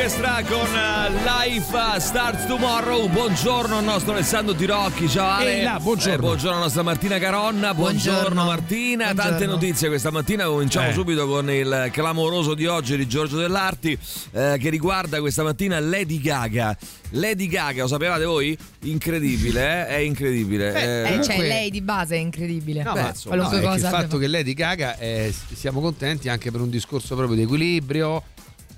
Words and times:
Orchestra 0.00 0.44
con 0.46 0.64
eh, 0.76 1.10
Life 1.50 1.76
Starts 1.98 2.46
Tomorrow. 2.46 3.08
Buongiorno 3.08 3.78
al 3.78 3.82
nostro 3.84 4.12
Alessandro 4.12 4.54
Tirocchi. 4.54 5.08
Ciao 5.08 5.28
Ale. 5.28 5.60
Là, 5.64 5.80
buongiorno. 5.80 6.14
Eh, 6.14 6.18
buongiorno 6.18 6.50
alla 6.54 6.62
nostra 6.62 6.82
Martina 6.84 7.18
Caronna. 7.18 7.74
Buongiorno, 7.74 8.12
Buongiorno. 8.20 8.44
Martina. 8.44 9.04
Tante 9.06 9.22
Buongiorno. 9.22 9.52
notizie 9.54 9.88
questa 9.88 10.12
mattina. 10.12 10.44
Cominciamo 10.44 10.88
Eh. 10.90 10.92
subito 10.92 11.26
con 11.26 11.50
il 11.50 11.88
clamoroso 11.90 12.54
di 12.54 12.66
oggi 12.66 12.96
di 12.96 13.08
Giorgio 13.08 13.38
Dell'Arti 13.38 13.98
eh, 14.30 14.56
che 14.60 14.70
riguarda 14.70 15.18
questa 15.18 15.42
mattina 15.42 15.80
Lady 15.80 16.20
Gaga. 16.20 16.76
Lady 17.10 17.48
Gaga, 17.48 17.82
lo 17.82 17.88
sapevate 17.88 18.24
voi? 18.24 18.56
Incredibile, 18.82 19.80
eh? 19.80 19.86
È 19.88 19.96
incredibile. 19.96 20.70
Beh, 20.70 20.80
Eh, 20.80 21.00
Eh, 21.00 21.02
Comunque- 21.08 21.34
cioè, 21.34 21.44
lei 21.48 21.70
di 21.72 21.80
base 21.82 22.14
è 22.14 22.18
incredibile. 22.20 22.84
No, 22.84 22.92
Beh, 22.92 23.00
ma 23.02 23.08
insomma, 23.08 23.34
no, 23.34 23.42
qualunque 23.48 23.58
è 23.58 23.72
che 23.74 23.80
cosa 23.82 23.96
il 23.96 24.02
fatto 24.04 24.18
che 24.18 24.26
Lady 24.28 24.54
Gaga 24.54 24.96
eh, 24.98 25.34
siamo 25.54 25.80
contenti 25.80 26.28
anche 26.28 26.52
per 26.52 26.60
un 26.60 26.70
discorso 26.70 27.16
proprio 27.16 27.34
di 27.36 27.42
equilibrio, 27.42 28.22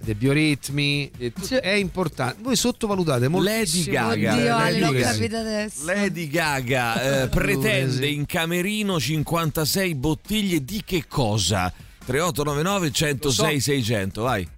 dei 0.02 0.14
bioritmi, 0.14 1.10
Cioè- 1.46 1.60
è 1.60 1.72
importante. 1.72 2.36
Voi 2.42 2.56
sottovalutate 2.56 3.28
moltissimo. 3.28 3.92
Lady 4.09 4.20
Gaga. 4.20 4.32
Oddio, 4.34 4.56
Lady 4.56 4.78
l'ho 4.80 4.92
Gaga. 4.92 5.10
capito 5.12 5.36
adesso. 5.36 5.84
Lady 5.84 6.28
Gaga 6.28 7.23
eh, 7.23 7.28
pretende 7.28 8.06
in 8.09 8.26
camerino 8.26 8.98
56 8.98 9.95
bottiglie 9.95 10.64
di 10.64 10.82
che 10.84 11.04
cosa? 11.06 11.73
3899 12.04 12.90
106 12.90 13.23
Lo 13.23 13.30
so. 13.30 13.60
600, 13.60 14.23
vai. 14.23 14.48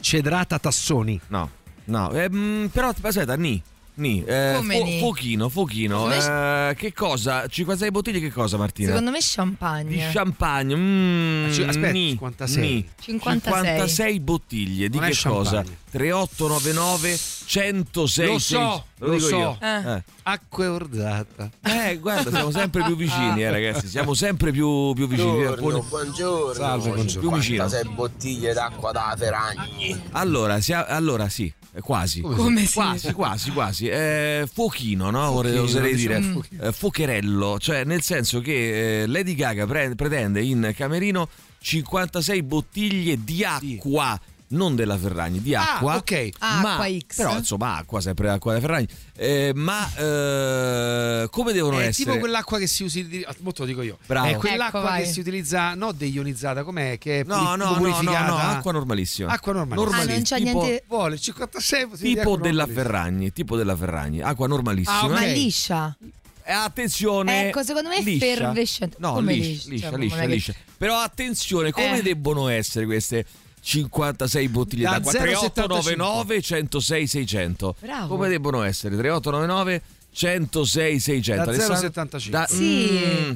Cedrata 0.00 0.58
Tassoni. 0.58 1.20
No, 1.28 1.50
no, 1.84 2.12
eh, 2.12 2.28
però 2.72 2.92
aspetta, 3.00 3.36
ni. 3.36 3.62
Ni, 3.98 4.22
eh, 4.24 4.52
Come 4.54 4.80
ni? 4.80 4.98
Fochino, 5.00 5.48
Fochino. 5.48 6.02
Come- 6.02 6.68
eh, 6.70 6.74
che 6.76 6.92
cosa? 6.92 7.44
56 7.48 7.90
bottiglie 7.90 8.20
che 8.20 8.30
cosa 8.30 8.56
Martina? 8.56 8.90
Secondo 8.90 9.10
me 9.10 9.18
champagne. 9.20 9.90
di 9.90 9.98
champagne. 10.12 10.76
Mm, 10.76 11.46
aspetta, 11.48 11.90
ni, 11.90 12.08
56. 12.10 12.60
ni. 12.62 12.88
56. 13.00 13.52
56 13.64 14.20
bottiglie. 14.20 14.88
Di 14.88 14.98
Non 15.00 15.08
che 15.10 15.16
cosa? 15.28 15.50
champagne. 15.62 15.76
3899 15.90 17.18
106 17.46 18.26
Lo 18.26 18.38
so, 18.38 18.84
lo 18.98 19.10
dico 19.14 19.26
so. 19.26 19.36
io. 19.36 19.58
Eh. 19.60 19.92
Eh. 19.94 20.02
Acqua 20.22 20.70
ordata. 20.70 21.50
Eh, 21.62 21.98
guarda, 21.98 22.30
siamo 22.30 22.50
sempre 22.52 22.84
più 22.84 22.94
vicini, 22.94 23.42
eh, 23.42 23.50
ragazzi. 23.50 23.88
Siamo 23.88 24.14
sempre 24.14 24.52
più, 24.52 24.92
più 24.92 25.08
vicini. 25.08 25.30
Buongiorno, 25.44 25.82
buongiorno. 25.88 26.52
Salve, 26.54 26.90
buongiorno. 26.90 27.28
Più 27.28 27.36
vicino. 27.36 27.64
46 27.64 27.94
bottiglie 27.94 28.52
d'acqua 28.52 28.92
da 28.92 29.14
Ferragni. 29.18 30.00
Allora, 30.12 30.60
sia- 30.60 30.86
allora 30.86 31.28
sì, 31.28 31.52
quasi. 31.80 32.20
Come 32.20 32.64
sì? 32.66 32.74
Quasi, 32.74 33.12
quasi, 33.12 33.50
quasi. 33.50 33.86
Eh, 33.88 34.48
fuochino, 34.52 35.10
no? 35.10 35.30
Vorrei- 35.32 35.52
Fuochino, 35.56 35.62
oserei 35.78 35.94
diciamo 35.94 36.18
dire. 36.18 36.32
fuochino. 36.32 36.62
Eh, 36.62 36.72
fuocherello, 36.72 37.58
cioè 37.58 37.84
nel 37.84 38.02
senso 38.02 38.40
che 38.40 39.02
eh, 39.02 39.06
Lady 39.06 39.34
Gaga 39.34 39.66
pre- 39.66 39.94
pretende 39.94 40.42
in 40.42 40.72
camerino 40.76 41.28
56 41.60 42.42
bottiglie 42.42 43.18
di 43.22 43.44
acqua. 43.44 44.18
Non 44.50 44.74
della 44.74 44.96
Ferragni, 44.96 45.42
di 45.42 45.54
Ah, 45.54 45.74
acqua. 45.74 45.96
ok. 45.96 46.28
Ah, 46.38 46.60
ma, 46.60 46.70
acqua 46.72 46.86
X. 47.06 47.16
Però 47.16 47.36
insomma, 47.36 47.76
acqua, 47.76 48.00
sempre 48.00 48.30
acqua 48.30 48.54
della 48.54 48.66
Ferragni. 48.66 48.88
Eh, 49.14 49.52
ma 49.54 49.86
eh, 49.94 51.28
come 51.30 51.52
devono 51.52 51.78
È 51.78 51.86
essere? 51.86 52.04
tipo 52.12 52.18
quell'acqua 52.18 52.58
che 52.58 52.66
si 52.66 52.82
usa. 52.84 53.00
Molto 53.40 53.62
lo 53.62 53.68
dico 53.68 53.82
io. 53.82 53.98
Bravo. 54.06 54.26
È 54.26 54.36
quell'acqua 54.36 54.78
Ecco, 54.80 54.88
vai. 54.88 55.02
che 55.02 55.08
si 55.12 55.20
utilizza, 55.20 55.74
no 55.74 55.92
deionizzata, 55.92 56.62
com'è? 56.64 56.96
Che 56.98 57.20
è 57.20 57.24
No, 57.24 57.36
no, 57.36 57.56
no, 57.56 57.64
no, 57.70 57.76
purificata. 57.76 58.26
no, 58.26 58.36
acqua 58.36 58.72
normalissima. 58.72 59.30
Acqua 59.32 59.52
normalissima. 59.52 59.96
Ah, 60.00 60.04
non 60.06 60.22
c'è 60.22 60.36
tipo- 60.38 60.62
niente. 60.62 60.84
Vuole 60.88 61.18
56 61.18 61.86
bottiglie 61.86 62.08
di 62.08 62.14
Tipo 62.14 62.20
acqua 62.32 62.36
della 62.46 62.64
normalissima. 62.64 62.82
Ferragni, 62.82 63.32
tipo 63.32 63.56
della 63.56 63.76
Ferragni, 63.76 64.20
acqua 64.22 64.46
normalissima. 64.46 65.00
Ah, 65.00 65.04
ok. 65.04 65.10
Ma 65.10 65.24
liscia. 65.24 65.96
Eh, 66.44 66.52
attenzione. 66.52 67.48
Ecco, 67.48 67.62
secondo 67.62 67.90
me 67.90 67.96
è 67.96 68.02
liscia. 68.02 68.24
effervescente. 68.24 68.96
No, 69.00 69.12
Come 69.12 69.34
liscia, 69.34 69.68
liscia? 69.68 69.96
liscia, 69.96 70.24
liscia. 70.24 70.54
Però 70.78 70.96
attenzione, 70.98 71.70
come 71.72 71.98
Eh. 71.98 72.02
debbono 72.02 72.48
essere 72.48 72.86
queste 72.86 73.26
56 73.68 74.48
bottiglie 74.48 74.84
Da 74.84 74.90
d'acqua? 74.92 75.12
3899 75.12 76.40
106 76.40 77.06
600. 77.06 77.76
Bravo. 77.80 78.06
Come 78.08 78.28
debbono 78.30 78.62
essere? 78.62 78.96
3899 78.96 79.82
106 80.10 80.98
600. 80.98 81.44
Da 81.44 81.50
Alessandro? 81.50 81.88
0,75. 81.90 82.30
Da- 82.30 82.46
Sì, 82.48 82.88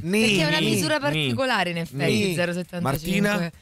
Mm, 0.03 0.11
perché 0.11 0.39
è 0.39 0.47
una 0.47 0.61
misura 0.61 0.95
ni, 0.95 1.01
particolare 1.01 1.71
in 1.71 1.77
effetti, 1.77 2.25
ni. 2.29 2.35
0,75. 2.35 2.81
Martina? 2.81 3.53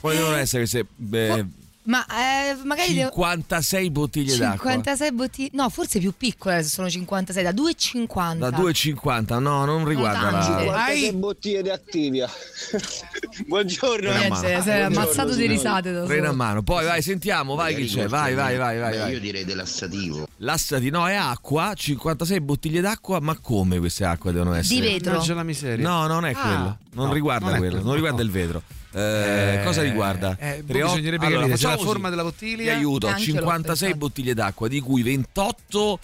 Come 0.00 0.14
devono 0.14 0.36
essere 0.36 0.58
queste 0.68 0.86
eh, 1.12 1.46
Ma 1.88 2.04
eh, 2.04 2.54
magari 2.64 2.92
devo... 2.92 3.08
56 3.08 3.90
bottiglie 3.90 4.36
d'acqua? 4.36 4.72
56 4.72 5.12
bottiglie. 5.12 5.48
No, 5.54 5.70
forse 5.70 5.98
più 5.98 6.12
piccole 6.14 6.62
se 6.62 6.68
sono 6.68 6.90
56, 6.90 7.42
da 7.42 7.50
2,50. 7.50 8.36
Da 8.36 8.50
2,50? 8.50 9.38
No, 9.38 9.64
non 9.64 9.86
riguarda 9.86 10.30
tante. 10.30 10.66
la... 10.66 10.86
56 10.86 11.12
bottiglie 11.14 11.62
di 11.62 11.70
Activia. 11.70 12.28
Buongiorno. 13.48 14.10
Niente, 14.10 14.28
mano. 14.28 14.62
sei 14.62 14.82
ammazzato 14.82 15.34
di 15.34 15.46
risate 15.46 15.90
da 15.92 16.04
Freno 16.04 16.28
a 16.28 16.32
mano. 16.32 16.62
Poi 16.62 16.84
vai, 16.84 17.00
sentiamo, 17.00 17.54
vai 17.54 17.74
chi 17.74 17.86
c'è. 17.86 18.06
Vai, 18.06 18.34
vai, 18.34 18.58
vai, 18.58 18.78
vai. 18.78 18.98
Beh, 18.98 19.10
io 19.12 19.20
direi 19.20 19.46
dell'assativo. 19.46 20.28
L'assati, 20.38 20.90
no, 20.90 21.08
è 21.08 21.14
acqua, 21.14 21.72
56 21.74 22.40
bottiglie 22.42 22.82
d'acqua, 22.82 23.18
ma 23.20 23.34
come 23.40 23.78
queste 23.78 24.04
acque 24.04 24.32
devono 24.32 24.52
essere? 24.52 24.78
Di 24.78 24.86
vetro. 24.86 25.12
Mannaggia 25.12 25.34
la 25.34 25.42
miseria. 25.42 25.88
No, 25.88 26.06
non 26.06 26.26
è 26.26 26.32
Ah, 26.34 26.40
quello, 26.40 26.78
non 26.92 27.06
no, 27.06 27.12
riguarda 27.14 27.46
non 27.46 27.56
quello, 27.56 27.72
quello, 27.72 27.86
non 27.86 27.94
riguarda 27.94 28.18
no. 28.18 28.24
il 28.24 28.30
vetro. 28.30 28.62
Eh, 28.92 29.60
cosa 29.64 29.82
riguarda? 29.82 30.36
eh, 30.38 30.64
Tre- 30.66 30.82
bisognerebbe 30.82 31.26
allora, 31.26 31.46
capire 31.48 31.68
la 31.68 31.76
forma 31.78 32.08
della 32.10 32.22
bottiglia- 32.22 32.72
Ti 32.72 32.78
aiuto, 32.78 33.06
Anche 33.06 33.20
io 33.22 33.32
l'ho 33.34 33.38
56 33.40 33.76
pensato. 33.88 33.96
bottiglie 33.96 34.34
d'acqua, 34.34 34.68
di 34.68 34.80
cui 34.80 35.02
28 35.02 35.98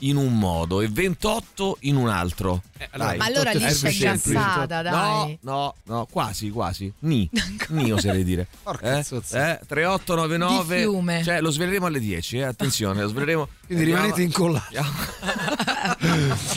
in 0.00 0.16
un 0.16 0.38
modo 0.38 0.80
e 0.80 0.88
28 0.88 1.78
in 1.80 1.96
un 1.96 2.08
altro. 2.08 2.62
Eh, 2.78 2.88
allora, 2.92 3.08
Dai. 3.08 3.18
Ma 3.18 3.24
allora 3.24 3.50
eh, 3.50 3.56
è 3.58 3.70
semplice. 3.72 4.04
gassata, 4.04 4.76
No, 4.82 4.90
dai. 5.24 5.38
no, 5.42 5.74
no, 5.84 6.06
quasi, 6.10 6.50
quasi. 6.50 6.92
Ni, 7.00 7.28
ni 7.70 7.90
oserei 7.90 8.22
dire. 8.24 8.46
Porca 8.62 8.98
Eh, 8.98 9.00
eh, 9.00 9.60
3899. 9.66 10.76
Di 10.76 10.82
fiume. 10.82 11.22
Cioè, 11.24 11.40
lo 11.40 11.50
sveleremo 11.50 11.86
alle 11.86 11.98
10, 12.00 12.38
eh, 12.38 12.42
attenzione, 12.44 13.02
lo 13.02 13.08
sveleremo. 13.08 13.48
Quindi 13.66 13.84
rimanete 13.84 14.22
incollati. 14.22 14.76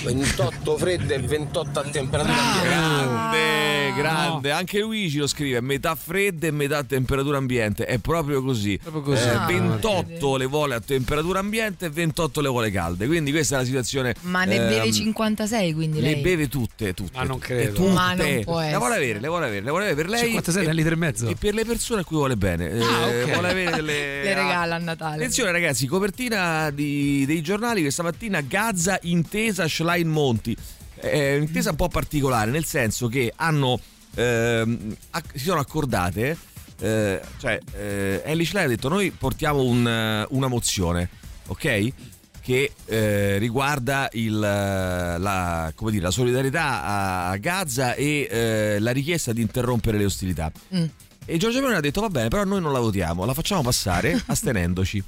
28 0.04 0.78
fredde 0.78 1.16
e 1.16 1.20
28 1.20 1.80
a 1.80 1.84
temperatura 1.84 2.36
ambiente. 2.38 2.68
Grande, 2.70 3.94
grande. 3.96 4.52
Anche 4.52 4.80
Luigi 4.80 5.18
lo 5.18 5.28
scrive: 5.28 5.60
metà 5.62 5.96
fredda 5.96 6.48
e 6.48 6.52
metà 6.52 6.84
temperatura 6.84 7.38
ambiente. 7.38 7.86
È 7.86 7.98
proprio 7.98 8.42
così. 8.44 8.78
Proprio 8.82 9.02
così. 9.02 9.24
Eh, 9.28 9.30
Ah, 9.42 9.46
28 9.46 10.38
le 10.38 10.46
vuole 10.46 10.76
a 10.76 10.80
temperatura 10.82 11.40
ambiente 11.40 11.88
e 11.88 11.90
28 11.90 12.42
le 12.42 12.48
vuole 12.50 12.72
calde. 12.72 13.08
Quindi 13.08 13.31
questa 13.32 13.56
è 13.56 13.58
la 13.60 13.66
situazione. 13.66 14.14
Ma 14.22 14.44
ne 14.46 14.56
ehm, 14.56 14.68
beve 14.70 14.92
56 14.92 15.74
quindi 15.74 16.00
Le 16.02 16.12
lei. 16.12 16.22
beve 16.22 16.48
tutte, 16.48 16.94
tutte. 16.94 17.18
Ma 17.18 17.24
non 17.24 17.40
credo. 17.40 17.74
tutte. 17.74 17.92
Ma 17.92 18.14
non 18.14 18.42
può 18.44 18.60
Le 18.62 18.78
vuole 18.78 18.96
avere, 18.96 19.20
le 19.20 19.28
vuole 19.28 19.46
avere, 19.48 19.64
le 19.64 19.70
vuole 19.70 19.86
avere 19.90 20.02
per 20.02 20.10
lei. 20.10 20.26
56 20.26 20.66
a 20.68 20.72
litro 20.72 20.94
e 20.94 20.98
mezzo. 20.98 21.28
E 21.28 21.36
per 21.36 21.54
le 21.54 21.66
persone 21.66 22.02
a 22.02 22.04
cui 22.04 22.16
vuole 22.18 22.36
bene. 22.38 22.70
Eh, 22.70 22.82
Ah, 22.84 23.08
ok. 23.08 23.32
Vuole 23.34 23.50
avere 23.50 23.72
delle. 23.72 23.94
Le 24.24 24.34
regala 24.34 24.76
a 24.76 24.78
Natale. 24.80 25.16
Attenzione 25.16 25.52
ragazzi, 25.52 25.88
copertina 25.88 26.70
di- 26.72 27.26
dei 27.26 27.42
giornali 27.42 27.82
questa 27.82 28.04
mattina 28.04 28.42
Gaza 28.42 29.00
intesa 29.04 29.68
Schlein 29.68 30.08
Monti. 30.08 30.56
È 30.96 31.36
un'intesa 31.36 31.72
un 31.72 31.76
po' 31.78 31.88
particolare, 31.88 32.52
nel 32.52 32.66
senso 32.66 33.08
che 33.08 33.34
hanno 33.36 33.80
ehm, 34.16 34.96
acc- 35.12 35.38
si 35.38 35.46
sono 35.46 35.60
accordate, 35.60 36.38
eh, 36.80 37.22
cioè 37.40 37.58
eh, 37.76 38.22
Ellie 38.26 38.46
Schlein 38.46 38.66
ha 38.66 38.70
detto 38.70 38.88
noi 38.90 39.10
portiamo 39.12 39.64
un, 39.64 39.88
eh, 39.88 40.26
una 40.30 40.48
mozione, 40.48 41.10
ok? 41.48 41.88
Che 42.42 42.72
eh, 42.86 43.38
riguarda 43.38 44.10
il, 44.14 44.36
eh, 44.36 45.18
la, 45.20 45.72
come 45.76 45.92
dire, 45.92 46.04
la 46.04 46.12
solidarietà 46.12 46.84
a, 46.84 47.30
a 47.30 47.38
Gaza 47.38 47.94
e 47.94 48.28
eh, 48.30 48.80
la 48.80 48.92
richiesta 48.92 49.32
di 49.32 49.42
interrompere 49.42 49.98
le 49.98 50.06
ostilità. 50.06 50.52
Mm. 50.76 50.86
E 51.26 51.38
Giorgio 51.38 51.60
Meloni 51.60 51.78
ha 51.78 51.82
detto 51.82 52.02
va 52.02 52.10
bene, 52.10 52.30
però 52.30 52.44
noi 52.44 52.60
non 52.62 52.74
la 52.74 52.80
votiamo, 52.80 53.26
la 53.26 53.34
facciamo 53.34 53.62
passare 53.62 54.22
astenendoci. 54.28 55.04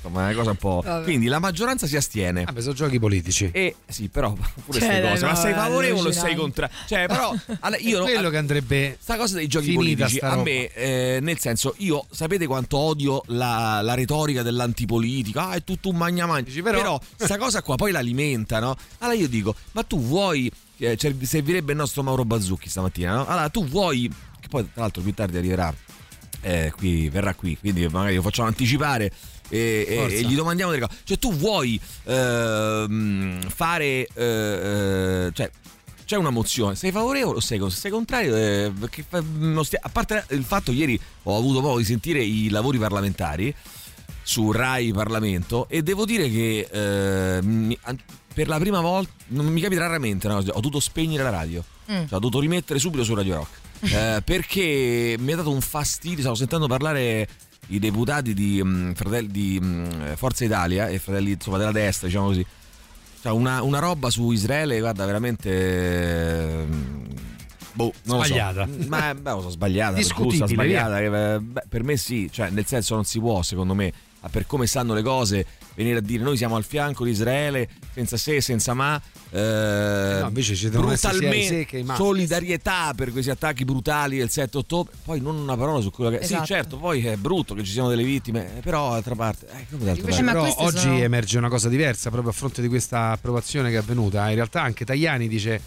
Insomma, 0.00 0.22
è 0.22 0.32
una 0.32 0.34
cosa 0.34 0.50
un 0.50 0.56
po'. 0.56 0.80
Vabbè. 0.84 1.04
Quindi 1.04 1.26
la 1.26 1.38
maggioranza 1.38 1.86
si 1.86 1.96
astiene. 1.96 2.44
Vabbè, 2.44 2.60
sono 2.60 2.74
giochi 2.74 2.98
politici. 2.98 3.50
E 3.52 3.74
sì, 3.86 4.08
però 4.08 4.32
pure 4.64 4.78
Cioè, 4.78 4.88
queste 4.88 5.00
cose, 5.08 5.20
no, 5.24 5.30
ma 5.30 5.34
sei 5.36 5.52
favorevole 5.54 6.08
o 6.08 6.12
sei 6.12 6.34
contrario? 6.34 6.76
Cioè, 6.86 7.06
però 7.06 7.34
allora, 7.60 7.80
io 7.80 8.04
È 8.06 8.12
quello 8.12 8.30
che 8.30 8.36
andrebbe 8.36 8.96
Sta 9.00 9.16
cosa 9.16 9.36
dei 9.36 9.46
giochi 9.48 9.72
politici, 9.72 10.18
a 10.20 10.36
me, 10.36 10.68
eh, 10.72 11.18
nel 11.20 11.38
senso, 11.38 11.74
io 11.78 12.06
sapete 12.10 12.46
quanto 12.46 12.76
odio 12.78 13.22
la, 13.26 13.80
la 13.82 13.94
retorica 13.94 14.42
dell'antipolitica? 14.42 15.48
Ah, 15.48 15.54
è 15.54 15.64
tutto 15.64 15.88
un 15.90 15.96
magna 15.96 16.26
magna. 16.26 16.46
Però, 16.62 16.70
però- 16.78 17.00
sta 17.16 17.36
cosa 17.38 17.62
qua 17.62 17.74
poi 17.76 17.90
l'alimenta, 17.92 18.60
no? 18.60 18.76
Allora 18.98 19.16
io 19.18 19.28
dico, 19.28 19.54
ma 19.72 19.82
tu 19.82 20.00
vuoi. 20.00 20.50
eh, 20.78 20.96
cioè, 20.96 21.12
servirebbe 21.22 21.72
il 21.72 21.78
nostro 21.78 22.02
Mauro 22.02 22.24
Bazzucchi 22.24 22.68
stamattina, 22.68 23.14
no? 23.14 23.26
Allora 23.26 23.48
tu 23.48 23.66
vuoi. 23.66 24.08
Che 24.40 24.46
poi, 24.48 24.62
tra 24.72 24.82
l'altro, 24.82 25.02
più 25.02 25.12
tardi 25.12 25.36
arriverà. 25.36 25.74
eh, 26.40 26.72
qui, 26.76 27.08
verrà 27.08 27.34
qui, 27.34 27.56
quindi 27.58 27.88
magari 27.88 28.14
lo 28.14 28.22
facciamo 28.22 28.46
anticipare. 28.48 29.10
E, 29.50 29.86
e- 29.88 30.14
e 30.18 30.22
gli 30.22 30.34
domandiamo 30.34 30.70
delle 30.72 30.86
cose. 30.86 30.98
Cioè, 31.04 31.18
tu 31.18 31.32
vuoi 31.34 31.80
ehm, 32.04 33.40
fare. 33.48 34.06
eh, 34.14 35.26
eh, 35.26 35.30
cioè, 35.32 35.50
c'è 36.04 36.16
una 36.16 36.30
mozione, 36.30 36.74
sei 36.74 36.90
favorevole 36.90 37.36
o 37.36 37.40
sei, 37.40 37.60
sei 37.70 37.90
contrario? 37.90 38.34
eh, 38.34 38.72
fa- 39.08 39.22
stia- 39.62 39.80
a 39.82 39.88
parte 39.90 40.24
il 40.30 40.42
fatto, 40.44 40.72
ieri 40.72 40.98
ho 41.24 41.36
avuto 41.36 41.60
modo 41.60 41.76
di 41.78 41.84
sentire 41.84 42.22
i 42.22 42.48
lavori 42.48 42.78
parlamentari. 42.78 43.54
su 44.22 44.52
Rai 44.52 44.92
Parlamento 44.92 45.66
e 45.70 45.82
devo 45.82 46.04
dire 46.04 46.28
che 46.28 46.68
eh, 46.70 47.40
mi- 47.42 47.78
per 48.34 48.46
la 48.46 48.58
prima 48.58 48.82
volta 48.82 49.10
non 49.28 49.46
mi 49.46 49.58
capita 49.58 49.80
raramente 49.80 50.28
cosa, 50.28 50.50
ho 50.52 50.60
dovuto 50.60 50.80
spegnere 50.80 51.22
la 51.22 51.30
radio 51.30 51.64
Mm. 51.90 51.94
cioè, 51.94 52.12
ho 52.12 52.18
dovuto 52.18 52.38
rimettere 52.40 52.78
subito 52.78 53.02
su 53.04 53.14
Radio 53.14 53.36
Rock 53.36 53.48
eh, 53.90 54.20
perché 54.22 55.16
mi 55.18 55.32
ha 55.32 55.36
dato 55.36 55.50
un 55.50 55.62
fastidio 55.62 56.18
stavo 56.20 56.34
sentendo 56.34 56.66
parlare 56.66 57.26
i 57.68 57.78
deputati 57.78 58.34
di, 58.34 58.60
mm, 58.62 58.92
fratelli, 58.92 59.30
di 59.30 59.60
mm, 59.62 60.12
Forza 60.14 60.44
Italia 60.44 60.88
e 60.88 60.98
fratelli 60.98 61.32
insomma, 61.32 61.58
della 61.58 61.72
destra 61.72 62.06
diciamo 62.06 62.26
così 62.26 62.46
cioè, 63.20 63.32
una, 63.32 63.62
una 63.62 63.78
roba 63.78 64.10
su 64.10 64.30
Israele 64.30 64.78
guarda 64.80 65.04
veramente 65.04 65.50
eh, 65.50 66.66
boh, 67.72 67.92
non 68.04 68.18
lo 68.18 68.22
so. 68.22 68.28
Sbagliata. 68.28 68.68
ma 68.86 69.14
beh, 69.14 69.30
lo 69.30 69.40
so, 69.42 69.50
sbagliata 69.50 70.00
giusta, 70.00 70.46
sbagliata 70.46 70.98
che, 70.98 71.34
eh, 71.34 71.40
beh, 71.40 71.62
per 71.68 71.82
me 71.82 71.96
sì 71.96 72.28
cioè 72.30 72.50
nel 72.50 72.66
senso 72.66 72.94
non 72.94 73.04
si 73.04 73.18
può 73.18 73.42
secondo 73.42 73.74
me 73.74 73.92
per 74.30 74.46
come 74.46 74.66
stanno 74.66 74.94
le 74.94 75.02
cose 75.02 75.46
venire 75.78 75.98
a 75.98 76.00
dire 76.00 76.24
noi 76.24 76.36
siamo 76.36 76.56
al 76.56 76.64
fianco 76.64 77.04
di 77.04 77.12
Israele 77.12 77.68
senza 77.94 78.16
se 78.16 78.40
senza 78.40 78.74
ma 78.74 79.00
eh, 79.30 80.18
no, 80.20 80.26
invece 80.26 80.56
ci 80.56 80.68
brutalmente 80.68 81.84
solidarietà 81.94 82.92
per 82.96 83.12
questi 83.12 83.30
attacchi 83.30 83.64
brutali 83.64 84.18
del 84.18 84.28
7 84.28 84.58
ottobre 84.58 84.92
poi 85.04 85.20
non 85.20 85.36
una 85.36 85.56
parola 85.56 85.80
su 85.80 85.90
quello 85.92 86.10
che 86.10 86.18
Esatto. 86.18 86.44
sì 86.44 86.52
certo 86.52 86.76
poi 86.78 87.06
è 87.06 87.16
brutto 87.16 87.54
che 87.54 87.62
ci 87.62 87.70
siano 87.70 87.88
delle 87.88 88.02
vittime 88.02 88.58
eh, 88.58 88.60
però 88.60 88.90
d'altra 88.92 89.14
parte 89.14 89.46
eh, 89.52 89.66
Invece 89.70 90.20
Eh, 90.20 90.24
però 90.24 90.52
oggi 90.58 90.78
sono- 90.78 90.98
emerge 90.98 91.38
una 91.38 91.48
cosa 91.48 91.68
diversa 91.68 92.10
proprio 92.10 92.32
a 92.32 92.34
fronte 92.34 92.60
di 92.60 92.66
questa 92.68 93.10
approvazione 93.12 93.70
che 93.70 93.76
è 93.76 93.78
avvenuta. 93.78 94.28
In 94.28 94.34
realtà 94.34 94.62
anche 94.62 94.84
Tajani 94.84 95.28
dice 95.28 95.60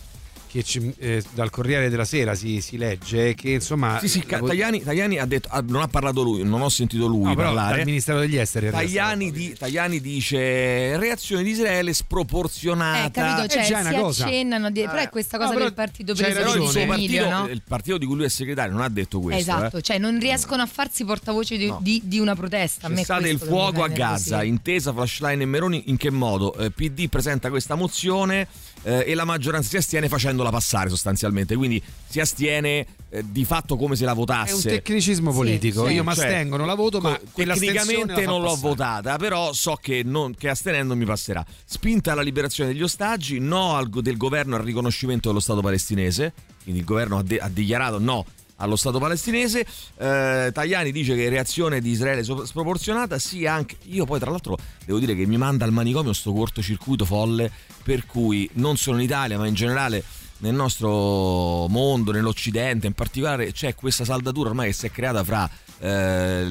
che 0.51 0.63
ci- 0.63 0.93
eh, 0.99 1.23
dal 1.33 1.49
Corriere 1.49 1.87
della 1.89 2.03
Sera 2.03 2.35
si, 2.35 2.59
si 2.59 2.75
legge 2.77 3.33
che 3.35 3.51
insomma... 3.51 3.99
sì 3.99 4.09
sì 4.09 4.21
vo- 4.37 4.47
Tajani, 4.47 4.83
Tajani 4.83 5.17
ha 5.17 5.25
detto 5.25 5.47
ah, 5.49 5.63
non 5.65 5.81
ha 5.81 5.87
parlato 5.87 6.23
lui 6.23 6.43
non 6.43 6.59
ho 6.61 6.67
sentito 6.67 7.07
lui 7.07 7.23
no, 7.23 7.35
parlare 7.35 7.77
dal 7.77 7.85
Ministero 7.85 8.19
degli 8.19 8.35
Esteri. 8.35 8.69
Tajani, 8.69 9.31
di- 9.31 9.55
Tajani 9.57 10.01
dice 10.01 10.97
reazione 10.97 11.43
di 11.43 11.51
Israele 11.51 11.93
sproporzionata 11.93 13.05
Eh, 13.05 13.11
capito, 13.11 13.47
cioè 13.53 13.65
già 13.67 13.79
una 13.79 13.89
si 13.91 13.95
cosa. 13.95 14.25
accennano, 14.25 14.71
dire- 14.71 14.87
però 14.87 14.99
Eh. 14.99 15.03
è 15.05 15.09
questa 15.09 15.37
No, 15.37 15.43
cosa 15.43 15.53
però 15.55 15.65
del 15.65 15.73
partito 15.75 16.13
preso 16.13 16.33
però 16.37 16.53
il 16.55 16.59
di 16.61 16.67
suo 16.67 16.85
partito, 16.85 17.29
no? 17.29 17.47
il 17.47 17.61
partito 17.67 17.97
di 17.97 18.05
cui 18.05 18.15
lui 18.15 18.25
è 18.25 18.29
segretario 18.29 18.73
non 18.73 18.81
ha 18.81 18.89
detto 18.89 19.19
questo 19.21 19.39
Esatto, 19.41 19.77
eh. 19.77 19.81
cioè 19.81 19.97
non 19.97 20.19
riescono 20.19 20.61
a 20.61 20.65
farsi 20.65 21.05
portavoce 21.05 21.57
di, 21.57 21.67
No. 21.67 21.79
di- 21.81 22.01
di 22.03 22.19
una 22.19 22.35
protesta. 22.35 22.89
Cessate 22.93 23.29
il 23.29 23.39
fuoco 23.39 23.83
a 23.83 23.87
Gaza, 23.87 24.43
intesa 24.43 24.91
Flashline 24.91 25.43
e 25.43 25.45
Meroni, 25.45 25.83
in 25.87 25.97
che 25.97 26.09
modo? 26.09 26.53
Eh, 26.55 26.71
PD 26.71 27.07
presenta 27.07 27.49
questa 27.49 27.75
mozione 27.75 28.47
eh, 28.83 29.03
e 29.07 29.13
la 29.15 29.25
maggioranza 29.25 29.69
si 29.69 29.77
astiene 29.77 30.07
facendola 30.09 30.49
passare 30.49 30.89
sostanzialmente, 30.89 31.55
quindi 31.55 31.81
si 32.07 32.19
astiene 32.19 32.85
eh, 33.09 33.23
di 33.25 33.45
fatto 33.45 33.75
come 33.77 33.95
se 33.95 34.03
la 34.05 34.11
È 34.11 34.13
un 34.13 34.19
votasse. 34.19 34.69
tecnicismo 34.69 35.31
Sì, 35.31 35.37
politico. 35.37 35.85
sì. 35.87 35.93
Io 35.93 36.03
mi 36.03 36.13
Cioè, 36.13 36.25
astengo, 36.25 36.57
non 36.57 36.67
la 36.67 36.75
voto, 36.75 36.99
ma 36.99 37.17
Co- 37.17 37.43
tecnicamente 37.43 38.25
non 38.25 38.41
l'ho 38.41 38.55
votata, 38.55 39.17
però 39.17 39.53
so 39.53 39.77
che, 39.81 40.01
non- 40.03 40.33
che 40.35 40.49
astenendo 40.49 40.95
mi 40.95 41.05
passerà. 41.05 41.45
Spinta 41.65 42.13
alla 42.13 42.21
liberazione 42.21 42.71
degli 42.71 42.83
ostaggi, 42.83 43.39
no 43.39 43.75
al, 43.75 43.89
del 43.89 44.17
governo 44.17 44.55
al 44.55 44.63
riconoscimento 44.63 45.27
dello 45.29 45.39
Stato 45.41 45.61
palestinese, 45.61 46.33
quindi 46.63 46.79
il 46.81 46.85
governo 46.85 47.17
ha, 47.17 47.23
de- 47.23 47.39
ha 47.39 47.49
dichiarato 47.49 47.99
no 47.99 48.25
allo 48.57 48.75
Stato 48.75 48.99
palestinese. 48.99 49.65
Eh, 49.97 50.49
Tajani 50.53 50.91
dice 50.91 51.15
che 51.15 51.27
reazione 51.29 51.81
di 51.81 51.89
Israele 51.89 52.23
sproporzionata, 52.23 53.17
sì 53.19 53.45
anche 53.47 53.75
io 53.85 54.05
poi 54.05 54.19
tra 54.19 54.29
l'altro 54.29 54.57
devo 54.85 54.99
dire 54.99 55.15
che 55.15 55.25
mi 55.25 55.37
manda 55.37 55.65
al 55.65 55.71
manicomio 55.71 56.13
sto 56.13 56.31
cortocircuito 56.31 57.03
folle 57.03 57.51
per 57.83 58.05
cui 58.05 58.49
non 58.53 58.77
solo 58.77 58.97
in 58.97 59.03
Italia 59.03 59.37
ma 59.37 59.47
in 59.47 59.53
generale 59.53 60.03
nel 60.41 60.53
nostro 60.53 61.67
mondo, 61.67 62.11
nell'Occidente 62.11 62.87
in 62.87 62.93
particolare, 62.93 63.51
c'è 63.51 63.75
questa 63.75 64.05
saldatura 64.05 64.49
ormai 64.49 64.67
che 64.67 64.73
si 64.73 64.85
è 64.87 64.91
creata 64.91 65.23
fra 65.23 65.49
eh, 65.79 66.45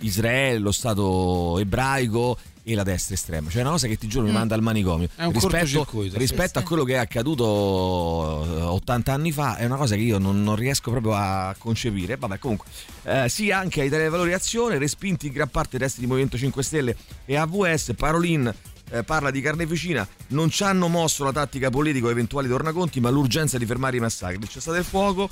Israele, 0.00 0.58
lo 0.58 0.72
Stato 0.72 1.58
ebraico 1.58 2.36
e 2.62 2.74
la 2.74 2.82
destra 2.82 3.14
estrema. 3.14 3.48
Cioè, 3.48 3.60
è 3.60 3.62
una 3.62 3.72
cosa 3.72 3.86
che 3.86 3.96
ti 3.96 4.06
giuro 4.06 4.26
mi 4.26 4.32
manda 4.32 4.54
al 4.54 4.62
manicomio. 4.62 5.08
È 5.14 5.24
un 5.24 5.32
rispetto 5.32 5.86
rispetto 6.12 6.58
sì, 6.58 6.64
a 6.64 6.68
quello 6.68 6.84
che 6.84 6.94
è 6.94 6.98
accaduto 6.98 8.44
eh, 8.44 8.62
80 8.62 9.12
anni 9.12 9.32
fa, 9.32 9.56
è 9.56 9.64
una 9.64 9.76
cosa 9.76 9.94
che 9.94 10.02
io 10.02 10.18
non, 10.18 10.42
non 10.42 10.56
riesco 10.56 10.90
proprio 10.90 11.14
a 11.14 11.54
concepire. 11.56 12.16
Vabbè, 12.16 12.38
comunque, 12.38 12.66
eh, 13.04 13.28
sì, 13.28 13.50
anche 13.50 13.80
ai 13.80 13.88
Televalori 13.88 14.34
Azione, 14.34 14.78
respinti 14.78 15.28
in 15.28 15.32
gran 15.32 15.48
parte 15.48 15.76
i 15.76 15.78
resti 15.78 16.00
di 16.00 16.06
Movimento 16.06 16.36
5 16.36 16.62
Stelle 16.62 16.96
e 17.24 17.36
AVS, 17.36 17.94
Parolin 17.96 18.54
eh, 18.90 19.04
parla 19.04 19.30
di 19.30 19.40
carneficina, 19.40 20.06
non 20.28 20.50
ci 20.50 20.62
hanno 20.62 20.88
mosso 20.88 21.24
la 21.24 21.32
tattica 21.32 21.70
politica 21.70 22.06
o 22.06 22.10
eventuali 22.10 22.48
tornaconti, 22.48 23.00
ma 23.00 23.10
l'urgenza 23.10 23.58
di 23.58 23.66
fermare 23.66 23.96
i 23.96 24.00
massacri. 24.00 24.38
C'è 24.46 24.60
stato 24.60 24.78
il 24.78 24.84
fuoco. 24.84 25.28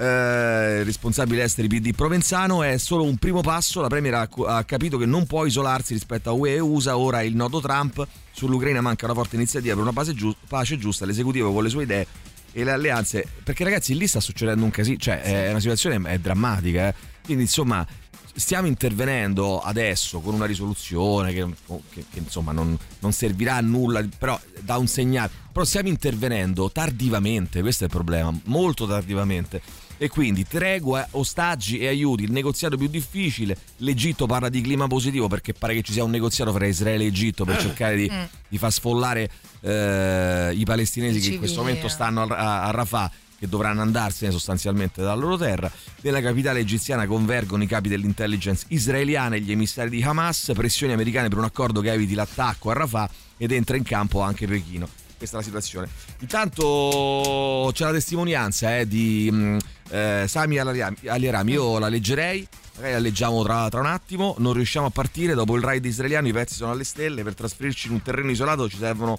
Eh, 0.00 0.84
responsabile 0.84 1.42
esteri 1.42 1.66
PD 1.66 1.92
Provenzano 1.92 2.62
è 2.62 2.78
solo 2.78 3.02
un 3.02 3.16
primo 3.16 3.40
passo 3.40 3.80
la 3.80 3.88
Premier 3.88 4.14
ha, 4.14 4.28
ha 4.46 4.62
capito 4.62 4.96
che 4.96 5.06
non 5.06 5.26
può 5.26 5.44
isolarsi 5.44 5.92
rispetto 5.92 6.30
a 6.30 6.34
UE 6.34 6.54
e 6.54 6.60
USA 6.60 6.96
ora 6.96 7.20
il 7.22 7.34
nodo 7.34 7.60
Trump 7.60 8.06
sull'Ucraina 8.30 8.80
manca 8.80 9.06
una 9.06 9.14
forte 9.14 9.34
iniziativa 9.34 9.74
per 9.74 9.82
una 9.82 9.92
pace, 9.92 10.14
giu- 10.14 10.36
pace 10.46 10.78
giusta 10.78 11.04
l'esecutivo 11.04 11.52
con 11.52 11.64
le 11.64 11.68
sue 11.68 11.82
idee 11.82 12.06
e 12.52 12.62
le 12.62 12.70
alleanze 12.70 13.26
perché 13.42 13.64
ragazzi 13.64 13.96
lì 13.96 14.06
sta 14.06 14.20
succedendo 14.20 14.62
un 14.62 14.70
casino 14.70 14.98
cioè 14.98 15.20
è 15.20 15.50
una 15.50 15.58
situazione 15.58 16.00
è 16.12 16.18
drammatica 16.20 16.86
eh. 16.86 16.94
quindi 17.24 17.42
insomma 17.42 17.84
stiamo 18.34 18.66
intervenendo 18.66 19.60
adesso 19.60 20.20
con 20.20 20.34
una 20.34 20.46
risoluzione 20.46 21.32
che, 21.32 21.46
che- 21.92 22.04
che, 22.10 22.18
insomma 22.18 22.52
non, 22.52 22.76
non 23.00 23.12
servirà 23.12 23.56
a 23.56 23.60
nulla, 23.60 24.06
però 24.18 24.38
dà 24.60 24.76
un 24.76 24.86
segnale. 24.86 25.30
Però 25.52 25.64
stiamo 25.64 25.88
intervenendo 25.88 26.70
tardivamente, 26.70 27.60
questo 27.60 27.84
è 27.84 27.86
il 27.86 27.92
problema, 27.92 28.32
molto 28.44 28.86
tardivamente. 28.86 29.60
E 30.00 30.08
quindi 30.08 30.46
tregua, 30.46 31.04
ostaggi 31.12 31.78
e 31.78 31.88
aiuti, 31.88 32.22
il 32.22 32.30
negoziato 32.30 32.76
più 32.76 32.86
difficile. 32.86 33.56
L'Egitto 33.78 34.26
parla 34.26 34.48
di 34.48 34.60
clima 34.60 34.86
positivo 34.86 35.26
perché 35.26 35.52
pare 35.54 35.74
che 35.74 35.82
ci 35.82 35.92
sia 35.92 36.04
un 36.04 36.10
negoziato 36.10 36.52
fra 36.52 36.66
Israele 36.66 37.02
e 37.02 37.06
Egitto 37.08 37.44
per 37.44 37.58
cercare 37.60 37.96
di, 37.96 38.08
Mm. 38.08 38.22
di 38.48 38.58
far 38.58 38.72
sfollare 38.72 39.28
eh, 39.60 40.52
i 40.54 40.64
palestinesi 40.64 41.18
che 41.18 41.32
in 41.32 41.38
questo 41.38 41.60
momento 41.62 41.86
eh. 41.86 41.90
stanno 41.90 42.22
a, 42.22 42.26
a- 42.36 42.62
a 42.66 42.70
Rafah 42.70 43.10
che 43.38 43.48
dovranno 43.48 43.82
andarsene 43.82 44.32
sostanzialmente 44.32 45.00
dalla 45.00 45.14
loro 45.14 45.36
terra. 45.36 45.70
Nella 46.00 46.20
capitale 46.20 46.60
egiziana 46.60 47.06
convergono 47.06 47.62
i 47.62 47.66
capi 47.66 47.88
dell'intelligence 47.88 48.64
israeliana 48.68 49.36
e 49.36 49.40
gli 49.40 49.52
emissari 49.52 49.90
di 49.90 50.02
Hamas, 50.02 50.52
pressioni 50.54 50.92
americane 50.92 51.28
per 51.28 51.38
un 51.38 51.44
accordo 51.44 51.80
che 51.80 51.92
eviti 51.92 52.14
l'attacco 52.14 52.70
a 52.70 52.74
Rafah 52.74 53.08
ed 53.36 53.52
entra 53.52 53.76
in 53.76 53.84
campo 53.84 54.20
anche 54.20 54.46
Pechino. 54.46 54.88
Questa 55.18 55.36
è 55.36 55.40
la 55.40 55.44
situazione. 55.44 55.88
Intanto 56.20 57.70
c'è 57.72 57.84
la 57.84 57.92
testimonianza 57.92 58.78
eh, 58.78 58.86
di 58.86 59.28
mh, 59.30 59.58
eh, 59.90 60.24
Sami. 60.28 60.58
Al-Arami. 60.58 61.52
Io 61.52 61.78
la 61.80 61.88
leggerei, 61.88 62.46
magari 62.76 62.92
la 62.92 62.98
leggiamo 63.00 63.42
tra, 63.42 63.68
tra 63.68 63.80
un 63.80 63.86
attimo. 63.86 64.36
Non 64.38 64.52
riusciamo 64.52 64.86
a 64.86 64.90
partire, 64.90 65.34
dopo 65.34 65.56
il 65.56 65.62
raid 65.62 65.84
israeliano 65.84 66.28
i 66.28 66.32
pezzi 66.32 66.54
sono 66.54 66.70
alle 66.70 66.84
stelle, 66.84 67.24
per 67.24 67.34
trasferirci 67.34 67.88
in 67.88 67.94
un 67.94 68.02
terreno 68.02 68.30
isolato 68.30 68.68
ci 68.68 68.76
servono 68.76 69.18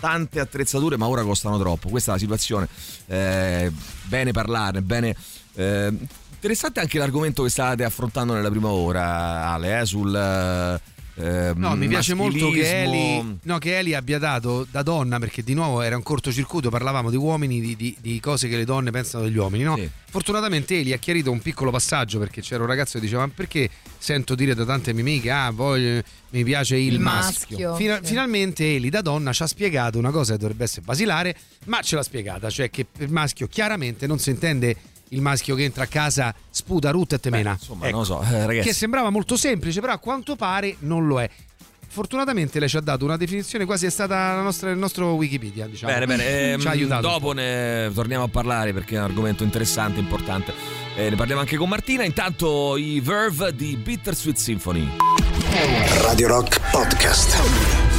tante 0.00 0.40
attrezzature, 0.40 0.96
ma 0.96 1.06
ora 1.06 1.22
costano 1.22 1.58
troppo. 1.58 1.88
Questa 1.88 2.10
è 2.10 2.14
la 2.14 2.20
situazione. 2.20 2.68
Eh, 3.06 3.72
bene 4.04 4.32
parlarne, 4.32 4.82
bene. 4.82 5.16
eh, 5.54 5.92
interessante 6.34 6.80
anche 6.80 6.98
l'argomento 6.98 7.42
che 7.42 7.50
state 7.50 7.84
affrontando 7.84 8.34
nella 8.34 8.50
prima 8.50 8.68
ora, 8.68 9.50
Ale, 9.50 9.80
eh, 9.80 9.86
sul. 9.86 10.80
Eh, 11.16 11.52
No, 11.54 11.76
mi 11.76 11.86
piace 11.88 12.14
molto 12.14 12.50
che. 12.50 12.82
Eli, 12.82 13.38
no, 13.42 13.58
che 13.58 13.78
Eli 13.78 13.94
abbia 13.94 14.18
dato 14.18 14.66
da 14.70 14.82
donna, 14.82 15.18
perché 15.18 15.42
di 15.42 15.54
nuovo 15.54 15.80
era 15.82 15.96
un 15.96 16.02
cortocircuito, 16.02 16.70
parlavamo 16.70 17.10
di 17.10 17.16
uomini, 17.16 17.60
di, 17.60 17.76
di- 17.76 17.96
di 18.00 18.20
cose 18.20 18.48
che 18.48 18.56
le 18.56 18.64
donne 18.64 18.90
pensano 18.90 19.24
degli 19.24 19.36
uomini. 19.36 19.62
No? 19.64 19.76
Sì. 19.76 19.88
Fortunatamente 20.10 20.78
Eli 20.78 20.92
ha 20.92 20.96
chiarito 20.98 21.30
un 21.30 21.40
piccolo 21.40 21.70
passaggio 21.70 22.18
perché 22.18 22.40
c'era 22.40 22.62
un 22.62 22.68
ragazzo 22.68 22.98
che 22.98 23.04
diceva: 23.04 23.26
Ma 23.26 23.32
perché 23.34 23.68
sento 23.98 24.34
dire 24.34 24.54
da 24.54 24.64
tante 24.64 24.92
mie 24.92 25.02
amiche, 25.02 25.30
ah, 25.30 25.50
voglio- 25.50 26.02
mi 26.30 26.42
piace 26.44 26.76
il, 26.76 26.94
Il 26.94 27.00
maschio. 27.00 27.56
maschio, 27.58 27.74
Fina- 27.76 27.98
sì. 28.00 28.06
Finalmente 28.06 28.74
Eli 28.74 28.90
da 28.90 29.00
donna 29.00 29.32
ci 29.32 29.42
ha 29.42 29.46
spiegato 29.46 29.98
una 29.98 30.10
cosa 30.10 30.32
che 30.32 30.38
dovrebbe 30.38 30.64
essere 30.64 30.82
basilare, 30.82 31.36
ma 31.66 31.80
ce 31.80 31.94
l'ha 31.96 32.02
spiegata, 32.02 32.50
cioè 32.50 32.70
che 32.70 32.84
per 32.90 33.08
maschio 33.10 33.46
chiaramente 33.46 34.06
non 34.08 34.18
si 34.18 34.30
intende 34.30 34.76
il 35.10 35.20
maschio 35.20 35.54
che 35.54 35.64
entra 35.64 35.84
a 35.84 35.86
casa, 35.86 36.34
sputa, 36.50 36.90
rutta 36.90 37.14
e 37.16 37.18
Beh, 37.18 37.30
temena. 37.30 37.52
insomma, 37.52 37.86
Ecco 37.86 37.96
non 37.98 38.06
lo 38.06 38.06
so, 38.06 38.22
eh, 38.22 38.46
ragazzi. 38.46 38.68
che 38.68 38.74
sembrava 38.74 39.10
molto 39.10 39.36
semplice, 39.36 39.80
però 39.80 39.92
a 39.92 39.98
quanto 39.98 40.34
pare 40.36 40.76
non 40.80 41.06
lo 41.06 41.20
è. 41.20 41.28
Fortunatamente 41.86 42.58
lei 42.58 42.68
ci 42.68 42.76
ha 42.76 42.80
dato 42.80 43.04
una 43.04 43.16
definizione 43.16 43.64
quasi 43.64 43.86
è 43.86 43.90
stata 43.90 44.34
la 44.34 44.42
nostra- 44.42 44.70
il 44.70 44.78
nostro 44.78 45.12
Wikipedia, 45.14 45.66
diciamo. 45.68 45.92
Bene, 45.92 46.06
bene. 46.06 46.26
ehm, 46.52 46.60
ci 46.60 46.66
ha 46.66 46.70
aiutato. 46.70 47.06
un 47.06 47.12
dopo 47.12 47.26
po'. 47.28 47.32
ne 47.34 47.88
torniamo 47.94 48.24
a 48.24 48.28
parlare 48.28 48.72
perché 48.72 48.96
è 48.96 48.98
un 48.98 49.04
argomento 49.04 49.44
interessante, 49.44 50.00
importante. 50.00 50.52
Eh, 50.96 51.10
ne 51.10 51.14
parliamo 51.14 51.40
anche 51.40 51.56
con 51.56 51.68
Martina. 51.68 52.02
Intanto 52.02 52.76
i 52.76 52.98
Verve 52.98 53.54
di 53.54 53.76
Bittersweet 53.76 54.36
Symphony. 54.36 54.88
Radio 56.02 56.26
Rock 56.26 56.60
Podcast. 56.72 57.93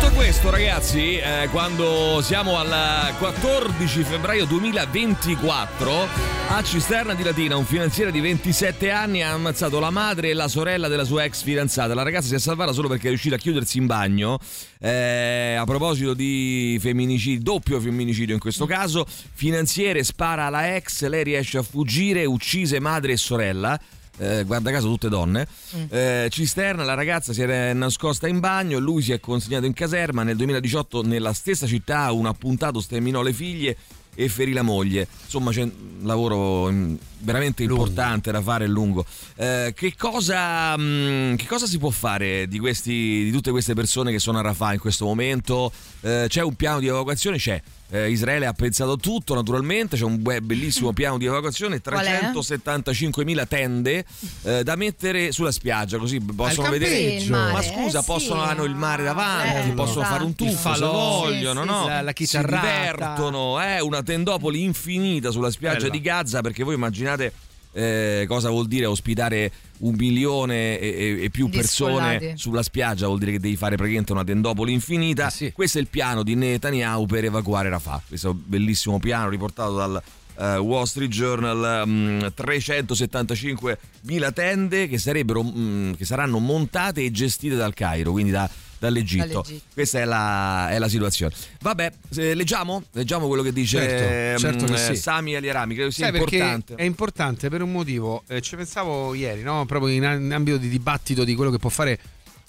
Tutto 0.00 0.14
questo, 0.14 0.48
ragazzi, 0.48 1.18
eh, 1.18 1.48
quando 1.50 2.22
siamo 2.22 2.56
al 2.56 3.14
14 3.18 4.02
febbraio 4.02 4.46
2024, 4.46 6.08
a 6.48 6.62
Cisterna 6.62 7.12
di 7.12 7.22
Latina, 7.22 7.58
un 7.58 7.66
finanziere 7.66 8.10
di 8.10 8.18
27 8.20 8.90
anni 8.90 9.22
ha 9.22 9.32
ammazzato 9.32 9.78
la 9.78 9.90
madre 9.90 10.30
e 10.30 10.32
la 10.32 10.48
sorella 10.48 10.88
della 10.88 11.04
sua 11.04 11.24
ex 11.24 11.42
fidanzata. 11.42 11.92
La 11.92 12.02
ragazza 12.02 12.28
si 12.28 12.34
è 12.34 12.38
salvata 12.38 12.72
solo 12.72 12.88
perché 12.88 13.06
è 13.06 13.08
riuscita 13.10 13.34
a 13.34 13.38
chiudersi 13.38 13.76
in 13.76 13.84
bagno. 13.84 14.38
Eh, 14.78 15.56
a 15.58 15.64
proposito 15.64 16.14
di 16.14 16.78
femminicidio, 16.80 17.42
doppio 17.42 17.78
femminicidio 17.78 18.32
in 18.32 18.40
questo 18.40 18.64
caso, 18.64 19.04
finanziere 19.06 20.02
spara 20.02 20.46
alla 20.46 20.76
ex, 20.76 21.04
lei 21.08 21.24
riesce 21.24 21.58
a 21.58 21.62
fuggire, 21.62 22.24
uccise 22.24 22.80
madre 22.80 23.12
e 23.12 23.16
sorella. 23.18 23.78
Eh, 24.20 24.44
guarda 24.44 24.70
caso 24.70 24.88
tutte 24.88 25.08
donne. 25.08 25.46
Mm. 25.74 25.84
Eh, 25.88 26.28
cisterna, 26.30 26.84
la 26.84 26.94
ragazza 26.94 27.32
si 27.32 27.40
era 27.40 27.72
nascosta 27.72 28.28
in 28.28 28.38
bagno, 28.38 28.78
lui 28.78 29.02
si 29.02 29.12
è 29.12 29.20
consegnato 29.20 29.64
in 29.64 29.72
caserma. 29.72 30.22
Nel 30.22 30.36
2018, 30.36 31.02
nella 31.02 31.32
stessa 31.32 31.66
città, 31.66 32.12
un 32.12 32.26
appuntato 32.26 32.80
sterminò 32.80 33.22
le 33.22 33.32
figlie 33.32 33.76
e 34.14 34.28
ferì 34.28 34.52
la 34.52 34.62
moglie. 34.62 35.06
Insomma, 35.24 35.50
c'è 35.50 35.62
un 35.62 35.72
lavoro 36.02 36.70
mm, 36.70 36.94
veramente 37.20 37.64
Lungo. 37.64 37.82
importante 37.82 38.30
da 38.30 38.42
fare, 38.42 38.66
lungo. 38.66 39.06
Eh, 39.36 39.72
che, 39.74 39.94
cosa, 39.96 40.76
mm, 40.76 41.36
che 41.36 41.46
cosa 41.46 41.66
si 41.66 41.78
può 41.78 41.90
fare 41.90 42.46
di, 42.46 42.58
questi, 42.58 43.24
di 43.24 43.30
tutte 43.30 43.50
queste 43.50 43.74
persone 43.74 44.12
che 44.12 44.18
sono 44.18 44.38
a 44.38 44.42
Rafah 44.42 44.74
in 44.74 44.80
questo 44.80 45.06
momento? 45.06 45.72
Eh, 46.02 46.26
c'è 46.28 46.42
un 46.42 46.54
piano 46.54 46.80
di 46.80 46.88
evacuazione? 46.88 47.38
C'è. 47.38 47.60
Eh, 47.92 48.10
Israele 48.10 48.46
ha 48.46 48.52
pensato 48.52 48.96
tutto 48.96 49.34
naturalmente, 49.34 49.96
c'è 49.96 50.04
un 50.04 50.22
be- 50.22 50.40
bellissimo 50.40 50.92
piano 50.94 51.18
di 51.18 51.26
evacuazione, 51.26 51.80
Qual 51.80 52.04
è? 52.04 52.30
375.000 52.32 53.48
tende 53.48 54.04
eh, 54.42 54.62
da 54.62 54.76
mettere 54.76 55.32
sulla 55.32 55.50
spiaggia 55.52 55.98
così 55.98 56.20
possono 56.20 56.70
vedere. 56.70 57.24
mare, 57.28 57.52
Ma 57.52 57.62
scusa, 57.62 57.98
eh, 57.98 58.02
sì. 58.02 58.06
possono, 58.06 58.42
hanno 58.42 58.64
il 58.64 58.74
mare 58.74 59.02
davanti, 59.02 59.70
Eh, 59.70 59.72
possono 59.72 60.00
esatto. 60.02 60.14
fare 60.14 60.24
un 60.24 60.34
tuffo 60.34 60.74
se 60.74 60.80
vogliono, 60.84 61.62
sì, 61.62 61.66
no? 61.68 61.82
sì, 61.82 61.88
la- 61.88 62.00
la 62.02 62.12
si 62.16 62.38
divertono, 62.38 63.60
eh? 63.62 63.80
una 63.80 64.02
tendopoli 64.02 64.62
infinita 64.62 65.30
sulla 65.30 65.50
spiaggia 65.50 65.78
Bella. 65.80 65.90
di 65.92 66.00
Gaza 66.00 66.40
perché 66.42 66.62
voi 66.62 66.74
immaginate 66.74 67.32
eh, 67.72 68.24
cosa 68.28 68.50
vuol 68.50 68.66
dire 68.66 68.86
ospitare 68.86 69.52
un 69.78 69.94
milione 69.94 70.78
e, 70.78 70.88
e- 70.88 71.24
e 71.24 71.30
più 71.30 71.48
persone 71.48 72.34
sulla 72.36 72.62
spiaggia? 72.62 73.06
Vuol 73.06 73.18
dire 73.18 73.32
che 73.32 73.40
devi 73.40 73.56
fare 73.56 73.76
praticamente 73.76 74.12
una 74.12 74.24
tendopoli 74.24 74.72
infinita. 74.72 75.28
Eh 75.28 75.30
sì. 75.30 75.52
questo 75.52 75.78
è 75.78 75.80
il 75.80 75.86
piano 75.88 76.22
di 76.22 76.34
Netanyahu 76.34 77.06
per 77.06 77.24
evacuare 77.24 77.68
Rafah. 77.68 78.02
Questo 78.08 78.34
bellissimo 78.34 78.98
piano 78.98 79.28
riportato 79.28 79.74
dal 79.74 80.02
eh, 80.38 80.56
Wall 80.58 80.84
Street 80.84 81.10
Journal. 81.10 81.84
Mm, 81.86 82.20
375.000 82.36 84.32
tende 84.32 84.88
che, 84.88 84.98
sarebbero, 84.98 85.42
mm, 85.42 85.92
che 85.92 86.04
saranno 86.04 86.38
montate 86.38 87.04
e 87.04 87.10
gestite 87.10 87.54
dal 87.56 87.74
Cairo 87.74 88.12
quindi 88.12 88.30
da- 88.32 88.48
dall'Egitto. 88.80 89.26
Dall'Egitto. 89.26 89.64
questa 89.72 90.00
è 90.00 90.04
la, 90.04 90.70
è 90.70 90.78
la 90.78 90.88
situazione 90.88 91.32
vabbè 91.60 91.92
leggiamo? 92.34 92.82
leggiamo 92.92 93.28
quello 93.28 93.42
che 93.42 93.52
dice 93.52 93.78
Certo, 93.78 94.40
certo 94.40 94.64
che 94.64 94.72
mm, 94.72 94.92
sì. 94.92 94.96
Sami 94.96 95.36
Aliarami 95.36 95.74
credo 95.74 95.90
sia 95.90 96.06
Sai 96.06 96.18
importante 96.18 96.74
è 96.74 96.82
importante 96.82 97.48
per 97.48 97.62
un 97.62 97.70
motivo, 97.70 98.24
eh, 98.26 98.40
ci 98.40 98.56
pensavo 98.56 99.14
ieri, 99.14 99.42
no? 99.42 99.64
proprio 99.66 99.92
in, 99.92 100.02
in 100.02 100.32
ambito 100.32 100.56
di 100.56 100.68
dibattito 100.68 101.22
di 101.22 101.34
quello 101.34 101.50
che 101.50 101.58
può 101.58 101.70
fare 101.70 101.98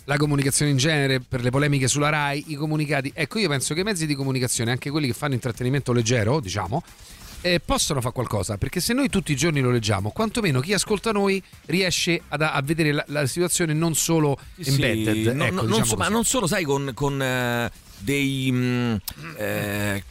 la 0.06 0.18
comunicazione 0.18 0.72
in 0.72 0.78
genere 0.78 1.20
per 1.20 1.42
le 1.42 1.52
polemiche 1.52 1.88
sulla 1.88 2.10
RAI, 2.10 2.46
i 2.48 2.56
comunicati. 2.56 3.12
Ecco, 3.14 3.40
io 3.40 3.48
penso 3.48 3.74
che 3.74 3.82
i 3.82 3.84
mezzi 3.84 4.06
di 4.06 4.16
comunicazione, 4.16 4.72
anche 4.72 4.90
quelli 4.90 5.08
che 5.08 5.14
fanno 5.14 5.34
intrattenimento 5.36 5.94
leggero, 5.94 6.40
diciamo, 6.40 6.84
eh, 7.42 7.60
possono 7.60 8.02
fare 8.02 8.14
qualcosa, 8.14 8.58
perché 8.58 8.80
se 8.80 8.94
noi 8.94 9.10
tutti 9.10 9.32
i 9.32 9.36
giorni 9.36 9.62
lo 9.62 9.72
leggiamo, 9.72 10.12
quantomeno 10.12 10.60
chi 10.60 10.74
ascolta 10.74 11.12
noi 11.12 11.42
riesce 11.66 12.22
ad- 12.28 12.42
a, 12.44 12.62
vedere 12.64 12.92
la, 12.92 13.04
la 13.08 13.26
situazione 13.26 13.74
non 13.74 13.96
solo 13.96 14.38
Sì, 14.60 14.70
embedded. 14.70 15.36
no- 15.36 15.44
ecco, 15.46 15.54
no- 15.56 15.62
non 15.62 15.68
diciamo 15.70 15.86
so- 15.86 15.96
ma 15.98 16.08
non 16.08 16.24
solo, 16.24 16.48
sai, 16.48 16.64
con, 16.64 16.92
con, 16.94 17.22
eh, 17.22 17.72
dei. 18.00 18.50
mm, 18.52 18.96
eh, 19.38 20.04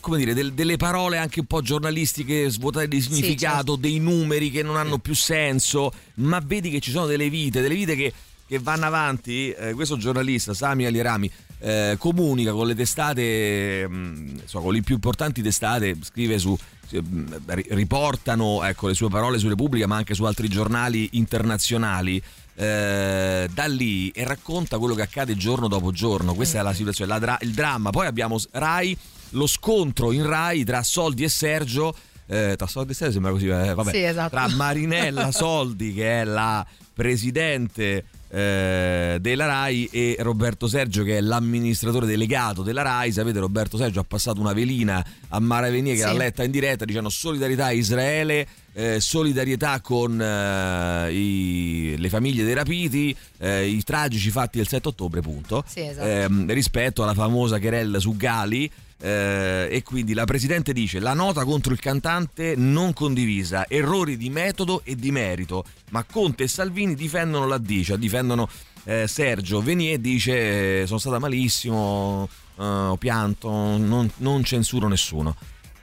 come 0.00 0.18
dire, 0.18 0.34
del- 0.34 0.52
delle 0.52 0.76
parole 0.76 1.16
anche 1.16 1.40
un 1.40 1.46
po' 1.46 1.62
giornalistiche 1.62 2.50
svuotate 2.50 2.88
di 2.88 3.00
significato, 3.00 3.54
certo. 3.56 3.76
dei 3.76 3.98
numeri 4.00 4.50
che 4.50 4.62
non 4.62 4.76
hanno 4.76 4.98
più 4.98 5.14
senso, 5.14 5.90
ma 6.16 6.42
vedi 6.44 6.68
che 6.68 6.80
ci 6.80 6.90
sono 6.90 7.06
delle 7.06 7.30
vite, 7.30 7.62
delle 7.62 7.74
vite 7.74 7.96
che, 7.96 8.12
che 8.46 8.58
vanno 8.58 8.84
avanti. 8.84 9.50
Eh, 9.52 9.72
questo 9.72 9.96
giornalista, 9.96 10.52
Sami 10.52 10.84
Alirami, 10.84 11.30
eh, 11.64 11.96
comunica 11.98 12.52
con 12.52 12.66
le 12.66 12.74
testate, 12.74 13.86
mm, 13.88 14.28
insomma, 14.42 14.64
con 14.64 14.74
le 14.74 14.82
più 14.82 14.96
importanti 14.96 15.40
testate, 15.40 15.96
scrive 16.02 16.38
su. 16.38 16.54
mm, 16.94 17.32
ri- 17.46 17.66
riportano 17.70 18.62
ecco, 18.64 18.88
le 18.88 18.94
sue 18.94 19.08
parole 19.08 19.38
su 19.38 19.48
Repubblica, 19.48 19.86
ma 19.86 19.96
anche 19.96 20.12
su 20.12 20.24
altri 20.24 20.48
giornali 20.48 21.08
internazionali 21.12 22.22
eh, 22.56 23.48
da 23.52 23.66
lì 23.66 24.10
e 24.10 24.24
racconta 24.24 24.78
quello 24.78 24.94
che 24.94 25.02
accade 25.02 25.36
giorno 25.36 25.66
dopo 25.66 25.90
giorno. 25.90 26.34
Questa 26.34 26.58
è 26.58 26.62
la 26.62 26.74
situazione, 26.74 27.10
la 27.10 27.18
dra- 27.18 27.38
il 27.40 27.52
dramma. 27.52 27.88
Poi 27.90 28.06
abbiamo 28.06 28.38
Rai, 28.50 28.94
lo 29.30 29.46
scontro 29.46 30.12
in 30.12 30.26
Rai 30.26 30.64
tra 30.64 30.82
Soldi 30.82 31.24
e 31.24 31.30
Sergio. 31.30 31.96
Eh, 32.26 32.54
tra 32.58 32.66
Soldi 32.66 32.92
e 32.92 32.94
Sergio 32.94 33.12
sembra 33.14 33.30
così, 33.32 33.46
eh, 33.46 33.72
vabbè. 33.72 33.90
Sì, 33.90 34.02
esatto. 34.02 34.36
Tra 34.36 34.48
Marinella 34.48 35.32
Soldi, 35.32 35.94
che 35.94 36.20
è 36.20 36.24
la 36.24 36.64
presidente 36.92 38.04
eh, 38.34 39.18
della 39.20 39.46
RAI 39.46 39.88
e 39.92 40.16
Roberto 40.18 40.66
Sergio 40.66 41.04
che 41.04 41.18
è 41.18 41.20
l'amministratore 41.20 42.04
delegato 42.06 42.62
della 42.62 42.82
RAI 42.82 43.12
sapete 43.12 43.38
Roberto 43.38 43.76
Sergio 43.76 44.00
ha 44.00 44.04
passato 44.04 44.40
una 44.40 44.52
velina 44.52 45.04
a 45.28 45.38
Mara 45.38 45.70
Venier 45.70 45.94
che 45.94 46.00
Sì. 46.02 46.06
l'ha 46.08 46.12
letta 46.14 46.42
in 46.42 46.50
diretta 46.50 46.84
dicendo 46.84 47.08
solidarietà 47.10 47.66
a 47.66 47.72
Israele 47.72 48.46
eh, 48.76 48.98
solidarietà 48.98 49.80
con 49.80 50.20
eh, 50.20 51.12
i- 51.12 51.94
le 51.96 52.08
famiglie 52.08 52.42
dei 52.44 52.54
rapiti 52.54 53.16
eh, 53.38 53.66
i 53.68 53.82
tragici 53.84 54.30
fatti 54.30 54.56
del 54.58 54.66
7 54.66 54.88
ottobre 54.88 55.20
punto 55.20 55.62
Sì, 55.66 55.80
esatto. 55.80 56.04
Ehm, 56.06 56.52
rispetto 56.52 57.02
alla 57.04 57.14
famosa 57.14 57.60
querella 57.60 58.00
su 58.00 58.16
Gali 58.16 58.68
eh, 59.00 59.68
e 59.70 59.82
quindi 59.82 60.14
la 60.14 60.24
presidente 60.24 60.72
dice 60.72 60.98
la 61.00 61.14
nota 61.14 61.44
contro 61.44 61.72
il 61.72 61.80
cantante 61.80 62.54
non 62.56 62.92
condivisa, 62.92 63.66
errori 63.68 64.16
di 64.16 64.30
metodo 64.30 64.82
e 64.84 64.96
di 64.96 65.10
merito, 65.10 65.64
ma 65.90 66.04
Conte 66.04 66.44
e 66.44 66.48
Salvini 66.48 66.94
difendono 66.94 67.46
la 67.46 67.58
dice, 67.58 67.98
difendono 67.98 68.48
eh, 68.84 69.06
Sergio 69.06 69.60
Venier 69.62 69.98
dice 69.98 70.82
eh, 70.82 70.86
sono 70.86 70.98
stata 70.98 71.18
malissimo, 71.18 72.28
eh, 72.58 72.62
ho 72.64 72.96
pianto, 72.96 73.48
non, 73.50 74.10
non 74.18 74.44
censuro 74.44 74.88
nessuno. 74.88 75.34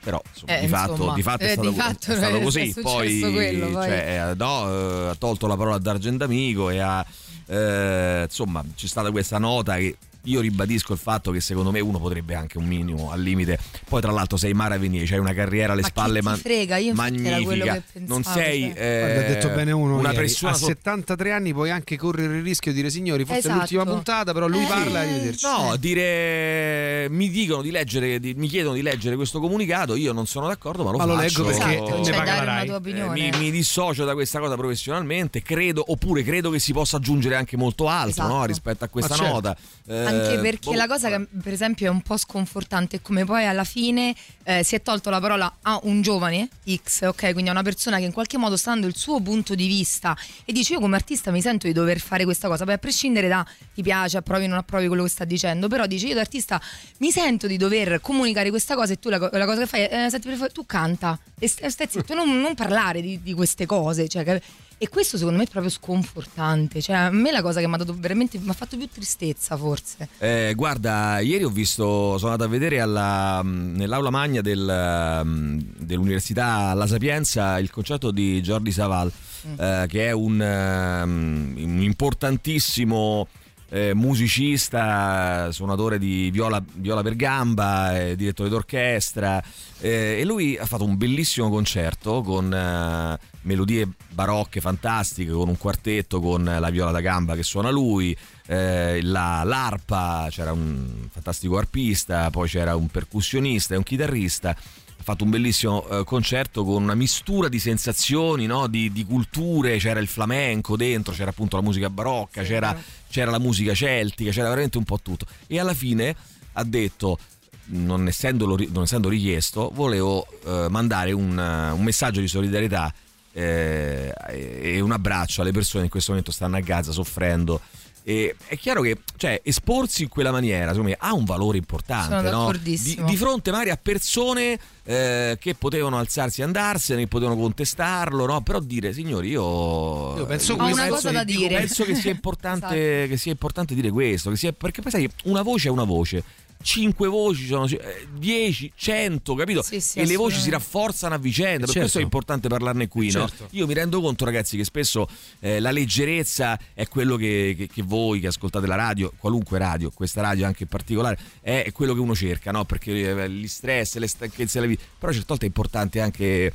Però 0.04 0.20
insomma, 0.34 0.58
Eh, 0.58 0.62
di, 0.62 0.68
fatto, 0.68 0.92
insomma, 0.94 1.14
di 1.14 1.22
fatto 1.22 1.44
è 1.44 1.46
eh, 1.46 1.52
stato, 1.52 1.70
di 1.70 1.76
fatto 1.76 2.12
è 2.12 2.16
stato 2.16 2.36
è 2.38 2.42
così. 2.42 2.66
successo 2.72 2.82
Poi, 2.82 3.20
quello, 3.20 3.66
poi. 3.70 3.84
cioè, 3.84 4.30
eh, 4.32 4.36
no, 4.36 4.70
eh, 4.70 5.08
ha 5.10 5.16
tolto 5.16 5.46
la 5.46 5.56
parola 5.56 5.76
ad 5.76 5.86
Argentamico 5.86 6.70
e 6.72 6.80
ha 6.80 7.06
eh, 7.46 8.22
insomma 8.24 8.66
c'è 8.76 8.88
stata 8.88 9.12
questa 9.12 9.38
nota 9.38 9.76
che 9.78 9.96
io 10.26 10.40
ribadisco 10.42 10.94
il 10.94 11.00
fatto 11.00 11.32
che 11.32 11.42
secondo 11.42 11.72
me 11.72 11.80
uno 11.80 12.00
potrebbe 12.00 12.36
anche 12.36 12.58
un 12.58 12.66
minimo 12.66 13.12
al 13.12 13.22
limite 13.22 13.58
poi 13.88 14.02
tra 14.02 14.12
l'altro 14.12 14.38
sei 14.38 14.54
Mara 14.54 14.78
Venier 14.78 15.08
c'hai 15.08 15.18
una 15.20 15.34
carriera 15.34 15.74
alle 15.74 15.82
Ma 15.82 15.88
spalle 15.88 16.20
ti 16.20 16.26
ma- 16.26 16.36
frega? 16.38 16.78
Io 16.78 16.94
magnifica 16.94 17.82
pensavo, 17.92 18.06
non 18.08 18.24
sei 18.24 18.72
cioè. 18.74 18.84
eh, 18.84 19.00
Guarda, 19.00 19.20
ha 19.20 19.24
detto 19.34 19.50
bene 19.50 19.72
uno 19.72 19.98
una 19.98 20.10
ieri, 20.12 20.22
persona 20.22 20.52
a 20.52 20.56
so- 20.56 20.66
73 20.66 21.32
anni 21.32 21.54
puoi 21.54 21.72
anche 21.72 21.98
correre 21.98 22.38
il 22.38 22.44
rischio 22.44 22.72
di 22.72 22.78
dire 22.78 22.90
signori 22.92 23.24
forse 23.26 23.40
è 23.42 23.46
Esatto. 23.46 23.58
l'ultima 23.60 23.86
puntata 23.86 24.34
però 24.34 24.48
lui 24.48 24.64
Eh, 24.64 24.68
parla 24.68 25.00
arrivederci 25.00 25.46
No, 25.46 25.76
dire 25.78 27.08
mi 27.10 27.30
dicono 27.30 27.62
di 27.62 27.72
leggere, 27.72 28.20
di- 28.20 28.34
mi 28.36 28.48
chiedono 28.48 28.76
di 28.76 28.82
leggere 28.82 29.16
questo 29.16 29.40
comunicato, 29.40 29.96
io 29.96 30.14
non 30.14 30.26
sono 30.28 30.48
d'accordo, 30.48 30.84
ma 30.84 30.92
lo 30.92 30.98
Ma 30.98 31.06
lo 31.06 31.16
faccio. 31.16 31.44
leggo 31.44 31.58
perché 31.58 31.74
Esatto, 31.76 31.98
ne 31.98 32.04
cioè 32.06 32.16
paga 32.16 32.44
la 32.44 32.62
Eh, 32.62 33.10
mi, 33.10 33.30
mi 33.38 33.52
dissocio 33.52 34.06
da 34.06 34.14
questa 34.14 34.40
cosa 34.40 34.56
professionalmente, 34.56 35.42
credo, 35.42 35.84
oppure 35.88 36.24
credo 36.24 36.50
che 36.50 36.60
si 36.60 36.74
possa 36.74 36.98
aggiungere 36.98 37.36
anche 37.36 37.58
molto 37.58 37.88
altro 37.88 38.10
Esatto. 38.24 38.28
no, 38.34 38.46
rispetto 38.46 38.84
a 38.84 38.88
questa 38.88 39.16
Ma 39.16 39.22
certo. 39.24 39.34
nota. 39.34 39.58
Eh, 39.88 40.06
Anche 40.12 40.40
perché 40.40 40.70
boh, 40.72 40.76
la 40.76 40.88
cosa 40.88 41.10
che 41.10 41.28
per 41.42 41.54
esempio 41.54 41.88
è 41.88 41.90
un 41.90 42.02
po' 42.02 42.18
sconfortante 42.18 42.98
è 42.98 43.02
come 43.02 43.26
poi 43.26 43.46
alla 43.46 43.64
fine 43.64 44.14
eh, 44.44 44.64
si 44.64 44.76
è 44.76 44.82
tolto 44.82 45.10
la 45.10 45.20
parola 45.20 45.58
a 45.62 45.80
un 45.84 46.02
giovane 46.02 46.50
X, 46.66 47.04
ok? 47.04 47.32
Quindi 47.32 47.50
a 47.50 47.52
una 47.52 47.64
persona 47.64 47.98
che 47.98 48.04
in 48.04 48.12
qualche 48.12 48.38
modo 48.38 48.58
sta 48.58 48.72
dando 48.72 48.88
il 48.88 48.96
suo 48.96 49.20
punto 49.22 49.56
di 49.56 49.68
vista. 49.68 50.16
E 50.46 50.52
dice 50.52 50.74
io 50.74 50.80
come 50.80 50.96
artista 50.96 51.32
mi 51.32 51.42
sento 51.42 51.68
di 51.68 51.74
dover 51.74 52.00
fare 52.00 52.24
questa 52.24 52.48
cosa, 52.48 52.64
poi 52.66 52.74
a 52.74 52.78
prescindere 52.78 53.28
da 53.28 53.46
ti 53.74 53.82
piace, 53.82 54.18
approvi 54.18 54.46
o 54.46 54.48
non 54.48 54.58
approvi 54.58 54.88
quello 54.88 55.04
che 55.04 55.10
sta 55.10 55.26
dicendo, 55.26 55.68
però 55.68 55.86
dice 55.86 56.08
io 56.08 56.16
da 56.16 56.22
artista 56.22 56.62
mi 56.98 57.12
sento 57.12 57.48
di 57.48 57.58
dover 57.58 58.00
comunicare 58.02 58.50
questa 58.50 58.76
cosa 58.76 58.94
e 58.94 59.00
tu 59.00 59.10
la, 59.10 59.18
la 59.18 59.46
cosa 59.46 59.62
che 59.62 59.68
fai 59.68 59.82
è 59.84 60.06
eh, 60.06 60.10
senti, 60.10 60.30
tu 60.52 60.66
canta 60.66 61.18
e 61.40 61.48
st- 61.48 61.66
stai 61.68 61.88
zitto, 61.90 62.14
non, 62.14 62.40
non 62.40 62.56
parlare 62.56 63.02
di, 63.02 63.22
di 63.22 63.34
queste 63.34 63.66
cose, 63.66 64.08
cioè, 64.08 64.42
e 64.82 64.90
questo 64.90 65.16
secondo 65.16 65.38
me 65.38 65.44
è 65.44 65.48
proprio 65.48 65.72
sconfortante, 65.72 66.82
cioè 66.82 66.96
a 66.96 67.12
me 67.12 67.30
la 67.30 67.44
cosa 67.44 67.60
che 67.60 67.68
mi 67.68 67.76
ha 67.76 67.78
dato 67.78 67.96
veramente, 67.96 68.40
mi 68.40 68.50
ha 68.50 68.54
fatto 68.54 68.78
più 68.78 68.90
tristezza 68.92 69.56
forse. 69.56 70.10
Eh, 70.18 70.54
guarda, 70.56 71.20
ieri 71.20 71.44
ho 71.44 71.52
visto, 71.52 72.18
sono 72.18 72.32
andato 72.32 72.50
a 72.50 72.52
vedere 72.52 72.82
alla- 72.82 73.44
nell'aula 73.44 74.10
magna 74.10 74.42
del, 74.42 75.22
mm, 75.24 75.60
dell'Università 75.78 76.74
La 76.74 76.88
Sapienza 76.88 77.60
il 77.60 77.70
concerto 77.70 78.10
di 78.10 78.42
Jordi 78.42 78.72
Saval, 78.72 79.12
eh, 79.56 79.86
che 79.88 80.08
è 80.08 80.12
un, 80.14 80.42
ehm, 80.42 81.54
un 81.58 81.82
importantissimo 81.84 83.28
eh, 83.70 83.94
musicista, 83.94 85.50
suonatore 85.52 85.98
di 85.98 86.30
viola, 86.32 86.62
viola 86.74 87.02
per 87.02 87.16
gamba, 87.16 88.00
eh, 88.02 88.16
direttore 88.18 88.50
d'orchestra 88.50 89.42
eh, 89.80 90.18
e 90.20 90.26
lui 90.26 90.58
ha 90.58 90.66
fatto 90.66 90.84
un 90.84 90.98
bellissimo 90.98 91.50
concerto 91.50 92.22
con 92.22 92.54
eh, 92.54 93.18
melodie 93.44 93.88
barocche 94.10 94.62
fantastiche, 94.62 95.32
con 95.32 95.48
un 95.50 95.58
quartetto, 95.58 96.20
con 96.20 96.44
la 96.44 96.70
viola 96.70 96.92
da 96.92 97.02
gamba 97.02 97.36
che 97.36 97.44
suona 97.44 97.70
lui, 97.70 98.16
eh, 98.48 99.02
la- 99.02 99.44
l'arpa, 99.44 100.28
c'era 100.30 100.52
un 100.52 101.08
fantastico 101.12 101.58
arpista, 101.58 102.30
poi 102.30 102.48
c'era 102.48 102.76
un 102.76 102.88
percussionista 102.88 103.74
e 103.74 103.78
un 103.78 103.84
chitarrista. 103.84 104.50
Ha 104.50 105.04
fatto 105.04 105.24
un 105.24 105.32
bellissimo 105.32 105.88
eh, 105.88 106.04
concerto 106.04 106.64
con 106.64 106.84
una 106.84 106.94
mistura 106.94 107.50
di 107.50 107.58
sensazioni, 107.58 108.46
no? 108.46 108.68
di, 108.68 108.92
di 108.92 109.04
culture, 109.04 109.78
c'era 109.78 110.00
il 110.00 110.08
flamenco 110.08 110.78
dentro, 110.78 111.12
c'era 111.14 111.32
appunto 111.32 111.56
la 111.56 111.64
musica 111.64 111.90
barocca, 111.90 112.44
Sì, 112.44 112.50
c'era, 112.50 112.78
c'era 113.10 113.32
la 113.32 113.40
musica 113.40 113.74
celtica, 113.74 114.30
c'era 114.30 114.50
veramente 114.50 114.78
un 114.78 114.84
po' 114.84 115.00
tutto. 115.02 115.26
E 115.48 115.60
alla 115.60 115.74
fine 115.74 116.16
ha 116.54 116.64
detto, 116.64 117.18
non, 117.66 118.08
essendo 118.08 119.10
richiesto, 119.10 119.72
volevo 119.74 120.28
eh, 120.46 120.68
mandare 120.70 121.14
un, 121.14 121.36
un 121.38 121.84
messaggio 121.84 122.20
di 122.20 122.28
solidarietà 122.28 122.94
eh, 123.34 124.14
e 124.28 124.80
un 124.80 124.92
abbraccio 124.92 125.42
alle 125.42 125.52
persone 125.52 125.80
che 125.80 125.86
in 125.86 125.92
questo 125.92 126.12
momento 126.12 126.32
stanno 126.32 126.58
a 126.58 126.60
Gaza 126.60 126.92
soffrendo. 126.92 127.62
E 128.04 128.36
è 128.48 128.58
chiaro 128.58 128.82
che 128.82 128.98
cioè, 129.16 129.40
esporsi 129.44 130.02
in 130.04 130.10
quella 130.10 130.32
maniera 130.32 130.74
me, 130.82 130.96
ha 130.98 131.14
un 131.14 131.24
valore 131.24 131.58
importante 131.60 132.30
Sono 132.30 132.52
no? 132.52 132.58
di, 132.60 133.00
di 133.06 133.16
fronte 133.16 133.52
magari 133.52 133.70
a 133.70 133.78
persone 133.80 134.58
eh, 134.84 135.38
che 135.40 135.54
potevano 135.54 136.00
alzarsi 136.00 136.42
e 136.42 136.44
andarsene, 136.44 137.02
che 137.02 137.08
potevano 137.08 137.40
contestarlo, 137.40 138.26
no? 138.26 138.42
però 138.42 138.60
dire 138.60 138.92
signori 138.92 139.30
io, 139.30 140.18
Io 140.18 140.26
penso 140.26 140.56
una 140.56 140.88
cosa 140.88 141.12
da 141.12 141.24
dico, 141.24 141.42
dire. 141.42 141.58
penso 141.58 141.84
che 141.84 141.94
sia 141.94 142.10
importante, 142.12 143.06
che 143.08 143.18
sia 143.18 143.32
importante 143.32 143.76
dire 143.76 143.92
questo, 143.92 144.32
che 144.32 144.36
sia- 144.36 144.52
perché 144.52 144.82
poi 144.82 144.92
sai, 144.92 145.10
una 145.26 145.44
voce 145.44 145.68
è 145.68 145.72
una 145.72 145.84
voce. 145.84 146.24
Cinque 146.62 147.08
voci 147.08 147.46
sono 147.46 147.66
eh, 147.68 148.08
10, 148.18 148.72
100, 148.76 149.36
capito? 149.36 149.62
Sì, 149.62 149.80
sì, 149.82 150.00
e 150.00 150.06
le 150.06 150.16
voci 150.16 150.40
si 150.40 150.50
rafforzano 150.50 151.16
a 151.16 151.18
vicenda. 151.18 151.60
Per 151.66 151.68
Certo. 151.68 151.80
questo 151.80 152.00
è 152.00 152.02
importante 152.02 152.48
parlarne 152.48 152.88
qui. 152.88 153.12
no? 153.12 153.28
Certo. 153.28 153.48
Io 153.52 153.68
mi 153.68 153.74
rendo 153.74 154.02
conto, 154.02 154.26
ragazzi, 154.26 154.58
che 154.58 154.64
spesso 154.64 155.08
eh, 155.40 155.60
la 155.60 155.72
leggerezza 155.72 156.58
è 156.74 156.88
quello 156.88 157.16
che, 157.16 157.56
che- 157.58 157.68
che 157.68 157.82
voi 157.84 158.20
che 158.20 158.28
ascoltate 158.28 158.68
la 158.68 158.76
radio, 158.76 159.12
qualunque 159.18 159.58
radio, 159.58 159.90
questa 159.92 160.22
radio 160.22 160.46
anche 160.46 160.64
in 160.64 160.70
particolare, 160.70 161.18
è, 161.42 161.70
quello 161.74 161.94
che 161.94 162.00
uno 162.00 162.16
cerca, 162.16 162.52
no? 162.52 162.66
Perché 162.66 162.92
eh, 163.24 163.30
gli 163.30 163.48
stress, 163.48 163.98
le 163.98 164.08
stanchezze 164.08 164.60
della 164.60 164.70
vita. 164.72 164.84
Però 164.98 165.12
certe 165.12 165.28
volte 165.28 165.46
è 165.46 165.48
importante 165.48 166.00
anche 166.00 166.54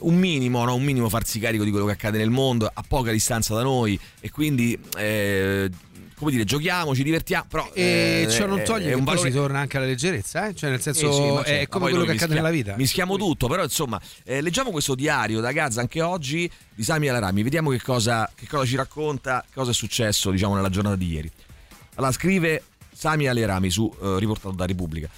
un 0.00 0.16
minimo, 0.16 0.64
no? 0.64 0.74
un 0.74 0.82
minimo 0.82 1.08
farsi 1.08 1.38
carico 1.38 1.64
di 1.64 1.70
quello 1.70 1.86
che 1.86 1.92
accade 1.92 2.18
nel 2.18 2.30
mondo 2.30 2.70
a 2.72 2.84
poca 2.86 3.10
distanza 3.12 3.54
da 3.54 3.62
noi 3.62 3.98
e 4.20 4.30
quindi 4.30 4.78
eh, 4.98 5.70
come 6.24 6.36
dire 6.36 6.44
giochiamo, 6.44 6.94
ci 6.94 7.02
divertiamo 7.02 7.44
però 7.48 7.70
E 7.74 8.24
eh, 8.26 8.30
ciò 8.30 8.46
non 8.46 8.62
toglie 8.64 8.88
che 8.88 8.94
un 8.94 9.04
poi 9.04 9.14
valore 9.14 9.30
si 9.30 9.36
torna 9.36 9.58
anche 9.58 9.76
alla 9.76 9.86
leggerezza, 9.86 10.48
eh? 10.48 10.54
cioè 10.54 10.70
nel 10.70 10.80
senso 10.80 11.12
sì, 11.12 11.20
è 11.20 11.44
certo, 11.44 11.78
come 11.78 11.90
quello 11.90 12.04
che 12.04 12.12
accade 12.12 12.34
nella 12.34 12.50
vita. 12.50 12.74
Mischiamo 12.76 13.16
tutto, 13.16 13.46
però 13.46 13.62
insomma, 13.62 14.00
eh, 14.24 14.40
leggiamo 14.40 14.70
questo 14.70 14.94
diario 14.94 15.40
da 15.40 15.52
Gaza 15.52 15.80
anche 15.80 16.00
oggi 16.00 16.50
di 16.74 16.82
Sami 16.82 17.08
Alarami, 17.08 17.42
vediamo 17.42 17.70
che 17.70 17.80
cosa, 17.82 18.30
che 18.34 18.46
cosa 18.48 18.64
ci 18.64 18.76
racconta, 18.76 19.44
cosa 19.52 19.70
è 19.70 19.74
successo 19.74 20.30
diciamo 20.30 20.54
nella 20.54 20.70
giornata 20.70 20.96
di 20.96 21.12
ieri. 21.12 21.30
Allora 21.96 22.12
scrive 22.12 22.62
Sami 22.92 23.28
Alarami 23.28 23.70
su 23.70 23.94
eh, 24.02 24.18
riportato 24.18 24.54
da 24.54 24.64
Repubblica. 24.64 25.08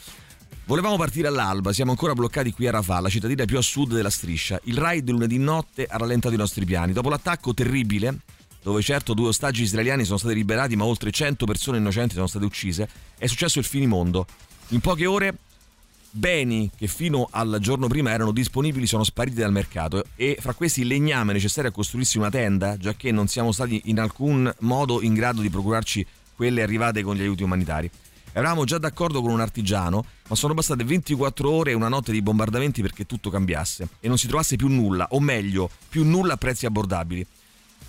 Volevamo 0.67 0.97
partire 0.97 1.29
all'alba, 1.29 1.73
siamo 1.73 1.93
ancora 1.93 2.13
bloccati 2.15 2.51
qui 2.51 2.67
a 2.67 2.73
Rafah, 2.73 2.99
la 2.99 3.09
cittadina 3.09 3.45
più 3.45 3.57
a 3.57 3.63
sud 3.63 3.95
della 3.95 4.11
striscia. 4.11 4.59
Il 4.65 4.77
raid 4.77 5.09
lunedì 5.09 5.39
notte 5.39 5.87
ha 5.89 5.97
rallentato 5.97 6.35
i 6.35 6.39
nostri 6.39 6.65
piani. 6.65 6.93
Dopo 6.93 7.09
l'attacco 7.09 7.55
terribile, 7.55 8.19
dove 8.67 8.83
certo 8.83 9.15
due 9.15 9.29
ostaggi 9.29 9.63
israeliani 9.63 10.03
sono 10.03 10.19
stati 10.19 10.35
liberati 10.35 10.75
ma 10.75 10.83
oltre 10.83 11.13
100 11.13 11.47
persone 11.47 11.79
innocenti 11.79 12.15
sono 12.15 12.27
state 12.27 12.45
uccise, 12.45 12.89
è 13.17 13.29
successo 13.29 13.61
il 13.61 13.65
finimondo. 13.65 14.27
In 14.71 14.81
poche 14.81 15.07
ore 15.07 15.37
beni 16.11 16.69
che 16.77 16.89
fino 16.89 17.29
al 17.31 17.59
giorno 17.61 17.87
prima 17.87 18.11
erano 18.11 18.33
disponibili 18.33 18.89
sono 18.89 19.05
spariti 19.05 19.37
dal 19.37 19.53
mercato 19.53 20.03
e 20.17 20.37
fra 20.41 20.53
questi 20.53 20.81
il 20.81 20.89
legname 20.89 21.33
necessario 21.33 21.71
a 21.71 21.73
costruirsi 21.73 22.19
una 22.19 22.29
tenda, 22.29 22.77
già 22.77 22.95
che 22.97 23.13
non 23.13 23.29
siamo 23.29 23.53
stati 23.53 23.83
in 23.85 24.01
alcun 24.01 24.53
modo 24.59 25.01
in 25.01 25.15
grado 25.15 25.43
di 25.43 25.49
procurarci 25.49 26.05
quelle 26.35 26.61
arrivate 26.61 27.03
con 27.05 27.15
gli 27.15 27.21
aiuti 27.21 27.45
umanitari. 27.45 27.89
Eravamo 28.33 28.65
già 28.65 28.79
d'accordo 28.79 29.23
con 29.23 29.31
un 29.31 29.41
artigiano, 29.41 30.05
ma 30.27 30.35
sono 30.35 30.55
bastate 30.55 30.83
24 30.83 31.49
ore 31.49 31.71
e 31.71 31.75
una 31.75 31.87
notte 31.87 32.11
di 32.11 32.21
bombardamenti 32.21 32.83
perché 32.83 33.07
tutto 33.07 33.31
cambiasse 33.31 33.91
e 34.01 34.09
non 34.09 34.19
si 34.19 34.27
trovasse 34.27 34.57
più 34.57 34.67
nulla, 34.67 35.07
o 35.11 35.21
meglio, 35.21 35.71
più 35.89 36.05
nulla 36.05 36.33
a 36.33 36.37
prezzi 36.37 36.67
abbordabili. 36.67 37.25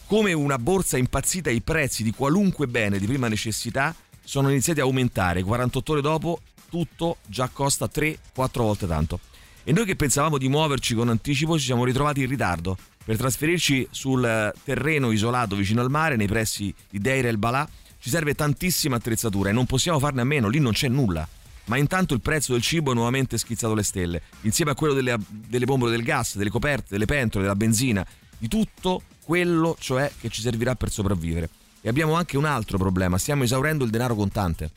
Come 0.08 0.32
una 0.32 0.58
borsa 0.58 0.98
impazzita, 0.98 1.50
i 1.50 1.60
prezzi 1.60 2.02
di 2.02 2.14
qualunque 2.14 2.68
bene 2.68 2.98
di 2.98 3.06
prima 3.06 3.28
necessità 3.28 3.94
sono 4.24 4.50
iniziati 4.50 4.80
a 4.80 4.84
aumentare. 4.84 5.44
48 5.44 5.92
ore 5.92 6.02
dopo, 6.02 6.40
tutto 6.70 7.18
già 7.26 7.50
costa 7.52 7.90
3-4 7.94 8.18
volte 8.54 8.88
tanto. 8.88 9.20
E 9.66 9.74
noi 9.74 9.84
che 9.84 9.98
pensavamo 9.98 10.38
di 10.38 10.48
muoverci 10.48 10.96
con 10.96 11.10
anticipo 11.10 11.60
ci 11.60 11.66
siamo 11.66 11.84
ritrovati 11.84 12.22
in 12.22 12.30
ritardo. 12.30 12.78
Per 13.04 13.18
trasferirci 13.18 13.86
sul 13.92 14.24
eh, 14.24 14.54
terreno 14.64 15.12
isolato 15.12 15.58
vicino 15.58 15.82
al 15.82 15.90
mare, 15.90 16.16
nei 16.16 16.28
pressi 16.28 16.74
di 16.90 17.00
Deir 17.00 17.26
el 17.26 17.38
Balà, 17.38 17.68
ci 18.00 18.10
serve 18.10 18.34
tantissima 18.34 18.96
attrezzatura 18.96 19.50
e 19.50 19.54
non 19.54 19.66
possiamo 19.66 20.00
farne 20.00 20.22
a 20.22 20.24
meno, 20.26 20.48
lì 20.48 20.60
non 20.60 20.72
c'è 20.72 20.88
nulla. 20.88 21.28
Ma 21.66 21.76
intanto 21.76 22.14
il 22.14 22.22
prezzo 22.22 22.54
del 22.54 22.62
cibo 22.62 22.92
è 22.92 22.94
nuovamente 22.94 23.38
schizzato 23.38 23.74
alle 23.74 23.84
stelle, 23.84 24.22
insieme 24.44 24.72
a 24.72 24.75
quello 24.75 24.94
delle, 24.94 25.18
delle 25.27 25.66
bombole 25.66 25.92
del 25.92 26.03
gas, 26.03 26.38
delle 26.38 26.50
coperte, 26.50 26.88
delle 26.92 27.03
pentole, 27.03 27.44
della 27.44 27.58
benzina, 27.58 28.08
di 28.38 28.48
tutto 28.48 29.01
quello 29.27 29.75
cioè 29.77 30.09
che 30.22 30.29
ci 30.29 30.40
servirà 30.40 30.75
per 30.75 30.90
sopravvivere. 30.90 31.50
E 31.81 31.90
abbiamo 31.90 32.13
anche 32.13 32.37
un 32.37 32.46
altro 32.46 32.77
problema, 32.77 33.18
stiamo 33.18 33.44
esaurendo 33.44 33.83
il 33.83 33.90
denaro 33.90 34.16
contante. 34.16 34.72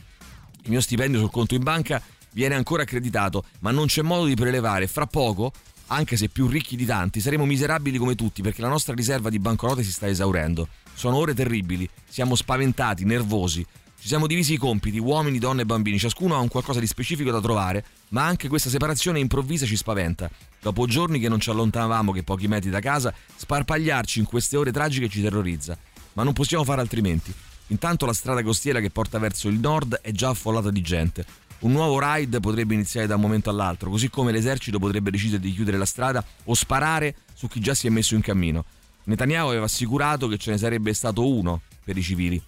Il 0.63 0.71
mio 0.71 0.81
stipendio 0.81 1.21
sul 1.21 1.31
conto 1.31 1.55
in 1.55 1.63
banca 1.63 2.03
viene 2.33 2.57
ancora 2.57 2.83
accreditato, 2.83 3.45
ma 3.61 3.71
non 3.71 3.87
c'è 3.87 4.03
modo 4.03 4.25
di 4.25 4.35
prelevare. 4.35 4.89
Fra 4.89 5.07
poco, 5.07 5.53
anche 5.87 6.17
se 6.17 6.29
più 6.31 6.49
ricchi 6.49 6.75
di 6.75 6.85
tanti, 6.85 7.21
saremo 7.21 7.47
miserabili 7.47 7.97
come 7.97 8.17
tutti 8.17 8.43
perché 8.43 8.61
la 8.61 8.69
nostra 8.69 8.93
riserva 8.93 9.31
di 9.31 9.39
banconote 9.39 9.85
si 9.85 9.93
sta 9.93 10.09
esaurendo. 10.09 10.67
Sono 10.95 11.17
ore 11.17 11.33
terribili, 11.33 11.89
siamo 12.09 12.35
spaventati, 12.35 13.05
nervosi. 13.05 13.65
Ci 14.01 14.09
siamo 14.09 14.27
divisi 14.27 14.55
i 14.55 14.59
compiti, 14.59 14.99
uomini, 14.99 15.39
donne 15.39 15.63
e 15.63 15.67
bambini, 15.67 15.97
ciascuno 15.97 16.35
ha 16.35 16.41
un 16.41 16.49
qualcosa 16.49 16.81
di 16.81 16.89
specifico 16.89 17.31
da 17.31 17.41
trovare, 17.41 17.85
ma 18.09 18.27
anche 18.27 18.49
questa 18.49 18.69
separazione 18.69 19.21
improvvisa 19.21 19.65
ci 19.65 19.77
spaventa. 19.77 20.29
Dopo 20.61 20.87
giorni 20.87 21.19
che 21.19 21.29
non 21.29 21.41
ci 21.41 21.51
allontanavamo 21.51 22.13
che 22.13 22.23
pochi 22.23 22.47
metri 22.47 22.69
da 22.69 22.81
casa, 22.81 23.15
sparpagliarci 23.37 24.19
in 24.19 24.27
queste 24.27 24.57
ore 24.57 24.73
tragiche 24.73 25.09
ci 25.09 25.23
terrorizza. 25.23 25.77
Ma 26.13 26.23
non 26.23 26.33
possiamo 26.33 26.65
fare 26.65 26.81
altrimenti. 26.81 27.33
Intanto 27.69 28.05
la 28.05 28.13
strada 28.13 28.43
costiera 28.43 28.81
che 28.81 28.91
porta 28.91 29.19
verso 29.19 29.49
il 29.49 29.59
nord 29.59 30.01
è 30.03 30.11
già 30.11 30.31
affollata 30.31 30.71
di 30.71 30.83
gente. 30.83 31.25
Un 31.61 31.73
nuovo 31.73 31.99
raid 31.99 32.41
potrebbe 32.41 32.75
iniziare 32.75 33.07
da 33.07 33.15
un 33.15 33.21
momento 33.21 33.49
all'altro, 33.49 33.91
così 33.91 34.11
come 34.11 34.33
l'esercito 34.33 34.79
potrebbe 34.79 35.11
decidere 35.11 35.41
di 35.41 35.53
chiudere 35.53 35.79
la 35.79 35.85
strada 35.85 36.25
o 36.45 36.55
sparare 36.55 37.15
su 37.35 37.49
chi 37.49 37.61
già 37.61 37.75
si 37.75 37.87
è 37.87 37.91
messo 37.91 38.15
in 38.15 38.23
cammino. 38.23 38.65
Netanyahu 39.05 39.49
aveva 39.49 39.65
assicurato 39.65 40.27
che 40.27 40.37
ce 40.37 40.51
ne 40.51 40.59
sarebbe 40.59 40.93
stato 40.95 41.27
uno 41.27 41.63
per 41.85 41.97
i 41.97 42.03
civili, 42.03 42.43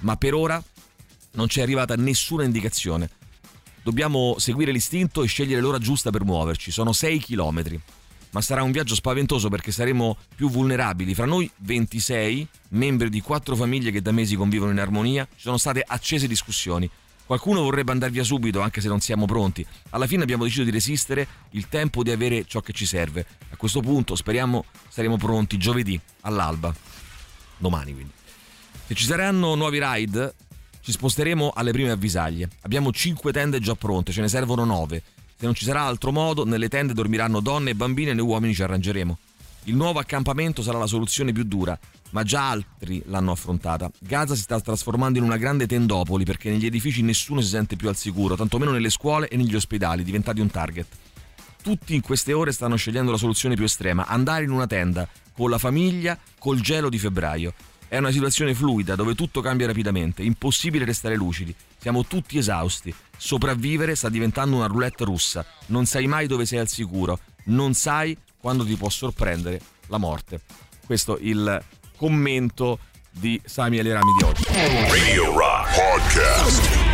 ma 0.00 0.16
per 0.16 0.34
ora 0.34 0.62
non 1.32 1.48
ci 1.48 1.60
è 1.60 1.62
arrivata 1.62 1.94
nessuna 1.96 2.44
indicazione. 2.44 3.10
Dobbiamo 3.86 4.34
seguire 4.38 4.72
l'istinto 4.72 5.22
e 5.22 5.28
scegliere 5.28 5.60
l'ora 5.60 5.78
giusta 5.78 6.10
per 6.10 6.24
muoverci. 6.24 6.72
Sono 6.72 6.92
6 6.92 7.20
chilometri. 7.20 7.80
Ma 8.30 8.40
sarà 8.40 8.64
un 8.64 8.72
viaggio 8.72 8.96
spaventoso 8.96 9.48
perché 9.48 9.70
saremo 9.70 10.16
più 10.34 10.50
vulnerabili. 10.50 11.14
Fra 11.14 11.24
noi 11.24 11.48
26, 11.58 12.48
membri 12.70 13.08
di 13.10 13.20
quattro 13.20 13.54
famiglie 13.54 13.92
che 13.92 14.02
da 14.02 14.10
mesi 14.10 14.34
convivono 14.34 14.72
in 14.72 14.80
armonia, 14.80 15.24
ci 15.36 15.42
sono 15.42 15.56
state 15.56 15.84
accese 15.86 16.26
discussioni. 16.26 16.90
Qualcuno 17.26 17.62
vorrebbe 17.62 17.92
andare 17.92 18.10
via 18.10 18.24
subito, 18.24 18.60
anche 18.60 18.80
se 18.80 18.88
non 18.88 18.98
siamo 18.98 19.24
pronti. 19.24 19.64
Alla 19.90 20.08
fine 20.08 20.24
abbiamo 20.24 20.42
deciso 20.42 20.64
di 20.64 20.72
resistere 20.72 21.28
il 21.50 21.68
tempo 21.68 22.02
di 22.02 22.10
avere 22.10 22.44
ciò 22.44 22.60
che 22.62 22.72
ci 22.72 22.86
serve. 22.86 23.24
A 23.50 23.56
questo 23.56 23.82
punto 23.82 24.16
speriamo 24.16 24.64
saremo 24.88 25.16
pronti 25.16 25.58
giovedì 25.58 25.98
all'alba. 26.22 26.74
Domani 27.56 27.94
quindi. 27.94 28.12
Se 28.86 28.94
ci 28.94 29.04
saranno 29.04 29.54
nuovi 29.54 29.78
raid, 29.78 30.34
ci 30.86 30.92
sposteremo 30.92 31.50
alle 31.52 31.72
prime 31.72 31.90
avvisaglie. 31.90 32.48
Abbiamo 32.60 32.92
5 32.92 33.32
tende 33.32 33.58
già 33.58 33.74
pronte, 33.74 34.12
ce 34.12 34.20
ne 34.20 34.28
servono 34.28 34.64
9. 34.64 35.02
Se 35.36 35.44
non 35.44 35.52
ci 35.52 35.64
sarà 35.64 35.82
altro 35.82 36.12
modo, 36.12 36.44
nelle 36.44 36.68
tende 36.68 36.92
dormiranno 36.92 37.40
donne 37.40 37.70
e 37.70 37.74
bambine 37.74 38.12
e 38.12 38.14
noi 38.14 38.24
uomini 38.24 38.54
ci 38.54 38.62
arrangeremo. 38.62 39.18
Il 39.64 39.74
nuovo 39.74 39.98
accampamento 39.98 40.62
sarà 40.62 40.78
la 40.78 40.86
soluzione 40.86 41.32
più 41.32 41.42
dura, 41.42 41.76
ma 42.10 42.22
già 42.22 42.50
altri 42.50 43.02
l'hanno 43.06 43.32
affrontata. 43.32 43.90
Gaza 43.98 44.36
si 44.36 44.42
sta 44.42 44.60
trasformando 44.60 45.18
in 45.18 45.24
una 45.24 45.38
grande 45.38 45.66
tendopoli 45.66 46.24
perché 46.24 46.50
negli 46.50 46.66
edifici 46.66 47.02
nessuno 47.02 47.40
si 47.40 47.48
sente 47.48 47.74
più 47.74 47.88
al 47.88 47.96
sicuro, 47.96 48.36
tantomeno 48.36 48.70
nelle 48.70 48.90
scuole 48.90 49.26
e 49.26 49.36
negli 49.36 49.56
ospedali, 49.56 50.04
diventati 50.04 50.38
un 50.38 50.50
target. 50.52 50.86
Tutti 51.64 51.96
in 51.96 52.00
queste 52.00 52.32
ore 52.32 52.52
stanno 52.52 52.76
scegliendo 52.76 53.10
la 53.10 53.16
soluzione 53.16 53.56
più 53.56 53.64
estrema, 53.64 54.06
andare 54.06 54.44
in 54.44 54.50
una 54.50 54.68
tenda, 54.68 55.08
con 55.32 55.50
la 55.50 55.58
famiglia, 55.58 56.16
col 56.38 56.60
gelo 56.60 56.88
di 56.88 56.98
febbraio. 57.00 57.54
È 57.88 57.98
una 57.98 58.10
situazione 58.10 58.52
fluida 58.52 58.96
dove 58.96 59.14
tutto 59.14 59.40
cambia 59.40 59.66
rapidamente, 59.66 60.22
impossibile 60.22 60.84
restare 60.84 61.14
lucidi. 61.14 61.54
Siamo 61.78 62.04
tutti 62.04 62.36
esausti. 62.36 62.92
Sopravvivere 63.16 63.94
sta 63.94 64.08
diventando 64.08 64.56
una 64.56 64.66
roulette 64.66 65.04
russa. 65.04 65.46
Non 65.66 65.86
sai 65.86 66.08
mai 66.08 66.26
dove 66.26 66.46
sei 66.46 66.58
al 66.58 66.68
sicuro, 66.68 67.20
non 67.44 67.74
sai 67.74 68.16
quando 68.40 68.64
ti 68.64 68.74
può 68.74 68.88
sorprendere 68.88 69.60
la 69.86 69.98
morte. 69.98 70.40
Questo 70.84 71.16
il 71.20 71.62
commento 71.96 72.80
di 73.08 73.40
Sami 73.44 73.78
Alerami 73.78 74.12
di 74.18 74.24
oggi. 74.24 74.44
Radio 74.48 75.38
Rock 75.38 75.74
Podcast. 75.76 76.84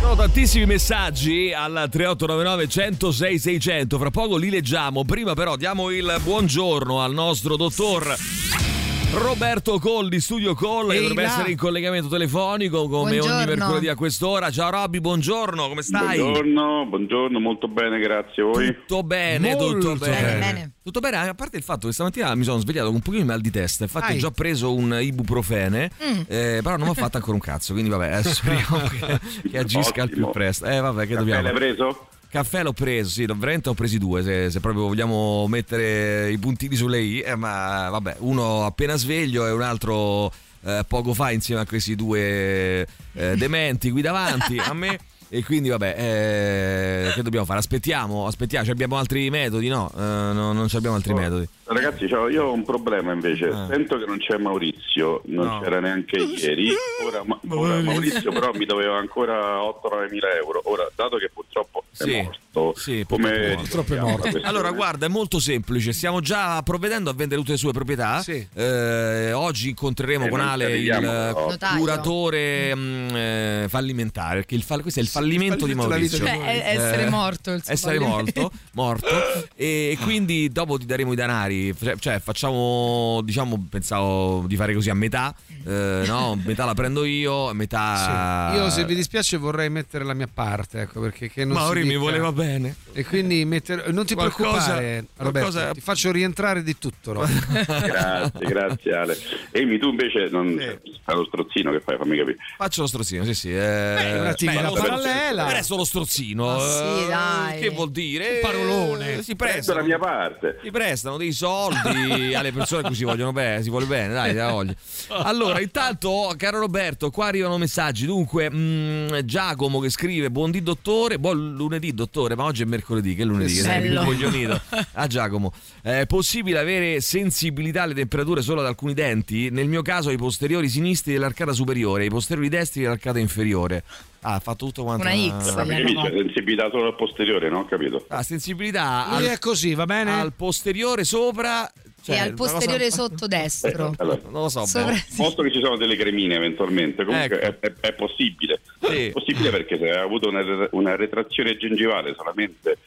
Sono 0.00 0.14
tantissimi 0.14 0.64
messaggi 0.64 1.52
al 1.52 1.88
3899 1.90 2.68
106 2.68 3.38
600, 3.40 3.98
fra 3.98 4.10
poco 4.10 4.36
li 4.36 4.50
leggiamo. 4.50 5.04
Prima 5.04 5.34
però 5.34 5.56
diamo 5.56 5.90
il 5.90 6.20
buongiorno 6.22 7.02
al 7.02 7.12
nostro 7.12 7.56
dottor 7.56 8.75
Roberto 9.12 9.78
Colli, 9.78 10.20
studio 10.20 10.54
Call, 10.54 10.90
che 10.90 10.98
dovrebbe 11.00 11.22
là. 11.22 11.28
essere 11.28 11.50
in 11.50 11.56
collegamento 11.56 12.08
telefonico 12.08 12.86
come 12.88 13.18
ogni 13.18 13.18
Buongiorno. 13.18 13.54
mercoledì 13.54 13.88
a 13.88 13.94
quest'ora. 13.94 14.50
Ciao 14.50 14.68
Robby, 14.70 15.00
buongiorno, 15.00 15.68
come 15.68 15.80
stai? 15.82 16.18
Buongiorno, 16.18 16.86
buongiorno, 16.86 17.38
molto 17.40 17.66
bene, 17.68 17.98
grazie 17.98 18.42
a 18.42 18.46
voi. 18.46 18.66
Tutto 18.74 19.02
bene, 19.04 19.54
Molto 19.54 19.78
tutto 19.78 19.94
bene. 19.96 20.20
bene. 20.20 20.38
Bene. 20.38 20.72
Tutto 20.82 21.00
bene, 21.00 21.16
a 21.28 21.34
parte 21.34 21.56
il 21.56 21.62
fatto 21.62 21.86
che 21.86 21.94
stamattina 21.94 22.34
mi 22.34 22.44
sono 22.44 22.58
svegliato 22.58 22.86
con 22.86 22.96
un 22.96 23.00
pochino 23.00 23.22
di 23.22 23.28
mal 23.28 23.40
di 23.40 23.50
testa, 23.50 23.84
infatti 23.84 24.12
Ai. 24.12 24.16
ho 24.18 24.20
già 24.20 24.30
preso 24.32 24.74
un 24.74 24.98
ibuprofene, 25.00 25.90
Mm. 26.04 26.20
eh, 26.28 26.60
però 26.62 26.76
non 26.76 26.86
mi 26.86 26.90
ha 26.92 26.94
fatto 26.94 27.16
ancora 27.16 27.34
un 27.34 27.40
cazzo, 27.40 27.72
quindi 27.72 27.90
vabbè, 27.90 28.12
adesso 28.12 28.34
speriamo 28.34 28.78
che, 28.90 29.20
che 29.50 29.58
agisca 29.58 30.02
al 30.02 30.08
più 30.08 30.16
Ottimo. 30.18 30.30
presto. 30.32 30.66
Eh 30.66 30.78
vabbè, 30.80 31.00
che 31.06 31.14
Caffè 31.14 31.18
dobbiamo... 31.18 31.42
l'hai 31.42 31.52
preso? 31.54 32.08
Caffè 32.28 32.62
l'ho 32.62 32.72
preso, 32.72 33.08
sì, 33.08 33.24
veramente 33.24 33.68
ho 33.68 33.74
presi 33.74 33.98
due, 33.98 34.22
se, 34.22 34.50
se 34.50 34.60
proprio 34.60 34.82
vogliamo 34.84 35.46
mettere 35.48 36.30
i 36.30 36.38
puntini 36.38 36.74
sulle 36.76 37.00
i, 37.00 37.20
eh, 37.20 37.34
ma 37.36 37.88
vabbè, 37.88 38.16
uno 38.18 38.66
appena 38.66 38.96
sveglio 38.96 39.46
e 39.46 39.52
un 39.52 39.62
altro 39.62 40.32
eh, 40.62 40.84
poco 40.86 41.14
fa 41.14 41.30
insieme 41.30 41.60
a 41.62 41.66
questi 41.66 41.94
due 41.94 42.86
eh, 43.12 43.36
dementi 43.36 43.90
qui 43.90 44.02
davanti 44.02 44.58
a 44.58 44.72
me. 44.74 44.98
E 45.28 45.42
quindi 45.42 45.68
vabbè, 45.68 45.94
eh, 45.98 47.12
che 47.14 47.22
dobbiamo 47.22 47.44
fare? 47.44 47.58
Aspettiamo, 47.58 48.26
aspettiamo, 48.26 48.64
Ci 48.64 48.70
abbiamo 48.70 48.96
altri 48.96 49.28
metodi? 49.28 49.66
No, 49.68 49.90
eh, 49.96 50.00
no 50.00 50.52
non 50.52 50.68
abbiamo 50.72 50.94
altri 50.94 51.12
Oh. 51.12 51.16
metodi. 51.16 51.48
Ragazzi, 51.64 52.06
ciao, 52.08 52.28
io 52.28 52.44
ho 52.44 52.52
un 52.52 52.64
problema 52.64 53.12
invece. 53.12 53.46
Ah. 53.48 53.66
Sento 53.68 53.98
che 53.98 54.04
non 54.06 54.18
c'è 54.18 54.36
Maurizio, 54.36 55.22
non 55.26 55.46
No. 55.46 55.60
c'era 55.60 55.80
neanche 55.80 56.16
ieri. 56.18 56.70
Ora, 57.04 57.22
ma- 57.24 57.40
ora 57.50 57.80
Maurizio 57.82 58.30
però 58.30 58.52
mi 58.52 58.66
doveva 58.66 58.98
ancora 58.98 59.60
8-9 59.62 60.08
mila 60.10 60.32
euro. 60.36 60.60
Ora, 60.64 60.88
dato 60.94 61.16
che 61.16 61.28
purtroppo 61.34 61.82
è 61.90 61.94
Sì, 62.04 62.22
morto, 62.22 62.38
sì, 62.76 63.04
come 63.08 63.54
purtroppo 63.56 63.94
è 63.94 64.00
morto. 64.00 64.26
È 64.26 64.32
morto. 64.32 64.46
Allora, 64.48 64.70
guarda, 64.72 65.06
è 65.06 65.08
molto 65.08 65.38
semplice. 65.38 65.92
Stiamo 65.92 66.20
già 66.20 66.62
provvedendo 66.62 67.10
a 67.10 67.12
vendere 67.14 67.40
tutte 67.40 67.52
le 67.52 67.58
sue 67.58 67.72
proprietà. 67.72 68.20
Sì. 68.22 68.46
Eh, 68.54 69.32
oggi 69.32 69.70
incontreremo 69.70 70.26
Eh, 70.26 70.28
con 70.28 70.40
Ale 70.40 70.78
il. 70.78 71.32
Notaio. 71.34 71.78
curatore 71.78 72.74
mh, 72.74 73.16
eh, 73.16 73.66
fallimentare. 73.68 74.36
Perché 74.40 74.54
il 74.54 74.62
fall- 74.62 74.82
questo 74.82 75.00
è 75.00 75.02
il 75.02 75.08
fallimento 75.08 75.66
di 75.66 75.74
fallimento 75.74 76.16
vita 76.16 76.24
Maurizio. 76.24 76.46
di 76.46 76.60
Cioè, 76.60 76.76
essere 76.76 77.06
Eh, 77.06 77.10
morto 77.10 77.50
il 77.52 77.62
suo 77.62 77.72
essere 77.72 77.98
morto, 77.98 78.50
morto 78.72 79.06
e 79.54 79.96
quindi 80.02 80.50
dopo 80.50 80.78
ti 80.78 80.86
daremo 80.86 81.12
i 81.12 81.16
denari 81.16 81.74
Cioè- 81.78 81.96
cioè 81.98 82.18
facciamo 82.20 83.20
diciamo 83.24 83.66
pensavo 83.70 84.44
di 84.46 84.56
fare 84.56 84.74
così 84.74 84.90
a 84.90 84.94
metà 84.94 85.34
eh, 85.66 86.02
no 86.06 86.38
metà 86.44 86.64
la 86.64 86.74
prendo 86.74 87.04
io 87.04 87.52
metà 87.54 88.50
Sì. 88.52 88.56
Io 88.58 88.70
se 88.70 88.84
vi 88.84 88.94
dispiace 88.94 89.36
vorrei 89.36 89.70
mettere 89.70 90.04
la 90.04 90.14
mia 90.14 90.28
parte, 90.32 90.82
ecco, 90.82 91.00
perché 91.00 91.30
che 91.30 91.44
non 91.44 91.56
Mauri 91.56 91.82
si 91.82 91.88
mi 91.88 91.96
voleva 91.96 92.32
bene 92.32 92.45
E 92.92 93.04
quindi 93.04 93.44
mettere- 93.44 93.90
non 93.92 94.06
ti 94.06 94.14
Qualcosa- 94.14 94.48
preoccupare, 94.76 95.06
Roberto, 95.16 95.50
qualcosa- 95.50 95.70
ti 95.72 95.80
faccio 95.80 96.12
rientrare 96.12 96.62
di 96.62 96.78
tutto. 96.78 97.12
Grazie, 97.66 98.46
grazie 98.46 98.92
Ale. 98.94 99.18
Amy, 99.54 99.78
tu 99.78 99.88
invece 99.88 100.28
non 100.30 100.56
fai 101.04 101.14
lo 101.14 101.24
strozzino 101.26 101.70
che 101.72 101.80
fai, 101.80 101.96
fammi 101.96 102.16
capire. 102.16 102.36
faccio 102.56 102.82
lo 102.82 102.86
strozzino 102.86 103.24
sì 103.24 103.34
sì 103.34 103.50
eh, 103.52 104.18
una 104.18 104.30
attività 104.30 104.62
lo- 104.68 104.72
parallela. 104.74 105.44
ma 105.44 105.56
è 105.56 105.62
solo 105.62 105.84
strozzino 105.84 106.44
Ma 106.46 106.58
sì, 106.60 107.04
eh, 107.04 107.06
dai. 107.08 107.60
che 107.60 107.68
vuol 107.70 107.90
dire 107.90 108.38
parolone. 108.42 109.14
Eh, 109.18 109.22
si 109.22 109.36
prestano 109.36 109.80
la 109.80 109.84
mia 109.84 109.98
parte. 109.98 110.58
si 110.62 110.70
prestano 110.70 111.16
dei 111.16 111.32
soldi 111.32 112.34
alle 112.34 112.52
persone 112.52 112.82
a 112.82 112.86
cui 112.86 112.94
si 112.96 113.04
vogliono 113.04 113.32
bene, 113.32 113.62
si 113.62 113.70
vuole 113.70 113.86
bene, 113.86 114.12
dai, 114.14 114.34
dai 114.34 114.50
voglia. 114.50 114.74
Allora, 115.08 115.60
intanto, 115.60 116.32
caro 116.36 116.58
Roberto, 116.60 117.10
qua 117.10 117.26
arrivano 117.26 117.58
messaggi. 117.58 118.06
Dunque, 118.06 118.50
mh, 118.50 119.24
Giacomo 119.24 119.80
che 119.80 119.90
scrive: 119.90 120.30
Buondì 120.30 120.62
dottore, 120.62 121.18
buon 121.18 121.54
lunedì, 121.54 121.92
dottore, 121.94 122.34
ma 122.36 122.44
oggi 122.44 122.62
è 122.62 122.66
mercoledì, 122.66 123.14
che 123.16 123.22
è 123.22 123.24
lunedì, 123.24 123.54
che 123.54 123.60
sei 123.62 123.80
Bello. 123.80 124.00
più 124.02 124.10
coglionito. 124.10 124.60
Ah, 124.98 125.06
Giacomo, 125.08 125.52
è 125.82 126.04
possibile 126.06 126.58
avere 126.58 127.00
sensibilità 127.00 127.82
alle 127.82 127.94
temperature 127.94 128.40
solo 128.42 128.60
ad 128.60 128.66
alcuni 128.66 128.94
denti? 128.94 129.50
Nel 129.50 129.66
mio 129.68 129.82
caso, 129.82 130.08
ai 130.10 130.16
posteriori 130.16 130.68
sinistri 130.68 131.12
dell'arcata 131.12 131.52
superiore, 131.52 132.04
ai 132.04 132.08
posteriori 132.08 132.48
destri 132.48 132.82
dell'arcata 132.82 133.18
inferiore. 133.18 133.82
Ah, 134.20 134.34
ha 134.34 134.40
fatto 134.40 134.66
tutto 134.66 134.84
quanto. 134.84 135.02
Una 135.06 135.14
X. 135.14 135.50
Gli 135.50 135.54
capire, 135.54 135.74
hanno- 135.82 136.02
c'è 136.02 136.16
sensibilità 136.16 136.68
solo 136.70 136.86
al 136.86 136.96
posteriore, 136.96 137.48
no? 137.50 137.58
Ho 137.60 137.64
capito. 137.66 138.04
Ah, 138.08 138.22
sensibilità 138.22 139.06
Lui 139.18 139.28
al, 139.28 139.34
è 139.34 139.38
così, 139.38 139.74
va 139.74 139.84
bene? 139.84 140.12
al 140.12 140.32
posteriore 140.32 141.04
sopra. 141.04 141.70
Cioè, 142.06 142.14
e 142.14 142.18
al 142.18 142.28
una 142.28 142.36
cosa- 142.36 142.52
posteriore 142.52 142.90
sotto 142.90 143.26
destro. 143.26 143.94
Allora, 143.98 144.20
Non 144.30 144.42
lo 144.42 144.48
so. 144.48 144.64
Sopra- 144.64 144.92
beh. 144.92 145.04
Posto 145.16 145.42
che 145.42 145.52
ci 145.52 145.60
sono 145.60 145.76
delle 145.76 145.96
cremine 145.96 146.36
eventualmente, 146.36 147.04
comunque 147.04 147.40
Ecco. 147.40 147.66
è, 147.66 147.70
è- 147.72 147.80
è 147.80 147.92
possibile. 147.94 148.60
Sì. 148.80 149.06
È 149.06 149.10
possibile 149.10 149.50
perché 149.50 149.76
se 149.78 149.90
hai 149.90 149.98
avuto 149.98 150.28
una, 150.28 150.68
una 150.72 150.96
retrazione 150.96 151.56
gengivale 151.56 152.14
solamente 152.16 152.78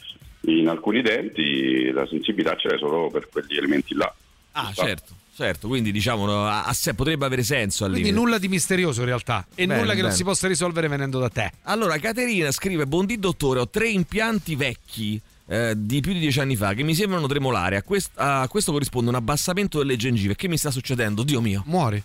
in 0.42 0.68
alcuni 0.70 1.02
denti, 1.02 1.92
la 1.92 2.08
sensibilità 2.08 2.56
ce 2.56 2.70
l'hai 2.70 2.80
solo 2.80 3.10
per 3.12 3.28
quegli 3.30 3.58
elementi 3.58 3.94
là. 3.94 4.12
Ah, 4.54 4.72
certo, 4.74 5.14
certo. 5.36 5.68
Quindi 5.68 5.92
diciamo 5.92 6.46
a, 6.48 6.64
a 6.64 6.74
sé 6.74 6.94
potrebbe 6.94 7.26
avere 7.26 7.44
senso 7.44 7.86
al 7.86 7.92
Quindi 7.92 8.12
nulla 8.12 8.38
di 8.38 8.48
misterioso 8.48 9.02
in 9.02 9.08
realtà 9.08 9.46
e 9.54 9.66
Bene, 9.66 9.80
nulla 9.82 9.92
che 9.92 9.98
non 10.00 10.06
bene. 10.08 10.16
si 10.16 10.24
possa 10.24 10.48
risolvere 10.48 10.88
venendo 10.88 11.20
da 11.20 11.30
te. 11.30 11.52
Allora, 11.64 11.98
Caterina 11.98 12.52
scrive: 12.52 12.86
Buondì 12.88 13.20
dottore, 13.20 13.60
ho 13.60 13.68
tre 13.70 13.90
impianti 13.90 14.56
vecchi. 14.56 15.22
Eh, 15.50 15.74
di 15.76 16.00
più 16.00 16.14
di 16.14 16.20
dieci 16.20 16.40
anni 16.40 16.56
fa 16.56 16.74
che 16.74 16.84
mi 16.84 16.94
sembrano 16.94 17.26
tremolare 17.28 17.76
a, 17.76 17.84
quest- 17.84 18.12
a 18.16 18.48
questo 18.48 18.72
corrisponde 18.72 19.10
un 19.10 19.16
abbassamento 19.16 19.80
delle 19.80 19.96
gengive. 19.96 20.36
Che 20.36 20.48
mi 20.48 20.58
sta 20.58 20.70
succedendo? 20.72 21.24
Dio 21.24 21.42
mio. 21.42 21.64
Muori. 21.66 22.02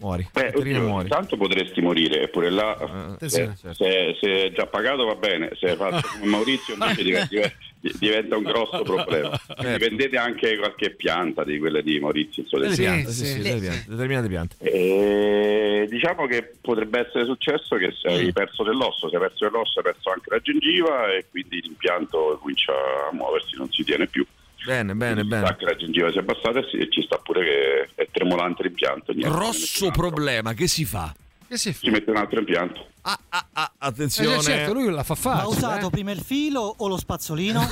muori. 0.00 0.28
Beh, 0.32 0.52
oddio, 0.54 0.80
muori. 0.80 1.04
intanto 1.04 1.36
potresti 1.36 1.80
morire, 1.80 2.22
eppure 2.22 2.50
là, 2.50 2.72
attenzione, 2.72 3.56
se, 3.56 3.74
se- 3.74 4.16
se 4.20 4.44
è 4.46 4.52
già 4.52 4.66
pagato 4.66 5.04
va 5.04 5.14
bene, 5.14 5.50
se 5.58 5.70
hai 5.70 5.76
fatto 5.76 6.06
come 6.12 6.26
Maurizio 6.26 6.74
invece 6.74 7.02
div- 7.02 7.28
div- 7.28 7.54
diventa 7.98 8.36
un 8.36 8.42
grosso 8.42 8.82
problema. 8.82 9.38
Quindi 9.56 9.78
vendete 9.78 10.16
anche 10.16 10.56
qualche 10.56 10.90
pianta 10.90 11.44
di 11.44 11.58
quelle 11.58 11.82
di 11.82 11.98
Maurizio. 12.00 12.42
insomma. 12.42 12.62
Delle 12.64 12.74
Sì, 12.74 12.82
piante, 12.82 13.10
sì. 13.12 13.24
sì, 13.26 13.38
delle 13.40 13.60
piante, 13.60 13.84
determinate 13.88 14.28
piante 14.28 14.56
E 14.60 15.86
diciamo 15.88 16.26
che 16.26 16.52
potrebbe 16.60 17.00
essere 17.06 17.24
successo 17.24 17.76
che 17.76 17.92
se 18.00 18.08
hai 18.08 18.32
perso 18.32 18.62
dell'osso, 18.62 19.08
se 19.08 19.16
hai 19.16 19.22
perso 19.22 19.44
dell'osso 19.48 19.78
hai 19.78 19.84
perso 19.84 20.10
anche 20.10 20.30
la 20.30 20.40
gengiva 20.40 21.12
e 21.12 21.26
quindi 21.30 21.60
l'impianto 21.60 22.38
comincia 22.40 22.72
a 22.72 23.14
muoversi, 23.14 23.56
non 23.56 23.70
si 23.70 23.84
tiene 23.84 24.06
più. 24.06 24.24
bene 24.66 24.94
bene 24.94 25.24
bene 25.24 25.46
Anche 25.46 25.64
la 25.64 25.76
gengiva 25.76 26.10
si 26.10 26.18
è 26.18 26.20
abbassata 26.20 26.58
e, 26.60 26.88
ci 26.90 27.02
sta 27.02 27.16
pure 27.18 27.44
che 27.44 27.88
è 27.94 28.08
tremolante 28.10 28.62
l'impianto. 28.64 29.12
grosso 29.14 29.90
problema 29.90 30.52
che 30.54 30.66
si 30.66 30.84
fa 30.84 31.14
Che 31.48 31.56
si 31.56 31.72
Si 31.72 31.88
mette 31.90 32.10
un 32.10 32.16
altro 32.16 32.40
impianto. 32.40 32.86
ah, 33.02 33.18
ah, 33.30 33.46
ah, 33.52 33.72
Eh, 33.72 33.76
attenzione 33.78 34.40
certo, 34.42 34.74
lui 34.74 34.90
la 34.90 35.02
fa 35.02 35.16
Ma 35.24 35.32
ha 35.32 35.36
facile. 35.38 35.56
usato 35.56 35.86
eh. 35.86 35.90
prima 35.90 36.10
il 36.10 36.20
filo 36.20 36.74
o 36.76 36.88
lo 36.88 36.98
spazzolino? 36.98 37.58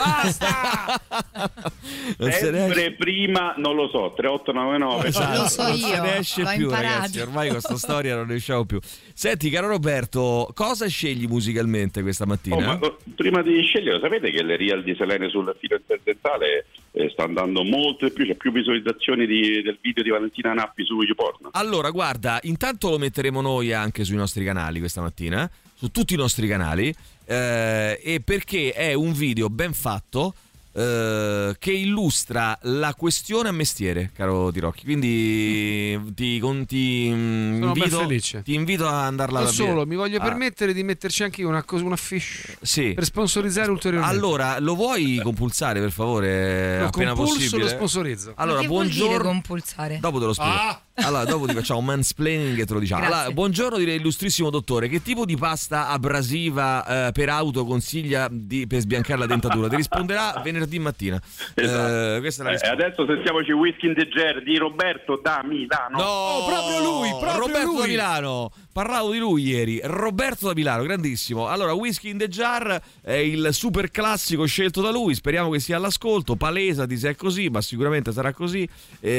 non 2.18 2.28
esce 2.28 2.52
Sempre 2.52 2.92
prima, 2.94 3.54
non 3.58 3.74
lo 3.76 3.88
so, 3.88 4.14
3899. 4.16 5.08
Esatto, 5.08 5.42
Lo 5.42 5.48
so 5.48 5.62
non 5.62 5.76
io, 5.76 6.02
ne 6.02 6.16
esce 6.18 6.42
l'ho 6.42 6.48
più 6.54 6.62
imparato. 6.64 6.86
ragazzi 6.94 7.20
ormai 7.20 7.48
con 7.50 7.60
questa 7.60 7.76
storia 7.86 8.14
non 8.16 8.26
ne 8.28 8.34
usciamo 8.34 8.64
più 8.64 8.78
senti 9.12 9.50
caro 9.50 9.68
Roberto 9.68 10.50
cosa 10.54 10.86
scegli 10.86 11.26
musicalmente 11.26 12.02
questa 12.02 12.24
mattina? 12.26 12.56
Oh, 12.56 12.60
ma, 12.60 12.78
oh, 12.80 12.96
prima 13.14 13.42
di 13.42 13.62
scegliere, 13.62 14.00
sapete 14.00 14.30
che 14.30 14.42
le 14.42 14.56
real 14.56 14.82
di 14.82 14.94
Selene 14.96 15.28
sul 15.28 15.54
filo 15.60 15.76
interdentale 15.76 16.66
eh, 16.96 17.10
sta 17.10 17.24
andando 17.24 17.62
molto 17.62 18.06
di 18.06 18.12
più, 18.12 18.24
c'è 18.24 18.34
più 18.36 18.50
visualizzazioni 18.50 19.26
di- 19.26 19.60
del 19.60 19.78
video 19.82 20.02
di 20.02 20.08
Valentina 20.08 20.54
Nappi 20.54 20.82
su 20.82 21.02
YouPorn. 21.02 21.48
Allora, 21.52 21.90
guarda, 21.90 22.38
intanto 22.44 22.88
lo 22.88 22.96
metteremo 22.96 23.42
noi 23.42 23.74
anche 23.74 24.02
sui 24.02 24.16
nostri 24.16 24.44
canali 24.44 24.78
questa 24.78 25.02
mattina, 25.02 25.48
su 25.74 25.90
tutti 25.90 26.14
i 26.14 26.16
nostri 26.16 26.48
canali, 26.48 26.94
eh, 27.26 28.00
e 28.02 28.20
perché 28.24 28.72
è 28.72 28.94
un 28.94 29.12
video 29.12 29.50
ben 29.50 29.74
fatto 29.74 30.34
eh, 30.76 31.56
che 31.58 31.72
illustra 31.72 32.58
la 32.62 32.94
questione 32.94 33.48
a 33.48 33.52
mestiere, 33.52 34.10
caro 34.14 34.52
Tirocchi. 34.52 34.84
Quindi 34.84 35.98
ti, 36.14 36.38
con- 36.38 36.66
ti, 36.66 37.10
mm, 37.10 37.62
invito, 37.62 38.06
ti 38.42 38.54
invito 38.54 38.86
ad 38.86 38.94
andarla 38.94 39.38
Non 39.40 39.48
a 39.48 39.50
vedere. 39.50 39.68
solo, 39.70 39.86
mi 39.86 39.94
voglio 39.96 40.18
Ah, 40.18 40.22
permettere 40.24 40.74
di 40.74 40.82
metterci 40.82 41.22
anche 41.22 41.42
una, 41.44 41.62
cosa, 41.62 41.84
una 41.84 41.96
fish 41.96 42.58
Sì. 42.60 42.92
per 42.92 43.04
sponsorizzare 43.04 43.70
ulteriormente. 43.70 44.14
Allora, 44.14 44.58
lo 44.58 44.74
vuoi 44.74 45.18
compulsare 45.22 45.80
per 45.80 45.90
favore? 45.92 46.80
Lo 46.80 46.86
appena 46.86 47.12
compulso, 47.14 47.38
possibile? 47.38 47.62
lo 47.62 47.68
sponsorizzo. 47.70 48.32
Allora, 48.36 48.60
che 48.60 48.66
vuol 48.66 48.86
dire 48.88 48.98
buongiorno. 49.00 49.28
compulsare? 49.30 49.98
Dopo 50.00 50.18
te 50.18 50.24
lo 50.26 50.32
spiego. 50.34 50.50
Ah! 50.52 50.80
Allora, 50.98 51.24
dopo 51.24 51.46
ti 51.46 51.52
facciamo 51.54 51.80
un 51.80 51.84
mansplaining 51.86 52.58
e 52.58 52.64
te 52.64 52.72
lo 52.72 52.78
diciamo. 52.80 53.00
Grazie. 53.02 53.16
Allora, 53.18 53.34
buongiorno, 53.34 53.76
direi 53.76 53.96
illustrissimo 53.96 54.48
dottore. 54.50 54.88
Che 54.88 55.02
tipo 55.02 55.24
di 55.26 55.36
pasta 55.36 55.88
abrasiva 55.88 57.08
eh, 57.08 57.12
per 57.12 57.28
auto 57.28 57.64
consiglia 57.66 58.28
di- 58.30 58.66
per 58.66 58.80
sbiancare 58.80 59.18
la 59.18 59.26
dentatura? 59.26 59.68
Ti 59.68 59.76
risponderà 59.76 60.40
venerdì 60.42 60.78
mattina. 60.78 61.20
Esatto. 61.54 62.14
Eh, 62.16 62.20
questa 62.20 62.42
è 62.48 62.52
la 62.52 62.58
Eh, 62.58 62.68
adesso 62.68 63.04
sentiamoci 63.06 63.52
Whisky 63.52 63.88
in 63.88 63.94
the 63.94 64.08
Jar 64.08 64.42
di 64.42 64.56
Roberto 64.56 65.20
da 65.22 65.42
Milano. 65.44 65.98
No, 65.98 66.04
Oh, 66.04 66.46
proprio 66.46 66.78
lui, 66.82 67.08
proprio 67.10 67.38
Roberto 67.40 67.66
lui. 67.72 67.80
da 67.80 67.86
Milano. 67.86 68.50
Parlavo 68.76 69.10
di 69.10 69.16
lui 69.16 69.42
ieri. 69.42 69.80
Roberto 69.82 70.48
da 70.48 70.52
Milano, 70.52 70.82
grandissimo. 70.82 71.48
Allora, 71.48 71.72
Whisky 71.72 72.10
in 72.10 72.18
the 72.18 72.28
Jar 72.28 72.78
è 73.00 73.14
il 73.14 73.48
super 73.52 73.90
classico 73.90 74.44
scelto 74.44 74.82
da 74.82 74.90
lui. 74.90 75.14
Speriamo 75.14 75.48
che 75.48 75.60
sia 75.60 75.78
all'ascolto. 75.78 76.36
Palesati 76.36 76.98
se 76.98 77.08
è 77.08 77.14
così, 77.14 77.48
ma 77.48 77.62
sicuramente 77.62 78.12
sarà 78.12 78.34
così. 78.34 78.68
E, 79.00 79.10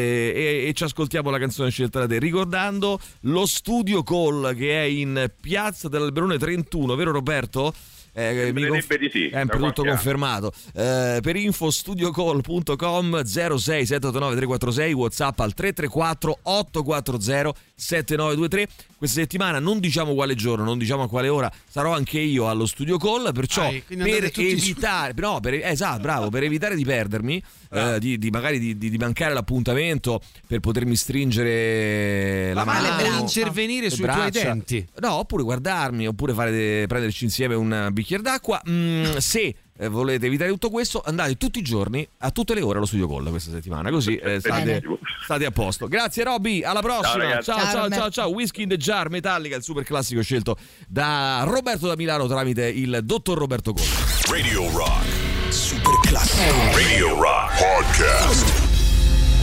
e- 0.61 0.67
e 0.67 0.73
ci 0.75 0.83
ascoltiamo 0.83 1.31
la 1.31 1.39
canzone 1.39 1.71
scelta 1.71 2.01
da 2.01 2.05
te. 2.05 2.19
Ricordando 2.19 2.99
lo 3.21 3.47
studio 3.47 4.03
call 4.03 4.55
che 4.55 4.79
è 4.79 4.85
in 4.85 5.31
piazza 5.41 5.89
dell'Alberone 5.89 6.37
31, 6.37 6.93
vero 6.93 7.11
Roberto? 7.11 7.73
Eh, 8.17 8.51
mi 8.51 8.61
Sembrerebbe 8.63 8.97
di 8.97 9.09
sì, 9.11 9.27
È 9.27 9.41
un 9.41 9.47
prodotto 9.47 9.83
confermato. 9.83 10.51
Eh, 10.73 11.19
per 11.21 11.35
info 11.35 11.69
studiocall.com 11.69 13.23
06789 13.23 14.35
346 14.35 14.93
WhatsApp 14.93 15.39
al 15.39 15.53
334 15.53 16.39
840 16.41 17.53
7923. 17.75 18.67
Questa 18.97 19.19
settimana 19.19 19.59
non 19.59 19.79
diciamo 19.79 20.15
quale 20.15 20.33
giorno, 20.33 20.63
non 20.63 20.79
diciamo 20.79 21.03
a 21.03 21.07
quale 21.07 21.27
ora 21.27 21.51
sarò 21.69 21.93
anche 21.93 22.19
io 22.19 22.49
allo 22.49 22.65
studio 22.65 22.97
call, 22.97 23.31
perciò 23.31 23.71
quindi 23.85 24.09
per 24.09 24.33
su- 24.33 24.41
evitare 24.41 25.13
no, 25.15 25.39
per, 25.39 25.53
esatto, 25.53 25.99
bravo, 26.01 26.29
per 26.29 26.41
evitare 26.41 26.75
di 26.75 26.83
perdermi, 26.83 27.43
eh, 27.71 27.97
di, 27.99 28.17
di 28.17 28.29
magari 28.29 28.59
di, 28.59 28.77
di- 28.77 28.89
di 28.89 28.97
mancare 28.97 29.33
l'appuntamento 29.33 30.21
per 30.47 30.59
potermi 30.59 30.95
stringere 30.95 32.53
la 32.53 32.63
Ma 32.63 32.73
mano, 32.73 32.87
Ah, 32.87 32.95
braccia. 32.97 33.39
intervenire 33.39 33.89
sui 33.89 34.03
tuoi 34.03 34.15
braccia. 34.15 34.43
denti. 34.43 34.85
No, 34.99 35.13
oppure 35.13 35.43
guardarmi, 35.43 36.07
oppure 36.07 36.33
fare, 36.33 36.85
prenderci 36.87 37.23
insieme 37.25 37.55
un 37.55 37.89
bicchiere 37.91 38.23
d'acqua. 38.23 38.61
Mm, 38.69 39.15
se 39.17 39.55
eh, 39.79 39.87
volete 39.89 40.25
evitare 40.25 40.49
tutto 40.49 40.69
questo, 40.69 41.01
andate 41.05 41.35
tutti 41.37 41.59
i 41.59 41.61
giorni, 41.61 42.07
a 42.19 42.31
tutte 42.31 42.53
le 42.55 42.61
ore 42.61 42.77
allo 42.77 42.87
studio 42.87 43.07
Call 43.07 43.29
questa 43.29 43.51
settimana, 43.51 43.91
così 43.91 44.15
eh, 44.15 44.39
state, 44.39 44.81
state 45.23 45.45
a 45.45 45.51
posto. 45.51 45.87
Grazie 45.87 46.23
Robby, 46.23 46.63
alla 46.63 46.79
prossima. 46.81 47.07
Ciao, 47.09 47.17
ragazzi. 47.17 47.51
ciao, 47.51 47.59
Ciao, 47.71 47.89
ciao, 47.89 48.09
ciao. 48.09 48.29
Whisky 48.29 48.63
in 48.63 48.69
the 48.69 48.77
Jar 48.77 49.09
Metallica, 49.09 49.55
il 49.55 49.63
super 49.63 49.83
classico 49.83 50.21
scelto 50.23 50.57
da 50.87 51.43
Roberto 51.45 51.87
da 51.87 51.95
Milano 51.95 52.25
tramite 52.27 52.67
il 52.67 53.01
dottor 53.03 53.37
Roberto 53.37 53.73
Call. 53.73 53.85
Radio 54.29 54.69
Rock. 54.71 55.05
Super 55.49 55.96
classico. 56.17 56.75
Radio 56.75 57.13
Rock 57.21 57.59
Podcast. 57.59 58.65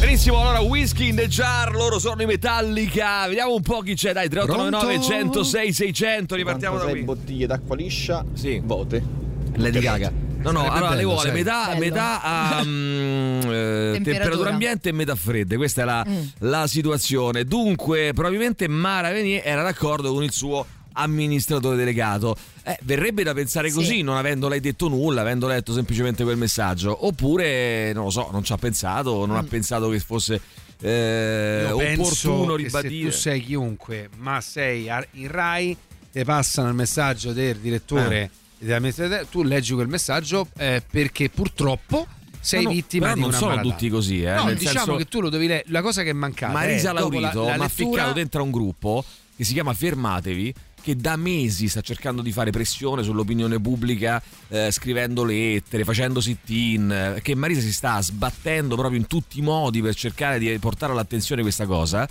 Benissimo, 0.01 0.41
allora 0.41 0.59
Whisky 0.61 1.09
in 1.09 1.17
the 1.17 1.29
Jar, 1.29 1.73
loro 1.73 1.99
sono 2.01 2.21
i 2.23 2.27
Metallica. 2.27 3.27
Vediamo 3.29 3.55
un 3.55 3.63
po' 3.63 3.81
chi 3.81 3.95
c'è, 3.95 4.13
dai, 4.13 4.29
3899 4.29 5.31
106 5.33 5.73
600, 5.73 6.35
ripartiamo 6.35 6.79
da 6.79 6.87
qui. 6.87 7.03
bottiglie 7.03 7.47
d'acqua 7.47 7.77
liscia, 7.77 8.25
Sì. 8.35 8.61
vote. 8.65 9.03
Lady 9.55 9.79
Gaga. 9.79 10.11
No, 10.43 10.51
no, 10.51 10.69
allora 10.69 10.91
le 10.91 10.97
bello, 10.97 11.09
vuole 11.13 11.29
sai. 11.29 11.33
metà, 11.33 11.75
metà 11.79 12.21
a 12.21 12.63
mm, 12.67 13.41
eh, 13.45 14.01
temperatura. 14.03 14.51
ambiente 14.51 14.89
e 14.91 14.93
metà 14.93 15.15
fredde. 15.15 15.57
Questa 15.57 15.83
è 15.83 15.85
la, 15.85 16.05
Mm. 16.07 16.23
la 16.41 16.67
situazione. 16.67 17.45
Dunque, 17.45 18.11
probabilmente 18.13 18.69
Mara 18.69 19.11
Venier 19.11 19.41
era 19.45 19.63
d'accordo 19.63 20.13
con 20.13 20.23
il 20.23 20.33
suo 20.33 20.67
amministratore 20.95 21.77
delegato. 21.77 22.37
Eh, 22.65 22.79
verrebbe 22.83 23.23
da 23.23 23.33
pensare 23.35 23.69
Sì. 23.69 23.75
così, 23.75 24.03
non 24.03 24.17
avendo 24.17 24.49
lei 24.49 24.61
detto 24.61 24.89
nulla, 24.89 25.21
avendo 25.21 25.47
letto 25.47 25.73
semplicemente 25.73 26.25
quel 26.25 26.37
messaggio. 26.37 27.07
Oppure, 27.07 27.93
non 27.93 28.05
lo 28.05 28.11
so, 28.11 28.29
non 28.33 28.43
ci 28.43 28.53
ha 28.53 28.57
pensato, 28.57 29.25
non 29.27 29.37
ha 29.37 29.43
pensato 29.45 29.89
che 29.91 30.01
fosse 30.01 30.41
eh, 30.81 31.69
opportuno 31.71 32.55
che 32.57 32.69
se 32.69 32.81
ribadire. 32.81 33.11
tu 33.11 33.17
sei 33.17 33.41
chiunque, 33.43 34.09
ma 34.19 34.41
sei 34.41 34.89
in 35.13 35.29
Rai, 35.31 35.77
ti 36.13 36.25
passano 36.25 36.69
il 36.69 36.75
messaggio 36.75 37.33
del 37.33 37.57
direttore 37.57 38.23
Eh. 38.23 38.31
dell'amministratore, 38.59 39.27
tu 39.31 39.43
leggi 39.43 39.73
quel 39.75 39.89
messaggio 39.89 40.49
eh, 40.59 40.83
perché 40.91 41.29
purtroppo 41.31 42.07
sei 42.41 42.65
no, 42.65 42.71
vittima 42.71 43.05
però 43.05 43.15
di 43.15 43.21
non 43.21 43.29
una 43.31 43.39
sono 43.39 43.61
tutti 43.63 43.89
così, 43.89 44.23
eh, 44.23 44.35
No, 44.35 44.45
nel 44.45 44.57
diciamo 44.57 44.77
senso- 44.79 44.97
che 44.97 45.05
tu 45.07 45.21
lo 45.21 45.31
devi 45.31 45.47
leggere. 45.47 45.71
La 45.71 45.81
cosa 45.83 46.03
che 46.03 46.11
è 46.11 46.15
mancata 46.15 46.53
Marisa 46.53 46.93
la- 46.93 47.01
Laurito 47.01 47.45
la 47.45 47.55
ha 47.55 47.57
lettura- 47.57 47.69
ficcato 47.69 48.13
dentro 48.13 48.41
a 48.41 48.45
un 48.45 48.51
gruppo 48.51 49.05
che 49.37 49.45
si 49.45 49.53
chiama 49.55 49.73
Fermatevi 49.73 50.55
che 50.85 50.97
da 50.97 51.17
mesi 51.17 51.67
sta 51.67 51.81
cercando 51.81 52.21
di 52.21 52.31
fare 52.31 52.51
pressione 52.51 53.03
sull'opinione 53.03 53.59
pubblica 53.59 54.23
eh, 54.49 54.71
scrivendo 54.71 55.25
lettere, 55.25 55.83
facendo 55.83 56.21
sit-in, 56.21 56.91
eh, 57.17 57.23
che 57.23 57.35
Marisa 57.35 57.63
si 57.63 57.73
sta 57.73 58.03
sbattendo 58.03 58.77
proprio 58.77 58.99
in 58.99 59.07
tutti 59.07 59.39
i 59.39 59.43
modi 59.43 59.81
per 59.81 59.95
cercare 59.95 60.39
di 60.39 60.59
portare 60.59 60.93
all'attenzione 60.93 61.41
questa 61.41 61.65
cosa. 61.65 62.07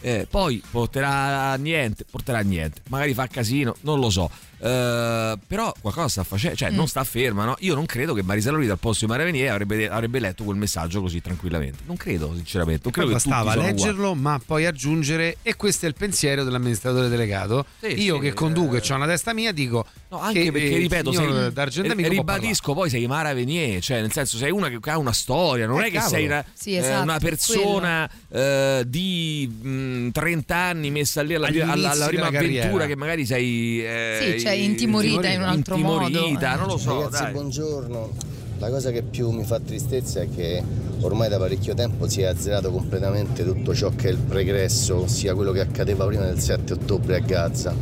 Eh, 0.00 0.26
poi 0.30 0.62
porterà 0.70 1.54
niente, 1.56 2.04
porterà 2.08 2.38
a 2.38 2.42
niente, 2.42 2.82
magari 2.90 3.14
fa 3.14 3.26
casino, 3.28 3.74
non 3.80 3.98
lo 3.98 4.10
so. 4.10 4.30
Eh, 4.60 5.38
però 5.46 5.72
qualcosa 5.80 6.08
sta 6.08 6.24
facendo, 6.24 6.56
cioè 6.56 6.70
non 6.70 6.88
sta 6.88 7.04
ferma, 7.04 7.44
no? 7.44 7.56
Io 7.60 7.74
non 7.74 7.86
credo 7.86 8.12
che 8.14 8.22
Marisa 8.22 8.50
Laurito 8.50 8.72
al 8.72 8.78
posto 8.78 9.04
di 9.04 9.10
Maria 9.10 9.24
Venier 9.26 9.50
avrebbe, 9.52 9.88
avrebbe 9.88 10.18
letto 10.18 10.44
quel 10.44 10.56
messaggio 10.56 11.00
così 11.00 11.20
tranquillamente. 11.20 11.78
Non 11.86 11.96
credo, 11.96 12.32
sinceramente. 12.34 12.80
Non 12.84 12.92
credo 12.92 13.08
che 13.08 13.14
bastava 13.14 13.52
sono 13.52 13.62
uguali. 13.64 13.76
leggerlo, 13.76 14.14
ma 14.14 14.40
poi 14.44 14.66
aggiungere, 14.66 15.36
e 15.42 15.54
questo 15.56 15.86
è 15.86 15.88
il 15.88 15.94
pensiero 15.94 16.44
dell'amministratore 16.44 17.08
delegato. 17.08 17.66
Sì, 17.80 18.02
Io 18.02 18.16
sì, 18.16 18.20
che 18.22 18.32
conduco 18.32 18.74
e 18.76 18.82
eh. 18.84 18.92
ho 18.92 18.96
una 18.96 19.06
testa 19.06 19.32
mia, 19.32 19.52
dico 19.52 19.86
No, 20.10 20.20
anche 20.20 20.44
che, 20.44 20.52
perché 20.52 20.70
eh, 20.70 20.78
ripeto, 20.78 21.12
sei, 21.12 22.08
ribadisco, 22.08 22.72
poi 22.74 22.88
sei 22.90 23.06
Mara 23.06 23.34
Venier, 23.34 23.80
cioè 23.82 24.00
nel 24.00 24.10
senso 24.12 24.36
sei 24.38 24.50
una 24.50 24.68
che 24.68 24.90
ha 24.90 24.98
una 24.98 25.12
storia, 25.12 25.66
non 25.66 25.80
Eh, 25.80 25.86
è 25.86 25.90
che 25.90 25.98
cavolo. 25.98 26.10
sei 26.14 26.24
una, 26.24 26.44
Sì, 26.54 26.72
eh, 26.74 26.78
esatto, 26.78 27.02
una 27.02 27.18
per 27.18 27.28
persona 27.28 28.10
eh, 28.30 28.82
di 28.86 29.46
mh, 29.60 30.10
30 30.10 30.56
anni 30.56 30.90
messa 30.90 31.22
lì 31.22 31.34
alla, 31.34 31.48
alla- 31.48 31.90
alla 31.90 32.06
prima 32.06 32.26
avventura 32.26 32.60
carriera. 32.62 32.86
che 32.86 32.96
magari 32.96 33.26
sei 33.26 33.84
eh, 33.84 34.18
Sì, 34.34 34.40
cioè, 34.54 34.64
intimorita 34.64 35.28
in 35.28 35.40
un 35.40 35.46
altro 35.48 35.74
intimorita, 35.76 36.50
modo. 36.50 36.58
non 36.60 36.66
lo 36.68 36.76
so, 36.76 37.02
Ragazzi, 37.02 37.22
dai. 37.22 37.32
buongiorno. 37.32 38.10
La 38.58 38.70
cosa 38.70 38.90
che 38.90 39.02
più 39.02 39.30
mi 39.30 39.44
fa 39.44 39.60
tristezza 39.60 40.20
è 40.20 40.28
che 40.34 40.62
ormai 41.00 41.28
da 41.28 41.38
parecchio 41.38 41.74
tempo 41.74 42.08
si 42.08 42.22
è 42.22 42.26
azzerato 42.26 42.72
completamente 42.72 43.44
tutto 43.44 43.74
ciò 43.74 43.90
che 43.94 44.08
è 44.08 44.10
il 44.10 44.18
pregresso, 44.18 45.02
ossia 45.02 45.34
quello 45.34 45.52
che 45.52 45.60
accadeva 45.60 46.04
prima 46.06 46.24
del 46.24 46.40
7 46.40 46.72
ottobre 46.72 47.16
a 47.16 47.20
Gaza. 47.20 47.72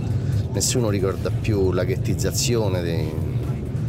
Nessuno 0.53 0.91
ricorda 0.91 1.31
più 1.31 1.73
la 1.73 1.85
ghettizzazione 1.85 2.83
dei- 2.83 3.11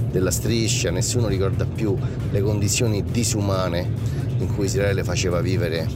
della 0.10 0.32
striscia, 0.32 0.90
nessuno 0.90 1.28
ricorda 1.28 1.66
più 1.66 1.96
le 2.32 2.42
condizioni 2.42 3.04
disumane 3.04 3.90
in 4.38 4.54
cui 4.56 4.66
Israele 4.66 5.04
faceva 5.04 5.42
vivere 5.42 5.88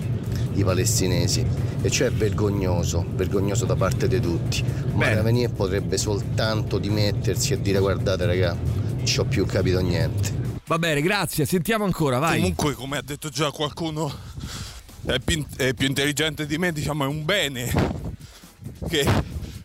i 0.53 0.63
palestinesi. 0.63 1.45
E 1.81 1.89
cioè 1.89 2.07
è 2.07 2.11
vergognoso, 2.11 3.05
vergognoso 3.15 3.65
da 3.65 3.75
parte 3.75 4.07
di 4.07 4.19
tutti. 4.19 4.63
Ma 4.93 5.05
Bene. 5.05 5.21
Venier 5.21 5.51
potrebbe 5.51 5.97
soltanto 5.97 6.77
dimettersi 6.77 7.53
e 7.53 7.61
dire 7.61 7.79
guardate 7.79 8.25
raga, 8.25 8.53
non 8.53 9.05
ci 9.05 9.19
ho 9.19 9.25
più 9.25 9.45
capito 9.45 9.79
niente. 9.79 10.39
Va 10.65 10.79
bene, 10.79 11.01
grazie, 11.01 11.45
sentiamo 11.45 11.83
ancora, 11.83 12.17
vai. 12.19 12.39
Comunque, 12.39 12.73
come 12.73 12.97
ha 12.97 13.01
detto 13.01 13.29
già 13.29 13.51
qualcuno, 13.51 14.11
è 15.05 15.19
più, 15.19 15.45
è 15.57 15.73
più 15.73 15.87
intelligente 15.87 16.45
di 16.45 16.57
me, 16.57 16.71
diciamo, 16.71 17.03
è 17.03 17.07
un 17.07 17.25
bene 17.25 17.71
che 18.87 19.05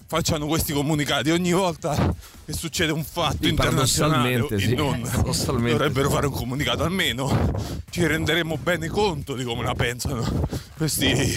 facciano 0.06 0.46
questi 0.46 0.72
comunicati 0.72 1.30
ogni 1.30 1.52
volta 1.52 2.14
che 2.44 2.52
succede 2.52 2.92
un 2.92 3.02
fatto 3.04 3.38
Sì, 3.42 3.48
internazionale 3.48 4.46
e 4.50 4.58
sì. 4.58 4.74
non 4.74 5.00
Paradossalmente, 5.00 5.70
dovrebbero 5.72 6.08
sì. 6.08 6.14
fare 6.14 6.26
un 6.26 6.32
comunicato 6.32 6.84
almeno 6.84 7.50
ci 7.90 8.06
renderemo 8.06 8.56
bene 8.58 8.86
conto 8.88 9.34
di 9.34 9.42
come 9.44 9.64
la 9.64 9.74
pensano 9.74 10.24
questi 10.76 11.36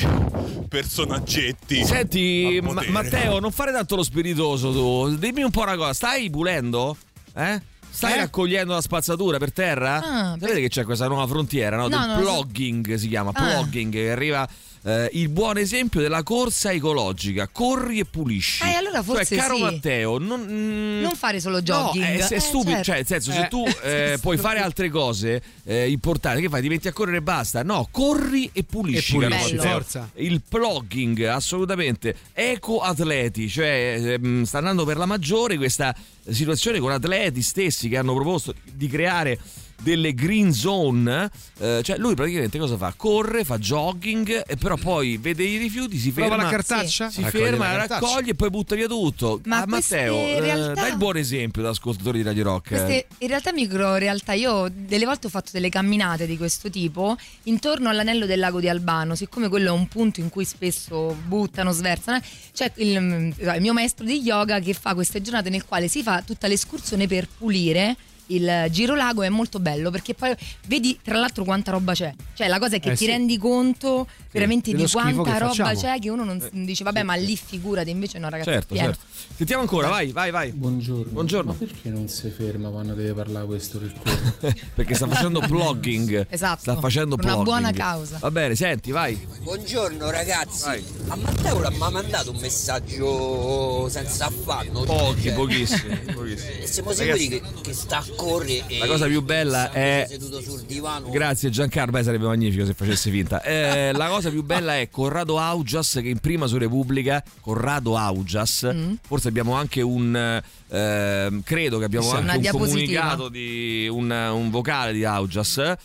personaggetti 0.68 1.84
Senti, 1.84 2.60
Ma-. 2.62 2.84
Matteo, 2.90 3.40
non 3.40 3.52
fare 3.52 3.72
tanto 3.72 3.96
lo 3.96 4.04
spiritoso 4.04 4.72
tu. 4.72 5.16
Dimmi 5.18 5.42
un 5.44 5.52
po' 5.52 5.62
una 5.62 5.76
cosa, 5.76 5.94
stai 5.94 6.30
pulendo? 6.30 6.96
Eh? 7.36 7.62
Stai 7.90 8.14
Eh? 8.14 8.18
raccogliendo 8.18 8.74
la 8.74 8.82
spazzatura 8.82 9.38
per 9.40 9.52
terra? 9.52 9.96
Ah, 9.98 10.30
Sapete 10.40 10.54
beh. 10.54 10.62
che 10.62 10.70
c'è 10.70 10.84
questa 10.86 11.08
nuova 11.08 11.26
frontiera, 11.28 11.76
no? 11.76 11.88
No, 11.88 11.98
Del 11.98 12.16
so. 12.16 12.20
plugging 12.22 12.94
si 12.96 13.08
chiama, 13.08 13.32
Ah. 13.34 13.42
plugging, 13.42 13.92
che 13.92 14.12
arriva 14.12 14.48
eh, 14.90 15.10
il 15.14 15.30
buon 15.30 15.58
esempio 15.58 16.02
della 16.02 16.24
corsa 16.24 16.72
ecologica. 16.72 17.48
Corri 17.52 18.00
e 18.00 18.06
pulisci. 18.06 18.64
Eh, 18.64 18.74
allora 18.74 19.04
forse 19.04 19.36
cioè, 19.36 19.38
caro 19.38 19.56
sì. 19.58 19.62
Matteo, 19.62 20.18
non, 20.18 20.42
mm, 20.42 21.02
Non 21.02 21.16
fare 21.16 21.40
solo 21.40 21.62
jogging. 21.62 22.04
No, 22.04 22.12
è, 22.12 22.28
è 22.28 22.36
Eh, 22.36 22.40
stupido. 22.40 22.70
certo. 22.72 22.84
Cioè, 22.84 22.96
nel 22.96 23.06
senso, 23.06 23.32
se 23.32 23.42
Eh. 23.42 23.48
tu 23.48 23.66
eh, 23.84 24.18
puoi 24.22 24.38
fare 24.38 24.60
altre 24.60 24.90
cose 24.90 25.42
eh, 25.64 25.90
importanti, 25.90 26.42
che 26.42 26.50
fai? 26.50 26.62
Ti 26.62 26.68
metti 26.70 26.88
a 26.88 26.94
correre 26.94 27.18
e 27.18 27.22
basta. 27.22 27.64
No, 27.64 27.88
corri 27.92 28.50
e 28.54 28.64
pulisci. 28.64 29.16
E 29.18 29.20
pulisci, 29.20 29.58
forza. 29.58 30.10
Il 30.16 30.42
plugging, 30.48 31.24
assolutamente. 31.26 32.16
Eco-atleti, 32.34 33.48
cioè 33.50 34.18
ehm, 34.20 34.44
sta 34.44 34.58
andando 34.60 34.86
per 34.86 34.98
la 34.98 35.06
maggiore 35.06 35.58
questa 35.58 35.96
situazione 36.28 36.80
con 36.80 36.92
atleti 36.92 37.42
stessi 37.42 37.90
che 37.90 37.98
hanno 37.98 38.14
proposto 38.14 38.54
di 38.72 38.88
creare 38.88 39.40
delle 39.80 40.14
green 40.14 40.54
zone, 40.54 41.30
eh, 41.60 41.82
cioè 41.84 41.98
lui 41.98 42.14
praticamente 42.16 42.58
cosa 42.60 42.78
fa? 42.78 42.94
Corre, 42.96 43.44
fa 43.44 43.58
jogging, 43.58 44.44
e 44.46 44.56
però 44.58 44.76
poi 44.76 45.18
vede 45.18 45.44
i 45.44 45.58
rifiuti, 45.58 45.98
si 45.98 46.12
Prova 46.12 46.30
ferma, 46.30 46.44
la 46.44 46.50
cartaccia? 46.50 47.10
si 47.10 47.22
Raccoglie 47.22 47.46
ferma, 47.46 47.72
la 47.72 47.78
cartaccia. 47.80 48.06
raccoglie 48.06 48.32
e 48.32 48.36
poi 48.36 48.50
butta 48.50 48.76
via 48.76 48.88
tutto. 48.88 49.42
Ma 49.46 49.62
Ah, 49.62 49.66
Matteo, 49.68 50.14
queste 50.14 50.36
eh, 50.36 50.40
realtà- 50.40 50.82
dai 50.82 50.92
il 50.92 50.98
buon 50.98 51.18
esempio 51.18 51.62
da 51.62 51.70
ascoltatori 51.70 52.20
di 52.20 52.24
Radio 52.24 52.44
Rock. 52.44 52.68
Queste 52.70 53.08
in 53.20 53.28
realtà 53.28 53.52
micro 53.54 53.96
realtà, 53.96 54.34
io 54.34 54.68
delle 54.74 55.06
volte 55.06 55.28
ho 55.28 55.30
fatto 55.30 55.50
delle 55.54 55.70
camminate 55.70 56.26
di 56.26 56.38
questo 56.38 56.70
tipo 56.70 57.18
intorno 57.44 57.90
all'anello 57.90 58.26
del 58.26 58.40
lago 58.40 58.60
di 58.60 58.70
Albano, 58.70 59.16
siccome 59.16 59.50
quello 59.50 59.68
è 59.70 59.72
un 59.72 59.88
punto 59.88 60.20
in 60.20 60.30
cui 60.30 60.46
spesso 60.46 61.16
buttano, 61.26 61.72
sversano, 61.72 62.18
eh, 62.18 62.22
c'è 62.54 62.72
il, 62.76 63.00
mm, 63.00 63.32
il 63.38 63.58
mio 63.60 63.74
maestro 63.74 64.06
di 64.06 64.22
yoga 64.22 64.60
che 64.60 64.74
fa 64.74 64.94
queste 64.94 65.22
giornate 65.22 65.50
nel 65.50 65.66
quale 65.66 65.88
si 65.88 66.02
fa 66.04 66.22
tutta 66.22 66.48
l'escursione 66.48 67.08
per 67.08 67.28
pulire 67.38 67.96
il 68.30 68.68
girolago 68.70 69.24
è 69.24 69.30
molto 69.30 69.60
bello 69.60 69.90
perché 69.92 70.14
poi 70.14 70.36
vedi 70.68 71.00
tra 71.04 71.18
l'altro 71.18 71.44
quanta 71.44 71.72
roba 71.72 71.94
c'è 71.94 72.14
cioè 72.34 72.48
la 72.48 72.60
cosa 72.60 72.76
è 72.76 72.80
che 72.80 72.90
Eh 72.92 72.96
ti 72.96 73.06
sì. 73.06 73.08
rendi 73.08 73.38
conto 73.38 74.08
veramente 74.32 74.72
dello 74.72 74.86
di 74.86 74.92
quanta 74.92 75.38
roba 75.38 75.54
facciamo. 75.54 75.74
c'è 75.80 76.00
che 76.00 76.10
uno 76.10 76.24
non 76.24 76.40
s- 76.40 76.50
dice 76.52 76.84
vabbè 76.84 77.04
ma 77.04 77.16
lì 77.16 77.36
figurati 77.36 77.90
invece 77.90 78.20
no 78.20 78.30
ragazzi 78.30 78.50
è 78.50 78.54
Certo, 78.54 78.74
pieno. 78.76 78.90
certo. 78.94 79.08
Sentiamo 79.40 79.62
ancora, 79.62 79.88
vai, 79.88 80.12
vai, 80.12 80.32
vai. 80.32 80.52
Buongiorno. 80.52 81.12
Buongiorno. 81.12 81.52
Ma 81.52 81.58
perché 81.58 81.90
non 81.90 82.10
si 82.10 82.30
ferma 82.30 82.70
quando 82.70 82.94
deve 82.94 83.14
parlare 83.14 83.46
questo 83.46 83.80
che 83.80 83.90
corre? 83.98 84.56
Perché 84.76 84.96
sta 84.96 85.08
facendo 85.08 85.40
blogging. 85.40 86.28
Esatto, 86.30 86.60
Sta 86.62 86.76
facendo 86.78 87.16
per 87.16 87.26
una 87.26 87.36
blogging. 87.36 87.60
buona 87.62 87.72
causa. 87.72 88.18
Va 88.20 88.32
bene, 88.32 88.56
senti, 88.56 88.92
vai. 88.92 89.16
Buongiorno 89.42 90.10
ragazzi. 90.10 90.64
Vai. 90.66 90.84
A 91.08 91.16
Matteo 91.16 91.60
l'ha 91.60 91.70
ma 91.72 91.90
mandato 91.90 92.32
un 92.32 92.38
messaggio 92.40 93.88
senza 93.90 94.26
affanno. 94.26 94.82
Pochi, 94.84 95.22
Cioè, 95.24 95.34
pochissimi. 95.34 95.98
pochissimi. 96.14 96.58
E 96.60 96.68
siamo 96.68 96.92
sicuri 96.92 97.28
che, 97.30 97.42
che 97.62 97.74
sta 97.74 98.04
e 98.28 98.78
La 98.80 98.88
cosa 98.88 99.06
più 99.08 99.22
bella 99.22 99.72
è- 99.72 100.06
seduto 100.10 100.42
sul 100.42 100.62
divano. 100.64 101.10
Grazie 101.10 101.50
Giancarlo, 101.50 101.92
beh 101.92 102.04
sarebbe 102.04 102.26
magnifico 102.26 102.66
se 102.66 102.74
facesse 102.74 103.10
finta. 103.10 103.42
Eh, 103.42 103.92
la 103.96 104.08
cosa 104.08 104.30
più 104.30 104.44
bella 104.44 104.78
è 104.78 104.90
Corrado 104.90 105.40
Augias 105.40 106.00
che 106.02 106.10
imprima 106.10 106.48
su 106.48 106.58
Repubblica, 106.58 107.24
Corrado 107.42 107.96
Augias, 107.98 108.70
Mm. 108.74 108.94
forse 109.06 109.28
abbiamo 109.30 109.54
anche 109.54 109.82
un, 109.82 110.42
ehm, 110.70 111.42
credo 111.44 111.78
che 111.80 111.86
abbiamo 111.86 112.12
anche 112.12 112.50
un 112.50 112.60
comunicato 112.60 113.30
di 113.30 113.88
un, 113.90 114.10
un 114.12 114.50
vocale 114.50 114.94
di 114.94 115.04
Augias. 115.06 115.58
eh, 115.58 115.78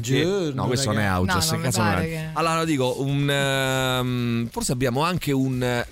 che- 0.00 0.50
no, 0.54 0.66
questo 0.66 0.92
non 0.92 1.00
è. 1.00 1.04
Augias, 1.04 1.50
No, 1.50 1.58
non 1.58 1.70
che- 2.00 2.30
Allora 2.32 2.56
lo 2.58 2.64
dico, 2.64 3.00
un, 3.00 3.28
ehm, 3.30 4.48
forse 4.50 4.72
abbiamo 4.72 5.02
anche 5.02 5.32
un, 5.32 5.62
eh, 5.62 5.86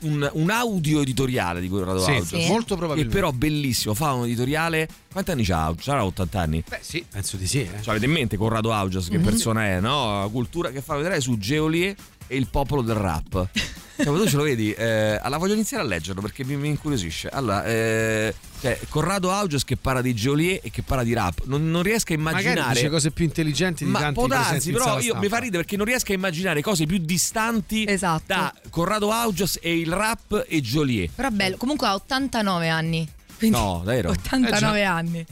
un, 0.00 0.28
un 0.34 0.50
audio 0.50 1.00
editoriale 1.00 1.60
di 1.60 1.68
Corrado 1.68 2.00
Sì, 2.00 2.10
Augias. 2.10 2.28
Sì. 2.28 2.46
molto 2.48 2.74
Che 2.74 2.78
probabilmente. 2.80 3.14
però 3.14 3.32
bellissimo, 3.32 3.94
fa 3.94 4.12
un 4.12 4.24
editoriale 4.24 4.88
Quanti 5.12 5.29
anni 5.32 5.44
c'ha? 5.44 5.74
C'ha 5.78 6.04
80 6.04 6.40
anni? 6.40 6.64
Beh, 6.68 6.78
sì, 6.80 7.04
penso 7.10 7.36
di 7.36 7.46
sì. 7.46 7.60
Eh. 7.62 7.82
Cioè, 7.82 7.90
avete 7.90 8.06
in 8.06 8.12
mente 8.12 8.36
Corrado 8.36 8.72
Augias 8.72 9.08
che 9.08 9.18
Mhm. 9.18 9.24
persona 9.24 9.66
è, 9.66 9.80
no? 9.80 10.28
Cultura 10.32 10.70
che 10.70 10.80
fa 10.80 10.96
vedere 10.96 11.20
su 11.20 11.36
Geolier 11.38 11.94
e 12.26 12.36
il 12.36 12.46
popolo 12.48 12.82
del 12.82 12.96
rap. 12.96 13.48
Cioè, 14.00 14.16
tu 14.16 14.26
ce 14.26 14.36
lo 14.38 14.44
vedi? 14.44 14.72
Eh, 14.72 15.18
allora 15.20 15.36
voglio 15.36 15.52
iniziare 15.52 15.82
a 15.82 15.86
leggerlo 15.86 16.22
perché 16.22 16.42
mi, 16.42 16.56
mi 16.56 16.68
incuriosisce. 16.68 17.28
Allora, 17.28 17.66
eh, 17.66 18.34
cioè, 18.62 18.78
Corrado 18.88 19.30
Augias 19.30 19.62
che 19.62 19.76
parla 19.76 20.00
di 20.00 20.14
Geolier 20.14 20.58
e 20.62 20.70
che 20.70 20.80
parla 20.80 21.04
di 21.04 21.12
rap. 21.12 21.42
Non, 21.44 21.70
non 21.70 21.82
riesco 21.82 22.14
a 22.14 22.16
Magari 22.16 22.44
immaginare. 22.44 22.74
dice 22.76 22.88
cose 22.88 23.10
più 23.10 23.26
intelligenti 23.26 23.84
di 23.84 23.90
Ma 23.90 23.98
tanti 23.98 24.14
può 24.14 24.26
darsi, 24.26 24.72
però 24.72 24.98
io 25.00 25.16
mi 25.16 25.28
fa 25.28 25.36
ridere 25.36 25.58
perché 25.64 25.76
non 25.76 25.84
riesco 25.84 26.12
a 26.12 26.14
immaginare 26.14 26.62
cose 26.62 26.86
più 26.86 26.96
distanti 26.96 27.84
Esatto. 27.86 28.24
da 28.26 28.54
Corrado 28.70 29.10
Augias 29.12 29.58
e 29.60 29.78
il 29.78 29.92
rap 29.92 30.46
e 30.48 30.62
Geolier. 30.62 31.10
Però 31.14 31.28
bello, 31.28 31.58
comunque 31.58 31.86
ha 31.86 31.92
89 31.92 32.68
anni. 32.70 33.06
Quindi 33.40 33.56
No, 33.56 33.80
davvero. 33.84 34.10
89 34.10 34.84
anni. 34.84 35.26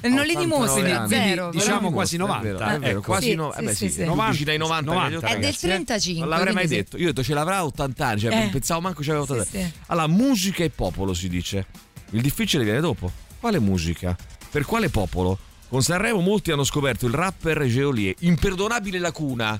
E 0.00 0.08
non 0.08 0.26
li 0.26 0.34
89 0.34 0.44
dimostri, 0.44 0.90
anni. 0.92 1.08
zero. 1.08 1.48
Quindi, 1.48 1.64
diciamo 1.64 1.90
quasi 1.90 2.16
90. 2.18 2.40
È 2.40 2.52
vero, 2.52 2.58
è 2.58 2.78
vero, 2.78 2.98
ecco. 2.98 3.00
quasi 3.06 3.28
Sì, 3.30 3.34
no, 3.36 3.52
eh 3.54 3.58
sì, 3.58 3.64
beh, 3.64 3.74
sì, 3.74 3.86
sì, 3.88 3.92
sì. 3.94 4.04
90, 4.04 4.30
vicino 4.32 4.50
ai 4.50 4.58
90, 4.58 4.90
90, 4.92 5.08
negli 5.08 5.16
È 5.16 5.20
del 5.20 5.34
ragazzi, 5.40 5.64
eh. 5.64 5.68
35. 5.68 6.20
Non 6.20 6.28
l'avrei 6.28 6.54
mai 6.54 6.66
detto. 6.66 6.96
Io 6.98 7.04
ho 7.04 7.06
detto 7.06 7.22
ce 7.22 7.32
l'avrà 7.34 7.64
80 7.64 8.06
anni, 8.06 8.20
cioè 8.20 8.44
Eh. 8.44 8.48
pensavo 8.50 8.80
manco 8.82 9.00
c'aveva 9.02 9.22
80 9.22 9.44
Sì, 9.44 9.56
anni. 9.56 9.66
sì. 9.66 9.72
Allora, 9.86 10.06
musica 10.08 10.62
e 10.62 10.70
popolo 10.70 11.14
si 11.14 11.28
dice. 11.28 11.66
Il 12.10 12.20
difficile 12.20 12.64
viene 12.64 12.80
dopo. 12.80 13.10
Quale 13.40 13.58
musica? 13.60 14.14
Per 14.50 14.64
quale 14.66 14.90
popolo? 14.90 15.38
Con 15.68 15.82
Sanremo 15.82 16.20
molti 16.20 16.52
hanno 16.52 16.64
scoperto 16.64 17.06
il 17.06 17.14
rapper 17.14 17.64
Geolier, 17.64 18.14
imperdonabile 18.20 18.98
lacuna. 18.98 19.58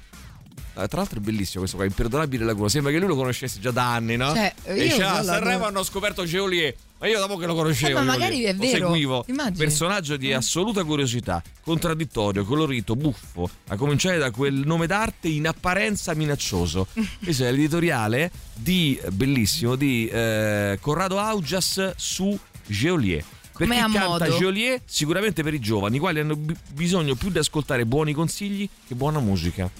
Eh, 0.77 0.89
Tra 0.89 0.99
l'altro 0.99 1.19
è 1.21 1.23
bellissimo 1.23 1.61
questo 1.61 1.77
qua, 1.77 1.87
imperdonabile 1.87 2.45
lacuna. 2.45 2.69
Sembra 2.69 2.93
che 2.93 2.99
lui 2.99 3.09
lo 3.09 3.17
conoscesse 3.17 3.61
già 3.61 3.71
da 3.71 3.95
anni, 3.95 4.17
no? 4.17 4.35
Cioè, 4.35 4.53
e 4.65 4.75
io 4.75 4.83
dice, 4.83 4.97
quello 4.97 5.23
Sanremo 5.23 5.65
hanno 5.65 5.83
scoperto 5.83 6.25
Geolier. 6.27 6.75
Ma 7.05 7.11
io 7.11 7.19
dopo 7.19 7.37
che 7.37 7.45
lo 7.45 7.55
conoscevo, 7.55 7.99
Eh, 7.99 8.03
ma 8.03 8.13
magari 8.13 8.45
è 8.45 8.55
lo 8.55 8.61
vero. 8.61 8.79
seguivo. 8.79 9.25
Immagini. 9.29 9.59
Personaggio 9.59 10.17
di 10.17 10.33
assoluta 10.33 10.85
curiosità, 10.85 11.43
contraddittorio, 11.63 12.47
colorito, 12.47 12.97
buffo, 12.97 13.47
a 13.69 13.77
cominciare 13.77 14.17
da 14.17 14.31
quel 14.31 14.55
nome 14.65 14.87
d'arte 14.87 15.29
in 15.29 15.47
apparenza 15.47 16.15
minaccioso. 16.15 16.87
Questo 17.23 17.45
è 17.45 17.51
l'editoriale 17.51 18.31
di 18.55 18.99
bellissimo 19.13 19.77
di 19.77 20.09
eh, 20.09 20.79
Corrado 20.81 21.19
Augias 21.19 21.93
su 21.97 22.39
Geolier. 22.67 23.23
Per 23.55 23.69
Come 23.69 23.77
canta 23.77 24.07
modo. 24.09 24.39
Geolier, 24.39 24.81
sicuramente 24.87 25.43
per 25.43 25.53
i 25.53 25.61
giovani, 25.61 25.97
i 25.97 25.99
quali 25.99 26.21
hanno 26.21 26.37
bi- 26.37 26.57
bisogno 26.73 27.17
più 27.17 27.29
di 27.29 27.37
ascoltare 27.37 27.85
buoni 27.85 28.15
consigli 28.15 28.67
che 28.89 28.95
buona 28.95 29.21
musica. 29.21 29.71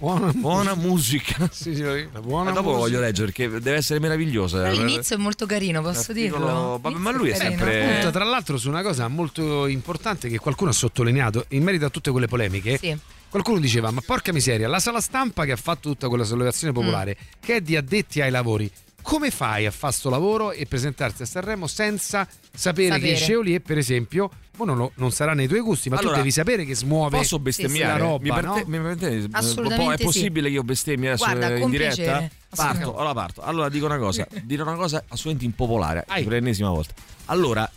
Buona, 0.00 0.32
Buona 0.32 0.74
musica. 0.74 1.46
Sì, 1.52 1.74
sì, 1.74 1.82
la 1.82 2.20
buona 2.22 2.44
Ma 2.50 2.56
dopo 2.56 2.70
musica. 2.70 2.78
voglio 2.88 3.00
leggere 3.00 3.26
perché 3.32 3.48
deve 3.60 3.74
essere 3.76 4.00
meravigliosa. 4.00 4.62
Però 4.62 4.72
l'inizio 4.72 5.16
è 5.16 5.18
molto 5.18 5.44
carino, 5.44 5.82
posso 5.82 6.12
L'articolo- 6.12 6.46
dirlo? 6.46 6.78
vabbè, 6.80 6.96
ma 6.96 7.10
lui 7.12 7.28
è 7.28 7.36
carino. 7.36 7.50
sempre- 7.58 7.82
Eh. 7.82 7.92
Punta, 7.94 8.10
tra 8.10 8.24
l'altro 8.24 8.56
su 8.56 8.68
una 8.68 8.82
cosa 8.82 9.06
molto 9.08 9.66
importante 9.66 10.28
che 10.30 10.38
qualcuno 10.38 10.70
ha 10.70 10.72
sottolineato 10.72 11.44
in 11.48 11.62
merito 11.62 11.84
a 11.84 11.90
tutte 11.90 12.10
quelle 12.10 12.28
polemiche. 12.28 12.78
Sì. 12.78 12.96
Qualcuno 13.28 13.58
diceva: 13.60 13.90
Ma 13.90 14.00
porca 14.04 14.32
miseria, 14.32 14.68
la 14.68 14.80
sala 14.80 15.00
stampa 15.02 15.44
che 15.44 15.52
ha 15.52 15.56
fatto 15.56 15.90
tutta 15.90 16.08
quella 16.08 16.24
sollevazione 16.24 16.72
popolare, 16.72 17.16
Mm. 17.20 17.24
che 17.38 17.56
è 17.56 17.60
di 17.60 17.76
addetti 17.76 18.22
ai 18.22 18.30
lavori, 18.30 18.70
come 19.02 19.30
fai 19.30 19.66
a 19.66 19.70
fare 19.70 19.92
sto 19.92 20.10
lavoro 20.10 20.52
e 20.52 20.66
presentarti 20.66 21.22
a 21.22 21.26
Sanremo 21.26 21.66
senza 21.66 22.26
sapere, 22.54 22.88
Sapere. 22.94 23.12
che 23.12 23.14
Geolier, 23.14 23.60
per 23.60 23.78
esempio, 23.78 24.30
non, 24.64 24.76
lo- 24.76 24.92
non 24.96 25.10
sarà 25.10 25.32
nei 25.34 25.48
tuoi 25.48 25.60
gusti, 25.60 25.88
ma 25.88 25.96
Allora, 25.96 26.12
tu 26.14 26.18
devi 26.18 26.30
sapere 26.30 26.64
che 26.64 26.74
smuove 26.74 27.16
Posso 27.16 27.38
bestemmiare? 27.38 27.98
la 27.98 28.06
roba, 28.06 28.22
mi 28.22 28.30
perte- 28.30 28.46
no? 28.46 28.64
mi 28.66 28.78
perte- 28.80 29.28
Assolutamente 29.32 29.82
può- 29.84 29.92
è 29.92 29.96
sì. 29.96 30.04
possibile 30.04 30.48
che 30.48 30.54
io 30.54 30.62
bestemmi 30.62 31.06
adesso 31.06 31.24
Guarda, 31.24 31.54
in 31.54 31.60
con 31.62 31.70
diretta? 31.70 31.94
piacere. 31.94 32.30
Parto, 32.54 32.96
allora 32.96 33.14
parto. 33.14 33.40
Allora 33.42 33.68
dico 33.68 33.86
una 33.86 33.98
cosa, 33.98 34.26
dirò 34.44 34.64
una 34.64 34.74
cosa 34.76 34.98
assolutamente 35.08 35.44
impopolare, 35.44 36.04
per 36.06 36.26
l'ennesima 36.26 36.68
volta. 36.68 36.92
Allora, 37.26 37.70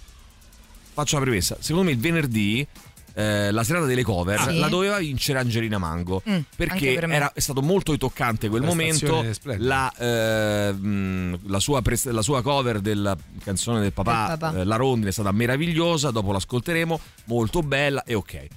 faccio 0.94 1.16
la 1.18 1.22
premessa. 1.24 1.56
Secondo 1.60 1.88
me 1.88 1.92
il 1.92 2.00
venerdì 2.00 2.68
eh, 3.16 3.52
la 3.52 3.64
serata 3.64 3.86
delle 3.86 4.04
cover 4.04 4.40
Sì. 4.42 4.58
la 4.58 4.68
doveva 4.70 4.98
vincere 4.98 5.40
Angelina 5.40 5.78
Mango 5.78 6.22
Mm, 6.28 6.38
perché 6.56 6.94
per 6.96 7.10
era, 7.12 7.32
è 7.34 7.40
stato 7.40 7.62
molto 7.62 7.96
toccante 7.98 8.50
quel 8.50 8.64
momento. 8.64 9.24
la, 9.58 9.92
eh, 9.98 10.72
mh, 10.74 11.40
la 11.50 11.60
sua 11.60 11.82
pres- 11.82 12.10
la 12.10 12.22
sua 12.22 12.42
cover 12.42 12.80
della 12.80 13.16
canzone 13.44 13.80
del 13.82 13.94
papà, 13.94 14.28
Del 14.30 14.38
papà. 14.40 14.60
eh, 14.60 14.64
La 14.64 14.76
Rondine 14.76 15.10
è 15.10 15.14
stata 15.14 15.32
meravigliosa 15.32 16.12
dopo 16.12 16.32
l'ascolteremo 16.32 17.00
molto 17.26 17.62
bella 17.62 18.04
e 18.04 18.14
ok. 18.16 18.48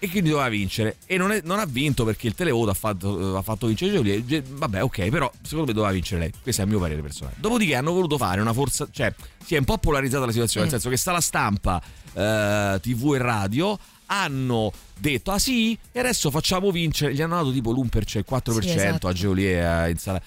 E 0.00 0.08
quindi 0.10 0.30
doveva 0.30 0.48
vincere. 0.48 0.98
E 1.06 1.16
non, 1.16 1.32
è- 1.32 1.40
non 1.42 1.58
ha 1.58 1.64
vinto 1.66 2.04
perché 2.04 2.28
il 2.28 2.34
televoto 2.34 2.70
ha 2.70 2.74
fatto, 2.74 3.36
ha 3.36 3.42
fatto 3.42 3.66
vincere 3.66 4.24
Ge- 4.24 4.44
vabbè 4.48 4.82
ok 4.84 5.08
però 5.08 5.28
secondo 5.42 5.66
me 5.66 5.72
doveva 5.72 5.92
vincere 5.92 6.20
lei. 6.20 6.32
Questo 6.40 6.60
è 6.62 6.64
il 6.64 6.70
mio 6.70 6.78
parere 6.78 7.02
personale. 7.02 7.34
Dopodiché 7.38 7.74
hanno 7.74 7.92
voluto 7.92 8.16
fare 8.16 8.40
una 8.40 8.52
forza 8.52 8.86
cioè 8.92 9.12
si 9.44 9.56
è 9.56 9.58
un 9.58 9.64
po' 9.64 9.76
polarizzata 9.78 10.24
la 10.24 10.30
situazione 10.32 10.66
Mm. 10.66 10.70
nel 10.70 10.80
senso 10.80 10.94
che 10.94 11.00
sta 11.00 11.10
la 11.12 11.20
stampa 11.20 11.82
eh, 12.12 12.78
tv 12.80 13.14
e 13.14 13.18
radio 13.18 13.76
hanno 14.10 14.72
detto 14.98 15.30
ah 15.30 15.38
sì 15.38 15.76
e 15.92 15.98
adesso 16.00 16.30
facciamo 16.30 16.70
vincere 16.70 17.12
gli 17.14 17.20
hanno 17.22 17.36
dato 17.36 17.52
tipo 17.52 17.70
l'1% 17.72 18.18
il 18.18 18.24
4% 18.28 18.60
Sì, 18.60 18.70
esatto. 18.70 19.06
a 19.08 19.12
Geolier 19.12 19.84
eh, 19.86 19.90
in 19.90 19.98
sala 19.98 20.20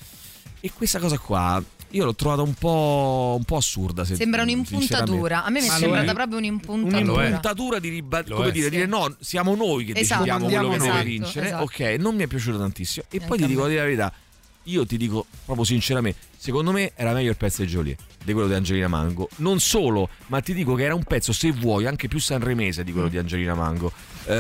e 0.60 0.72
questa 0.74 1.00
cosa 1.00 1.18
qua 1.18 1.64
io 1.94 2.06
l'ho 2.06 2.16
trovata 2.16 2.42
un 2.42 2.54
po', 2.54 3.36
un 3.38 3.44
po' 3.44 3.58
assurda 3.58 4.06
se- 4.06 4.16
Sembra 4.16 4.44
un'impuntatura. 4.44 5.44
A 5.44 5.50
me 5.50 5.60
mi 5.60 5.68
è 5.68 5.70
sembrata 5.72 6.14
proprio 6.14 6.38
un'impuntatura. 6.38 7.12
un'impuntatura 7.20 7.80
di 7.80 7.90
riba- 7.90 8.24
come 8.24 8.48
è. 8.48 8.52
dire, 8.52 8.66
Sì. 8.66 8.70
dire 8.70 8.86
no, 8.86 9.14
siamo 9.20 9.56
noi 9.56 9.84
che 9.84 10.00
Esatto. 10.00 10.24
decidiamo 10.24 10.46
quello 10.46 10.58
che 10.62 10.64
Comandiamo 10.78 10.98
deve 11.00 11.10
vincere. 11.10 11.46
Esatto. 11.48 11.64
Ok, 11.64 11.80
non 12.00 12.16
mi 12.16 12.24
è 12.24 12.28
piaciuto 12.28 12.58
tantissimo. 12.60 13.06
E 13.10 13.18
Neanche 13.18 13.28
poi 13.28 13.38
ti 13.46 13.46
dico 13.54 13.62
la 13.68 13.68
verità, 13.68 14.14
io 14.64 14.86
ti 14.86 14.96
dico 14.96 15.26
proprio 15.44 15.66
sinceramente, 15.66 16.18
secondo 16.38 16.72
me 16.72 16.94
era 16.96 17.12
meglio 17.12 17.30
il 17.30 17.36
pezzo 17.36 17.62
di 17.62 17.68
Geolier 17.68 17.98
di 18.24 18.34
quello 18.34 18.48
di 18.48 18.54
Angelina 18.54 18.88
Mango. 18.88 19.30
Non 19.38 19.60
solo, 19.60 20.10
ma 20.28 20.40
ti 20.42 20.54
dico 20.54 20.76
che 20.76 20.84
era 20.84 20.96
un 20.96 21.04
pezzo, 21.04 21.34
se 21.34 21.52
vuoi, 21.52 21.86
anche 21.88 22.08
più 22.08 22.20
sanremese 22.20 22.84
di 22.84 22.92
quello 22.92 23.08
di 23.08 23.18
Angelina 23.18 23.54
Mango. 23.56 23.92
Eh, 24.26 24.34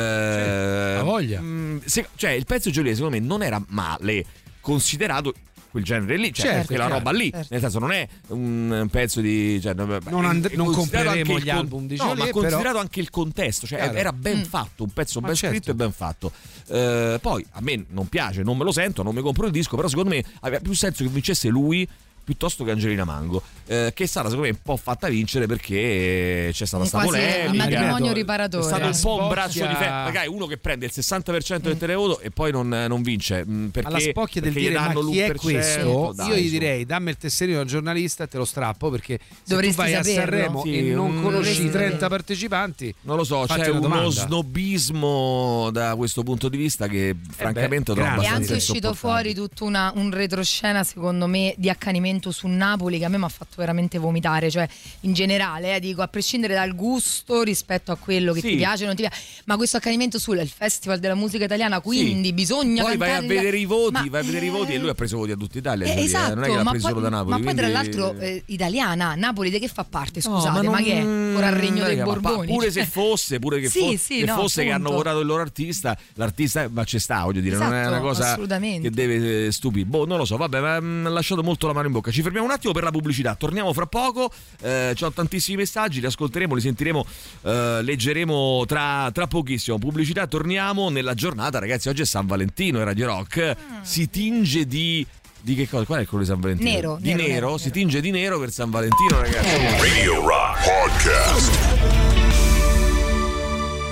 ha 1.00 1.04
voglia. 1.04 1.41
mm, 1.41 1.78
se- 1.86 2.08
cioè, 2.15 2.32
il 2.32 2.46
pezzo 2.46 2.67
di 2.70 2.74
Geolier 2.76 2.96
secondo 2.96 3.17
me 3.17 3.24
non 3.26 3.44
era 3.44 3.62
male, 3.70 4.26
considerato 4.62 5.34
quel 5.72 5.84
genere 5.86 6.17
lì, 6.17 6.34
cioè 6.34 6.48
Certo, 6.48 6.65
quella 6.67 6.86
chiaro, 6.88 7.00
roba 7.00 7.12
lì, 7.17 7.32
certo. 7.32 7.48
nel 7.52 7.62
senso 7.62 7.80
non 7.80 7.91
è 7.94 8.06
un 8.28 8.88
pezzo 8.91 9.22
di 9.22 9.58
cioè, 9.62 9.74
no, 9.74 9.86
Non 10.10 10.26
and- 10.26 10.52
non 10.56 10.70
compreremo 10.74 11.39
gli 11.39 11.50
album 11.50 11.88
di 11.88 11.96
no, 11.96 12.04
Geolier, 12.04 12.17
ma 12.17 12.26
però- 12.26 12.39
considerato 12.41 12.78
anche 12.78 13.00
il 13.00 13.10
contesto, 13.10 13.65
cioè 13.67 13.80
Chiaro. 13.80 13.98
era 13.98 14.12
ben 14.12 14.39
Mm. 14.39 14.44
fatto, 14.44 14.84
un 14.84 14.89
pezzo 14.91 15.22
Ma 15.22 15.28
ben 15.28 15.36
certo. 15.38 15.56
scritto 15.56 15.72
e 15.72 15.76
ben 15.76 15.91
fatto. 15.94 16.32
Eh, 16.67 17.20
poi 17.22 17.46
a 17.52 17.62
me 17.62 17.86
non 17.88 18.08
piace, 18.08 18.44
non 18.44 18.58
me 18.58 18.65
lo 18.65 18.72
sento, 18.74 19.02
non 19.02 19.15
mi 19.15 19.22
compro 19.22 19.46
il 19.46 19.52
disco, 19.54 19.78
però 19.78 19.88
secondo 19.88 20.10
me 20.10 20.22
aveva 20.41 20.62
più 20.62 20.74
senso 20.74 21.04
che 21.06 21.10
vincesse 21.10 21.48
lui 21.48 21.88
piuttosto 22.24 22.64
che 22.64 22.72
Angelina 22.72 23.04
Mango, 23.04 23.42
eh, 23.68 23.92
che 23.94 24.04
è 24.04 24.08
stata 24.08 24.28
secondo 24.30 24.48
me 24.50 24.54
un 24.56 24.62
po' 24.64 24.78
fatta 24.78 25.08
vincere 25.08 25.46
perché 25.48 26.50
c'è 26.54 26.66
stata 26.66 26.86
sta 26.86 27.00
Quasi 27.02 27.10
polemica. 27.20 27.52
il 27.52 27.58
matrimonio 27.58 27.90
Ripeto, 27.92 28.10
È 28.10 28.14
riparatore. 28.14 28.64
stato 28.64 28.86
un 28.86 29.00
po' 29.02 29.24
un 29.24 29.30
braccio 29.30 29.66
di 29.68 29.76
ferro. 29.76 30.04
Magari 30.04 30.28
uno 30.28 30.46
che 30.46 30.58
prende 30.58 30.86
il 30.86 30.92
60% 30.94 31.60
Mm. 31.60 31.64
del 31.72 31.78
televoto 31.78 32.20
e 32.20 32.30
poi 32.32 32.52
non, 32.52 32.68
non 32.68 33.02
vince. 33.02 33.46
mh, 33.46 33.70
Perché, 33.70 33.88
alla 33.90 34.00
spocchia 34.00 34.42
del 34.42 34.54
dire 34.54 34.74
ma 34.76 34.88
chi 34.94 35.20
è 35.20 35.30
l'1%, 35.30 35.36
questo 35.38 36.14
dai, 36.16 36.30
io 36.30 36.36
gli 36.36 36.50
direi 36.50 36.86
dammi 36.86 37.10
il 37.10 37.18
tesserino 37.18 37.58
da 37.60 37.66
giornalista 37.66 38.24
e 38.24 38.28
te 38.28 38.38
lo 38.38 38.46
strappo 38.46 38.90
perché 38.90 39.20
se 39.22 39.42
Dovresti 39.46 39.76
tu 39.76 39.82
vai 39.82 39.94
a 39.94 40.04
saperlo. 40.04 40.22
Sanremo 40.22 40.62
Sì, 40.64 40.78
e 40.90 40.94
non 40.94 41.12
mm, 41.12 41.16
conosci 41.24 41.32
dovresti 41.38 41.62
i 41.66 41.70
30 41.70 41.90
saperlo. 41.92 42.08
partecipanti 42.10 42.96
Non 43.02 43.18
lo 43.18 43.24
so, 43.24 43.46
c'è 43.48 43.68
uno 43.70 43.80
domanda. 43.80 44.10
snobismo 44.10 45.70
da 45.72 45.96
questo 45.96 46.24
punto 46.24 46.50
di 46.50 46.58
vista 46.58 46.88
che 46.88 47.16
francamente 47.30 47.92
ho 47.92 47.96
trovato 47.96 48.22
grande. 48.22 48.28
È 48.28 48.36
abbastanza 48.36 48.54
anche 48.54 48.72
uscito 48.72 48.94
fuori 48.94 49.34
tutto 49.34 49.66
una- 49.66 49.92
un 49.96 50.12
retroscena, 50.12 50.84
secondo 50.84 51.28
me, 51.28 51.54
di 51.58 51.70
accanimento 51.70 52.10
su 52.19 52.47
Napoli 52.47 52.97
che 53.00 53.06
a 53.06 53.10
me 53.10 53.17
mi 53.17 53.24
ha 53.24 53.30
fatto 53.30 53.56
veramente 53.58 53.97
vomitare. 53.97 54.50
Cioè, 54.52 54.67
in 55.02 55.13
generale, 55.13 55.76
eh, 55.76 55.80
dico, 55.80 56.02
a 56.02 56.08
prescindere 56.08 56.54
dal 56.54 56.76
gusto 56.76 57.41
rispetto 57.43 57.91
a 57.91 57.95
quello 57.95 58.34
che 58.34 58.41
Sì. 58.41 58.50
ti 58.50 58.56
piace 58.58 58.84
o 58.84 58.88
non 58.88 58.95
ti 58.95 59.04
piace, 59.04 59.21
ma 59.45 59.56
questo 59.56 59.78
accanimento 59.78 60.19
sul 60.19 60.39
il 60.39 60.50
Festival 60.50 61.00
della 61.00 61.15
musica 61.15 61.45
italiana, 61.45 61.80
quindi 61.82 62.28
Sì. 62.30 62.34
bisogna 62.34 62.84
Poi 62.84 62.97
vai 62.97 63.12
a 63.12 63.21
vedere 63.21 63.58
i 63.58 63.65
voti, 63.65 63.93
Ma, 63.93 64.06
vai 64.10 64.21
a 64.21 64.24
vedere 64.24 64.45
i 64.45 64.50
voti 64.50 64.74
e 64.74 64.78
lui 64.80 64.89
ha 64.89 64.93
preso 64.95 65.17
voti 65.17 65.32
a 65.32 65.36
tutta 65.36 65.58
Italia. 65.60 65.86
eh, 65.86 66.02
esatto, 66.04 66.34
non 66.36 66.43
è 66.43 66.47
che 66.47 66.56
l'ha 66.56 66.63
ma, 66.63 66.69
preso 66.71 66.86
poi, 66.88 66.93
solo 66.95 67.04
da 67.04 67.10
Napoli. 67.15 67.30
ma 67.30 67.36
poi 67.45 67.56
tra 67.56 67.69
quindi- 67.69 67.95
l'altro 67.97 68.19
eh, 68.19 68.43
italiana, 68.47 69.13
Napoli 69.15 69.50
di 69.52 69.60
che 69.60 69.67
fa 69.67 69.84
parte? 69.84 70.19
No, 70.26 70.36
Scusate, 70.39 70.67
ma, 70.67 70.74
non- 70.80 70.84
che 70.84 70.97
è? 70.97 71.06
Ora 71.36 71.47
il 71.50 71.56
regno 71.56 71.86
dei 71.86 71.97
ma 71.97 72.04
Borboni. 72.04 72.47
Pure 72.47 72.71
cioè. 72.71 72.84
se 72.84 72.89
fosse, 72.89 73.38
pure 73.39 73.60
che, 73.60 73.69
Sì, 73.69 73.97
fo- 73.97 74.13
che 74.15 74.26
no, 74.26 74.34
fosse 74.36 74.63
che 74.63 74.69
hanno 74.71 74.86
appunto. 74.88 74.95
votato 75.04 75.19
il 75.19 75.28
loro 75.28 75.41
artista, 75.41 75.97
l'artista 76.15 76.67
ma 76.71 76.84
ci 76.84 76.97
sta, 77.00 77.24
voglio 77.24 77.41
dire, 77.41 77.56
non 77.58 77.71
è 77.74 77.80
Esatto, 77.82 77.89
una 77.95 78.00
cosa 78.02 78.32
assolutamente. 78.32 78.89
che 78.89 78.95
deve 78.95 79.45
eh, 79.47 79.52
stupire. 79.52 79.86
Boh, 79.86 80.06
non 80.06 80.17
lo 80.17 80.26
so, 80.26 80.38
vabbè, 80.38 80.59
ma 80.59 80.80
mi 80.80 81.05
ha 81.05 81.09
lasciato 81.09 81.43
molto 81.43 81.68
la 81.68 81.74
mano 81.74 81.86
in 81.88 81.93
bocca. 81.93 82.01
Ci 82.10 82.22
fermiamo 82.24 82.45
un 82.45 82.52
attimo 82.52 82.74
per 82.74 82.84
la 82.84 82.91
pubblicità, 82.91 83.36
torniamo 83.36 83.74
fra 83.74 83.86
poco. 83.86 84.32
Eh, 84.62 84.93
c'ho 84.95 85.12
tantissimi 85.12 85.58
messaggi, 85.58 85.99
li 85.99 86.06
ascolteremo, 86.06 86.56
li 86.56 86.62
sentiremo, 86.62 87.06
eh, 87.43 87.80
leggeremo 87.84 88.64
tra, 88.66 89.10
tra 89.14 89.28
pochissimo. 89.28 89.78
Pubblicità, 89.78 90.26
torniamo 90.26 90.89
nella 90.89 91.14
giornata, 91.14 91.60
ragazzi. 91.60 91.89
Oggi 91.89 92.04
è 92.04 92.06
San 92.06 92.26
Valentino 92.26 92.80
e 92.80 92.84
Radio 92.86 93.08
Rock 93.08 93.56
si 93.82 94.10
tinge 94.10 94.66
di. 94.66 95.06
Di 95.43 95.56
che 95.56 95.68
cosa? 95.68 95.86
Qual 95.86 95.99
è 95.99 96.06
quello 96.06 96.24
di 96.24 96.30
San 96.30 96.39
Valentino? 96.39 96.70
Nero, 96.70 96.97
Di 97.02 97.10
nero, 97.10 97.22
nero, 97.22 97.34
nero, 97.34 97.58
si 97.58 97.72
tinge 97.72 97.99
di 97.99 98.12
nero 98.12 98.39
per 98.39 98.52
San 98.52 98.70
Valentino, 98.70 99.20
ragazzi. 99.20 99.56
Radio 99.80 100.24
Rock 100.24 100.64
Podcast. 100.64 102.31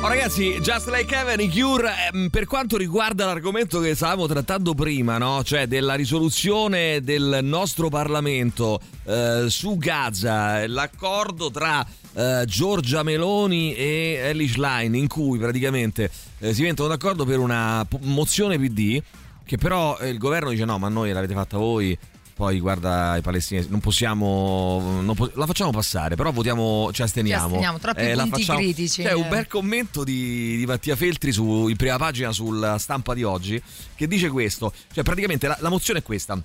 Oh, 0.01 0.07
ragazzi, 0.07 0.59
Just 0.61 0.87
Like 0.87 1.13
Heaven, 1.13 1.49
Cure, 1.51 1.91
ehm, 2.13 2.29
per 2.29 2.45
quanto 2.45 2.77
riguarda 2.77 3.25
l'argomento 3.25 3.81
che 3.81 3.95
stavamo 3.95 4.27
trattando 4.27 4.73
prima, 4.73 5.17
no? 5.17 5.43
cioè 5.43 5.67
della 5.67 5.95
risoluzione 5.95 7.01
del 7.01 7.39
nostro 7.41 7.89
Parlamento 7.89 8.79
eh, 9.03 9.47
su 9.49 9.75
Gaza, 9.77 10.65
l'accordo 10.67 11.51
tra 11.51 11.85
eh, 12.13 12.43
Giorgia 12.47 13.03
Meloni 13.03 13.75
e 13.75 14.19
Ellie 14.23 14.47
Schlein 14.47 14.95
in 14.95 15.09
cui 15.09 15.37
praticamente 15.37 16.09
eh, 16.39 16.53
si 16.53 16.61
mettono 16.61 16.87
d'accordo 16.87 17.25
per 17.25 17.39
una 17.39 17.85
mozione 18.03 18.57
PD 18.57 19.01
che 19.43 19.57
però 19.57 19.97
eh, 19.97 20.07
il 20.09 20.17
governo 20.17 20.51
dice 20.51 20.63
no 20.63 20.77
ma 20.77 20.87
noi 20.89 21.11
l'avete 21.11 21.33
fatta 21.33 21.57
voi 21.57 21.97
poi 22.39 22.61
guarda 22.61 23.17
i 23.17 23.21
palestinesi 23.21 23.67
non 23.69 23.81
possiamo 23.81 25.01
non 25.01 25.13
po- 25.13 25.29
la 25.33 25.45
facciamo 25.45 25.71
passare 25.71 26.15
però 26.15 26.31
votiamo 26.31 26.89
ci 26.93 27.01
asteniamo, 27.01 27.41
Ci 27.41 27.45
asteniamo, 27.47 27.79
troppi 27.79 27.99
Eh, 27.99 28.13
punti 28.15 28.29
facciamo- 28.29 28.59
critici, 28.59 29.01
c'è 29.01 29.11
un 29.11 29.25
eh. 29.25 29.27
bel 29.27 29.47
commento 29.47 30.05
di, 30.05 30.55
di 30.55 30.65
Mattia 30.65 30.95
Feltri 30.95 31.33
su, 31.33 31.67
in 31.67 31.75
prima 31.75 31.97
pagina 31.97 32.31
sulla 32.31 32.77
stampa 32.77 33.13
di 33.13 33.23
oggi 33.23 33.61
che 33.93 34.07
dice 34.07 34.29
questo 34.29 34.71
cioè 34.93 35.03
praticamente 35.03 35.47
la, 35.47 35.57
la 35.59 35.67
mozione 35.67 35.99
è 35.99 36.01
questa 36.01 36.41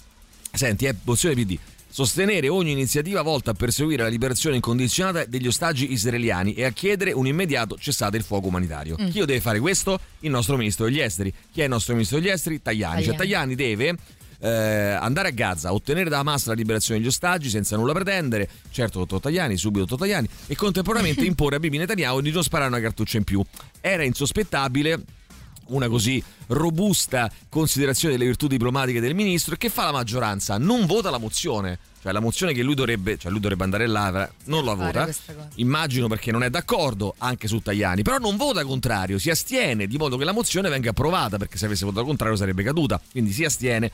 senti 0.51 0.87
è 0.87 0.95
mozione 1.05 1.37
PD 1.37 1.57
sostenere 1.95 2.49
ogni 2.49 2.73
iniziativa 2.73 3.23
volta 3.23 3.53
a 3.53 3.55
perseguire 3.55 4.03
la 4.03 4.09
liberazione 4.09 4.57
incondizionata 4.57 5.27
degli 5.27 5.47
ostaggi 5.47 5.93
israeliani 5.93 6.55
e 6.55 6.65
a 6.65 6.71
chiedere 6.71 7.13
un 7.13 7.29
immediato 7.29 7.77
cessate 7.79 8.17
il 8.17 8.25
fuoco 8.25 8.49
umanitario. 8.49 8.97
Mm. 9.01 9.11
Chi 9.11 9.21
deve 9.21 9.41
fare 9.41 9.61
questo? 9.61 10.01
Il 10.19 10.31
nostro 10.31 10.57
ministro 10.57 10.87
degli 10.87 10.99
esteri. 10.99 11.33
Chi 11.53 11.61
è 11.61 11.63
il 11.63 11.69
nostro 11.69 11.93
ministro 11.93 12.19
degli 12.19 12.31
esteri? 12.31 12.61
Tajani. 12.61 13.05
Cioè 13.05 13.15
Tajani. 13.15 13.55
Tajani 13.55 13.55
deve 13.55 13.97
eh, 14.45 14.97
andare 15.01 15.29
a 15.29 15.31
Gaza, 15.31 15.73
ottenere 15.73 16.11
da 16.11 16.19
Hamas 16.19 16.45
la 16.45 16.53
liberazione 16.53 17.01
degli 17.01 17.09
ostaggi 17.09 17.49
senza 17.49 17.77
nulla 17.77 17.95
pretendere, 17.95 18.47
certo 18.71 18.99
dottor 18.99 19.21
Tajani, 19.21 19.57
subito 19.57 19.87
dottor 19.87 20.07
Tajani, 20.07 20.29
e 20.47 20.55
contemporaneamente 20.55 21.25
imporre 21.27 21.57
a 21.57 21.59
Bibi 21.59 21.79
Netanyahu 21.79 22.21
di 22.21 22.31
non 22.31 22.43
sparare 22.43 22.69
una 22.69 22.81
cartuccia 22.81 23.17
in 23.17 23.25
più. 23.25 23.43
Era 23.81 24.05
insospettabile 24.05 25.03
una 25.69 25.89
così 25.89 26.23
robusta 26.49 27.31
considerazione 27.49 28.15
delle 28.15 28.27
virtù 28.27 28.47
diplomatiche 28.47 29.01
del 29.01 29.15
ministro 29.15 29.55
e 29.55 29.57
che 29.57 29.71
fa 29.71 29.85
la 29.85 29.93
maggioranza? 29.93 30.59
Non 30.59 30.85
vota 30.85 31.09
la 31.09 31.17
mozione. 31.17 31.79
Cioè 32.05 32.13
la 32.13 32.21
mozione 32.21 32.53
che 32.53 32.63
lui 32.63 32.75
dovrebbe, 32.75 33.17
cioè 33.17 33.31
lui 33.31 33.41
dovrebbe 33.41 33.65
andare 33.65 33.87
là, 33.87 34.31
non 34.45 34.63
la 34.63 34.75
vota. 34.75 35.09
Immagino 35.55 36.07
perché 36.07 36.33
non 36.33 36.43
è 36.43 36.51
d'accordo 36.51 37.15
anche 37.17 37.49
su 37.49 37.61
Tajani, 37.63 38.03
però 38.03 38.19
non 38.19 38.37
vota 38.37 38.63
contrario, 38.63 39.19
si 39.19 39.31
astiene 39.31 39.87
di 39.87 39.97
modo 39.97 40.19
che 40.19 40.25
la 40.25 40.33
mozione 40.33 40.69
venga 40.69 40.91
approvata, 40.91 41.39
perché 41.39 41.57
se 41.57 41.65
avesse 41.65 41.87
votato 41.87 42.05
contrario 42.05 42.37
sarebbe 42.37 42.63
caduta, 42.63 43.01
quindi 43.11 43.33
si 43.33 43.43
astiene. 43.43 43.91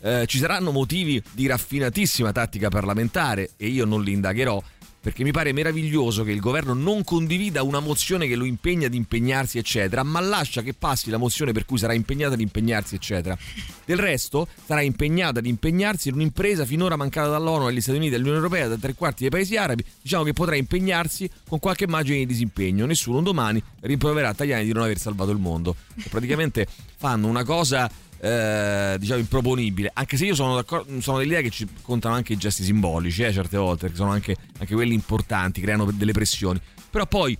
Eh, 0.00 0.24
ci 0.26 0.38
saranno 0.38 0.70
motivi 0.70 1.22
di 1.32 1.46
raffinatissima 1.46 2.32
tattica 2.32 2.68
parlamentare 2.68 3.50
e 3.56 3.66
io 3.66 3.84
non 3.84 4.02
li 4.02 4.12
indagherò 4.12 4.62
perché 5.00 5.22
mi 5.22 5.30
pare 5.30 5.52
meraviglioso 5.52 6.24
che 6.24 6.32
il 6.32 6.40
governo 6.40 6.74
non 6.74 7.04
condivida 7.04 7.62
una 7.62 7.80
mozione 7.80 8.26
che 8.26 8.34
lo 8.34 8.44
impegna 8.44 8.88
ad 8.88 8.94
impegnarsi, 8.94 9.56
eccetera, 9.56 10.02
ma 10.02 10.20
lascia 10.20 10.60
che 10.60 10.74
passi 10.74 11.08
la 11.08 11.16
mozione 11.18 11.52
per 11.52 11.64
cui 11.64 11.78
sarà 11.78 11.94
impegnata 11.94 12.34
ad 12.34 12.40
impegnarsi, 12.40 12.96
eccetera. 12.96 13.38
Del 13.84 13.96
resto, 13.96 14.48
sarà 14.66 14.82
impegnata 14.82 15.38
ad 15.38 15.46
impegnarsi 15.46 16.08
in 16.08 16.14
un'impresa 16.14 16.66
finora 16.66 16.96
mancata 16.96 17.28
dall'ONU, 17.28 17.66
agli 17.66 17.80
Stati 17.80 17.96
Uniti, 17.96 18.16
all'Unione 18.16 18.38
Europea, 18.38 18.68
da 18.68 18.76
tre 18.76 18.94
quarti 18.94 19.22
dei 19.22 19.30
paesi 19.30 19.56
arabi. 19.56 19.84
Diciamo 20.02 20.24
che 20.24 20.32
potrà 20.32 20.56
impegnarsi 20.56 21.30
con 21.48 21.58
qualche 21.58 21.86
margine 21.86 22.18
di 22.18 22.26
disimpegno. 22.26 22.84
Nessuno 22.84 23.18
un 23.18 23.24
domani 23.24 23.62
rimproverà 23.80 24.30
a 24.30 24.34
Tajani 24.34 24.64
di 24.64 24.72
non 24.72 24.82
aver 24.82 24.98
salvato 24.98 25.30
il 25.30 25.38
mondo. 25.38 25.76
Praticamente 26.10 26.66
fanno 26.96 27.28
una 27.28 27.44
cosa 27.44 27.88
eh, 28.20 28.96
diciamo 28.98 29.20
improponibile. 29.20 29.90
Anche 29.94 30.16
se 30.16 30.26
io 30.26 30.34
sono 30.34 30.54
d'accordo 30.54 31.00
sono 31.00 31.18
dell'idea 31.18 31.40
che 31.40 31.50
ci 31.50 31.66
contano 31.82 32.14
anche 32.14 32.32
i 32.32 32.36
gesti 32.36 32.62
simbolici 32.64 33.22
eh, 33.22 33.32
certe 33.32 33.56
volte 33.56 33.82
perché 33.82 33.96
sono 33.96 34.10
anche, 34.10 34.36
anche 34.58 34.74
quelli 34.74 34.94
importanti 34.94 35.60
creano 35.60 35.90
delle 35.90 36.12
pressioni. 36.12 36.60
Però 36.90 37.06
poi 37.06 37.36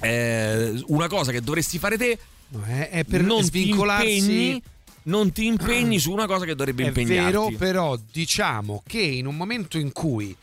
eh, 0.00 0.82
una 0.86 1.08
cosa 1.08 1.32
che 1.32 1.40
dovresti 1.40 1.78
fare 1.78 1.96
te 1.96 2.18
è, 2.66 2.88
è 2.90 3.04
per 3.04 3.22
non 3.22 3.42
svincolarsi- 3.42 4.16
impegni 4.18 4.62
non 5.06 5.30
ti 5.30 5.46
impegni 5.46 6.00
su 6.00 6.10
una 6.10 6.26
cosa 6.26 6.44
che 6.44 6.56
dovrebbe 6.56 6.82
È 6.82 6.86
impegnarti. 6.88 7.30
vero, 7.30 7.50
però 7.56 7.96
diciamo 8.10 8.82
che 8.84 9.00
in 9.00 9.26
un 9.26 9.36
momento 9.36 9.78
in 9.78 9.92
cui 9.92 10.34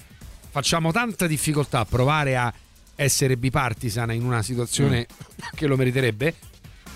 facciamo 0.50 0.92
tanta 0.94 1.28
difficoltà 1.28 1.80
a 1.80 1.86
provare 1.86 2.38
a 2.38 2.54
essere 2.96 3.36
bipartisan 3.36 4.14
in 4.14 4.24
una 4.24 4.42
situazione 4.42 5.06
che 5.54 5.68
lo 5.68 5.76
meriterebbe, 5.76 6.36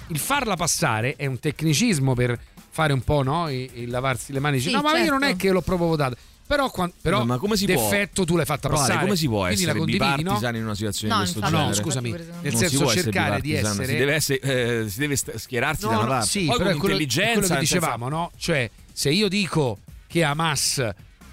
il 0.08 0.18
farla 0.20 0.56
passare 0.56 1.16
è 1.18 1.26
un 1.26 1.40
tecnicismo 1.40 2.14
per 2.14 2.40
fare 2.78 2.94
un 2.94 3.02
po' 3.02 3.24
no? 3.24 3.50
il, 3.50 3.68
il 3.74 3.90
lavarsi 3.90 4.32
le 4.32 4.40
mani. 4.40 4.60
Sì, 4.60 4.70
no, 4.72 4.82
ma 4.82 4.96
io 5.00 5.10
non 5.10 5.24
è 5.24 5.30
certo. 5.30 5.42
che 5.42 5.52
l'ho 5.52 5.62
proprio 5.62 5.88
votata. 5.88 6.16
Però, 6.46 6.70
quan- 6.70 6.94
però 7.02 7.26
ma 7.26 7.38
come 7.40 7.58
si 7.58 7.66
può 7.66 7.74
d'effetto 7.76 8.24
tu 8.24 8.38
l'hai 8.38 8.46
fatta 8.46 8.70
passare. 8.70 9.02
come 9.02 9.18
si 9.18 9.28
può 9.28 9.46
Quindi 9.46 9.66
la 9.66 9.72
essere 9.72 9.80
condividi, 9.80 10.06
no? 10.06 10.16
bipartisan 10.16 10.56
in 10.56 10.64
una 10.64 10.76
situazione 10.76 11.14
No, 11.14 11.20
di 11.20 11.32
questo 11.32 11.40
infatti, 11.40 11.56
No, 11.56 11.72
genere 11.72 11.84
scusami, 11.84 12.12
nel 12.12 12.52
Non 12.52 12.62
senso 12.62 12.78
può 12.78 12.90
essere 12.92 13.04
cercare 13.04 13.42
di 13.42 13.50
bipartisan, 13.50 13.72
essere 13.72 13.88
si 13.88 13.98
deve, 13.98 14.14
essere, 14.14 14.40
eh, 14.40 14.90
si 14.90 15.00
deve 15.00 15.16
schierarsi 15.16 15.86
No, 15.86 15.92
da 15.92 15.98
una 15.98 16.08
parte 16.08 16.28
Sì, 16.28 16.46
poi 16.46 16.58
però 16.58 16.58
con 16.58 16.68
è 16.68 16.80
quello, 16.80 16.98
è 16.98 17.32
quello 17.34 17.48
che 17.48 17.58
dicevamo, 17.58 18.08
no? 18.08 18.32
Cioè, 18.38 18.70
se 18.94 19.10
io 19.10 19.28
dico 19.28 19.80
che 20.08 20.24
Hamas 20.24 20.90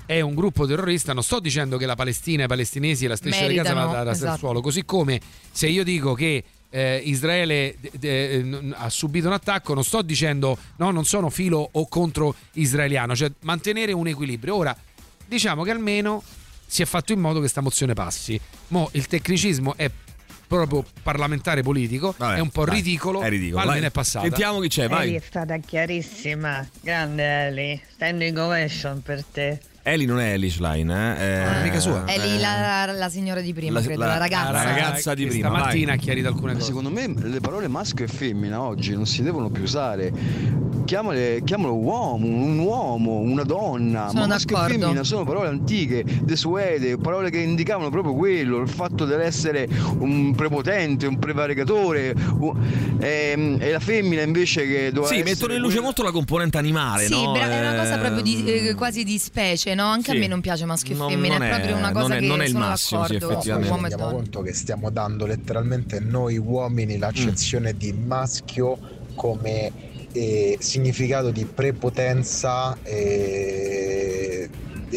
è 0.06 0.20
un 0.20 0.34
gruppo 0.34 0.66
terrorista, 0.66 1.12
non 1.12 1.22
sto 1.22 1.38
dicendo 1.38 1.76
che 1.76 1.86
la 1.86 1.94
Palestina 1.94 2.42
e 2.42 2.44
i 2.46 2.48
palestinesi 2.48 3.04
e 3.04 3.08
la 3.08 3.16
striscia 3.16 3.46
di 3.46 3.54
Gaza 3.54 3.74
Meritano, 3.74 3.92
va 3.92 3.98
da, 3.98 4.04
da 4.04 4.10
esatto. 4.10 4.38
suolo, 4.38 4.60
così 4.62 4.84
come 4.84 5.20
se 5.52 5.68
io 5.68 5.84
dico 5.84 6.14
che 6.14 6.42
eh, 6.74 7.00
Israele 7.04 7.76
de- 7.78 7.90
de- 7.94 8.42
n- 8.42 8.74
ha 8.76 8.88
subito 8.90 9.28
un 9.28 9.32
attacco, 9.32 9.74
non 9.74 9.84
sto 9.84 10.02
dicendo 10.02 10.58
no, 10.76 10.90
non 10.90 11.04
sono 11.04 11.30
filo 11.30 11.68
o 11.70 11.86
contro 11.86 12.34
israeliano, 12.54 13.14
cioè 13.14 13.30
mantenere 13.42 13.92
un 13.92 14.08
equilibrio. 14.08 14.56
Ora, 14.56 14.76
diciamo 15.24 15.62
che 15.62 15.70
almeno 15.70 16.20
si 16.66 16.82
è 16.82 16.84
fatto 16.84 17.12
in 17.12 17.20
modo 17.20 17.34
che 17.34 17.40
questa 17.42 17.60
mozione 17.60 17.94
passi. 17.94 18.40
Mo 18.68 18.88
il 18.94 19.06
tecnicismo 19.06 19.74
è 19.76 19.88
proprio 20.48 20.84
parlamentare 21.02 21.62
politico, 21.62 22.12
Vabbè, 22.16 22.36
è 22.36 22.40
un 22.40 22.50
po' 22.50 22.64
dai, 22.64 22.74
ridicolo, 22.76 23.20
è 23.22 23.28
ridicolo, 23.28 23.56
ma 23.56 23.62
almeno 23.62 23.80
vai. 23.80 23.88
è 23.88 23.92
passata. 23.92 24.26
Sentiamo 24.26 24.58
chi 24.58 24.68
c'è, 24.68 24.88
vai. 24.88 25.06
Eli 25.08 25.16
è 25.16 25.22
stata 25.24 25.56
chiarissima, 25.58 26.68
grande 26.80 27.22
Eli, 27.46 27.80
standing 27.94 28.36
ovation 28.36 29.00
per 29.00 29.24
te. 29.24 29.60
Eli 29.86 30.06
non 30.06 30.18
è 30.18 30.32
Eli 30.32 30.48
Schlein, 30.48 30.88
eh? 30.88 31.44
Non 31.44 31.54
è 31.56 31.62
mica 31.62 31.78
sua. 31.78 32.04
È 32.06 32.16
lì 32.18 32.38
la, 32.40 32.90
la 32.90 33.08
signora 33.10 33.42
di 33.42 33.52
prima, 33.52 33.80
La- 33.80 33.84
credo, 33.84 34.00
la- 34.00 34.06
la, 34.06 34.16
ragazza. 34.18 34.50
la 34.50 34.62
ragazza 34.64 35.12
di 35.14 35.24
che 35.24 35.28
prima, 35.28 35.48
Stamattina 35.50 35.92
ha 35.92 35.96
chiarito 35.96 36.28
alcune 36.28 36.54
cose. 36.54 36.64
Secondo 36.64 36.88
me 36.88 37.12
le 37.14 37.40
parole 37.40 37.68
maschio 37.68 38.06
e 38.06 38.08
femmina 38.08 38.62
oggi 38.62 38.94
non 38.94 39.04
si 39.04 39.22
devono 39.22 39.50
più 39.50 39.62
usare. 39.62 40.10
Chiamale, 40.86 41.42
chiamalo 41.44 41.74
uomo, 41.76 42.26
un 42.26 42.58
uomo, 42.58 43.18
una 43.18 43.42
donna. 43.42 44.08
Sono 44.08 44.20
ma 44.20 44.26
maschio 44.26 44.56
e 44.56 44.60
d'accordo. 44.60 44.80
femmina 44.84 45.02
sono 45.04 45.24
parole 45.24 45.48
antiche, 45.48 46.02
desuete, 46.22 46.96
parole 46.96 47.28
che 47.30 47.38
indicavano 47.38 47.90
proprio 47.90 48.14
quello, 48.14 48.60
il 48.60 48.68
fatto 48.68 49.04
dell'essere 49.04 49.68
un 49.98 50.34
prepotente, 50.34 51.06
un 51.06 51.18
prevaricatore. 51.18 52.14
un- 52.38 52.96
ehm, 53.00 53.56
e, 53.60 53.70
la 53.70 53.80
femmina 53.80 54.22
invece 54.22 54.66
che 54.66 54.90
doveva 54.92 55.12
Sì, 55.14 55.22
mettono 55.22 55.52
in 55.52 55.60
luce 55.60 55.80
molto 55.80 56.02
la 56.02 56.10
componente 56.10 56.56
animale, 56.58 57.04
Sì, 57.06 57.12
no? 57.22 57.32
bra- 57.32 57.50
è 57.50 57.60
una 57.60 57.74
cosa 57.74 57.96
Eh, 57.96 57.98
proprio 57.98 58.22
di, 58.22 58.44
eh, 58.44 58.74
quasi 58.74 59.04
di 59.04 59.18
specie, 59.18 59.73
no? 59.74 59.84
Anche 59.86 60.10
sì. 60.12 60.16
a 60.16 60.20
me 60.20 60.26
non 60.26 60.40
piace 60.40 60.64
maschio 60.64 60.94
e 60.94 60.98
Non- 60.98 61.10
femmina, 61.10 61.38
non 61.38 61.42
è 61.46 61.46
è- 61.50 61.54
proprio 61.54 61.76
una 61.76 61.90
non 61.90 62.02
cosa 62.02 62.14
è- 62.16 62.18
che 62.20 62.26
non 62.26 62.40
è 62.42 62.46
il 62.46 62.56
massimo, 62.56 63.04
sì, 63.06 63.12
d'accordo. 63.12 63.32
effettivamente. 63.32 63.70
uomo 63.70 63.86
e 63.86 63.88
rendiamo 63.88 64.12
conto 64.12 64.42
che 64.42 64.52
stiamo 64.54 64.90
dando 64.90 65.26
letteralmente 65.26 66.00
noi 66.00 66.38
uomini 66.38 66.98
l'accezione 66.98 67.72
Mm. 67.74 67.76
di 67.78 67.92
maschio 67.92 68.78
come 69.14 69.72
eh, 70.16 70.56
significato 70.60 71.30
di 71.30 71.44
prepotenza 71.44 72.76
e, 72.84 74.48
e 74.48 74.50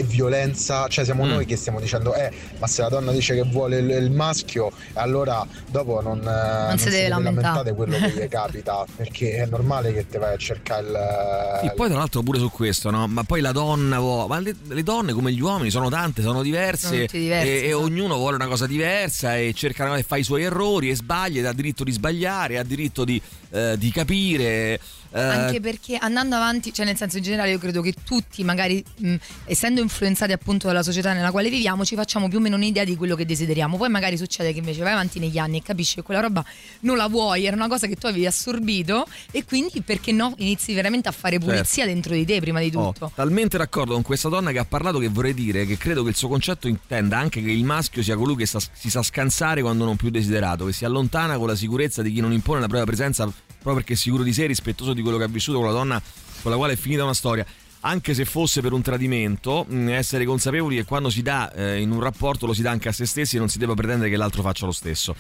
violenza, 0.03 0.87
cioè 0.87 1.03
siamo 1.05 1.25
Mm. 1.25 1.29
noi 1.29 1.45
che 1.45 1.55
stiamo 1.55 1.79
dicendo 1.79 2.13
eh 2.13 2.31
ma 2.59 2.67
se 2.67 2.81
la 2.81 2.89
donna 2.89 3.11
dice 3.11 3.33
che 3.35 3.43
vuole 3.43 3.79
il, 3.79 3.89
il 3.89 4.11
maschio 4.11 4.71
allora 4.93 5.45
dopo 5.69 6.01
non, 6.01 6.19
eh, 6.19 6.67
non 6.69 6.77
si 6.77 6.89
deve 6.89 7.07
lamentare. 7.09 7.41
lamentate 7.41 7.73
quello 7.73 7.97
che 7.97 8.09
gli 8.23 8.27
capita 8.29 8.85
perché 8.95 9.35
è 9.37 9.45
normale 9.47 9.93
che 9.93 10.07
te 10.07 10.17
vai 10.19 10.33
a 10.33 10.37
cercare 10.37 10.87
il... 10.87 11.59
Sì, 11.69 11.71
poi 11.75 11.89
tra 11.89 11.97
l'altro 11.97 12.21
pure 12.21 12.39
su 12.39 12.49
questo, 12.51 12.89
no? 12.91 13.07
Ma 13.07 13.23
poi 13.23 13.41
la 13.41 13.51
donna, 13.51 13.99
vuo- 13.99 14.27
ma 14.27 14.39
le, 14.39 14.55
le 14.67 14.83
donne 14.83 15.13
come 15.13 15.31
gli 15.31 15.41
uomini 15.41 15.69
sono 15.69 15.89
tante, 15.89 16.21
sono 16.21 16.41
diverse, 16.41 16.87
Sono 16.87 17.05
diversi, 17.11 17.47
e, 17.47 17.51
e 17.51 17.67
esatto. 17.67 17.81
ognuno 17.83 18.15
vuole 18.15 18.35
una 18.35 18.47
cosa 18.47 18.67
diversa 18.67 19.35
e 19.37 19.53
cercano 19.53 19.95
e 19.95 20.03
fa 20.03 20.17
i 20.17 20.23
suoi 20.23 20.43
errori 20.43 20.89
e 20.89 20.95
sbaglia 20.95 21.39
ed 21.39 21.45
ha 21.45 21.53
diritto 21.53 21.83
di 21.83 21.91
sbagliare, 21.91 22.57
ha 22.57 22.63
diritto 22.63 23.03
di, 23.03 23.21
eh, 23.51 23.75
di 23.77 23.91
capire. 23.91 24.79
Eh, 25.11 25.19
Anche 25.21 25.59
perché 25.59 25.95
andando 25.97 26.35
avanti, 26.35 26.73
cioè 26.73 26.85
nel 26.85 26.95
senso 26.97 27.17
in 27.17 27.23
generale 27.23 27.51
io 27.51 27.57
credo 27.59 27.81
che 27.81 27.93
tutti 28.03 28.43
magari 28.43 28.83
mh, 28.97 29.15
essendo 29.45 29.81
influenzati 29.81 30.31
appunto 30.31 30.67
dalla 30.67 30.83
società 30.83 31.13
nella 31.13 31.31
quale 31.31 31.49
viviamo 31.49 31.85
ci 31.85 31.95
facciamo 31.95 32.27
più 32.27 32.37
o 32.37 32.41
meno 32.41 32.55
un'idea 32.55 32.83
di 32.83 32.95
quello 32.95 33.15
che 33.15 33.25
desideriamo. 33.25 33.77
Poi 33.77 33.89
magari 33.89 34.17
succede 34.17 34.51
che 34.53 34.59
invece 34.59 34.81
vai 34.83 34.93
avanti 34.93 35.19
negli 35.19 35.37
anni 35.37 35.57
e 35.57 35.61
capisci 35.61 35.95
che 35.95 36.01
quella 36.03 36.21
roba 36.21 36.43
non 36.81 36.97
la 36.97 37.07
vuoi, 37.07 37.45
era 37.45 37.55
una 37.55 37.67
cosa 37.67 37.87
che 37.87 37.95
tu 37.95 38.05
avevi 38.07 38.25
assorbito 38.25 39.05
e 39.31 39.43
quindi 39.45 39.81
perché 39.81 40.11
no 40.11 40.33
inizi 40.37 40.73
veramente 40.73 41.07
a 41.09 41.11
fare 41.11 41.39
pulizia 41.39 41.85
dentro 41.85 42.13
di 42.13 42.25
te 42.25 42.39
prima 42.39 42.59
di 42.59 42.71
Oh, 42.75 42.91
tutto. 42.91 43.11
talmente 43.15 43.57
d'accordo 43.57 43.93
con 43.93 44.01
questa 44.03 44.29
donna 44.29 44.51
che 44.51 44.59
ha 44.59 44.65
parlato 44.65 44.99
che 44.99 45.07
vorrei 45.07 45.33
dire 45.33 45.65
che 45.65 45.77
credo 45.77 46.03
che 46.03 46.09
il 46.09 46.15
suo 46.15 46.27
concetto 46.27 46.67
intenda 46.67 47.17
anche 47.17 47.41
che 47.41 47.49
il 47.51 47.63
maschio 47.63 48.03
sia 48.03 48.15
colui 48.15 48.35
che 48.35 48.45
sa- 48.45 48.59
si 48.73 48.89
sa 48.89 49.01
scansare 49.01 49.61
quando 49.61 49.85
non 49.85 49.95
più 49.95 50.09
desiderato, 50.09 50.65
che 50.65 50.73
si 50.73 50.83
allontana 50.85 51.37
con 51.37 51.47
la 51.47 51.55
sicurezza 51.55 52.01
di 52.01 52.11
chi 52.11 52.19
non 52.19 52.33
impone 52.33 52.59
la 52.59 52.67
propria 52.67 52.85
presenza 52.85 53.31
proprio 53.68 53.76
perché 53.76 53.93
è 53.93 53.95
sicuro 53.95 54.24
di 54.24 54.32
sé, 54.32 54.45
rispettoso 54.45 54.93
di 54.93 55.01
quello 55.01 55.18
che 55.18 55.26
ha 55.26 55.28
vissuto 55.28 55.57
con 55.57 55.68
la 55.68 55.74
donna 55.74 56.01
con 56.41 56.51
la 56.51 56.57
quale 56.57 56.74
è 56.74 56.76
finita 56.78 57.03
una 57.03 57.13
storia. 57.13 57.45
anche 57.82 58.13
se 58.13 58.26
fosse 58.26 58.61
per 58.61 58.74
un 58.74 58.82
tradimento, 58.82 59.65
essere 59.88 60.26
consapevoli 60.26 60.78
che 60.78 60.84
quando 60.84 61.09
si 61.09 61.22
dà 61.22 61.53
eh, 61.53 61.80
in 61.80 61.91
un 61.91 62.01
rapporto 62.01 62.45
lo 62.45 62.53
si 62.53 62.61
dà 62.61 62.72
anche 62.72 62.89
a 62.89 62.91
se 62.91 63.05
stessi 63.05 63.36
e 63.36 63.39
non 63.39 63.47
si 63.47 63.59
deve 63.59 63.76
pretendere 63.76 64.09
che 64.09 64.18
l'altro 64.18 64.41
faccia 64.41 64.65
lo 64.65 64.72
stesso. 64.72 65.15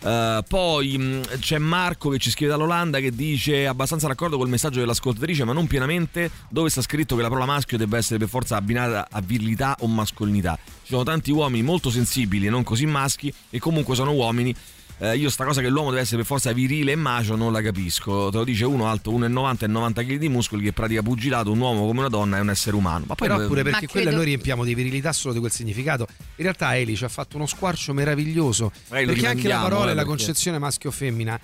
Uh, 0.00 0.42
poi 0.46 1.22
c'è 1.40 1.58
Marco 1.58 2.08
che 2.08 2.18
ci 2.18 2.30
scrive 2.30 2.52
dall'Olanda 2.52 3.00
che 3.00 3.10
dice 3.10 3.66
abbastanza 3.66 4.06
d'accordo 4.06 4.36
col 4.36 4.48
messaggio 4.48 4.78
dell'ascoltatrice 4.78 5.42
ma 5.42 5.52
non 5.52 5.66
pienamente 5.66 6.30
dove 6.48 6.70
sta 6.70 6.82
scritto 6.82 7.16
che 7.16 7.22
la 7.22 7.28
parola 7.28 7.46
maschio 7.46 7.76
debba 7.76 7.96
essere 7.96 8.20
per 8.20 8.28
forza 8.28 8.54
abbinata 8.54 9.08
a 9.10 9.20
virilità 9.20 9.74
o 9.80 9.88
mascolinità 9.88 10.56
ci 10.84 10.90
sono 10.90 11.02
tanti 11.02 11.32
uomini 11.32 11.64
molto 11.64 11.90
sensibili 11.90 12.46
e 12.46 12.50
non 12.50 12.62
così 12.62 12.86
maschi 12.86 13.34
e 13.50 13.58
comunque 13.58 13.96
sono 13.96 14.12
uomini 14.12 14.54
eh, 15.00 15.16
io 15.16 15.30
sta 15.30 15.44
cosa 15.44 15.60
che 15.60 15.68
l'uomo 15.68 15.90
deve 15.90 16.02
essere 16.02 16.16
per 16.18 16.26
forza 16.26 16.52
virile 16.52 16.92
e 16.92 16.96
macio 16.96 17.36
non 17.36 17.52
la 17.52 17.62
capisco. 17.62 18.30
Te 18.30 18.36
lo 18.38 18.44
dice 18.44 18.64
uno 18.64 18.86
alto 18.88 19.10
1,90 19.12 19.64
e 19.64 19.66
90 19.68 20.02
kg 20.02 20.16
di 20.16 20.28
muscoli 20.28 20.62
che 20.64 20.72
pratica 20.72 21.02
pugilato, 21.02 21.52
un 21.52 21.60
uomo 21.60 21.86
come 21.86 22.00
una 22.00 22.08
donna 22.08 22.36
è 22.38 22.40
un 22.40 22.50
essere 22.50 22.76
umano. 22.76 23.04
Ma 23.06 23.14
poi 23.14 23.28
Però 23.28 23.46
pure 23.46 23.62
perché 23.62 23.86
Ma 23.86 23.90
quella 23.92 24.06
credo- 24.06 24.16
noi 24.16 24.26
riempiamo 24.26 24.64
di 24.64 24.74
virilità 24.74 25.12
solo 25.12 25.34
di 25.34 25.40
quel 25.40 25.52
significato. 25.52 26.06
In 26.36 26.44
realtà 26.44 26.76
Eli 26.76 26.96
ci 26.96 27.04
ha 27.04 27.08
fatto 27.08 27.36
uno 27.36 27.46
squarcio 27.46 27.92
meraviglioso. 27.94 28.72
Perché 28.88 29.26
anche 29.26 29.48
la 29.48 29.58
parola 29.60 29.88
eh, 29.88 29.92
e 29.92 29.94
la 29.94 30.02
perché- 30.02 30.08
concezione 30.08 30.58
maschio-femmina 30.58 31.40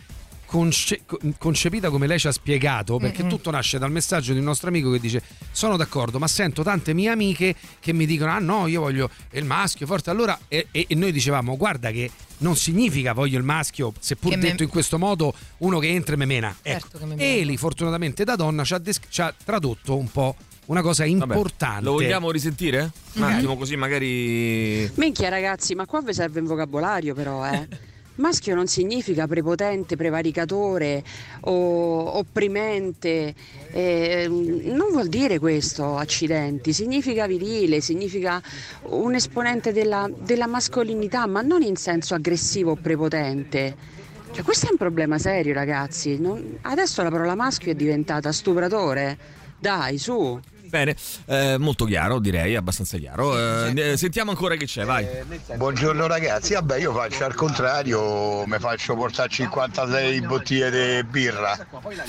conce- 0.54 1.00
co- 1.04 1.18
concepita 1.36 1.90
come 1.90 2.06
lei 2.06 2.18
ci 2.20 2.28
ha 2.28 2.32
spiegato, 2.32 2.98
perché 2.98 3.22
Mm-mm. 3.22 3.28
tutto 3.28 3.50
nasce 3.50 3.76
dal 3.78 3.90
messaggio 3.90 4.32
di 4.32 4.38
un 4.38 4.44
nostro 4.44 4.68
amico 4.68 4.88
che 4.92 5.00
dice 5.00 5.20
sono 5.50 5.76
d'accordo, 5.76 6.20
ma 6.20 6.28
sento 6.28 6.62
tante 6.62 6.94
mie 6.94 7.08
amiche 7.10 7.56
che 7.80 7.92
mi 7.92 8.06
dicono 8.06 8.30
ah 8.30 8.38
no, 8.38 8.68
io 8.68 8.80
voglio 8.80 9.10
il 9.32 9.44
maschio 9.44 9.84
forte. 9.86 10.10
Allora, 10.10 10.38
e, 10.46 10.68
e- 10.70 10.84
e 10.88 10.94
noi 10.94 11.10
dicevamo 11.10 11.56
guarda 11.56 11.90
che 11.90 12.08
non 12.38 12.54
significa 12.56 13.12
voglio 13.14 13.36
il 13.38 13.44
maschio, 13.44 13.92
seppur 13.98 14.30
Che 14.30 14.36
me- 14.36 14.42
detto 14.42 14.62
in 14.62 14.68
questo 14.68 14.96
modo, 14.96 15.34
uno 15.58 15.80
che 15.80 15.88
entra 15.88 16.14
e 16.14 16.18
me 16.18 16.24
mena. 16.24 16.54
Ecco, 16.62 16.80
Certo 16.80 16.98
che 16.98 17.04
me 17.06 17.14
mena. 17.16 17.32
Eli 17.34 17.56
fortunatamente 17.56 18.22
da 18.22 18.36
donna 18.36 18.62
ci 18.62 18.74
ha, 18.74 18.78
des- 18.78 19.00
ci 19.08 19.20
ha 19.22 19.34
tradotto 19.44 19.96
un 19.96 20.08
po' 20.10 20.36
una 20.66 20.82
cosa 20.82 21.04
Vabbè, 21.04 21.16
importante. 21.34 21.84
Lo 21.84 21.92
vogliamo 21.92 22.30
risentire? 22.30 22.90
Un 23.14 23.22
Mhm. 23.22 23.32
attimo 23.34 23.56
così 23.56 23.74
magari... 23.76 24.88
Minchia 24.94 25.28
ragazzi, 25.30 25.74
ma 25.74 25.84
qua 25.84 26.00
vi 26.00 26.14
serve 26.14 26.38
un 26.40 26.46
vocabolario 26.46 27.12
però, 27.12 27.44
eh. 27.50 27.66
Maschio 28.16 28.54
non 28.54 28.68
significa 28.68 29.26
prepotente, 29.26 29.96
prevaricatore 29.96 31.02
o 31.40 32.16
opprimente, 32.16 33.34
eh, 33.72 34.26
non 34.28 34.90
vuol 34.92 35.08
dire 35.08 35.40
questo, 35.40 35.96
accidenti, 35.96 36.72
significa 36.72 37.26
virile, 37.26 37.80
significa 37.80 38.40
un 38.82 39.14
esponente 39.14 39.72
della, 39.72 40.08
della 40.16 40.46
mascolinità, 40.46 41.26
ma 41.26 41.40
non 41.40 41.62
in 41.62 41.74
senso 41.74 42.14
aggressivo 42.14 42.72
o 42.72 42.76
prepotente. 42.76 43.76
Cioè, 44.30 44.44
questo 44.44 44.66
è 44.66 44.70
un 44.70 44.76
problema 44.76 45.18
serio 45.18 45.52
ragazzi, 45.52 46.18
Non- 46.20 46.58
adesso 46.62 47.02
la 47.02 47.10
parola 47.10 47.34
maschio 47.34 47.72
è 47.72 47.74
diventata 47.74 48.30
stupratore, 48.30 49.18
dai 49.58 49.98
su. 49.98 50.40
Bene, 50.74 50.96
eh, 51.26 51.56
molto 51.56 51.84
chiaro 51.84 52.18
direi, 52.18 52.56
abbastanza 52.56 52.98
chiaro. 52.98 53.38
Eh, 53.68 53.92
eh, 53.92 53.96
sentiamo 53.96 54.30
ancora 54.32 54.56
che 54.56 54.64
c'è, 54.66 54.84
vai. 54.84 55.06
Buongiorno 55.54 56.08
ragazzi, 56.08 56.54
vabbè 56.54 56.78
io 56.78 56.92
faccio 56.92 57.24
al 57.24 57.34
contrario, 57.36 58.44
mi 58.44 58.58
faccio 58.58 58.96
portare 58.96 59.28
56 59.28 60.20
bottiglie 60.22 60.70
di 60.98 61.04
birra. 61.08 61.56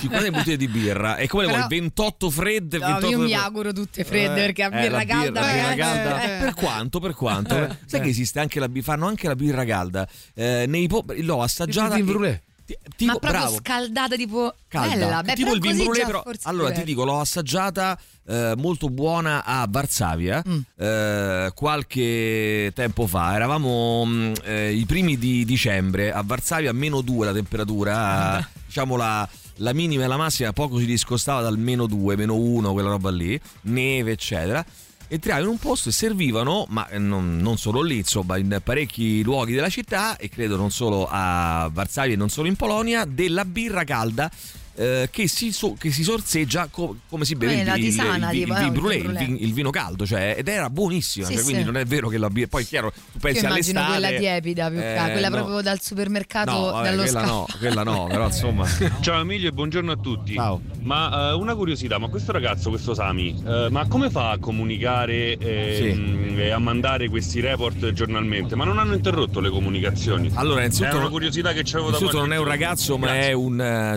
50 0.00 0.30
bottiglie 0.34 0.56
di 0.56 0.66
birra. 0.66 1.16
E 1.16 1.28
come 1.28 1.46
le 1.46 1.52
vuoi? 1.52 1.66
28 1.68 2.28
fredde? 2.28 2.78
No, 2.78 2.86
28 2.86 3.08
io 3.08 3.18
mi 3.20 3.34
auguro 3.34 3.72
tutte 3.72 4.02
fredde 4.02 4.42
Eh, 4.42 4.46
perché 4.46 4.62
a 4.64 4.76
eh, 4.76 4.80
birra 4.88 5.04
calda, 5.04 5.40
birra 5.42 5.74
calda. 5.76 6.22
eh. 6.22 6.40
Per 6.40 6.54
quanto? 6.54 6.98
Per 6.98 7.14
quanto? 7.14 7.76
Sai 7.86 8.00
che 8.00 8.08
esiste 8.08 8.40
anche 8.40 8.58
la 8.58 8.68
birra? 8.68 8.84
Fanno 8.86 9.06
anche 9.06 9.28
la 9.28 9.36
birra 9.36 9.64
calda. 9.64 10.08
Eh, 10.34 10.64
nei 10.66 10.88
po- 10.88 11.04
l'ho 11.06 11.40
assaggiata. 11.40 11.96
Il 11.96 12.34
Ti- 12.66 12.76
Tipo, 12.96 13.12
ma 13.12 13.18
proprio 13.18 13.40
bravo. 13.42 13.56
scaldata 13.58 14.16
tipo 14.16 14.52
calda. 14.66 14.94
bella, 14.96 15.22
beh, 15.22 15.34
tipo 15.34 15.52
il 15.54 15.60
vin 15.60 15.92
già 15.92 16.04
però. 16.04 16.24
Allora 16.42 16.72
ti 16.72 16.82
dico, 16.82 17.04
l'ho 17.04 17.20
assaggiata 17.20 17.96
eh, 18.26 18.54
molto 18.56 18.88
buona 18.88 19.44
a 19.44 19.64
Varsavia 19.70 20.42
Mm. 20.46 20.58
eh, 20.76 21.50
qualche 21.54 22.72
tempo 22.74 23.06
fa. 23.06 23.34
Eravamo 23.34 24.04
mh, 24.04 24.32
eh, 24.44 24.72
i 24.72 24.84
primi 24.84 25.16
di 25.16 25.44
dicembre 25.44 26.12
a 26.12 26.22
Varsavia, 26.24 26.72
meno 26.72 27.00
2 27.02 27.26
la 27.26 27.32
temperatura, 27.32 28.32
Ah. 28.38 28.48
diciamo 28.66 28.96
la. 28.96 29.28
La 29.60 29.72
minima 29.72 30.04
e 30.04 30.06
la 30.06 30.18
massima 30.18 30.52
poco 30.52 30.78
si 30.78 30.84
discostava 30.84 31.40
dal 31.40 31.56
meno 31.56 31.86
2, 31.86 32.14
meno 32.14 32.34
1, 32.34 32.72
quella 32.74 32.90
roba 32.90 33.10
lì, 33.10 33.40
neve, 33.62 34.10
eccetera. 34.12 34.62
Entriamo 35.08 35.42
in 35.42 35.46
un 35.46 35.58
posto 35.58 35.90
e 35.90 35.92
servivano, 35.92 36.66
ma 36.68 36.88
eh, 36.88 36.98
non, 36.98 37.36
non 37.36 37.58
solo 37.58 37.80
lì, 37.80 37.98
insomma, 37.98 38.38
in 38.38 38.60
parecchi 38.62 39.22
luoghi 39.22 39.54
della 39.54 39.68
città, 39.68 40.16
e 40.16 40.28
credo 40.28 40.56
non 40.56 40.70
solo 40.72 41.06
a 41.08 41.70
Varsavia 41.72 42.14
e 42.14 42.16
non 42.16 42.28
solo 42.28 42.48
in 42.48 42.56
Polonia, 42.56 43.04
della 43.04 43.44
birra 43.44 43.84
calda 43.84 44.30
eh, 44.76 45.08
che, 45.10 45.26
si 45.28 45.52
so- 45.52 45.74
che 45.78 45.90
si 45.90 46.02
sorseggia 46.02 46.68
co- 46.70 46.96
come 47.08 47.24
si 47.24 47.34
beve 47.34 47.54
Eh, 47.54 47.58
il, 47.60 47.64
la 47.66 47.74
il- 47.76 47.82
tisana, 47.82 48.30
il- 48.30 48.40
il 48.42 48.46
no, 48.46 48.90
il 48.92 49.36
il, 49.40 49.52
vino 49.52 49.70
caldo, 49.70 50.06
cioè, 50.06 50.34
ed 50.38 50.48
era 50.48 50.68
buonissima, 50.70 51.26
Sì, 51.26 51.34
cioè, 51.34 51.42
quindi 51.42 51.60
sì. 51.62 51.66
non 51.66 51.76
è 51.78 51.84
vero 51.84 52.08
che 52.08 52.18
la 52.18 52.28
birra, 52.28 52.48
poi 52.48 52.64
chiaro, 52.66 52.90
tu 53.12 53.18
pensi 53.18 53.40
Io 53.42 53.48
immagino 53.48 53.80
all'estate... 53.80 54.00
quella 54.16 54.18
tiepida 54.18 54.68
più 54.70 54.78
eh, 54.78 55.10
quella 55.12 55.28
no. 55.28 55.34
proprio 55.36 55.60
dal 55.62 55.80
supermercato 55.80 56.50
No, 56.50 56.60
vabbè, 56.72 56.88
dallo 56.90 57.02
quella 57.02 57.20
scafo. 57.20 57.32
no, 57.32 57.46
quella 57.58 57.82
no, 57.82 58.06
però 58.06 58.26
insomma... 58.26 58.66
Ciao 59.00 59.20
Emilio 59.20 59.48
e 59.48 59.52
buongiorno 59.52 59.92
a 59.92 59.96
tutti. 59.96 60.34
Ciao. 60.34 60.60
Ma 60.82 61.30
eh, 61.30 61.32
una 61.34 61.54
curiosità, 61.54 61.98
ma 61.98 62.08
questo 62.08 62.32
ragazzo, 62.32 62.68
questo 62.70 62.94
Sami, 62.94 63.34
eh, 63.46 63.68
ma 63.70 63.86
come 63.88 64.10
fa 64.10 64.30
a 64.30 64.38
comunicare 64.38 65.36
eh, 65.38 65.92
Sì. 65.94 65.98
mh, 66.00 66.38
e 66.38 66.50
a 66.50 66.58
mandare 66.58 67.08
questi 67.08 67.40
report 67.40 67.92
giornalmente? 67.92 68.54
Ma 68.56 68.64
non 68.64 68.78
hanno 68.78 68.94
interrotto 68.94 69.40
le 69.40 69.48
comunicazioni? 69.50 70.30
Allora, 70.34 70.60
innanzitutto, 70.60 70.96
È 70.96 70.98
una 70.98 71.08
curiosità 71.08 71.52
che 71.52 71.62
c'avevo 71.62 71.90
da 71.90 71.96
innanzitutto 71.96 72.18
non 72.20 72.32
è 72.32 72.36
un 72.38 72.44
ragazzo, 72.44 72.98
ma 72.98 73.14
è 73.16 73.32
un 73.32 73.60
eh, 73.60 73.96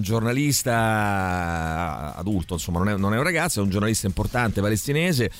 giornalista 0.69 2.15
adulto, 2.15 2.53
insomma, 2.53 2.79
non 2.79 2.89
è, 2.89 2.97
non 2.97 3.13
è 3.13 3.17
un 3.17 3.23
ragazzo, 3.23 3.59
è 3.59 3.63
un 3.63 3.69
giornalista 3.69 4.07
importante 4.07 4.61
palestinese. 4.61 5.31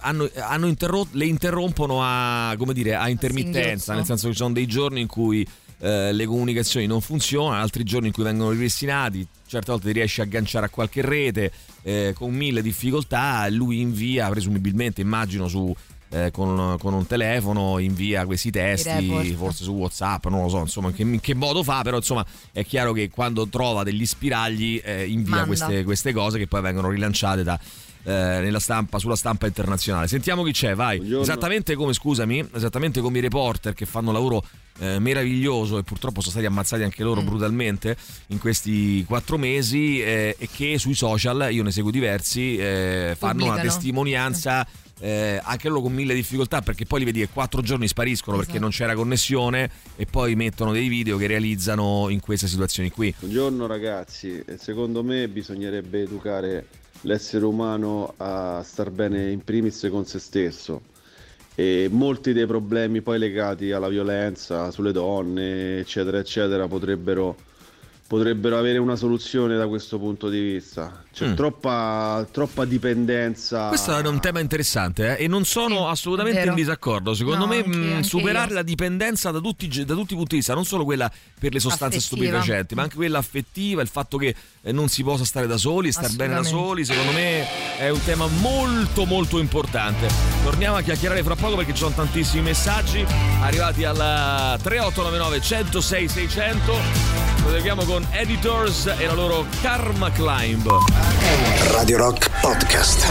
Hanno, 0.00 0.28
hanno 0.34 0.66
interrotto- 0.66 1.16
le 1.16 1.26
interrompono 1.26 2.00
a, 2.02 2.54
come 2.56 2.72
dire, 2.72 2.94
a 2.94 3.08
intermittenza, 3.08 3.94
nel 3.94 4.04
senso 4.04 4.26
che 4.26 4.32
ci 4.32 4.38
sono 4.38 4.52
dei 4.52 4.66
giorni 4.66 5.00
in 5.00 5.06
cui 5.06 5.46
eh, 5.78 6.12
le 6.12 6.26
comunicazioni 6.26 6.86
non 6.86 7.00
funzionano, 7.00 7.60
altri 7.60 7.84
giorni 7.84 8.08
in 8.08 8.12
cui 8.12 8.24
vengono 8.24 8.50
ripristinati, 8.50 9.26
certe 9.46 9.70
volte 9.70 9.86
ti 9.86 9.92
riesci 9.92 10.20
a 10.20 10.24
agganciare 10.24 10.66
a 10.66 10.68
qualche 10.68 11.00
rete 11.00 11.52
eh, 11.82 12.12
con 12.14 12.32
mille 12.34 12.60
difficoltà, 12.60 13.48
lui 13.48 13.80
invia 13.80 14.28
presumibilmente, 14.28 15.00
immagino, 15.00 15.48
su, 15.48 15.74
eh, 16.10 16.30
con, 16.32 16.76
con 16.80 16.92
un 16.92 17.06
telefono, 17.06 17.78
invia 17.78 18.24
questi 18.26 18.50
testi, 18.50 19.34
forse 19.36 19.62
su 19.64 19.72
WhatsApp, 19.72 20.26
non 20.26 20.42
lo 20.42 20.48
so, 20.48 20.58
insomma, 20.58 20.88
in 20.88 20.94
che, 20.94 21.02
in 21.02 21.20
che 21.20 21.34
modo 21.34 21.62
fa, 21.62 21.82
però 21.82 21.96
insomma 21.96 22.24
è 22.52 22.64
chiaro 22.64 22.92
che 22.92 23.08
quando 23.10 23.46
trova 23.48 23.82
degli 23.84 24.04
spiragli 24.04 24.80
eh, 24.84 25.06
invia 25.06 25.44
queste, 25.46 25.84
queste 25.84 26.12
cose 26.12 26.38
che 26.38 26.46
poi 26.46 26.60
vengono 26.62 26.90
rilanciate 26.90 27.42
da, 27.42 27.58
eh, 28.02 28.10
nella 28.12 28.60
stampa, 28.60 28.98
sulla 28.98 29.16
stampa 29.16 29.46
internazionale. 29.46 30.08
Sentiamo 30.08 30.42
chi 30.42 30.52
c'è, 30.52 30.74
vai. 30.74 31.00
Esattamente 31.20 31.74
come, 31.74 31.92
scusami, 31.92 32.48
esattamente 32.54 33.00
come 33.00 33.18
i 33.18 33.20
reporter 33.20 33.74
che 33.74 33.86
fanno 33.86 34.08
un 34.08 34.14
lavoro 34.14 34.42
eh, 34.80 34.98
meraviglioso 34.98 35.78
e 35.78 35.82
purtroppo 35.82 36.20
sono 36.20 36.32
stati 36.32 36.46
ammazzati 36.46 36.82
anche 36.82 37.02
Mm. 37.02 37.06
loro 37.06 37.22
brutalmente 37.22 37.96
in 38.28 38.38
questi 38.38 39.04
quattro 39.04 39.36
mesi 39.36 40.02
eh, 40.02 40.34
e 40.38 40.48
che 40.50 40.78
sui 40.78 40.94
social, 40.94 41.48
io 41.52 41.62
ne 41.62 41.70
seguo 41.70 41.90
diversi, 41.90 42.56
eh, 42.56 43.14
fanno 43.18 43.44
una 43.44 43.58
testimonianza 43.60 44.66
eh, 45.00 45.40
anche 45.42 45.68
loro 45.68 45.82
con 45.82 45.92
mille 45.92 46.14
difficoltà 46.14 46.60
perché 46.60 46.84
poi 46.84 47.00
li 47.00 47.04
vedi 47.04 47.20
che 47.20 47.28
quattro 47.32 47.62
giorni 47.62 47.88
spariscono 47.88 48.36
perché 48.36 48.52
Esatto. 48.52 48.64
non 48.64 48.74
c'era 48.74 48.94
connessione 48.94 49.70
e 49.96 50.06
poi 50.06 50.34
mettono 50.36 50.72
dei 50.72 50.88
video 50.88 51.16
che 51.16 51.26
realizzano 51.26 52.08
in 52.08 52.20
queste 52.20 52.46
situazioni 52.46 52.90
qui. 52.90 53.14
Buongiorno 53.18 53.66
ragazzi, 53.66 54.42
E 54.46 54.56
secondo 54.58 55.02
me 55.02 55.28
bisognerebbe 55.28 56.02
educare 56.02 56.66
l'essere 57.02 57.44
umano 57.44 58.14
a 58.18 58.62
star 58.62 58.90
bene 58.90 59.30
in 59.30 59.42
primis 59.42 59.88
con 59.90 60.04
se 60.04 60.18
stesso 60.18 60.82
e 61.54 61.88
molti 61.90 62.32
dei 62.32 62.46
problemi 62.46 63.00
poi 63.00 63.18
legati 63.18 63.72
alla 63.72 63.88
violenza 63.88 64.70
sulle 64.70 64.92
donne 64.92 65.78
eccetera 65.78 66.18
eccetera 66.18 66.68
potrebbero, 66.68 67.36
potrebbero 68.10 68.58
avere 68.58 68.78
una 68.78 68.96
soluzione 68.96 69.56
da 69.56 69.68
questo 69.68 69.96
punto 70.00 70.28
di 70.28 70.40
vista. 70.40 71.04
C'è 71.12 71.28
Mm. 71.28 71.34
troppa, 71.34 72.26
troppa 72.32 72.64
dipendenza. 72.64 73.68
Questo 73.68 73.96
è 73.96 74.04
un 74.04 74.18
tema 74.18 74.40
interessante 74.40 75.16
eh, 75.16 75.24
e 75.24 75.28
non 75.28 75.44
sono 75.44 75.86
assolutamente 75.86 76.40
vero. 76.40 76.50
in 76.50 76.56
disaccordo. 76.56 77.14
Secondo 77.14 77.44
No, 77.44 77.46
me 77.46 77.58
anche- 77.58 77.68
mh, 77.76 77.92
anche 77.92 78.02
superare 78.08 78.48
io. 78.48 78.54
la 78.54 78.62
dipendenza 78.62 79.30
da 79.30 79.38
tutti, 79.38 79.68
da 79.84 79.94
tutti 79.94 80.14
i 80.14 80.16
punti 80.16 80.30
di 80.30 80.36
vista, 80.38 80.54
non 80.54 80.64
solo 80.64 80.82
quella 80.84 81.08
per 81.38 81.52
le 81.52 81.60
sostanze 81.60 81.98
Affettiva. 81.98 82.26
stupefacenti, 82.40 82.74
ma 82.74 82.82
anche 82.82 82.96
quella 82.96 83.18
affettiva, 83.18 83.80
il 83.80 83.86
fatto 83.88 84.16
che 84.16 84.34
eh, 84.60 84.72
non 84.72 84.88
si 84.88 85.04
possa 85.04 85.24
stare 85.24 85.46
da 85.46 85.56
soli, 85.56 85.92
star 85.92 86.10
bene 86.16 86.34
da 86.34 86.40
Assolutamente. 86.40 86.84
soli, 86.84 86.98
secondo 86.98 87.12
me 87.12 87.46
è 87.78 87.88
un 87.90 88.02
tema 88.04 88.26
molto 88.26 89.04
molto 89.04 89.38
importante. 89.38 90.08
Torniamo 90.42 90.74
a 90.74 90.80
chiacchierare 90.82 91.22
fra 91.22 91.36
poco 91.36 91.54
perché 91.54 91.74
ci 91.74 91.78
sono 91.82 91.94
tantissimi 91.94 92.42
messaggi 92.42 93.06
arrivati 93.40 93.84
al 93.84 94.58
3899 94.60 95.40
106 95.40 96.08
600. 96.08 97.39
Proseguiamo 97.50 97.82
con 97.82 98.06
Editors 98.12 98.86
e 98.86 99.06
la 99.06 99.12
loro 99.12 99.44
Karma 99.60 100.08
Climb. 100.12 100.70
Radio 101.72 101.96
Rock 101.96 102.30
Podcast. 102.40 103.04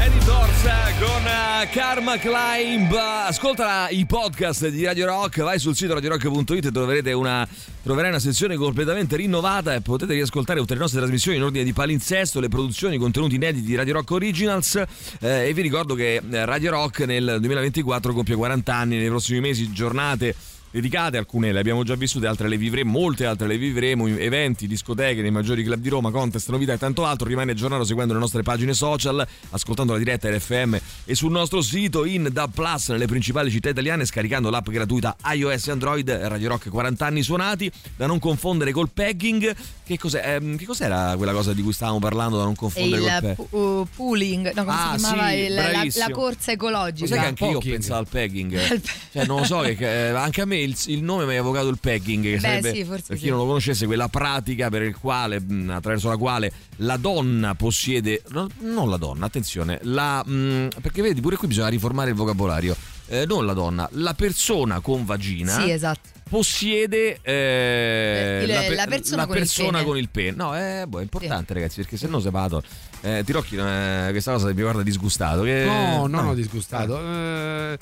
Editors 0.00 0.62
con 0.98 1.26
eh, 1.26 1.68
Karma 1.70 2.16
Climb. 2.16 2.90
Ascolta 2.94 3.90
i 3.90 4.06
podcast 4.06 4.68
di 4.68 4.86
Radio 4.86 5.04
Rock, 5.04 5.42
vai 5.42 5.58
sul 5.58 5.76
sito 5.76 5.92
radiorock.it 5.92 6.64
e 6.64 6.70
troverete 6.72 7.12
una, 7.12 7.46
troverai 7.82 8.08
una 8.12 8.18
sezione 8.18 8.56
completamente 8.56 9.14
rinnovata 9.16 9.74
e 9.74 9.82
potete 9.82 10.14
riascoltare 10.14 10.58
tutte 10.60 10.72
le 10.72 10.80
nostre 10.80 11.00
trasmissioni 11.00 11.36
in 11.36 11.42
ordine 11.42 11.64
di 11.64 11.74
palinsesto, 11.74 12.40
le 12.40 12.48
produzioni, 12.48 12.94
i 12.94 12.98
contenuti 12.98 13.34
inediti 13.34 13.66
di 13.66 13.74
Radio 13.74 13.92
Rock 13.92 14.10
Originals. 14.12 14.82
Eh, 15.20 15.48
e 15.48 15.52
vi 15.52 15.60
ricordo 15.60 15.94
che 15.94 16.22
eh, 16.28 16.44
Radio 16.46 16.70
Rock 16.70 17.00
nel 17.00 17.36
2024 17.40 18.14
compie 18.14 18.36
40 18.36 18.74
anni, 18.74 18.96
nei 18.96 19.08
prossimi 19.08 19.40
mesi, 19.40 19.70
giornate 19.70 20.34
dedicate, 20.74 21.18
alcune 21.18 21.52
le 21.52 21.60
abbiamo 21.60 21.84
già 21.84 21.94
vissute, 21.94 22.26
altre 22.26 22.48
le 22.48 22.56
vivremo, 22.56 22.90
molte 22.90 23.26
altre 23.26 23.46
le 23.46 23.56
vivremo, 23.56 24.08
eventi, 24.08 24.66
discoteche 24.66 25.22
nei 25.22 25.30
maggiori 25.30 25.62
club 25.62 25.78
di 25.80 25.88
Roma, 25.88 26.10
contest, 26.10 26.50
novità 26.50 26.72
e 26.72 26.78
tanto 26.78 27.04
altro. 27.06 27.28
Rimane 27.28 27.52
aggiornato 27.52 27.84
seguendo 27.84 28.12
le 28.12 28.18
nostre 28.18 28.42
pagine 28.42 28.74
social, 28.74 29.24
ascoltando 29.50 29.92
la 29.92 29.98
diretta 29.98 30.28
RFM 30.28 30.76
e 31.04 31.14
sul 31.14 31.30
nostro 31.30 31.60
sito 31.62 32.04
in 32.04 32.28
DAB 32.32 32.52
Plus 32.52 32.88
nelle 32.88 33.06
principali 33.06 33.52
città 33.52 33.68
italiane, 33.68 34.04
scaricando 34.04 34.50
l'app 34.50 34.68
gratuita 34.68 35.16
iOS 35.32 35.68
e 35.68 35.70
Android 35.70 36.10
Radio 36.10 36.48
Rock 36.48 36.68
40 36.70 37.06
anni 37.06 37.22
suonati, 37.22 37.70
da 37.96 38.06
non 38.06 38.18
confondere 38.18 38.72
col 38.72 38.90
pegging. 38.90 39.54
Che, 39.84 39.98
cos'è, 39.98 40.36
ehm, 40.36 40.56
che 40.56 40.64
cos'era 40.64 41.14
quella 41.16 41.32
cosa 41.32 41.52
di 41.52 41.62
cui 41.62 41.72
stavamo 41.72 41.98
parlando 42.00 42.38
da 42.38 42.44
non 42.44 42.56
confondere 42.56 43.00
col 43.00 43.10
il 43.10 43.18
pegging? 43.20 43.48
pu- 43.48 43.56
uh, 43.56 43.86
pooling, 43.94 44.52
no, 44.54 44.64
come 44.64 44.76
Ah, 44.76 44.94
si 44.96 45.04
chiamava? 45.04 45.28
sì, 45.30 45.36
Il- 45.36 45.54
la, 45.54 45.62
bravissimo. 45.62 46.06
la 46.08 46.14
corsa 46.14 46.50
ecologica. 46.52 47.06
Sai 47.06 47.18
che 47.20 47.26
anche 47.26 47.44
io 47.44 47.58
pensato 47.60 47.98
al 48.00 48.08
pegging. 48.08 48.58
cioè, 49.12 49.26
non 49.26 49.38
lo 49.40 49.44
so, 49.44 49.60
che, 49.60 50.08
eh, 50.08 50.08
anche 50.08 50.40
a 50.40 50.44
me 50.46 50.63
il, 50.64 50.76
il 50.86 51.02
nome 51.02 51.24
mi 51.24 51.32
ha 51.34 51.38
evocato 51.38 51.68
il 51.68 51.78
pegging, 51.78 52.24
che 52.24 52.32
Beh, 52.34 52.38
sarebbe, 52.40 52.72
sì, 52.74 52.84
forse 52.84 53.04
per 53.08 53.16
chi 53.16 53.24
sì. 53.24 53.28
non 53.30 53.38
lo 53.38 53.46
conoscesse, 53.46 53.86
quella 53.86 54.08
pratica 54.08 54.68
per 54.70 54.82
il 54.82 54.96
quale, 54.96 55.40
mh, 55.40 55.70
attraverso 55.70 56.08
la 56.08 56.16
quale 56.16 56.52
la 56.76 56.96
donna 56.96 57.54
possiede, 57.54 58.22
no, 58.30 58.48
non 58.60 58.90
la 58.90 58.96
donna, 58.96 59.26
attenzione, 59.26 59.78
la, 59.82 60.24
mh, 60.24 60.68
perché 60.82 61.02
vedi, 61.02 61.20
pure 61.20 61.36
qui 61.36 61.46
bisogna 61.48 61.68
riformare 61.68 62.10
il 62.10 62.16
vocabolario. 62.16 62.76
Eh, 63.06 63.26
non 63.26 63.44
la 63.44 63.52
donna, 63.52 63.86
la 63.92 64.14
persona 64.14 64.80
con 64.80 65.04
vagina 65.04 65.60
Sì, 65.60 65.70
esatto. 65.70 66.08
possiede 66.26 67.18
eh, 67.20 68.40
Il- 68.48 68.66
pe- 68.68 68.74
la 68.74 68.86
persona 68.86 69.26
con 69.26 69.34
il 69.36 69.40
persona 69.42 69.70
pene. 69.72 69.84
con 69.84 69.98
il 69.98 70.08
pene. 70.08 70.30
No, 70.36 70.56
eh, 70.56 70.86
boh, 70.88 71.00
è 71.00 71.02
importante, 71.02 71.52
ragazzi, 71.52 71.82
perché 71.82 71.98
se 71.98 72.06
no 72.06 72.18
se 72.20 72.30
vado. 72.30 72.62
Eh, 73.02 73.22
Tirocchi, 73.22 73.56
eh, 73.56 74.06
questa 74.10 74.32
cosa 74.32 74.46
mi 74.46 74.54
guarda 74.62 74.82
disgustato. 74.82 75.42
Che... 75.42 75.64
No, 75.66 76.06
non 76.06 76.28
ho 76.28 76.34
disgustato. 76.34 76.98
eh, 76.98 77.78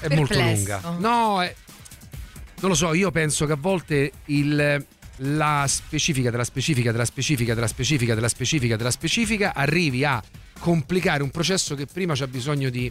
è 0.00 0.14
molto 0.14 0.34
Perplesso. 0.34 0.54
lunga. 0.54 0.80
No, 0.98 1.42
è- 1.42 1.54
non 2.60 2.70
lo 2.70 2.74
so, 2.74 2.92
io 2.94 3.10
penso 3.10 3.46
che 3.46 3.52
a 3.52 3.56
volte 3.58 4.12
il- 4.26 4.84
la 5.22 5.64
specifica 5.68 6.30
della 6.30 6.44
specifica 6.44 6.90
della 6.92 7.04
specifica 7.04 7.52
della 7.54 7.66
specifica 7.66 8.14
della 8.14 8.28
specifica 8.28 8.76
della 8.76 8.90
specifica 8.90 9.52
arrivi 9.54 10.04
a 10.04 10.22
complicare 10.58 11.22
un 11.22 11.30
processo 11.30 11.74
che 11.74 11.86
prima 11.86 12.14
c'ha 12.14 12.26
bisogno 12.26 12.70
di 12.70 12.90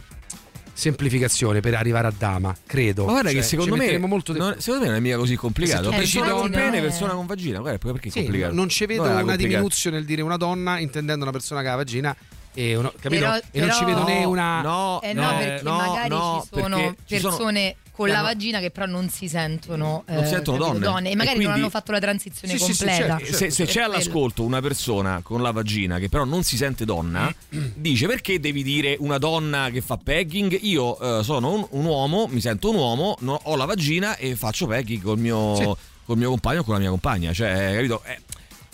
semplificazione 0.72 1.60
per 1.60 1.74
arrivare 1.74 2.06
a 2.06 2.12
dama, 2.16 2.56
credo. 2.66 3.04
Ma 3.04 3.12
guarda 3.12 3.30
Cioè, 3.30 3.40
che 3.40 3.44
secondo 3.46 3.76
me, 3.76 3.98
molto 3.98 4.32
non- 4.32 4.54
secondo 4.58 4.80
me 4.84 4.86
non 4.90 4.96
è 4.96 5.00
mica 5.00 5.16
così 5.16 5.36
complicato. 5.36 5.90
Persona 5.90 6.30
con 6.30 6.50
pene, 6.50 6.80
persona 6.80 7.12
con 7.12 7.26
vagina. 7.26 7.58
Guarda, 7.58 7.78
perché 7.78 8.08
è 8.08 8.10
Sì, 8.12 8.22
complicato? 8.22 8.54
non 8.54 8.68
ci 8.68 8.86
vedo 8.86 9.02
una 9.02 9.36
diminuzione 9.36 9.96
nel 9.96 10.06
dire 10.06 10.22
una 10.22 10.36
donna 10.36 10.78
intendendo 10.78 11.22
una 11.24 11.32
persona 11.32 11.60
che 11.60 11.66
ha 11.66 11.70
la 11.70 11.76
vagina 11.76 12.16
e, 12.54 12.76
uno- 12.76 12.92
capito? 12.98 13.20
Però- 13.22 13.38
e 13.50 13.60
non 13.60 13.72
ci 13.72 13.84
vedo 13.84 14.04
né 14.04 14.24
una 14.24 14.62
No, 14.62 15.00
Eh 15.02 15.12
no, 15.12 15.22
no, 15.32 15.38
perché 15.38 15.62
no, 15.64 15.76
magari 15.76 16.08
no, 16.08 16.40
ci 16.50 16.60
sono 16.60 16.76
perché 16.76 16.96
ci 17.06 17.18
sono- 17.18 17.36
persone 17.36 17.76
con 18.00 18.08
la 18.08 18.18
hanno- 18.20 18.26
vagina 18.28 18.60
che 18.60 18.70
però 18.70 18.86
non 18.86 19.08
si 19.10 19.28
sentono, 19.28 20.04
Non 20.06 20.18
si 20.18 20.24
eh, 20.24 20.34
sentono 20.36 20.58
capito, 20.58 20.78
donne. 20.90 21.10
e 21.10 21.16
magari 21.16 21.20
E 21.20 21.24
quindi- 21.32 21.44
non 21.44 21.52
hanno 21.54 21.70
fatto 21.70 21.92
la 21.92 21.98
transizione 22.00 22.54
Sì, 22.56 22.64
sì, 22.64 22.72
sì, 22.72 22.84
completa. 22.84 23.18
certo, 23.18 23.34
se, 23.36 23.50
se 23.50 23.64
c'è 23.66 23.72
quello. 23.72 23.86
all'ascolto 23.94 24.42
una 24.42 24.60
persona 24.60 25.20
con 25.22 25.42
la 25.42 25.50
vagina 25.50 25.98
che 25.98 26.08
però 26.08 26.24
non 26.24 26.42
si 26.42 26.56
sente 26.56 26.84
donna, 26.84 27.32
dice 27.74 28.06
perché 28.06 28.40
devi 28.40 28.62
dire 28.62 28.96
una 29.00 29.18
donna 29.18 29.68
che 29.70 29.80
fa 29.82 29.98
pegging? 29.98 30.58
Io 30.62 31.18
eh, 31.20 31.22
sono 31.24 31.52
un, 31.52 31.66
un 31.70 31.84
uomo, 31.84 32.26
mi 32.28 32.40
sento 32.40 32.70
un 32.70 32.76
uomo, 32.76 33.16
no- 33.20 33.40
ho 33.44 33.56
la 33.56 33.64
vagina 33.66 34.16
e 34.16 34.34
faccio 34.36 34.66
pegging 34.66 35.02
col 35.02 35.18
mio, 35.18 35.54
Sì. 35.56 35.68
col 36.06 36.16
mio 36.16 36.30
compagno 36.30 36.60
o 36.60 36.64
con 36.64 36.74
la 36.74 36.80
mia 36.80 36.90
compagna. 36.90 37.32
Cioè, 37.32 37.72
capito? 37.74 38.02
Eh, 38.06 38.18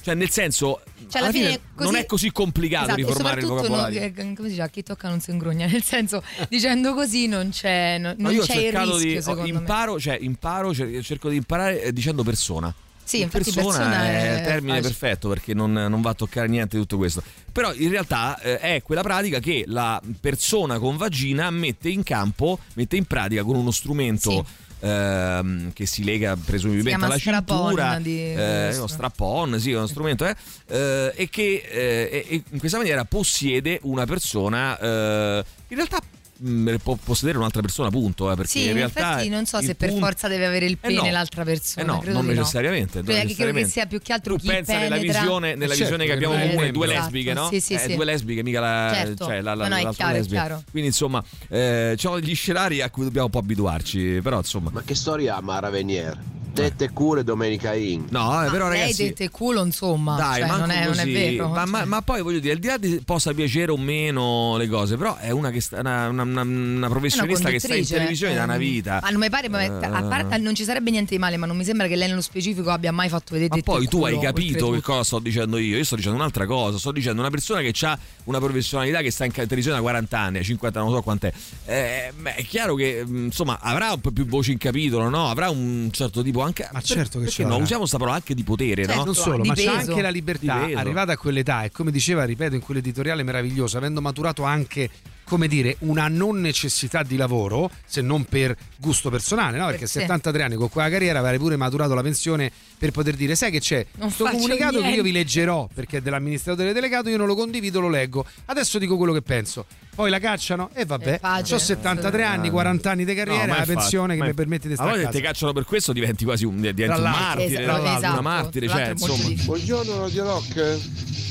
cioè, 0.07 0.15
nel 0.15 0.31
senso, 0.31 0.83
Cioè, 1.11 1.21
alla 1.21 1.25
alla 1.25 1.31
fine, 1.33 1.47
fine 1.47 1.61
così- 1.75 1.91
non 1.91 2.01
è 2.01 2.07
così 2.07 2.31
complicato 2.31 2.85
Esatto, 2.85 2.97
riformare 3.01 3.41
il 3.41 3.47
vocabolario. 3.49 3.99
non- 4.01 4.09
eh, 4.09 4.35
come 4.37 4.49
si 4.49 4.55
dice, 4.55 4.63
a 4.63 4.69
chi 4.69 4.83
tocca 4.85 5.09
non 5.09 5.19
si 5.21 5.33
ingrugna, 5.33 5.67
nel 5.71 5.83
senso 5.83 6.23
dicendo 6.49 6.95
così 6.95 7.27
non 7.27 7.49
c'è, 7.51 7.99
non, 7.99 8.15
No, 8.19 8.29
non 8.29 8.33
io 8.35 8.43
ho 8.43 8.45
c'è 8.47 8.55
il 8.55 8.63
cercato 8.63 8.97
rischio 8.99 9.35
di 9.43 9.51
me. 9.53 9.59
imparo, 9.59 9.99
cioè 9.99 10.17
imparo, 10.21 10.73
cer- 10.73 11.01
cerco 11.03 11.29
di 11.29 11.37
imparare 11.37 11.83
eh, 11.83 11.93
dicendo 11.93 12.23
persona. 12.23 12.73
Sì, 13.03 13.21
infatti 13.21 13.51
persona, 13.53 13.79
persona 13.79 14.05
è 14.05 14.35
il 14.37 14.43
termine 14.43 14.75
facile. 14.81 14.81
perfetto 14.81 15.29
perché 15.29 15.55
non, 15.55 15.73
non 15.73 16.01
va 16.01 16.11
a 16.11 16.15
toccare 16.15 16.47
niente 16.49 16.77
di 16.77 16.83
tutto 16.83 16.97
questo. 16.97 17.23
Però 17.53 17.73
in 17.75 17.89
realtà 17.91 18.39
eh, 18.41 18.59
è 18.59 18.83
quella 18.83 19.03
pratica 19.03 19.39
che 19.41 19.65
la 19.67 20.01
persona 20.21 20.79
con 20.79 20.97
vagina 20.97 21.51
mette 21.51 21.89
in 21.89 22.03
campo, 22.05 22.59
mette 22.75 22.97
in 22.97 23.05
pratica 23.07 23.43
con 23.45 23.57
uno 23.57 23.71
strumento. 23.73 24.45
Ehm, 24.81 25.73
che 25.73 25.87
si 25.87 26.05
lega 26.05 26.37
presumibilmente 26.37 26.99
Si 26.99 27.05
alla 27.05 27.19
cintura 27.19 27.99
di- 27.99 28.33
eh, 28.35 28.77
uno 28.77 28.87
strap-on 28.87 29.59
sì, 29.61 29.73
uno 29.73 29.87
strumento 29.87 30.27
eh, 30.27 30.37
eh, 30.69 31.13
e 31.15 31.29
che 31.29 31.63
eh, 31.71 32.43
in 32.51 32.59
questa 32.59 32.79
maniera 32.79 33.05
possiede 33.05 33.79
una 33.83 34.05
persona 34.07 34.79
eh, 34.79 35.45
in 35.69 35.77
realtà 35.77 36.01
mh, 36.37 36.75
può 36.83 36.97
possedere 37.03 37.39
un'altra 37.39 37.61
persona 37.63 37.91
punto 37.91 38.31
eh, 38.31 38.35
perché 38.37 38.51
Sì, 38.51 38.67
in 38.67 38.73
realtà 38.75 39.09
infatti 39.11 39.29
non 39.29 39.47
so 39.47 39.61
se 39.61 39.75
per 39.75 39.89
punto- 39.91 40.05
forza 40.05 40.29
deve 40.29 40.47
avere 40.47 40.67
il 40.67 40.73
Eh 40.73 40.77
pene 40.89 41.03
no. 41.07 41.11
l'altra 41.11 41.45
persona. 41.45 41.85
Eh 41.85 41.87
no, 41.87 41.99
credo 41.99 42.17
non 42.19 42.27
di 42.27 42.35
no. 42.35 42.39
necessariamente, 42.41 42.97
non 42.99 43.05
Credo 43.05 43.21
che- 43.21 43.35
credo 43.35 43.53
che 43.53 43.61
necessariamente. 43.61 43.71
sia 43.71 43.87
più 43.87 43.99
che 44.01 44.13
altro 44.13 44.35
tu 44.35 44.41
chi 44.41 44.47
pensa 44.49 44.79
nella 44.79 44.97
penetra. 44.97 45.21
visione, 45.21 45.49
nella 45.55 45.67
Certo, 45.75 45.83
visione 45.83 46.05
che 46.07 46.13
abbiamo 46.13 46.35
è 46.35 46.49
comune 46.49 46.71
due 46.73 46.87
esatto, 46.87 47.01
lesbiche 47.01 47.33
no? 47.33 47.49
sì, 47.49 47.61
sì, 47.61 47.75
Eh, 47.75 47.79
sì. 47.79 47.95
due 47.95 48.05
lesbiche 48.05 48.43
mica 48.43 48.61
la, 48.61 48.91
Certo. 48.95 49.25
cioè, 49.25 49.41
la, 49.41 49.55
la, 49.55 49.69
No, 49.69 49.81
no, 49.83 49.91
è 49.91 49.95
chiaro, 49.95 50.15
è 50.15 50.17
lesbica. 50.19 50.41
chiaro. 50.45 50.63
quindi 50.71 50.89
insomma 50.89 51.25
eh, 51.49 51.95
ci 51.97 52.07
sono 52.07 52.21
degli 52.21 52.35
scenari 52.35 52.81
a 52.83 52.91
cui 52.91 53.05
dobbiamo 53.05 53.27
un 53.27 53.33
po' 53.33 53.39
abituarci 53.39 54.21
però 54.23 54.39
insomma 54.39 54.71
Ma 54.73 54.83
che 54.83 54.95
storia 54.95 55.37
ha 55.37 55.41
Mara 55.41 55.71
Venier? 55.71 56.19
Tette 56.57 56.91
cure 56.91 57.23
domenica 57.23 57.75
in. 57.75 58.07
no 58.11 58.45
eh, 58.45 58.51
però 58.51 58.69
Lei 58.69 58.81
ragazzi 58.81 59.05
dette 59.05 59.31
culo, 59.31 59.65
insomma. 59.65 60.17
dai, 60.17 60.41
cioè, 60.41 60.49
non, 60.59 60.71
è, 60.71 60.85
non 60.87 60.99
è 60.99 61.05
vero. 61.07 61.49
Ma, 61.49 61.65
ma- 61.67 61.79
cioè. 61.79 61.87
ma 61.87 62.03
poi 62.03 62.23
voglio 62.23 62.39
dire, 62.39 62.55
al 62.55 62.59
di 62.59 62.67
là 62.67 62.77
di 62.79 63.01
possa 63.05 63.33
piacere 63.35 63.71
o 63.71 63.77
meno 63.77 64.57
le 64.57 64.69
cose, 64.69 64.97
però 64.97 65.17
è 65.17 65.31
una, 65.31 65.51
che 65.51 65.61
sta, 65.61 65.81
una, 65.81 66.09
una- 66.09 66.23
una- 66.23 66.43
una 66.43 66.89
professionista 66.89 67.51
che 67.51 67.59
sta 67.59 67.75
in 67.75 67.87
televisione 67.87 68.35
da 68.35 68.45
una 68.45 68.55
ehm, 68.55 68.59
vita. 68.59 69.01
Ma 69.03 69.11
non 69.11 69.21
mi 69.21 69.31
pare, 69.31 69.49
ma- 69.49 69.65
a 69.65 70.03
parte- 70.03 70.39
non 70.39 70.55
ci 70.55 70.65
sarebbe 70.65 70.91
niente 70.91 71.15
di 71.15 71.21
male, 71.21 71.37
ma 71.37 71.47
non 71.47 71.57
mi 71.57 71.65
sembra 71.65 71.87
che 71.87 71.97
lei 71.97 72.09
nello 72.09 72.21
specifico 72.21 72.71
abbia 72.71 72.93
mai 72.93 73.09
fatto 73.09 73.35
vedere 73.35 73.55
Ma 73.55 73.63
poi 73.63 73.87
tu 73.87 74.05
hai 74.05 74.15
culo, 74.15 74.25
capito 74.25 74.71
che 74.71 74.81
cosa 74.81 75.05
sto 75.05 75.19
dicendo 75.19 75.59
io? 75.59 75.77
Io 75.77 75.85
sto 75.85 75.97
dicendo 75.97 76.17
un'altra 76.17 76.47
cosa. 76.47 76.79
Sto 76.79 76.93
dicendo 76.93 77.21
una 77.21 77.31
persona 77.31 77.61
che 77.61 77.75
ha 77.87 77.99
una 78.25 78.39
professionalità 78.39 79.01
che 79.01 79.11
sta 79.11 79.25
in 79.25 79.33
televisione 79.33 79.77
da 79.77 79.83
40 79.83 80.19
anni, 80.19 80.43
50 80.43 80.81
non 80.81 80.91
so 80.91 81.03
quant'è. 81.03 81.33
Eh, 81.67 82.13
beh, 82.17 82.35
è 82.37 82.45
chiaro 82.45 82.75
che 82.75 83.05
mh, 83.05 83.25
insomma 83.27 83.59
avrà 83.61 83.93
un 83.93 84.01
po' 84.01 84.11
più 84.11 84.27
voce 84.27 84.53
in 84.53 84.59
capitolo, 84.59 85.09
no? 85.09 85.29
Avrà 85.29 85.51
un 85.51 85.89
certo 85.93 86.23
tipo 86.23 86.41
anche. 86.47 86.69
Ma 86.73 86.81
certo 86.81 87.21
che 87.21 87.29
ce 87.29 87.45
no? 87.45 87.57
Usiamo 87.59 87.85
sta 87.87 87.99
parola 87.99 88.17
anche 88.17 88.35
di 88.35 88.43
potere, 88.43 88.85
Certo. 88.85 88.99
no? 88.99 89.05
non 89.05 89.15
solo, 89.15 89.45
ma 89.45 89.55
c'è 89.55 89.65
peso. 89.65 89.91
anche 89.91 90.03
la 90.03 90.09
libertà, 90.11 90.69
arrivata 90.75 91.13
a 91.13 91.17
quell'età 91.17 91.65
e 91.65 91.71
come 91.71 91.91
diceva, 91.91 92.25
ripeto, 92.25 92.55
in 92.55 92.61
quell'editoriale 92.63 93.23
meraviglioso, 93.23 93.77
avendo 93.77 94.01
maturato 94.01 94.43
anche 94.45 94.89
come 95.27 95.49
dire, 95.49 95.77
una 95.81 96.07
non 96.09 96.41
necessità 96.41 97.03
di 97.03 97.17
lavoro, 97.17 97.69
se 97.85 98.01
non 98.01 98.25
per 98.25 98.57
gusto 98.77 99.11
personale, 99.11 99.59
no? 99.59 99.67
Perché 99.67 99.85
a 99.85 99.89
sì. 99.89 99.99
73 100.01 100.43
anni 100.45 100.55
con 100.55 100.69
quella 100.69 100.89
carriera 100.89 101.19
avrei 101.19 101.39
pure 101.39 101.57
maturato 101.57 101.95
la 101.95 102.03
pensione 102.03 102.51
per 102.79 102.93
poter 102.93 103.15
dire, 103.17 103.35
sai 103.35 103.51
che 103.51 103.59
c'è? 103.61 103.85
Non 103.97 104.11
Sto 104.11 104.25
comunicato 104.27 104.75
che 104.75 104.77
io 104.79 104.83
niente." 104.85 105.03
vi 105.03 105.13
leggerò 105.13 105.69
perché 105.73 105.99
è 105.99 106.01
dell'amministratore 106.01 106.73
delegato, 106.73 107.09
io 107.09 107.17
non 107.17 107.27
lo 107.27 107.35
condivido, 107.35 107.81
lo 107.81 107.89
leggo. 107.89 108.25
Adesso 108.47 108.79
dico 108.79 108.97
quello 108.97 109.13
che 109.13 109.23
penso. 109.23 109.67
Poi 109.97 110.11
la 110.11 110.19
cacciano 110.19 110.71
e 110.75 110.85
vabbè, 110.85 111.21
ho 111.23 111.59
73 111.59 112.23
anni, 112.23 112.51
40 112.51 112.91
anni 112.91 113.05
di 113.07 113.15
carriera, 113.15 113.47
No, 113.47 113.57
la 113.57 113.65
pensione 113.65 114.15
che 114.17 114.23
mi 114.23 114.35
permette 114.35 114.69
di 114.69 114.75
A 114.75 114.77
stare 114.77 114.91
a 114.91 114.93
volte 114.93 115.07
casa. 115.09 115.19
ti 115.19 115.25
cacciano 115.25 115.53
per 115.55 115.65
questo, 115.65 115.93
diventi 115.93 116.25
quasi 116.25 116.45
un, 116.45 116.61
diventi 116.61 116.83
un 116.83 117.01
martire, 117.01 117.63
Esatto, 117.63 117.67
l'altro, 117.83 117.97
esatto. 117.97 118.13
una 118.13 118.21
martire, 118.21 118.69
cioè, 118.69 118.89
insomma. 118.91 119.43
Buongiorno 119.45 119.99
Radio 120.01 120.25
Rock. 120.25 121.26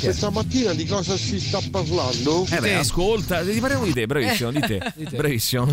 Questa 0.00 0.28
mattina 0.28 0.74
di 0.74 0.84
cosa 0.86 1.16
si 1.16 1.40
sta 1.40 1.60
parlando? 1.70 2.46
Eh 2.50 2.58
beh, 2.60 2.74
ascolta, 2.74 3.42
ti 3.42 3.58
parliamo 3.58 3.84
di 3.86 3.92
te, 3.94 4.04
bravissimo, 4.06 4.50
di 4.50 4.60
te. 4.60 4.92
Di 4.94 5.04
te. 5.04 5.16
Bravissimo. 5.16 5.66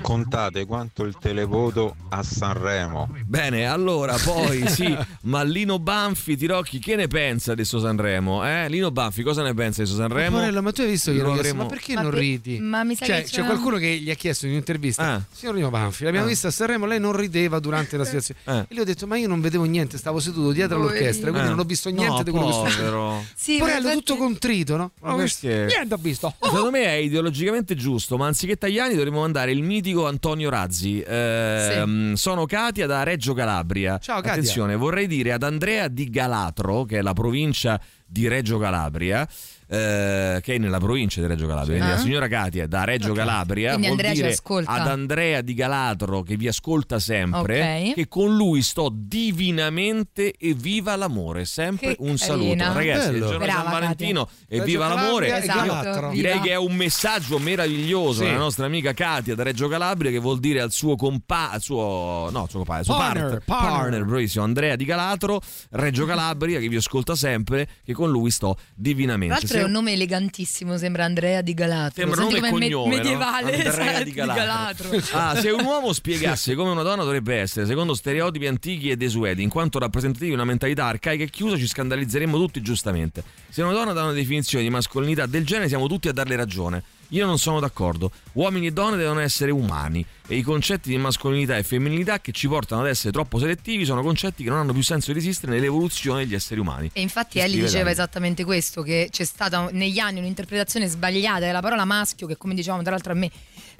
Contate 0.00 0.66
quanto 0.66 1.02
il 1.02 1.16
televoto 1.20 1.96
a 2.10 2.22
Sanremo. 2.22 3.08
Bene, 3.26 3.66
allora 3.66 4.16
poi 4.22 4.66
sì, 4.70 4.96
ma 5.22 5.42
Lino 5.42 5.80
Banfi, 5.80 6.36
Tirocchi, 6.36 6.78
che 6.78 6.94
ne 6.94 7.08
pensa 7.08 7.54
di 7.54 7.64
sto 7.64 7.80
Sanremo? 7.80 8.46
Eh? 8.46 8.68
Lino 8.68 8.92
Banfi, 8.92 9.22
cosa 9.24 9.42
ne 9.42 9.52
pensa 9.52 9.82
di 9.82 9.88
sto 9.88 9.96
Sanremo? 9.96 10.36
Porello, 10.38 10.62
ma 10.62 10.70
tu 10.70 10.82
hai 10.82 10.88
visto 10.90 11.10
che 11.10 11.18
Lo 11.18 11.32
avremo- 11.32 11.62
ma 11.64 11.68
perché 11.68 11.94
Ma 11.94 12.02
non 12.02 12.10
ridi? 12.12 12.58
ma 12.60 12.84
mi 12.84 12.94
sa 12.94 13.04
cioè, 13.04 13.16
che 13.16 13.22
c'è 13.30 13.36
c'è- 13.40 13.44
qualcuno 13.44 13.78
che 13.78 13.96
gli 13.98 14.10
ha 14.10 14.14
chiesto 14.14 14.46
in 14.46 14.52
un'intervista, 14.52 15.02
Ah. 15.02 15.22
signor 15.32 15.56
Rino 15.56 15.70
Banfi, 15.70 16.04
l'abbiamo 16.04 16.26
Ah. 16.26 16.28
vista 16.28 16.48
a 16.48 16.50
Sanremo, 16.52 16.86
lei 16.86 17.00
non 17.00 17.16
rideva 17.16 17.58
durante 17.58 17.96
la 17.96 18.04
situazione. 18.06 18.40
Eh. 18.44 18.58
E 18.68 18.74
gli 18.76 18.78
ho 18.78 18.84
detto, 18.84 19.08
ma 19.08 19.16
io 19.16 19.26
non 19.26 19.40
vedevo 19.40 19.64
niente, 19.64 19.98
stavo 19.98 20.20
seduto 20.20 20.52
dietro 20.52 20.76
all'orchestra, 20.76 21.30
quindi 21.30 21.48
Eh. 21.48 21.50
non 21.50 21.58
ho 21.58 21.64
visto 21.64 21.88
niente 21.90 22.16
No, 22.18 22.22
di 22.22 22.30
quello 22.30 22.46
che 22.46 22.52
sto 22.52 22.62
povero. 22.78 23.24
Sì, 23.34 23.58
infatti- 23.78 23.96
tutto 23.96 24.16
contrito, 24.16 24.76
no? 24.76 24.92
Visto- 25.16 25.46
Niente 25.46 25.94
ho 25.94 25.98
visto. 25.98 26.34
Secondo 26.40 26.70
me 26.70 26.84
è 26.84 26.92
ideologicamente 26.92 27.74
giusto, 27.74 28.16
ma 28.16 28.26
anziché 28.26 28.56
Tagliani 28.56 28.94
dovremmo 28.94 29.20
mandare 29.20 29.52
il 29.52 29.62
mitico 29.62 30.06
Antonio 30.06 30.50
Razzi. 30.50 31.00
Ehm, 31.06 32.14
Sono 32.14 32.46
Katia 32.46 32.86
da 32.86 33.02
Reggio 33.02 33.34
Calabria. 33.34 33.98
Ciao, 33.98 34.16
Katia. 34.16 34.32
Attenzione, 34.32 34.76
vorrei 34.76 35.06
dire 35.06 35.32
ad 35.32 35.42
Andrea 35.42 35.88
di 35.88 36.08
Galatro, 36.10 36.84
che 36.84 36.98
è 36.98 37.02
la 37.02 37.12
provincia 37.12 37.80
di 38.06 38.28
Reggio 38.28 38.58
Calabria. 38.58 39.26
Eh, 39.72 40.40
che 40.42 40.54
è 40.54 40.58
nella 40.58 40.78
provincia 40.78 41.20
di 41.22 41.26
Reggio 41.26 41.46
Calabria, 41.46 41.76
quindi 41.76 41.92
Ah. 41.92 41.96
la 41.96 42.00
signora 42.02 42.28
Katia 42.28 42.66
da 42.66 42.84
Reggio 42.84 43.14
Calabria 43.14 43.70
Quindi 43.70 43.86
vuol 43.86 43.98
Andrea 43.98 44.10
ci 44.14 44.20
dire 44.20 44.32
ascolta. 44.34 44.70
ad 44.70 44.86
Andrea 44.86 45.40
di 45.40 45.54
Galatro 45.54 46.22
che 46.22 46.36
vi 46.36 46.46
ascolta 46.48 46.98
sempre 46.98 47.86
Ok. 47.88 47.94
che 47.94 48.08
con 48.08 48.36
lui 48.36 48.60
sto 48.60 48.90
divinamente 48.94 50.34
e 50.38 50.54
viva 50.54 50.94
l'amore, 50.96 51.44
sempre 51.44 51.96
Che 51.96 51.96
un 52.00 52.18
saluto. 52.18 52.48
carina. 52.56 52.72
Ragazzi, 52.72 53.06
il 53.06 53.12
Bello. 53.12 53.26
giorno 53.30 53.44
di 53.44 53.50
San 53.50 53.62
Brava, 53.62 53.78
Valentino 53.78 54.28
e 54.46 54.58
Reggio 54.58 54.64
viva 54.64 54.88
l'amore. 54.88 55.26
E 55.28 55.38
Esatto. 55.38 56.08
Direi 56.10 56.32
viva. 56.32 56.44
che 56.44 56.50
è 56.50 56.56
un 56.56 56.74
messaggio 56.74 57.38
meraviglioso 57.38 58.20
Sì. 58.20 58.24
della 58.26 58.38
nostra 58.38 58.66
amica 58.66 58.92
Katia 58.92 59.34
da 59.34 59.42
Reggio 59.42 59.68
Calabria 59.68 60.10
che 60.10 60.18
vuol 60.18 60.38
dire 60.38 60.60
al 60.60 60.70
suo 60.72 60.96
compa 60.96 61.50
al 61.50 61.60
suo 61.62 62.28
no, 62.30 62.42
al 62.42 62.48
suo 62.48 62.58
compagno, 62.58 62.78
al 62.80 62.84
suo 62.84 62.94
Partner, 62.96 63.42
partner, 63.44 63.70
partner. 63.80 64.04
bravissimo 64.04 64.44
Andrea 64.44 64.76
di 64.76 64.84
Galatro, 64.84 65.40
Reggio 65.70 66.04
Calabria 66.04 66.60
che 66.60 66.68
vi 66.68 66.76
ascolta 66.76 67.14
sempre 67.14 67.68
che 67.84 67.92
con 67.94 68.10
lui 68.10 68.30
sto 68.30 68.54
Tra 68.54 68.64
divinamente. 68.74 69.34
l'altro 69.34 69.61
è 69.62 69.64
un 69.64 69.72
nome 69.72 69.92
elegantissimo, 69.92 70.76
sembra 70.76 71.04
Andrea 71.04 71.40
di 71.40 71.54
Galatro. 71.54 72.02
Sembra 72.02 72.20
Senti 72.20 72.40
nome 72.40 72.50
cognome, 72.50 72.68
no? 72.68 73.02
medievale, 73.02 73.52
Andrea 73.52 73.90
esatto, 73.90 74.04
di 74.04 74.12
Galatro. 74.12 74.90
Ah, 75.12 75.36
se 75.40 75.50
un 75.50 75.64
uomo 75.64 75.92
spiegasse 75.94 76.54
come 76.54 76.70
una 76.70 76.82
donna 76.82 77.02
dovrebbe 77.04 77.36
essere, 77.36 77.66
secondo 77.66 77.94
stereotipi 77.94 78.46
antichi 78.46 78.90
e 78.90 78.96
desueti, 78.96 79.42
in 79.42 79.48
quanto 79.48 79.78
rappresentativi 79.78 80.30
di 80.30 80.34
una 80.34 80.44
mentalità 80.44 80.86
arcaica 80.86 81.24
e 81.24 81.30
chiusa, 81.30 81.56
ci 81.56 81.66
scandalizzeremmo 81.66 82.36
tutti 82.36 82.60
giustamente. 82.62 83.22
Se 83.48 83.62
una 83.62 83.72
donna 83.72 83.92
dà 83.92 84.02
una 84.02 84.12
definizione 84.12 84.64
di 84.64 84.70
mascolinità 84.70 85.26
del 85.26 85.44
genere, 85.44 85.68
siamo 85.68 85.88
tutti 85.88 86.08
a 86.08 86.12
darle 86.12 86.36
ragione. 86.36 86.82
Io 87.12 87.26
non 87.26 87.38
sono 87.38 87.60
d'accordo. 87.60 88.10
Uomini 88.32 88.68
e 88.68 88.70
donne 88.72 88.96
devono 88.96 89.20
essere 89.20 89.50
umani 89.50 90.04
e 90.26 90.36
i 90.36 90.42
concetti 90.42 90.88
di 90.88 90.96
mascolinità 90.96 91.58
e 91.58 91.62
femminilità 91.62 92.20
che 92.20 92.32
ci 92.32 92.48
portano 92.48 92.80
ad 92.80 92.88
essere 92.88 93.12
troppo 93.12 93.38
selettivi 93.38 93.84
sono 93.84 94.02
concetti 94.02 94.42
che 94.42 94.48
non 94.48 94.60
hanno 94.60 94.72
più 94.72 94.82
senso 94.82 95.12
di 95.12 95.18
esistere 95.18 95.52
nell'evoluzione 95.52 96.24
degli 96.24 96.34
esseri 96.34 96.58
umani. 96.58 96.90
E 96.94 97.02
infatti 97.02 97.38
Ellie 97.38 97.56
diceva 97.56 97.78
Dario. 97.78 97.90
esattamente 97.90 98.44
questo, 98.44 98.80
che 98.80 99.08
c'è 99.10 99.24
stata 99.24 99.68
negli 99.72 99.98
anni 99.98 100.20
un'interpretazione 100.20 100.86
sbagliata 100.86 101.40
della 101.40 101.60
parola 101.60 101.84
maschio, 101.84 102.26
che 102.26 102.38
come 102.38 102.54
dicevamo 102.54 102.80
tra 102.80 102.92
l'altro 102.92 103.12
a 103.12 103.16
me, 103.16 103.30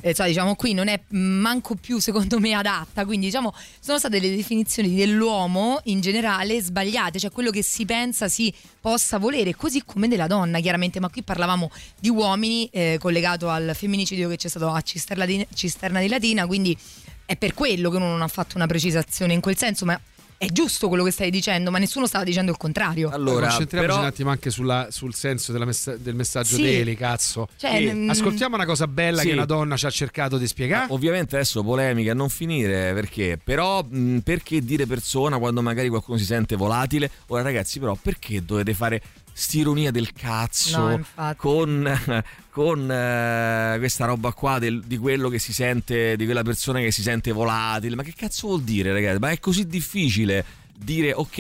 eh, 0.03 0.13
cioè, 0.13 0.27
diciamo 0.27 0.55
qui 0.57 0.75
non 0.75 0.89
è 0.89 1.01
manco 1.11 1.77
più 1.77 1.99
secondo 1.99 2.39
me 2.39 2.53
adatta, 2.53 3.05
quindi 3.05 3.27
diciamo 3.27 3.55
sono 3.81 3.99
state 3.99 4.19
le 4.19 4.35
definizioni 4.35 4.95
dell'uomo 4.95 5.81
in 5.85 6.01
generale 6.01 6.61
sbagliate, 6.61 7.19
cioè 7.19 7.31
quello 7.31 7.51
che 7.51 7.63
si 7.63 7.85
pensa 7.87 8.29
si 8.29 8.53
possa 8.81 9.19
volere, 9.19 9.55
così 9.55 9.83
come 9.85 10.09
della 10.09 10.27
donna 10.27 10.61
chiaramente, 10.61 11.01
ma 11.01 11.09
qui 11.09 11.23
parlavamo 11.23 11.71
di 11.99 12.11
uomini 12.11 12.69
eh, 12.73 12.99
collegato 13.01 13.49
al 13.49 13.71
femminicidio 13.75 14.29
che 14.29 14.37
c'è 14.37 14.49
stato 14.49 14.71
a 14.71 14.81
Cisterna 14.83 15.25
di, 15.25 15.47
Cisterna 15.55 16.01
di 16.01 16.09
Latina, 16.09 16.47
quindi 16.47 16.77
è 17.25 17.37
per 17.37 17.55
quello 17.55 17.89
che 17.89 17.97
uno 17.97 18.09
non 18.09 18.23
ha 18.23 18.29
fatto 18.29 18.57
una 18.57 18.67
precisazione 18.67 19.33
in 19.33 19.41
quel 19.41 19.57
senso, 19.57 19.85
ma 19.85 19.99
è 20.43 20.47
giusto 20.51 20.89
quello 20.89 21.05
che 21.05 21.13
stai 21.13 21.31
dicendo, 21.31 21.71
ma 21.71 21.79
nessuno 21.79 22.09
stava 22.09 22.25
dicendo 22.25 22.51
il 22.51 22.57
contrario. 22.57 23.11
Allora, 23.11 23.47
concentriamoci 23.47 23.91
però- 23.93 24.01
un 24.01 24.07
attimo 24.09 24.31
anche 24.31 24.51
sulla- 24.51 24.89
sul 24.91 25.15
senso 25.15 25.53
della 25.53 25.65
messa- 25.65 25.97
del 25.97 26.17
messaggio 26.17 26.57
Sì. 26.57 26.63
di 26.63 26.75
Eli, 26.75 26.97
cazzo. 26.97 27.47
Cioè, 27.57 27.77
Sì. 27.79 27.93
mm, 27.93 28.11
Ascoltiamo 28.11 28.57
una 28.57 28.65
cosa 28.65 28.89
bella 28.89 29.21
Sì. 29.21 29.29
che 29.29 29.33
una 29.35 29.45
donna 29.45 29.77
ci 29.77 29.87
ha 29.87 29.91
cercato 29.91 30.39
di 30.39 30.47
spiegare. 30.49 30.87
Ovviamente 30.93 31.37
adesso 31.37 31.63
polemica 31.63 32.11
a 32.11 32.15
non 32.15 32.29
finire 32.29 32.93
perché, 32.93 33.39
però 33.43 33.85
mh, 33.89 34.19
perché 34.25 34.61
dire 34.65 34.85
persona 34.87 35.39
quando 35.39 35.63
magari 35.63 35.89
qualcuno 35.89 36.19
si 36.19 36.25
sente 36.25 36.57
volatile? 36.57 37.09
Ora 37.29 37.43
ragazzi 37.43 37.79
però 37.79 37.97
perché 38.01 38.45
dovete 38.45 38.75
fare 38.75 39.01
st'ironia 39.33 39.91
del 39.91 40.13
cazzo 40.13 40.89
No, 40.89 41.05
con, 41.37 42.23
con 42.51 42.91
eh, 42.91 43.77
questa 43.79 44.05
roba 44.07 44.33
qua 44.33 44.59
del- 44.59 44.83
di 44.85 44.99
quello 44.99 45.29
che 45.29 45.39
si 45.39 45.53
sente, 45.53 46.17
di 46.17 46.25
quella 46.25 46.43
persona 46.43 46.81
che 46.81 46.91
si 46.91 47.03
sente 47.03 47.33
volatile? 47.33 47.95
Ma 47.97 48.03
che 48.03 48.13
cazzo 48.17 48.49
vuol 48.49 48.63
dire 48.63 48.93
ragazzi? 48.93 49.19
Ma 49.19 49.31
è 49.31 49.39
così 49.39 49.67
difficile 49.67 50.45
dire 50.75 51.13
ok 51.13 51.39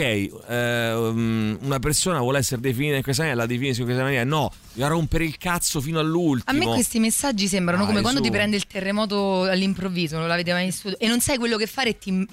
ehm, 0.49 1.59
una 1.63 1.79
persona 1.79 2.21
vuole 2.21 2.39
essere 2.39 2.61
definita 2.61 2.97
in 2.97 3.03
questa 3.03 3.23
maniera 3.23 3.43
la 3.43 3.49
definisco 3.49 3.81
in 3.81 3.87
questa 3.87 4.05
maniera 4.05 4.25
no 4.25 4.53
a 4.81 4.87
rompere 4.87 5.25
il 5.25 5.37
cazzo 5.37 5.81
fino 5.81 5.99
A 5.99 6.03
all'ultimo 6.03 6.59
me 6.59 6.65
questi 6.67 6.99
messaggi 6.99 7.47
sembrano 7.47 7.83
Dai, 7.83 7.89
come 7.91 8.01
quando 8.03 8.21
su. 8.21 8.25
ti 8.27 8.31
prende 8.33 8.57
il 8.57 8.67
terremoto 8.67 9.43
all'improvviso, 9.43 10.17
non 10.17 10.29
l'avete 10.29 10.53
mai 10.53 10.67
vissuto, 10.67 10.99
e 10.99 11.09
non 11.09 11.21
sai 11.21 11.37
quello 11.37 11.57
che 11.59 11.67
fare 11.67 11.91
e 11.91 11.99
ti, 11.99 12.27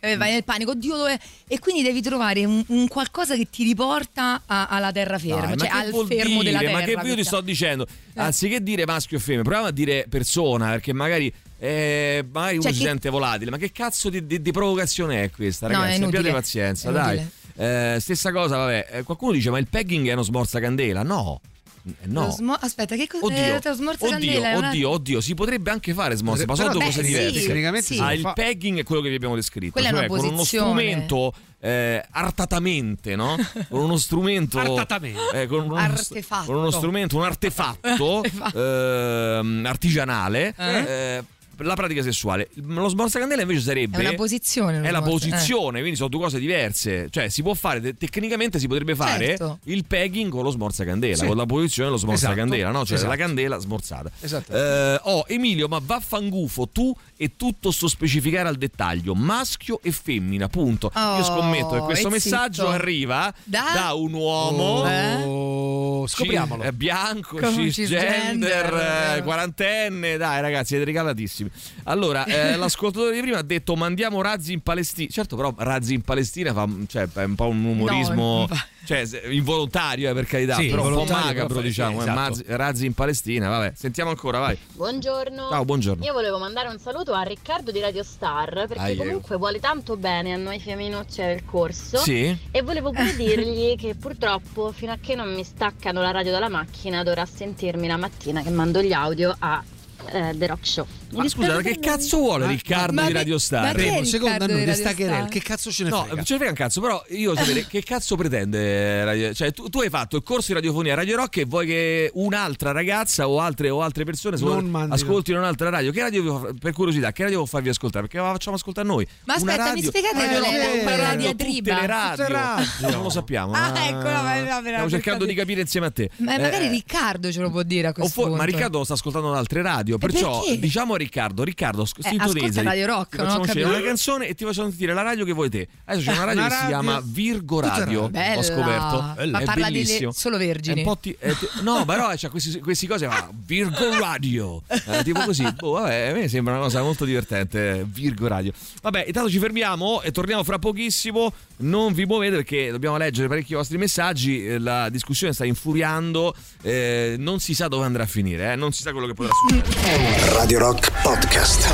eh, 0.00 0.16
vai 0.16 0.32
nel 0.32 0.44
panico, 0.44 0.70
oddio 0.70 0.96
dove... 0.96 1.18
E 1.48 1.58
quindi 1.58 1.82
devi 1.82 2.00
trovare 2.00 2.44
un, 2.44 2.62
un 2.68 2.86
qualcosa 2.86 3.34
che 3.34 3.48
ti 3.50 3.64
riporta 3.64 4.42
a- 4.46 4.68
alla 4.68 4.92
terraferma, 4.92 5.56
cioè 5.56 5.68
al 5.68 5.92
fermo 6.06 6.42
dire? 6.42 6.44
della 6.44 6.58
terra. 6.60 6.72
Ma 6.72 7.02
che 7.02 7.08
io 7.08 7.16
ti 7.16 7.24
sto 7.24 7.40
dicendo, 7.40 7.86
anziché 8.14 8.62
dire 8.62 8.86
maschio 8.86 9.16
e 9.16 9.20
femmina, 9.20 9.42
proviamo 9.42 9.66
a 9.66 9.72
dire 9.72 10.06
persona, 10.08 10.70
perché 10.70 10.92
magari, 10.92 11.32
eh, 11.60 12.24
magari 12.32 12.54
uno 12.54 12.62
Cioè, 12.62 12.72
si 12.72 12.78
che- 12.78 12.84
sente 12.86 13.10
volatile. 13.10 13.50
Ma 13.50 13.58
che 13.58 13.70
cazzo 13.70 14.08
di, 14.08 14.26
di- 14.26 14.40
di 14.40 14.50
provocazione 14.50 15.24
è 15.24 15.30
questa, 15.30 15.68
No, 15.68 15.74
ragazzi? 15.80 15.96
inutile. 15.98 16.18
Abbiate 16.18 16.36
pazienza, 16.36 16.88
È 16.88 16.92
dai. 16.92 17.28
Eh, 17.56 17.96
stessa 18.00 18.32
cosa, 18.32 18.56
vabbè. 18.56 18.86
eh, 18.90 19.02
qualcuno 19.02 19.32
dice, 19.32 19.50
ma 19.50 19.58
il 19.58 19.66
pegging 19.68 20.08
è 20.08 20.12
uno 20.14 20.22
smorzacandela? 20.22 21.02
No. 21.02 21.40
Eh, 21.86 21.92
No. 22.06 22.30
smo- 22.30 22.54
aspetta, 22.58 22.94
che 22.96 23.06
cosa 23.06 23.24
Oddio, 23.26 23.38
è? 23.38 23.60
Lo 23.62 23.74
smorza 23.74 24.04
oddio, 24.06 24.18
candela? 24.18 24.50
è 24.50 24.56
una- 24.56 24.68
oddio, 24.68 24.90
oddio, 24.90 25.20
si 25.20 25.34
potrebbe 25.34 25.70
anche 25.70 25.92
fare 25.94 26.14
smorza, 26.16 26.44
ma 26.46 26.54
sono 26.54 26.72
due 26.72 26.84
cose 26.84 27.02
sì, 27.02 27.06
diverse. 27.08 27.40
tecnicamente 27.46 27.94
sì. 27.94 27.98
Ah, 27.98 28.12
il 28.14 28.30
pegging 28.34 28.78
è 28.78 28.82
quello 28.82 29.00
che 29.02 29.08
vi 29.10 29.14
abbiamo 29.16 29.34
descritto, 29.34 29.72
Quella 29.72 29.88
è 29.88 29.90
cioè 29.92 29.98
una 30.06 30.08
con 30.08 30.26
uno 30.26 30.44
strumento 30.44 31.34
eh, 31.62 32.02
artatamente, 32.10 33.16
no? 33.16 33.36
Con 33.68 33.80
uno 33.80 33.96
strumento 33.98 34.58
Artatamente. 34.58 35.42
eh, 35.42 35.46
con 35.46 35.64
uno, 35.64 35.74
Artefatto. 35.74 36.46
con 36.46 36.56
uno 36.56 36.70
strumento, 36.70 37.16
un 37.16 37.24
artefatto 37.24 38.22
ehm, 38.24 39.64
artigianale. 39.66 40.54
eh, 40.56 41.24
per 41.24 41.24
la 41.66 41.74
pratica 41.74 42.02
sessuale. 42.02 42.48
Lo 42.66 42.88
smorzacandela 42.88 43.42
invece 43.42 43.60
sarebbe. 43.60 43.98
È 43.98 44.00
una 44.00 44.14
posizione. 44.14 44.78
lo 44.80 44.86
È 44.86 44.90
la 44.90 44.98
eh. 44.98 45.02
posizione, 45.02 45.78
quindi 45.80 45.96
sono 45.96 46.08
due 46.08 46.20
cose 46.20 46.38
diverse. 46.38 47.08
Cioè, 47.10 47.28
si 47.28 47.42
può 47.42 47.54
fare, 47.54 47.80
te- 47.80 47.94
tecnicamente 47.94 48.58
si 48.58 48.66
potrebbe 48.66 48.94
fare 48.94 49.26
Certo. 49.26 49.58
il 49.64 49.84
pegging 49.86 50.30
con 50.30 50.42
lo 50.42 50.50
smorzacandela, 50.50 51.16
Sì. 51.16 51.26
con 51.26 51.36
la 51.36 51.46
posizione 51.46 51.88
dello 51.88 52.00
smorzacandela, 52.00 52.62
Esatto. 52.68 52.78
no? 52.78 52.84
Cioè 52.84 52.96
Esatto. 52.96 53.10
la 53.10 53.16
candela 53.16 53.58
smorzata. 53.58 54.10
Esatto. 54.20 54.52
Eh, 54.54 55.00
oh, 55.04 55.24
Emilio, 55.28 55.68
ma 55.68 55.80
vaffangufo, 55.82 56.68
tu 56.68 56.94
e 57.16 57.32
tutto 57.36 57.70
sto 57.70 57.88
specificare 57.88 58.48
al 58.48 58.56
dettaglio, 58.56 59.14
maschio 59.14 59.80
e 59.82 59.92
femmina, 59.92 60.48
punto. 60.48 60.90
Io 60.94 61.00
Oh, 61.00 61.22
scommetto 61.24 61.70
che 61.74 61.80
questo 61.80 62.08
e 62.08 62.10
messaggio 62.10 62.62
zitto. 62.62 62.68
arriva 62.68 63.32
Da? 63.44 63.70
da 63.74 63.92
un 63.94 64.12
uomo. 64.12 64.84
Oh, 65.24 66.06
scopriamolo. 66.06 66.62
Ci- 66.62 66.68
eh, 66.68 66.72
bianco, 66.72 67.36
cisgender, 67.38 67.72
cisgender, 67.72 69.16
eh, 69.18 69.22
quarantenne, 69.22 70.16
dai 70.16 70.40
ragazzi, 70.40 70.68
siete 70.68 70.84
regalatissimi. 70.84 71.49
Allora, 71.84 72.24
eh, 72.24 72.56
l'ascoltatore 72.58 73.14
di 73.14 73.20
prima 73.20 73.38
ha 73.38 73.42
detto 73.42 73.74
mandiamo 73.76 74.20
razzi 74.22 74.52
in 74.52 74.60
Palestina. 74.60 75.08
Certo, 75.10 75.36
però 75.36 75.54
razzi 75.56 75.94
in 75.94 76.02
Palestina 76.02 76.52
fa, 76.52 76.68
cioè, 76.86 77.08
è 77.12 77.24
un 77.24 77.34
po' 77.34 77.48
un 77.48 77.64
umorismo, 77.64 78.46
No, 78.48 78.56
cioè, 78.84 79.04
involontario, 79.30 80.10
eh, 80.10 80.14
per 80.14 80.26
carità, 80.26 80.54
Sì, 80.54 80.68
però 80.68 80.86
un 80.86 81.06
po' 81.06 81.12
macabro, 81.12 81.60
diciamo, 81.60 82.00
sì, 82.00 82.08
eh, 82.08 82.10
esatto. 82.10 82.42
razzi 82.56 82.86
in 82.86 82.94
Palestina, 82.94 83.48
vabbè. 83.48 83.72
Sentiamo 83.76 84.10
ancora, 84.10 84.38
vai. 84.38 84.58
Buongiorno. 84.72 85.48
Ciao, 85.50 85.64
buongiorno. 85.64 86.04
Io 86.04 86.12
volevo 86.12 86.38
mandare 86.38 86.68
un 86.68 86.78
saluto 86.78 87.12
a 87.12 87.22
Riccardo 87.22 87.70
di 87.70 87.80
Radio 87.80 88.02
Star 88.02 88.66
perché 88.66 88.82
Aie. 88.82 88.96
comunque 88.96 89.36
vuole 89.36 89.60
tanto 89.60 89.96
bene 89.96 90.32
a 90.32 90.36
noi 90.36 90.60
femminucce 90.60 91.26
del 91.26 91.44
corso. 91.44 91.98
Sì? 91.98 92.36
E 92.50 92.62
volevo 92.62 92.90
pure 92.90 93.14
dirgli 93.14 93.76
che 93.76 93.94
purtroppo 93.94 94.72
fino 94.72 94.92
a 94.92 94.98
che 95.00 95.14
non 95.14 95.32
mi 95.32 95.44
staccano 95.44 96.00
la 96.00 96.10
radio 96.10 96.32
dalla 96.32 96.48
macchina 96.48 97.02
dovrà 97.02 97.26
sentirmi 97.26 97.86
la 97.86 97.96
mattina 97.96 98.42
che 98.42 98.50
mando 98.50 98.82
gli 98.82 98.92
audio 98.92 99.34
a 99.38 99.62
eh, 100.06 100.34
The 100.36 100.46
Rock 100.46 100.66
Show. 100.66 100.86
Mi 101.10 101.16
Ma 101.16 101.22
dispiace 101.24 101.52
scusa, 101.52 101.62
che 101.62 101.78
cazzo 101.80 102.18
vuole 102.18 102.44
Ma- 102.44 102.50
Riccardo 102.52 102.92
ma 102.92 103.06
di 103.08 103.12
Radio 103.12 103.38
Star? 103.38 103.74
è 103.76 104.04
secondo 104.04 104.46
Radio 104.46 104.74
staccherel, 104.74 105.14
Star? 105.16 105.28
che 105.28 105.40
cazzo 105.40 105.70
ce 105.72 105.82
ne 105.84 105.90
No, 105.90 105.98
frega? 106.02 106.14
non 106.14 106.24
ce 106.24 106.32
ne 106.32 106.38
frega 106.38 106.52
un 106.52 106.58
cazzo, 106.58 106.80
però 106.80 107.04
io 107.08 107.34
sapere 107.34 107.66
che 107.66 107.82
cazzo 107.82 108.16
pretende 108.16 109.04
Radio- 109.04 109.34
Cioè, 109.34 109.52
tu, 109.52 109.68
tu 109.68 109.80
hai 109.80 109.88
fatto 109.90 110.16
il 110.16 110.22
corso 110.22 110.46
di 110.48 110.54
radiofonia 110.54 110.92
a 110.92 110.96
Radio 110.96 111.16
Rock 111.16 111.38
e 111.38 111.44
vuoi 111.46 111.66
che 111.66 112.10
un'altra 112.14 112.70
ragazza 112.72 113.28
o 113.28 113.40
altre, 113.40 113.70
o 113.70 113.82
altre 113.82 114.04
persone 114.04 114.36
ascoltino 114.36 115.38
un'altra 115.38 115.68
radio? 115.68 115.90
Che 115.90 116.00
radio 116.00 116.52
per 116.58 116.72
curiosità, 116.72 117.12
che 117.12 117.22
radio 117.24 117.38
può 117.38 117.46
farvi 117.46 117.68
ascoltare? 117.70 118.06
Perché 118.06 118.22
la 118.24 118.30
facciamo 118.32 118.56
ascoltare 118.56 118.86
noi. 118.86 119.06
Ma 119.24 119.34
Una 119.38 119.52
aspetta, 119.52 119.62
mi 119.62 119.68
radio- 119.82 119.88
spiegate 119.90 120.16
Radio 120.16 120.38
qual 120.40 120.52
è 120.52 120.58
Rock, 120.58 120.74
la- 120.76 120.80
una 120.92 120.96
radio, 120.96 121.18
diatriba? 121.20 121.70
Tutte 121.70 121.80
le 121.80 121.86
radio. 121.86 122.28
Radio. 122.28 122.90
Non 122.90 123.02
lo 123.02 123.10
sappiamo. 123.10 123.52
Ah, 123.52 123.70
ma- 123.70 123.86
ecco, 123.86 123.96
no, 123.96 124.22
ma- 124.22 124.40
no, 124.40 124.54
no, 124.54 124.60
Stiamo 124.60 124.88
cercando 124.90 125.24
di 125.24 125.34
capire. 125.34 125.60
insieme 125.60 125.86
a 125.86 125.90
te. 125.90 126.08
Ma 126.18 126.38
magari 126.38 126.66
Eh, 126.66 126.70
Riccardo 126.70 127.32
ce 127.32 127.40
lo 127.40 127.50
può 127.50 127.62
dire 127.62 127.88
a 127.88 127.92
questo 127.92 128.12
for- 128.12 128.24
punto. 128.28 128.38
ma 128.38 128.44
Riccardo 128.44 128.78
lo 128.78 128.84
sta 128.84 128.94
ascoltando 128.94 129.30
da 129.32 129.38
altre 129.38 129.62
radio, 129.62 129.98
perciò 129.98 130.44
diciamo 130.58 130.96
Riccardo, 131.00 131.42
Riccardo, 131.44 131.84
sc- 131.84 132.00
sintonizzati. 132.02 132.44
ascolta 132.48 132.62
Radio 132.62 132.86
Rock, 132.86 133.10
Ti 133.10 133.16
facciamo 133.16 133.44
capito. 133.44 133.68
una 133.68 133.80
canzone 133.82 134.26
e 134.28 134.34
ti 134.34 134.44
facciamo 134.44 134.68
sentire 134.68 134.92
la 134.94 135.02
radio 135.02 135.24
che 135.24 135.32
vuoi 135.32 135.48
te. 135.50 135.68
Adesso 135.84 136.10
c'è 136.10 136.16
una 136.16 136.24
radio 136.24 136.40
Una 136.40 136.48
che 136.48 136.54
si 136.54 136.60
radio- 136.60 136.80
chiama 136.80 137.02
Virgo 137.04 137.60
Radio. 137.60 138.08
Bella. 138.10 138.38
Ho 138.38 138.42
scoperto. 138.42 139.00
Ma 139.30 139.38
È 139.40 139.44
parla 139.44 139.66
bellissimo. 139.70 140.12
solo 140.12 140.36
È 140.36 140.46
vergini. 140.46 140.78
un 140.80 140.84
po' 140.86 140.96
ti- 140.98 141.16
è 141.18 141.30
ti- 141.34 141.48
no, 141.62 141.84
però 141.84 142.12
c'ha 142.16 142.28
questi, 142.28 142.58
questi 142.60 142.86
cose, 142.86 143.06
ma 143.06 143.28
Virgo 143.46 143.98
Radio. 143.98 144.62
Eh, 144.68 145.02
tipo 145.02 145.20
così. 145.24 145.46
Boh, 145.54 145.72
vabbè, 145.72 146.08
a 146.08 146.12
me 146.12 146.28
sembra 146.28 146.54
una 146.54 146.62
cosa 146.62 146.82
molto 146.82 147.04
divertente. 147.04 147.84
Virgo 147.88 148.26
Radio. 148.28 148.52
Vabbè, 148.82 149.04
intanto 149.06 149.30
ci 149.30 149.38
fermiamo 149.38 150.02
e 150.02 150.10
torniamo 150.12 150.44
fra 150.44 150.58
pochissimo. 150.58 151.32
Non 151.58 151.92
vi 151.92 152.04
muovete 152.06 152.36
perché 152.36 152.70
dobbiamo 152.70 152.96
leggere 152.96 153.28
parecchi 153.28 153.54
vostri 153.54 153.76
messaggi. 153.78 154.46
Eh, 154.46 154.58
La 154.58 154.88
discussione 154.90 155.32
sta 155.32 155.44
infuriando. 155.44 156.34
eh, 156.62 157.14
non 157.18 157.40
si 157.40 157.54
sa 157.54 157.68
dove 157.68 157.84
andrà 157.86 158.02
a 158.02 158.06
finire, 158.06 158.52
eh, 158.52 158.56
non 158.56 158.72
si 158.72 158.82
sa 158.82 158.92
quello 158.92 159.06
che 159.06 159.14
potrà 159.14 159.32
succedere. 159.48 160.32
Radio 160.34 160.58
Rock 160.58 160.89
Podcast. 161.02 161.70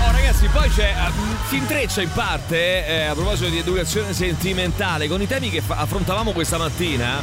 Oh 0.00 0.10
ragazzi, 0.10 0.48
poi 0.48 0.68
c'è, 0.70 0.88
eh, 0.88 1.12
si 1.48 1.56
intreccia 1.56 2.02
in 2.02 2.10
parte 2.12 2.86
eh, 2.86 3.04
a 3.04 3.14
proposito 3.14 3.48
di 3.48 3.58
educazione 3.58 4.12
sentimentale 4.12 5.06
con 5.08 5.20
i 5.22 5.26
temi 5.26 5.50
che 5.50 5.60
fa- 5.60 5.76
affrontavamo 5.76 6.32
questa 6.32 6.58
mattina. 6.58 7.22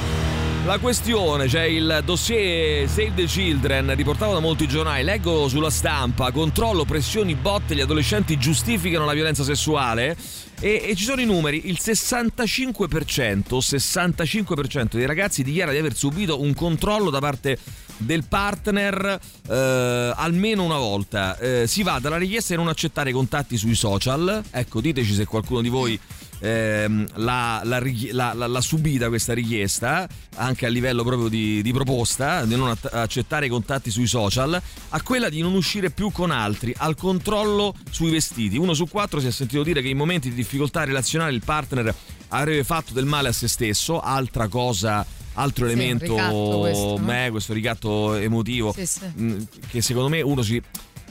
La 0.67 0.79
questione, 0.79 1.47
c'è 1.47 1.63
il 1.63 2.01
dossier 2.03 2.89
Save 2.89 3.13
the 3.15 3.23
Children, 3.23 3.95
riportato 3.95 4.33
da 4.33 4.41
molti 4.41 4.67
giornali, 4.67 5.01
leggo 5.01 5.47
sulla 5.47 5.69
stampa, 5.69 6.29
controllo, 6.33 6.83
pressioni, 6.83 7.35
botte, 7.35 7.73
gli 7.73 7.79
adolescenti 7.79 8.37
giustificano 8.37 9.05
la 9.05 9.13
violenza 9.13 9.45
sessuale 9.45 10.17
e, 10.59 10.83
e 10.89 10.95
ci 10.95 11.05
sono 11.05 11.21
i 11.21 11.25
numeri, 11.25 11.69
il 11.69 11.77
65%, 11.81 13.59
65% 13.59 14.97
dei 14.97 15.05
ragazzi 15.05 15.41
dichiara 15.41 15.71
di 15.71 15.77
aver 15.77 15.95
subito 15.95 16.41
un 16.41 16.53
controllo 16.53 17.09
da 17.09 17.19
parte 17.19 17.57
del 17.95 18.25
partner 18.25 19.19
eh, 19.47 20.13
almeno 20.15 20.65
una 20.65 20.77
volta. 20.77 21.37
Eh, 21.37 21.65
si 21.65 21.81
va 21.81 21.99
dalla 21.99 22.17
richiesta 22.17 22.53
di 22.53 22.59
non 22.59 22.67
accettare 22.67 23.13
contatti 23.13 23.55
sui 23.55 23.73
social, 23.73 24.43
ecco 24.51 24.81
diteci 24.81 25.13
se 25.13 25.25
qualcuno 25.25 25.61
di 25.61 25.69
voi 25.69 25.97
ehm, 26.39 27.05
l'ha, 27.15 27.61
l'ha 27.63 27.79
l'ha- 28.11 28.47
l'ha- 28.47 28.61
subita 28.61 29.07
questa 29.07 29.33
richiesta 29.33 30.07
anche 30.35 30.65
a 30.65 30.69
livello 30.69 31.03
proprio 31.03 31.29
di, 31.29 31.61
di 31.61 31.71
proposta 31.73 32.45
di 32.45 32.55
non 32.55 32.69
att- 32.69 32.89
accettare 32.91 33.45
i 33.47 33.49
contatti 33.49 33.89
sui 33.91 34.07
social 34.07 34.61
a 34.89 35.01
quella 35.01 35.29
di 35.29 35.41
non 35.41 35.53
uscire 35.53 35.89
più 35.89 36.11
con 36.11 36.31
altri 36.31 36.73
al 36.77 36.95
controllo 36.95 37.73
sui 37.89 38.11
vestiti 38.11 38.57
uno 38.57 38.73
su 38.73 38.87
quattro 38.87 39.19
si 39.19 39.27
è 39.27 39.31
sentito 39.31 39.63
dire 39.63 39.81
che 39.81 39.87
in 39.89 39.97
momenti 39.97 40.29
di 40.29 40.35
difficoltà 40.35 40.83
relazionale 40.83 41.31
il 41.33 41.41
partner 41.43 41.93
avrebbe 42.29 42.63
fatto 42.63 42.93
del 42.93 43.05
male 43.05 43.29
a 43.29 43.31
se 43.33 43.47
stesso 43.47 43.99
altra 43.99 44.47
cosa 44.47 45.05
altro 45.33 45.65
Sì, 45.67 45.71
elemento 45.73 46.13
questo, 46.59 46.97
no? 46.97 47.05
beh, 47.05 47.29
questo 47.31 47.53
ricatto 47.53 48.15
emotivo 48.15 48.73
Sì, 48.73 48.85
sì. 48.85 49.05
mh, 49.05 49.47
che 49.69 49.81
secondo 49.81 50.09
me 50.09 50.21
uno 50.21 50.41
si 50.41 50.61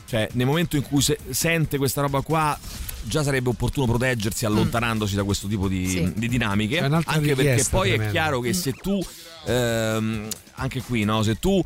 cioè 0.08 0.28
nel 0.34 0.46
momento 0.46 0.76
in 0.76 0.82
cui 0.82 1.00
se- 1.02 1.18
sente 1.30 1.78
questa 1.78 2.00
roba 2.00 2.20
qua 2.20 2.56
già 3.06 3.22
sarebbe 3.22 3.48
opportuno 3.48 3.86
proteggersi 3.86 4.44
allontanandosi 4.46 5.14
da 5.14 5.24
questo 5.24 5.46
tipo 5.48 5.68
di, 5.68 5.88
Sì. 5.88 6.12
di 6.14 6.28
dinamiche 6.28 6.78
anche 6.80 7.34
perché 7.34 7.64
poi 7.70 7.88
è 7.90 7.94
tremenda. 7.94 8.10
chiaro 8.12 8.40
che 8.40 8.52
se 8.52 8.72
tu 8.72 9.00
ehm, 9.46 10.28
anche 10.54 10.82
qui 10.82 11.04
no 11.04 11.22
se 11.22 11.38
tu 11.38 11.62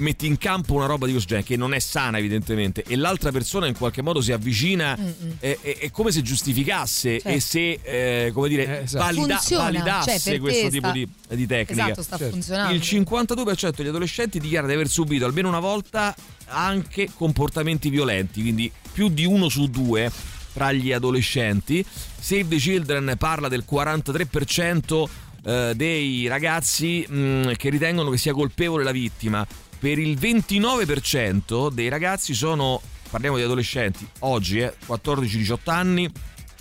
metti 0.00 0.26
in 0.26 0.38
campo 0.38 0.74
una 0.74 0.86
roba 0.86 1.06
di 1.06 1.10
questo 1.12 1.28
genere 1.30 1.44
che 1.44 1.56
non 1.56 1.74
è 1.74 1.80
sana 1.80 2.18
evidentemente 2.18 2.84
e 2.86 2.94
l'altra 2.94 3.32
persona 3.32 3.66
in 3.66 3.76
qualche 3.76 4.00
modo 4.00 4.20
si 4.20 4.30
avvicina 4.30 4.96
è, 5.40 5.58
è- 5.60 5.78
è 5.78 5.90
come 5.90 6.12
se 6.12 6.22
giustificasse 6.22 7.18
Certo. 7.20 7.28
e 7.28 7.40
se 7.40 7.80
eh, 7.82 8.30
come 8.32 8.48
dire 8.48 8.82
esatto. 8.82 9.04
valida- 9.04 9.34
Funziona, 9.38 9.64
validasse 9.64 10.18
cioè, 10.20 10.38
questo 10.38 10.62
te 10.66 10.70
tipo 10.70 10.86
sta- 10.86 10.92
di, 10.92 11.08
di 11.34 11.46
tecnica 11.48 11.84
Esatto, 11.86 12.02
sta 12.02 12.16
funzionando. 12.18 12.74
il 12.74 12.80
52% 12.80 13.70
degli 13.74 13.88
adolescenti 13.88 14.38
dichiara 14.38 14.68
di 14.68 14.72
aver 14.74 14.88
subito 14.88 15.24
almeno 15.24 15.48
una 15.48 15.58
volta 15.60 16.14
anche 16.50 17.10
comportamenti 17.12 17.90
violenti, 17.90 18.40
quindi 18.40 18.70
più 18.92 19.08
di 19.08 19.24
uno 19.24 19.48
su 19.48 19.68
due 19.68 20.10
tra 20.52 20.72
gli 20.72 20.92
adolescenti. 20.92 21.84
Save 22.18 22.48
the 22.48 22.56
Children 22.56 23.14
parla 23.18 23.48
del 23.48 23.64
43% 23.70 25.04
eh, 25.44 25.72
dei 25.74 26.26
ragazzi 26.26 27.06
mh, 27.08 27.52
che 27.52 27.70
ritengono 27.70 28.10
che 28.10 28.18
sia 28.18 28.32
colpevole 28.32 28.84
la 28.84 28.92
vittima. 28.92 29.46
Per 29.78 29.98
il 29.98 30.18
29% 30.18 31.70
dei 31.72 31.88
ragazzi 31.88 32.34
sono, 32.34 32.80
parliamo 33.10 33.36
di 33.36 33.42
adolescenti, 33.42 34.06
oggi 34.20 34.58
eh, 34.58 34.74
14-18 34.86 35.56
anni, 35.66 36.10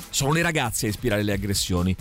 sono 0.09 0.31
le 0.33 0.41
ragazze 0.41 0.85
a 0.85 0.89
ispirare 0.89 1.23
le 1.23 1.33
aggressioni. 1.33 1.95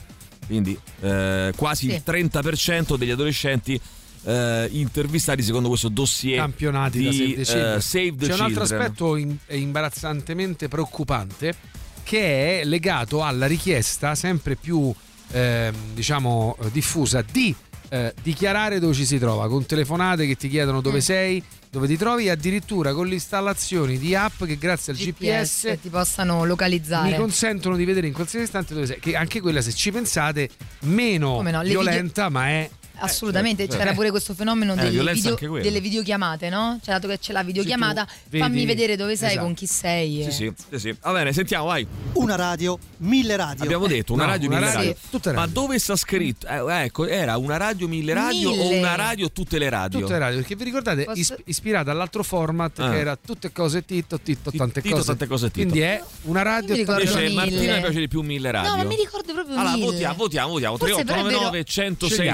Quindi 0.46 0.78
eh, 1.00 1.52
quasi 1.56 1.88
Sì. 1.88 1.94
il 1.94 2.02
30% 2.06 2.96
degli 2.96 3.10
adolescenti 3.10 3.80
eh, 4.26 4.68
intervistati 4.72 5.42
secondo 5.42 5.68
questo 5.68 5.88
dossier 5.88 6.38
campionati 6.38 7.02
da 7.02 7.10
di 7.10 7.16
Save 7.16 7.34
the 7.34 7.42
Children. 7.44 7.76
eh, 7.76 7.80
Save 7.80 8.14
the 8.16 8.26
C'è 8.26 8.34
un 8.34 8.40
altro 8.40 8.60
Children. 8.64 8.80
aspetto 8.80 9.16
im- 9.16 9.38
imbarazzantemente 9.48 10.68
preoccupante 10.68 11.54
che 12.02 12.60
è 12.60 12.64
legato 12.64 13.22
alla 13.24 13.46
richiesta 13.46 14.14
sempre 14.14 14.56
più 14.56 14.92
ehm, 15.32 15.74
diciamo 15.94 16.56
eh, 16.62 16.70
diffusa 16.70 17.22
di 17.28 17.54
eh, 17.88 18.12
dichiarare 18.20 18.80
dove 18.80 18.94
ci 18.94 19.04
si 19.06 19.18
trova 19.18 19.48
con 19.48 19.64
telefonate 19.64 20.26
che 20.26 20.34
ti 20.36 20.48
chiedono 20.48 20.80
dove 20.80 20.96
Mm. 20.98 21.00
sei, 21.00 21.42
dove 21.70 21.86
ti 21.86 21.96
trovi 21.96 22.26
e 22.26 22.30
addirittura 22.30 22.92
con 22.92 23.06
le 23.06 23.14
installazioni 23.14 23.96
di 23.98 24.14
app 24.16 24.42
che 24.44 24.56
grazie 24.58 24.92
al 24.92 24.98
GPS, 24.98 25.66
GPS 25.68 25.78
ti 25.82 25.88
possano 25.88 26.44
localizzare. 26.44 27.10
mi 27.10 27.16
consentono 27.16 27.76
di 27.76 27.84
vedere 27.84 28.08
in 28.08 28.12
qualsiasi 28.12 28.44
istante 28.46 28.74
dove 28.74 28.86
sei, 28.86 28.98
che 28.98 29.14
anche 29.14 29.40
quella 29.40 29.60
se 29.60 29.72
ci 29.72 29.92
pensate 29.92 30.48
meno 30.80 31.40
no, 31.40 31.62
le 31.62 31.68
violenta 31.68 32.28
ma 32.28 32.48
è 32.48 32.68
assolutamente 32.98 33.62
eh, 33.62 33.66
certo, 33.66 33.72
c'era 33.72 33.84
certo. 33.84 33.98
pure 34.00 34.10
questo 34.10 34.34
fenomeno 34.34 34.72
eh, 34.74 34.90
delle, 34.90 35.12
video, 35.12 35.36
delle, 35.36 35.80
videochiamate 35.80 36.48
no? 36.48 36.78
cioè 36.82 36.94
dato 36.94 37.08
che 37.08 37.18
c'è 37.18 37.32
la 37.32 37.42
videochiamata 37.42 38.06
sì, 38.28 38.38
fammi 38.38 38.64
vedere 38.64 38.96
dove 38.96 39.16
sei 39.16 39.30
esatto. 39.30 39.44
con 39.44 39.54
chi 39.54 39.66
sei 39.66 40.22
eh. 40.22 40.30
sì, 40.30 40.32
sì, 40.32 40.52
sì, 40.70 40.78
sì, 40.78 40.96
va 41.00 41.12
bene 41.12 41.32
sentiamo 41.32 41.66
vai. 41.66 41.86
Una 42.14 42.34
radio 42.34 42.78
mille 42.98 43.36
radio. 43.36 43.64
Abbiamo 43.64 43.86
detto 43.86 44.12
una 44.12 44.24
no, 44.24 44.30
radio 44.30 44.48
una 44.48 44.58
mille 44.58 44.72
radio, 44.72 44.88
radio. 44.90 45.08
Tutte 45.10 45.32
ma 45.32 45.46
dove 45.46 45.78
sta 45.78 45.96
scritto? 45.96 46.46
Eh, 46.46 46.84
ecco 46.84 47.06
era 47.06 47.36
una 47.36 47.56
radio 47.56 47.88
mille 47.88 48.14
radio 48.14 48.50
mille. 48.50 48.62
o 48.62 48.78
una 48.78 48.94
radio 48.94 49.30
tutte 49.30 49.58
le 49.58 49.68
radio? 49.68 50.00
Tutte 50.00 50.12
le 50.12 50.18
radio 50.18 50.38
perché 50.38 50.56
vi 50.56 50.64
ricordate? 50.64 51.04
Posso... 51.04 51.36
ispirata 51.44 51.90
all'altro 51.90 52.22
format 52.22 52.78
ah. 52.78 52.90
che 52.90 52.98
era 52.98 53.16
tutte 53.16 53.52
cose 53.52 53.84
Tito 53.84 54.18
Tito 54.20 54.50
tante 54.50 54.80
tito, 54.80 54.94
cose. 54.94 55.06
tante 55.06 55.26
cose 55.26 55.50
Tito 55.50 55.68
quindi 55.68 55.80
è 55.80 56.02
una 56.22 56.42
radio 56.42 56.74
invece 56.74 57.28
Martina 57.30 57.78
piace 57.78 57.98
di 57.98 58.08
più 58.08 58.22
mille 58.22 58.50
radio 58.50 58.70
no 58.70 58.76
ma 58.76 58.84
mi 58.84 58.96
ricordo 58.96 59.32
proprio 59.32 59.58
allora 59.58 59.76
votiamo 59.76 60.14
votiamo 60.14 60.48
votiamo 60.48 60.76
3899 60.78 61.64
106 61.64 62.28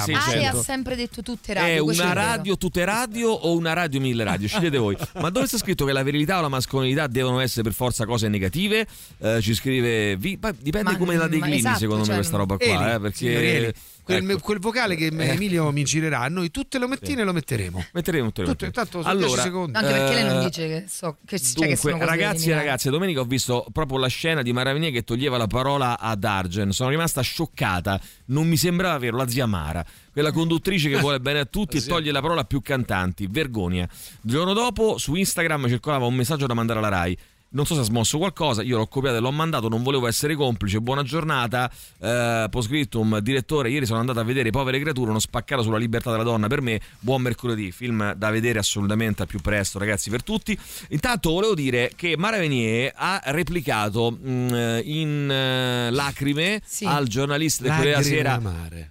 ha 0.58 0.62
600. 0.62 0.62
sempre 0.62 0.96
detto 0.96 1.22
tutte 1.22 1.52
radio. 1.54 1.74
È 1.74 1.78
una 1.78 2.12
radio 2.12 2.56
tutte 2.56 2.84
radio 2.84 3.30
o 3.30 3.56
una 3.56 3.72
radio 3.72 4.00
mille 4.00 4.24
radio? 4.24 4.48
Scegliete 4.48 4.78
voi. 4.78 4.96
Ma 5.20 5.30
dove 5.30 5.46
sta 5.46 5.58
scritto 5.58 5.84
che 5.84 5.92
la 5.92 6.02
virilità 6.02 6.38
o 6.38 6.40
la 6.42 6.48
mascolinità 6.48 7.06
devono 7.06 7.40
essere 7.40 7.62
per 7.62 7.72
forza 7.72 8.04
cose 8.06 8.28
negative? 8.28 8.86
Eh, 9.18 9.40
ci 9.40 9.54
scrive. 9.54 10.16
vi- 10.16 10.38
dipende 10.58 10.92
Ma- 10.92 10.96
come 10.96 11.16
la 11.16 11.24
ma 11.24 11.28
declini, 11.28 11.56
esatto, 11.58 11.78
secondo 11.78 12.04
cioè, 12.04 12.14
me, 12.14 12.20
questa 12.20 12.36
roba 12.36 12.56
qua. 12.56 12.66
Eli, 12.66 12.94
eh, 12.94 13.00
perché. 13.00 13.74
Quel, 14.02 14.30
ecco. 14.30 14.40
quel 14.40 14.58
vocale 14.58 14.96
che 14.96 15.06
Eh. 15.06 15.28
Emilio 15.28 15.70
mi 15.70 15.84
girerà, 15.84 16.28
noi 16.28 16.50
tutte 16.50 16.78
le 16.78 16.86
mattine 16.86 17.24
lo 17.24 17.32
metteremo. 17.32 17.84
Metteremo 17.92 18.26
tutte 18.26 18.42
le 18.42 18.48
Tutte, 18.48 18.72
mattine. 18.74 19.16
10 19.16 19.40
secondi. 19.40 19.76
Anche 19.78 19.90
perché 19.92 20.14
lei 20.14 20.24
non 20.24 20.40
Eh, 20.40 20.44
dice 20.44 20.68
che 20.68 20.84
so 20.88 21.18
che, 21.24 21.38
cioè, 21.38 21.46
che 21.48 21.54
Dunque, 21.54 21.76
sono 21.76 21.92
cose 21.98 22.06
ragazzi 22.06 22.50
e 22.50 22.54
ragazze, 22.54 22.90
domenica 22.90 23.20
ho 23.20 23.24
visto 23.24 23.66
proprio 23.72 23.98
la 23.98 24.08
scena 24.08 24.42
di 24.42 24.52
Maraviglia 24.52 24.90
che 24.90 25.02
toglieva 25.04 25.36
la 25.36 25.46
parola 25.46 25.98
ad 25.98 26.24
Argen. 26.24 26.72
Sono 26.72 26.90
rimasta 26.90 27.20
scioccata. 27.20 28.00
Non 28.26 28.46
mi 28.48 28.56
sembrava 28.56 28.98
vero, 28.98 29.16
la 29.16 29.28
zia 29.28 29.46
Mara, 29.46 29.84
quella 30.12 30.32
conduttrice 30.32 30.88
che 30.88 30.98
vuole 30.98 31.20
bene 31.20 31.40
a 31.40 31.44
tutti 31.44 31.76
e 31.78 31.82
toglie 31.84 32.10
la 32.12 32.20
parola 32.20 32.40
a 32.42 32.44
più 32.44 32.60
cantanti. 32.60 33.26
Vergogna. 33.30 33.82
Il 33.84 34.30
giorno 34.30 34.52
dopo 34.52 34.98
su 34.98 35.14
Instagram 35.14 35.68
circolava 35.68 36.06
un 36.06 36.14
messaggio 36.14 36.46
da 36.46 36.54
mandare 36.54 36.78
alla 36.78 36.88
Rai. 36.88 37.16
Non 37.54 37.66
so 37.66 37.74
se 37.74 37.80
ha 37.80 37.84
smosso 37.84 38.16
qualcosa, 38.16 38.62
io 38.62 38.78
l'ho 38.78 38.86
copiato 38.86 39.18
e 39.18 39.20
l'ho 39.20 39.30
mandato, 39.30 39.68
non 39.68 39.82
volevo 39.82 40.06
essere 40.06 40.34
complice. 40.34 40.80
Buona 40.80 41.02
giornata. 41.02 41.70
Eh, 42.00 42.46
postscriptum, 42.50 43.18
direttore, 43.18 43.68
ieri 43.68 43.84
sono 43.84 44.00
andato 44.00 44.20
a 44.20 44.22
vedere 44.24 44.48
Povere 44.50 44.80
creature, 44.80 45.10
uno 45.10 45.18
spaccato 45.18 45.60
sulla 45.62 45.76
libertà 45.76 46.10
della 46.10 46.22
donna. 46.22 46.46
Per 46.48 46.62
me, 46.62 46.80
buon 46.98 47.20
mercoledì, 47.20 47.70
film 47.70 48.14
da 48.14 48.30
vedere 48.30 48.58
assolutamente 48.58 49.20
al 49.20 49.28
più 49.28 49.40
presto, 49.40 49.78
ragazzi, 49.78 50.08
per 50.08 50.22
tutti. 50.22 50.58
Intanto 50.88 51.30
volevo 51.30 51.54
dire 51.54 51.92
che 51.94 52.16
Mara 52.16 52.38
Venier 52.38 52.90
ha 52.94 53.20
replicato 53.26 54.10
mh, 54.10 54.80
in 54.84 55.30
eh, 55.30 55.90
lacrime 55.90 56.62
Sì. 56.64 56.86
al 56.86 57.06
giornalista 57.06 57.64
della 57.64 57.76
Lacrime 57.76 58.02
Sera. 58.02 58.40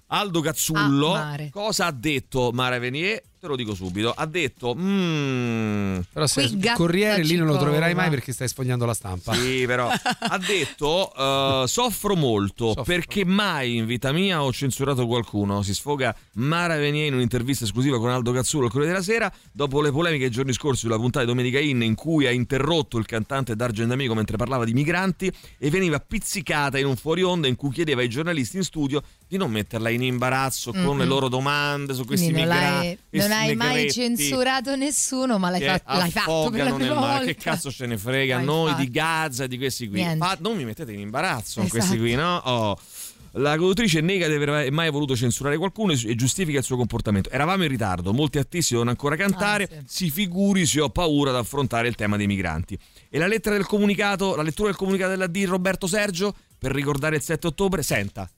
Aldo 0.08 0.40
Cazzullo. 0.42 1.14
Ah, 1.16 1.36
cosa 1.50 1.88
ha 1.88 1.92
detto 1.92 2.52
Mara 2.54 2.78
Venier? 2.78 3.22
Te 3.42 3.48
lo 3.48 3.56
dico 3.56 3.74
subito. 3.74 4.14
Ha 4.16 4.28
detto... 4.28 4.76
"Mm, 4.78 6.00
Però 6.14 6.28
se 6.28 6.48
gatta 6.58 6.76
Corriere 6.78 7.24
lì 7.24 7.36
non 7.38 7.48
lo 7.48 7.58
troverai 7.58 7.96
mai 7.96 8.12
perché 8.12 8.34
stai 8.34 8.48
sfogliando 8.48 8.86
la 8.86 8.94
stampa. 8.94 9.34
Sì, 9.34 9.64
però 9.66 9.88
ha 9.90 10.38
detto 10.38 11.12
eh, 11.16 11.64
soffro 11.66 12.16
molto 12.16 12.68
Soffro. 12.68 12.84
perché 12.84 13.26
mai 13.26 13.78
in 13.78 13.88
vita 13.88 14.12
mia 14.12 14.44
ho 14.44 14.52
censurato 14.54 15.08
qualcuno. 15.08 15.64
Si 15.64 15.74
sfoga 15.74 16.16
Mara 16.34 16.78
Venier 16.78 17.08
in 17.08 17.16
un'intervista 17.16 17.64
esclusiva 17.64 17.98
con 17.98 18.12
Aldo 18.12 18.32
Cazzullo 18.32 18.66
al 18.66 18.72
Corriere 18.72 18.94
della 18.94 19.04
Sera 19.04 19.32
dopo 19.52 19.82
le 19.82 19.92
polemiche 19.92 20.26
i 20.26 20.30
giorni 20.30 20.54
scorsi 20.54 20.82
sulla 20.82 20.98
puntata 20.98 21.26
di 21.26 21.32
Domenica 21.32 21.58
In 21.60 21.82
in 21.82 21.96
cui 21.96 22.28
ha 22.28 22.32
interrotto 22.32 23.00
il 23.00 23.08
cantante 23.08 23.56
D'Argent 23.56 23.92
Amico 23.92 24.14
mentre 24.14 24.38
parlava 24.38 24.66
di 24.66 24.74
migranti 24.74 25.32
e 25.58 25.70
veniva 25.72 26.00
pizzicata 26.00 26.78
in 26.78 26.86
un 26.86 26.96
fuori 26.96 27.24
onda 27.24 27.48
in 27.48 27.56
cui 27.56 27.72
chiedeva 27.72 28.02
ai 28.02 28.08
giornalisti 28.10 28.58
in 28.58 28.64
studio 28.64 29.02
di 29.28 29.38
non 29.38 29.50
metterla 29.50 29.90
in 29.90 30.04
imbarazzo 30.04 30.72
con 30.72 30.82
Mm-mm. 30.82 30.98
le 31.00 31.06
loro 31.06 31.28
domande 31.28 31.96
su 31.96 32.06
questi 32.06 32.32
migranti. 32.32 32.86
l'hai, 32.86 32.98
non 33.12 33.31
hai 33.32 33.56
mai 33.56 33.92
censurato 33.92 34.76
nessuno, 34.76 35.38
ma 35.38 35.50
l'hai, 35.50 35.62
fatto, 35.62 35.98
l'hai 35.98 36.12
fatto 36.12 36.50
per 36.52 36.64
la 36.66 36.74
prima 36.74 36.94
volta. 36.96 37.26
Che 37.26 37.36
cazzo 37.36 37.72
ce 37.72 37.86
ne 37.86 37.98
frega 37.98 38.38
Ma 38.38 38.44
noi 38.44 38.70
infatti. 38.70 38.86
di 38.86 38.92
Gaza 38.92 39.48
di 39.48 39.58
questi 39.58 39.88
qui? 39.90 40.06
Fa- 40.18 40.38
non 40.40 40.56
mi 40.58 40.66
mettete 40.66 40.92
in 40.92 41.00
imbarazzo 41.00 41.56
con 41.60 41.66
Esatto. 41.66 41.80
questi 41.80 41.98
qui, 41.98 42.16
no? 42.16 42.38
Oh. 42.38 42.80
La 43.36 43.56
conduttrice 43.56 44.02
nega 44.02 44.28
di 44.28 44.34
aver 44.34 44.70
mai 44.74 44.92
voluto 44.92 45.16
censurare 45.16 45.56
qualcuno 45.56 45.94
e 45.94 46.16
giustifica 46.16 46.58
il 46.58 46.66
suo 46.66 46.76
comportamento. 46.76 47.30
Eravamo 47.30 47.64
in 47.64 47.70
ritardo, 47.70 48.12
molti 48.12 48.38
artisti 48.38 48.74
devono 48.74 48.90
ancora 48.90 49.16
cantare. 49.16 49.64
Ah, 49.64 49.84
Si 49.86 50.10
figuri 50.10 50.66
se 50.66 50.82
ho 50.82 50.90
paura 50.90 51.30
ad 51.30 51.38
affrontare 51.38 51.88
il 51.88 51.96
tema 51.96 52.18
dei 52.18 52.28
migranti. 52.28 52.78
E 53.10 53.18
la 53.18 53.28
lettera 53.28 53.56
del 53.56 53.66
comunicato, 53.66 54.36
la 54.36 54.42
lettura 54.44 54.68
del 54.68 54.78
comunicato 54.78 55.12
della 55.12 55.28
D 55.28 55.46
Roberto 55.48 55.88
Sergio 55.88 56.36
per 56.60 56.74
ricordare 56.74 57.16
il 57.16 57.22
7 57.22 57.48
ottobre. 57.48 57.84
Senta, 57.84 58.30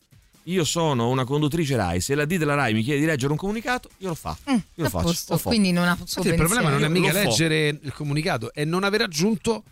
io 0.45 0.63
sono 0.63 1.09
una 1.09 1.23
conduttrice 1.23 1.75
Rai. 1.75 2.01
Se 2.01 2.15
la 2.15 2.25
D 2.25 2.37
della 2.37 2.55
Rai 2.55 2.73
mi 2.73 2.83
chiede 2.83 2.99
di 2.99 3.05
leggere 3.05 3.31
un 3.31 3.37
comunicato, 3.37 3.89
io 3.97 4.09
lo 4.09 4.15
faccio. 4.15 4.41
io 4.49 4.61
lo 4.75 4.83
Mm, 4.83 4.87
faccio. 4.87 5.03
posto, 5.05 5.39
quindi 5.43 5.71
non 5.71 5.87
ha 5.87 5.97
Infatti 5.99 6.27
il 6.27 6.35
problema 6.35 6.69
non 6.69 6.83
è 6.83 6.87
mica 6.89 7.11
leggere 7.13 7.67
il 7.81 7.93
comunicato, 7.93 8.53
è 8.53 8.65
non 8.65 8.83
aver 8.83 9.01
aggiunto 9.01 9.63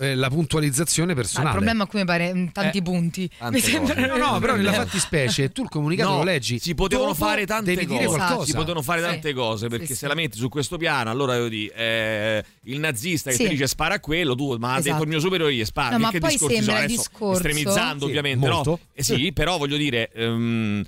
eh, 0.00 0.14
la 0.14 0.28
puntualizzazione 0.30 1.10
Ah, 1.12 1.14
il 1.14 1.20
personale. 1.20 1.50
problema 1.52 1.86
qui 1.86 1.98
mi 2.00 2.04
pare 2.06 2.34
mm, 2.34 2.46
tanti 2.52 2.80
punti. 2.82 3.30
tante 3.38 3.56
Mi 3.56 3.62
sembra. 3.62 4.06
No, 4.06 4.16
no, 4.16 4.38
però 4.40 4.56
nella 4.56 4.72
fattispecie 4.72 5.50
tu 5.52 5.62
il 5.62 5.68
comunicato 5.68 6.08
No, 6.10 6.16
lo 6.18 6.22
leggi. 6.24 6.58
si 6.58 6.74
potevano 6.74 7.12
fare 7.14 7.46
tante 7.46 7.74
devi 7.74 7.86
cose. 7.86 7.98
dire 7.98 8.10
qualcosa. 8.10 8.44
Si 8.46 8.52
potevano 8.54 8.82
fare 8.82 9.00
Sì. 9.02 9.06
tante 9.06 9.32
cose 9.34 9.68
perché 9.68 9.86
Sì, 9.86 9.92
se 9.92 9.98
sì. 9.98 10.06
la 10.06 10.14
metti 10.14 10.38
su 10.38 10.48
questo 10.48 10.76
piano, 10.76 11.10
allora 11.10 11.36
io 11.36 11.48
dico, 11.48 11.74
eh, 11.74 12.44
il 12.64 12.78
nazista 12.78 13.30
che 13.30 13.36
Sì. 13.36 13.42
ti 13.44 13.48
dice 13.50 13.66
spara 13.66 13.94
a 13.96 14.00
quello, 14.00 14.34
tu, 14.34 14.56
ma 14.58 14.70
ha 14.72 14.76
detto 14.76 14.88
Esatto. 14.88 15.02
il 15.02 15.08
mio 15.08 15.20
superiore 15.20 15.54
gli 15.54 15.64
spara. 15.64 15.90
No, 15.90 15.96
Che 15.96 16.02
ma 16.02 16.10
che 16.10 16.18
poi 16.18 16.30
discorsi 16.30 16.54
sembra 16.56 16.80
il 16.82 16.86
discorso- 16.88 17.32
Estremizzando, 17.36 18.04
Sì, 18.04 18.10
ovviamente, 18.10 18.48
molto. 18.48 18.70
no? 18.70 18.78
Eh 18.94 19.02
sì, 19.02 19.32
però 19.32 19.58
voglio 19.58 19.76
dire. 19.76 20.10
ehm, 20.14 20.84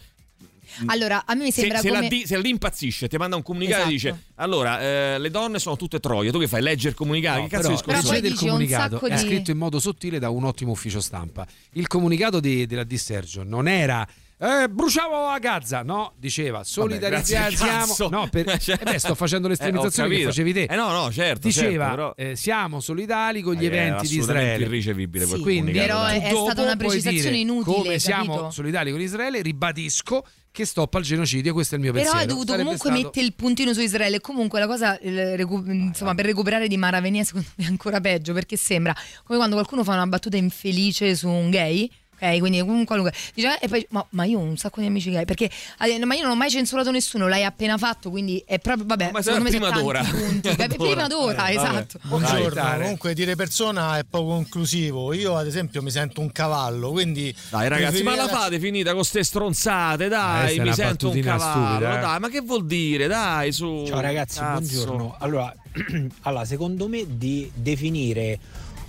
Allora, 0.86 1.24
a 1.26 1.34
me 1.34 1.44
mi 1.44 1.50
se, 1.52 1.60
sembra 1.60 1.78
se 1.78 1.88
la 1.90 1.96
come... 1.96 2.08
di- 2.08 2.26
se 2.26 2.36
la 2.36 2.42
di 2.42 2.48
impazzisce, 2.50 3.08
ti 3.08 3.16
manda 3.16 3.36
un 3.36 3.42
comunicato 3.42 3.88
e 3.88 3.94
Esatto. 3.94 4.14
dice: 4.14 4.24
Allora, 4.36 4.80
eh, 4.80 5.18
le 5.18 5.30
donne 5.30 5.58
sono 5.58 5.76
tutte 5.76 6.00
troie. 6.00 6.30
Tu 6.30 6.38
che 6.38 6.48
fai? 6.48 6.62
Leggi 6.62 6.86
il 6.88 6.94
comunicato? 6.94 7.38
No, 7.40 7.44
che 7.46 7.50
cazzo 7.56 7.68
però, 7.68 7.76
di 7.78 7.82
Però 7.84 7.96
discorso? 7.98 8.12
poi 8.12 8.22
leggete 8.22 8.44
il 8.44 8.48
comunicato 8.50 8.94
sacco 8.98 9.06
è 9.06 9.14
di- 9.16 9.20
scritto 9.22 9.50
in 9.50 9.58
modo 9.58 9.80
sottile 9.80 10.18
da 10.18 10.30
un 10.30 10.44
ottimo 10.44 10.70
ufficio 10.72 11.00
stampa. 11.00 11.46
Il 11.72 11.86
comunicato 11.86 12.40
di- 12.40 12.66
della 12.66 12.84
Dissergio 12.84 13.42
non 13.44 13.68
era 13.68 14.06
eh, 14.38 14.68
bruciamo 14.68 15.28
a 15.28 15.38
Gaza, 15.38 15.82
no, 15.82 16.14
diceva 16.16 16.64
solidarizziamo. 16.64 18.08
No, 18.10 18.28
per, 18.28 18.58
Cioè- 18.60 18.78
eh 18.80 18.84
beh, 18.90 18.98
sto 18.98 19.14
facendo 19.14 19.46
l'estremizzazione 19.48 20.12
Eh, 20.14 20.18
che 20.18 20.24
facevi 20.24 20.52
te. 20.52 20.62
Eh 20.64 20.74
no, 20.74 20.90
no, 20.90 21.12
certo. 21.12 21.46
Diceva 21.46 21.84
certo, 21.84 21.90
però- 21.90 22.12
eh, 22.16 22.34
siamo 22.36 22.80
solidali 22.80 23.40
con 23.42 23.54
gli 23.54 23.64
Eh, 23.64 23.66
eventi 23.66 24.08
di 24.08 24.16
Israele. 24.18 24.64
irricevibile 24.64 25.26
quel 25.26 25.40
Quindi, 25.40 25.72
comunicato, 25.72 26.02
Però 26.10 26.26
è- 26.26 26.30
dopo 26.30 26.44
stata 26.46 26.62
una 26.62 26.76
precisazione 26.76 27.36
inutile, 27.36 27.76
Come 27.76 27.98
siamo 28.00 28.32
capito? 28.34 28.50
solidali 28.50 28.90
con 28.90 29.00
Israele, 29.00 29.42
ribadisco 29.42 30.24
che 30.53 30.64
stoppa 30.66 30.98
il 30.98 31.05
genocidio. 31.05 31.53
Questo 31.55 31.74
è 31.74 31.78
il 31.78 31.82
mio 31.84 31.92
Però 31.92 32.05
pensiero. 32.05 32.24
hai 32.30 32.32
dovuto 32.32 32.53
comunque 32.55 32.76
stato- 32.90 33.03
mettere 33.03 33.26
il 33.26 33.32
puntino 33.34 33.72
su 33.72 33.80
Israele. 33.80 34.20
Comunque 34.20 34.61
la 34.61 34.66
cosa, 34.66 34.98
il 35.03 35.36
recu- 35.36 35.66
insomma, 35.66 36.14
per 36.14 36.26
recuperare 36.26 36.68
di 36.68 36.76
Maravenia, 36.76 37.24
secondo 37.24 37.48
me 37.57 37.64
è 37.64 37.68
ancora 37.68 38.00
peggio 38.00 38.32
perché 38.34 38.57
sembra 38.57 38.94
come 39.24 39.38
quando 39.38 39.57
qualcuno 39.57 39.82
fa 39.82 39.94
una 39.94 40.07
battuta 40.07 40.36
infelice 40.36 41.16
su 41.16 41.28
un 41.28 41.50
gay. 41.50 41.90
Ok, 42.22 42.38
quindi 42.38 42.60
comunque 42.60 42.86
qualunque 42.86 43.12
dice, 43.34 43.48
eh, 43.58 43.64
e 43.64 43.68
poi, 43.68 43.84
ma, 43.90 44.06
ma 44.10 44.24
io 44.24 44.38
ho 44.38 44.42
un 44.42 44.56
sacco 44.56 44.80
di 44.80 44.86
amici 44.86 45.10
gay 45.10 45.24
perché 45.24 45.50
eh, 45.80 46.04
ma 46.04 46.14
io 46.14 46.22
non 46.22 46.30
ho 46.30 46.36
mai 46.36 46.50
censurato 46.50 46.92
nessuno, 46.92 47.26
l'hai 47.26 47.42
appena 47.42 47.76
fatto, 47.76 48.10
quindi 48.10 48.40
è 48.46 48.60
proprio 48.60 48.86
vabbè. 48.86 49.10
Ma 49.10 49.22
secondo 49.22 49.44
me 49.44 49.50
prima 49.50 49.68
sono 49.70 49.80
d'ora. 49.80 50.02
punti. 50.04 50.50
Prima 50.82 51.06
d'ora. 51.08 51.48
Eh, 51.48 51.54
vabbè. 51.56 51.68
esatto. 51.68 51.98
Buongiorno, 52.02 52.48
Dai, 52.50 52.80
comunque 52.80 53.14
dire 53.14 53.34
persona 53.34 53.98
è 53.98 54.04
poco 54.08 54.36
inclusivo. 54.36 55.12
Io, 55.12 55.36
ad 55.36 55.46
esempio, 55.46 55.82
mi 55.82 55.90
sento 55.90 56.20
un 56.20 56.30
cavallo, 56.30 56.90
quindi. 56.90 57.34
Dai 57.50 57.68
ragazzi, 57.68 58.02
ma 58.04 58.14
la 58.14 58.28
fate 58.28 58.60
finita 58.60 58.94
con 58.94 59.04
ste 59.04 59.24
stronzate, 59.24 60.04
Eh, 60.04 60.08
dai, 60.08 60.56
è 60.56 60.62
mi 60.62 60.72
sento 60.72 61.10
un 61.10 61.20
cavallo, 61.20 61.66
stupida, 61.66 61.98
eh. 61.98 62.00
dai, 62.00 62.20
ma 62.20 62.28
che 62.28 62.40
vuol 62.40 62.66
dire? 62.66 63.06
Dai, 63.08 63.50
su. 63.52 63.84
Ciao 63.86 64.00
ragazzi, 64.00 64.38
Cazzo. 64.38 64.60
buongiorno. 64.60 65.16
Allora, 65.18 65.52
allora, 66.22 66.44
secondo 66.44 66.86
me 66.88 67.04
di 67.08 67.50
definire 67.54 68.38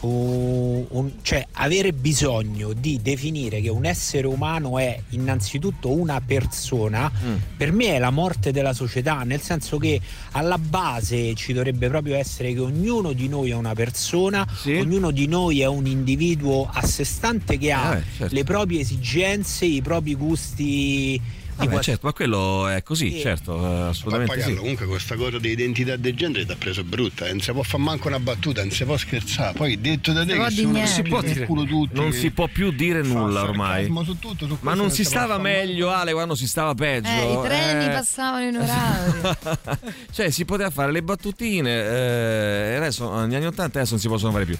un, 0.08 0.86
un- 0.90 1.12
cioè 1.22 1.46
avere 1.54 1.94
bisogno 1.94 2.74
di 2.74 3.00
definire 3.02 3.62
che 3.62 3.70
un 3.70 3.86
essere 3.86 4.28
umano 4.28 4.78
è 4.78 5.00
innanzitutto 5.10 5.92
una 5.92 6.22
persona, 6.26 7.12
Mm. 7.24 7.36
per 7.58 7.72
me 7.72 7.96
è 7.96 8.00
la 8.00 8.10
morte 8.10 8.52
della 8.52 8.74
società, 8.74 9.24
nel 9.24 9.42
senso 9.42 9.78
che 9.78 10.00
alla 10.32 10.58
base 10.58 11.34
ci 11.36 11.54
dovrebbe 11.54 11.88
proprio 11.90 12.16
essere 12.16 12.54
che 12.54 12.60
ognuno 12.60 13.14
di 13.14 13.28
noi 13.28 13.52
è 13.52 13.56
una 13.56 13.74
persona, 13.74 14.46
ognuno 14.80 15.12
di 15.12 15.28
noi 15.28 15.62
è 15.62 15.68
un 15.68 15.86
individuo 15.86 16.70
a 16.72 16.86
sé 16.86 17.04
stante 17.04 17.58
che 17.58 17.72
ha 17.72 17.98
Eh, 17.98 18.04
certo. 18.18 18.34
le 18.36 18.44
proprie 18.44 18.80
esigenze, 18.82 19.66
i 19.66 19.82
propri 19.82 20.16
gusti. 20.16 21.22
Vabbè, 21.56 21.70
qual- 21.70 21.84
certo, 21.84 22.08
ma 22.08 22.14
quello 22.14 22.68
è 22.68 22.82
così, 22.84 23.20
certo, 23.20 23.56
eh, 23.56 23.82
assolutamente 23.90 24.32
Pappagallo, 24.34 24.54
sì. 24.56 24.60
comunque 24.60 24.86
questa 24.88 25.16
cosa 25.16 25.38
di 25.40 25.50
identità 25.50 25.96
del 25.96 26.16
genere 26.16 26.46
ti 26.46 26.52
ha 26.52 26.56
preso 26.56 26.84
brutta, 26.84 27.26
eh, 27.28 27.30
non 27.32 27.42
si 27.42 27.52
può 27.52 27.62
fare 27.64 27.84
manco 27.84 28.08
una 28.08 28.20
battuta, 28.20 28.62
non 28.62 28.72
si 28.72 28.84
può 28.86 28.98
scherzare. 28.98 29.54
Poi 29.54 29.80
detto 29.80 30.12
da 30.14 30.26
te 30.26 30.36
può 30.36 30.48
niente. 30.48 30.88
si 30.88 31.02
può 31.04 31.22
dire 31.22 31.46
tutti. 31.46 31.90
Non 31.96 32.12
si 32.12 32.32
può 32.32 32.48
più 32.48 32.72
dire 32.72 33.02
nulla 33.02 33.44
ormai. 33.44 33.92
su 34.04 34.18
tutto, 34.20 34.48
su 34.48 34.58
Ma 34.62 34.74
non 34.74 34.90
si 34.92 35.02
può 35.04 35.12
stava 35.12 35.36
fare 35.38 35.42
meglio, 35.44 35.90
Ale, 35.92 36.14
quando 36.14 36.36
si 36.36 36.48
stava 36.48 36.74
peggio. 36.74 37.08
Eh, 37.10 37.34
i 37.34 37.40
treni 37.44 37.86
Eh, 37.86 37.90
passavano 37.90 38.46
in 38.48 38.58
orario. 38.58 39.38
cioè, 40.12 40.30
si 40.32 40.46
poteva 40.46 40.70
fare 40.70 40.92
le 40.92 41.04
battutine, 41.04 41.70
eh, 41.72 42.72
e 42.74 42.76
adesso 42.76 43.14
negli 43.22 43.36
anni 43.36 43.46
80 43.46 43.78
adesso 43.78 43.92
non 43.94 44.02
si 44.02 44.08
possono 44.08 44.32
fare 44.32 44.46
più. 44.46 44.58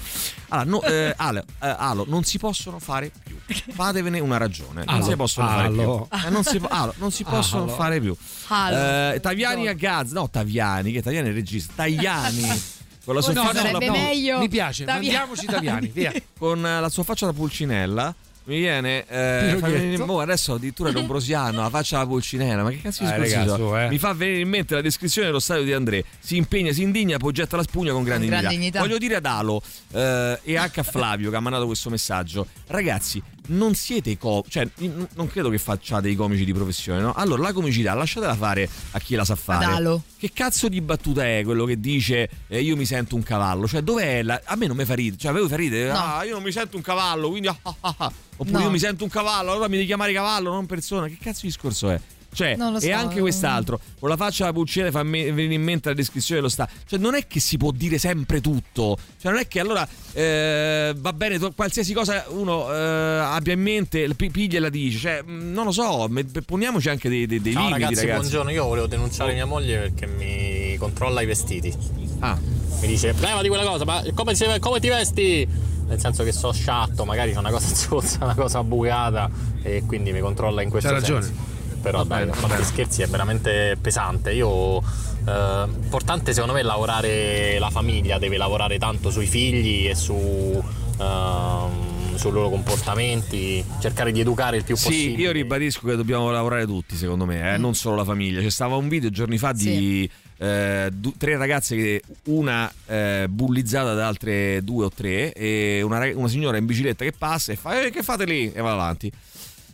Allora, 0.50 0.70
no, 0.70 0.82
eh, 0.84 1.14
Ale, 1.18 1.40
eh, 1.62 1.76
Alo, 1.78 2.06
non 2.08 2.24
si 2.24 2.38
possono 2.38 2.80
fare 2.80 3.12
più. 3.24 3.36
Fatevene 3.74 4.20
una 4.20 4.38
ragione. 4.38 4.84
Non 4.86 4.96
Alo, 4.96 5.06
si 5.06 5.16
possono 5.16 5.48
fare 5.48 5.68
Alo. 5.68 6.08
più. 6.10 6.18
Eh, 6.28 6.30
non, 6.30 6.44
si, 6.44 6.60
po- 6.60 6.68
Alo, 6.84 6.94
non 6.98 7.12
si 7.12 7.24
possono 7.24 7.64
Alo. 7.64 7.74
fare 7.74 8.00
più. 8.00 8.16
Eh, 8.16 9.20
Taviani 9.22 9.68
a 9.68 9.74
Gaza, 9.74 10.14
no, 10.14 10.30
Taviani, 10.30 10.92
che 10.92 11.02
Taviani 11.02 11.28
è 11.28 11.30
il 11.32 11.36
regista. 11.36 11.74
Tagliani. 11.76 12.62
Con 13.04 13.16
la 13.16 13.22
sua 13.22 13.34
No, 13.34 13.44
faccia 13.44 13.60
sarebbe 13.64 13.86
da- 13.86 13.92
meglio 13.92 14.40
Mi 14.40 14.48
piace, 14.48 14.86
Taviani. 14.86 15.08
mandiamoci 15.08 15.46
Taviani, 15.46 15.88
via. 15.94 16.14
con 16.40 16.62
la 16.62 16.88
sua 16.90 17.04
faccia 17.04 17.26
da 17.26 17.34
pulcinella. 17.34 18.16
Mi 18.46 18.58
viene 18.60 19.06
eh, 19.08 19.58
venire- 19.62 20.04
boh, 20.04 20.20
adesso 20.20 20.54
addirittura 20.56 20.92
Dombrosiano 20.92 21.62
la 21.62 21.70
faccia 21.70 21.98
da 22.00 22.06
pulcinella 22.06 22.64
ma 22.64 22.70
che 22.72 22.82
cazzo 22.82 23.04
di 23.04 23.10
Eh, 23.10 23.18
ragazzo, 23.18 23.78
eh. 23.78 23.88
mi 23.88 23.98
fa 23.98 24.12
venire 24.14 24.40
in 24.42 24.50
mente 24.50 24.74
la 24.76 24.82
descrizione 24.82 25.28
dello 25.28 25.40
stadio 25.40 25.64
di 25.64 25.72
André 25.72 26.04
si 26.20 26.36
impegna, 26.36 26.74
si 26.74 26.82
indigna 26.82 27.16
poi 27.18 27.32
getta 27.32 27.56
la 27.56 27.64
spugna 27.64 27.94
con 27.94 28.04
grande 28.04 28.26
Con 28.28 28.32
grande 28.38 28.50
dignità. 28.50 28.80
dignità. 28.80 28.80
voglio 28.82 28.98
dire 28.98 29.16
ad 29.16 29.26
Alo 29.26 29.62
eh, 29.94 30.40
e 30.44 30.58
anche 30.58 30.82
a 30.82 30.84
Flavio 30.84 31.30
che 31.30 31.38
ha 31.38 31.40
mandato 31.40 31.66
questo 31.68 31.90
messaggio 31.90 32.46
ragazzi 32.68 33.24
non 33.48 33.76
siete 33.76 34.18
co 34.18 34.44
cioè 34.48 34.68
n- 34.80 35.08
non 35.16 35.28
credo 35.28 35.50
che 35.50 35.58
facciate 35.58 36.10
i 36.10 36.16
comici 36.16 36.46
di 36.46 36.54
professione 36.54 37.02
no? 37.02 37.14
allora 37.14 37.42
la 37.42 37.54
comicità 37.54 37.94
lasciatela 37.94 38.36
fare 38.36 38.70
a 38.92 39.00
chi 39.00 39.16
la 39.16 39.26
sa 39.26 39.36
fare 39.36 39.66
Ad 39.66 39.74
Alo. 39.74 40.04
che 40.18 40.32
cazzo 40.34 40.70
di 40.70 40.80
battuta 40.82 41.26
è 41.26 41.42
quello 41.44 41.66
che 41.66 41.80
dice 41.80 42.30
eh, 42.48 42.62
io 42.62 42.76
mi 42.78 42.86
sento 42.86 43.16
un 43.16 43.24
cavallo 43.24 43.68
cioè 43.68 43.82
dov'è 43.82 44.24
la... 44.24 44.42
a 44.46 44.56
me 44.56 44.68
non 44.68 44.78
mi 44.78 44.86
fa 44.86 44.94
ridere 44.94 45.18
cioè 45.18 45.32
a 45.32 45.34
voi 45.34 45.48
fa 45.50 45.56
ridere 45.58 45.92
No. 45.92 45.98
ah 45.98 46.24
io 46.24 46.34
non 46.34 46.44
mi 46.44 46.52
sento 46.52 46.78
un 46.78 46.82
cavallo 46.84 47.30
quindi 47.30 47.48
ah, 47.48 47.58
ah, 47.62 47.76
ah, 47.82 47.96
ah. 47.98 48.12
oppure 48.38 48.52
No. 48.58 48.64
io 48.64 48.70
mi 48.70 48.80
sento 48.80 49.04
un 49.04 49.10
cavallo 49.10 49.52
allora 49.52 49.68
mi 49.68 49.76
devi 49.76 49.88
chiamare 49.88 50.14
cavallo 50.14 50.52
non 50.52 50.66
persona 50.66 51.08
che 51.08 51.18
cazzo 51.22 51.42
di 51.42 51.48
discorso 51.48 51.90
è 51.90 52.00
cioè, 52.34 52.56
lo 52.58 52.78
e 52.78 52.80
so, 52.82 52.92
anche 52.94 53.20
quest'altro, 53.20 53.80
con 54.00 54.10
la 54.10 54.18
faccia 54.18 54.46
da 54.46 54.54
pulcina 54.54 54.90
fa 54.92 55.04
me- 55.04 55.32
venire 55.32 55.54
in 55.54 55.64
mente 55.64 55.90
la 55.90 55.96
descrizione 55.96 56.40
dello 56.42 56.52
Stato. 56.52 56.72
Cioè, 56.88 57.00
non 57.00 57.16
è 57.16 57.28
che 57.28 57.40
si 57.40 57.58
può 57.58 57.72
dire 57.72 57.98
sempre 57.98 58.42
tutto. 58.42 58.98
Cioè, 59.22 59.32
non 59.32 59.40
è 59.40 59.48
che 59.48 59.60
allora 59.60 59.88
eh, 60.14 60.94
va 60.98 61.14
bene, 61.14 61.38
to- 61.40 61.52
qualsiasi 61.56 61.94
cosa 61.94 62.26
uno 62.30 62.72
eh, 62.74 62.76
abbia 62.78 63.54
in 63.54 63.62
mente, 63.62 64.08
pi- 64.16 64.30
piglia 64.32 64.58
e 64.58 64.62
la 64.62 64.70
dice. 64.70 64.98
Cioè, 65.00 65.22
mh, 65.24 65.52
non 65.52 65.66
lo 65.66 65.72
so, 65.72 66.08
me- 66.10 66.24
poniamoci 66.26 66.90
anche 66.90 67.10
dei, 67.10 67.26
dei, 67.26 67.42
dei 67.42 67.54
Ciao 67.54 67.64
limiti, 67.64 67.82
ragazzi, 67.84 68.02
ragazzi. 68.02 68.20
buongiorno. 68.20 68.52
Io 68.52 68.66
volevo 68.66 68.88
denunciare 68.88 69.34
mia 69.34 69.46
moglie 69.46 69.78
perché 69.80 70.08
mi 70.08 70.76
controlla 70.78 71.22
i 71.22 71.26
vestiti. 71.26 71.74
Ah. 72.20 72.38
Mi 72.82 72.88
dice, 72.88 73.14
levati 73.18 73.48
quella 73.48 73.64
cosa, 73.66 73.86
ma 73.86 74.04
come, 74.14 74.36
si- 74.36 74.46
come 74.60 74.80
ti 74.80 74.90
vesti? 74.90 75.48
Nel 75.86 76.00
senso 76.00 76.24
che 76.24 76.32
so 76.32 76.52
sciatto, 76.54 77.04
magari 77.06 77.34
c'è 77.34 77.38
una 77.38 77.52
cosa 77.52 77.68
zozza, 77.76 78.24
una 78.24 78.36
cosa 78.36 78.64
bucata 78.64 79.30
e 79.62 79.84
quindi 79.86 80.12
mi 80.14 80.20
controlla 80.22 80.62
in 80.62 80.70
questo 80.70 80.90
C'ha 80.90 80.96
ragione. 80.96 81.22
senso. 81.24 81.42
Però 81.84 81.98
Va 82.00 82.04
dai, 82.06 82.20
bene, 82.26 82.32
a 82.32 82.40
parte 82.40 82.56
bene. 82.56 82.66
scherzi 82.66 83.02
è 83.02 83.08
veramente 83.08 83.78
pesante. 83.80 84.32
Io 84.32 84.78
eh, 84.80 85.66
importante 85.84 86.32
secondo 86.34 86.54
me 86.54 86.62
è 86.62 86.64
lavorare 86.64 87.60
la 87.60 87.70
famiglia, 87.70 88.18
deve 88.18 88.38
lavorare 88.38 88.78
tanto 88.80 89.12
sui 89.12 89.28
figli 89.28 89.88
e 89.88 89.94
su 89.96 90.64
ehm, 91.00 91.92
sui 92.16 92.32
loro 92.32 92.50
comportamenti, 92.50 93.64
cercare 93.82 94.12
di 94.12 94.20
educare 94.20 94.58
il 94.58 94.64
più 94.64 94.76
Sì, 94.76 94.86
possibile. 94.86 95.22
io 95.24 95.32
ribadisco 95.32 95.88
che 95.88 95.96
dobbiamo 95.96 96.30
lavorare 96.32 96.66
tutti, 96.66 96.96
secondo 96.96 97.26
me, 97.26 97.56
eh, 97.56 97.58
non 97.58 97.74
solo 97.74 97.96
la 97.96 98.04
famiglia. 98.04 98.40
C'è 98.40 98.52
stava 98.52 98.76
un 98.76 98.88
video 98.88 99.10
giorni 99.10 99.38
fa 99.40 99.52
di 99.52 100.08
eh, 100.38 100.90
du- 100.94 101.16
tre 101.18 101.36
ragazze, 101.38 101.76
che, 101.76 102.02
una 102.26 102.72
eh, 102.86 103.26
bullizzata 103.30 103.94
da 103.96 104.08
altre 104.08 104.64
due 104.64 104.86
o 104.86 104.92
tre, 104.94 105.34
e 105.34 105.82
una, 105.82 105.98
rag- 105.98 106.16
una 106.16 106.28
signora 106.28 106.58
in 106.58 106.66
bicicletta 106.68 107.04
che 107.04 107.14
passa 107.18 107.52
e 107.52 107.56
fa: 107.56 107.82
"Eh, 107.84 107.90
Che 107.90 108.04
fate 108.04 108.26
lì? 108.26 108.52
E 108.54 108.62
va 108.62 108.74
avanti. 108.74 109.12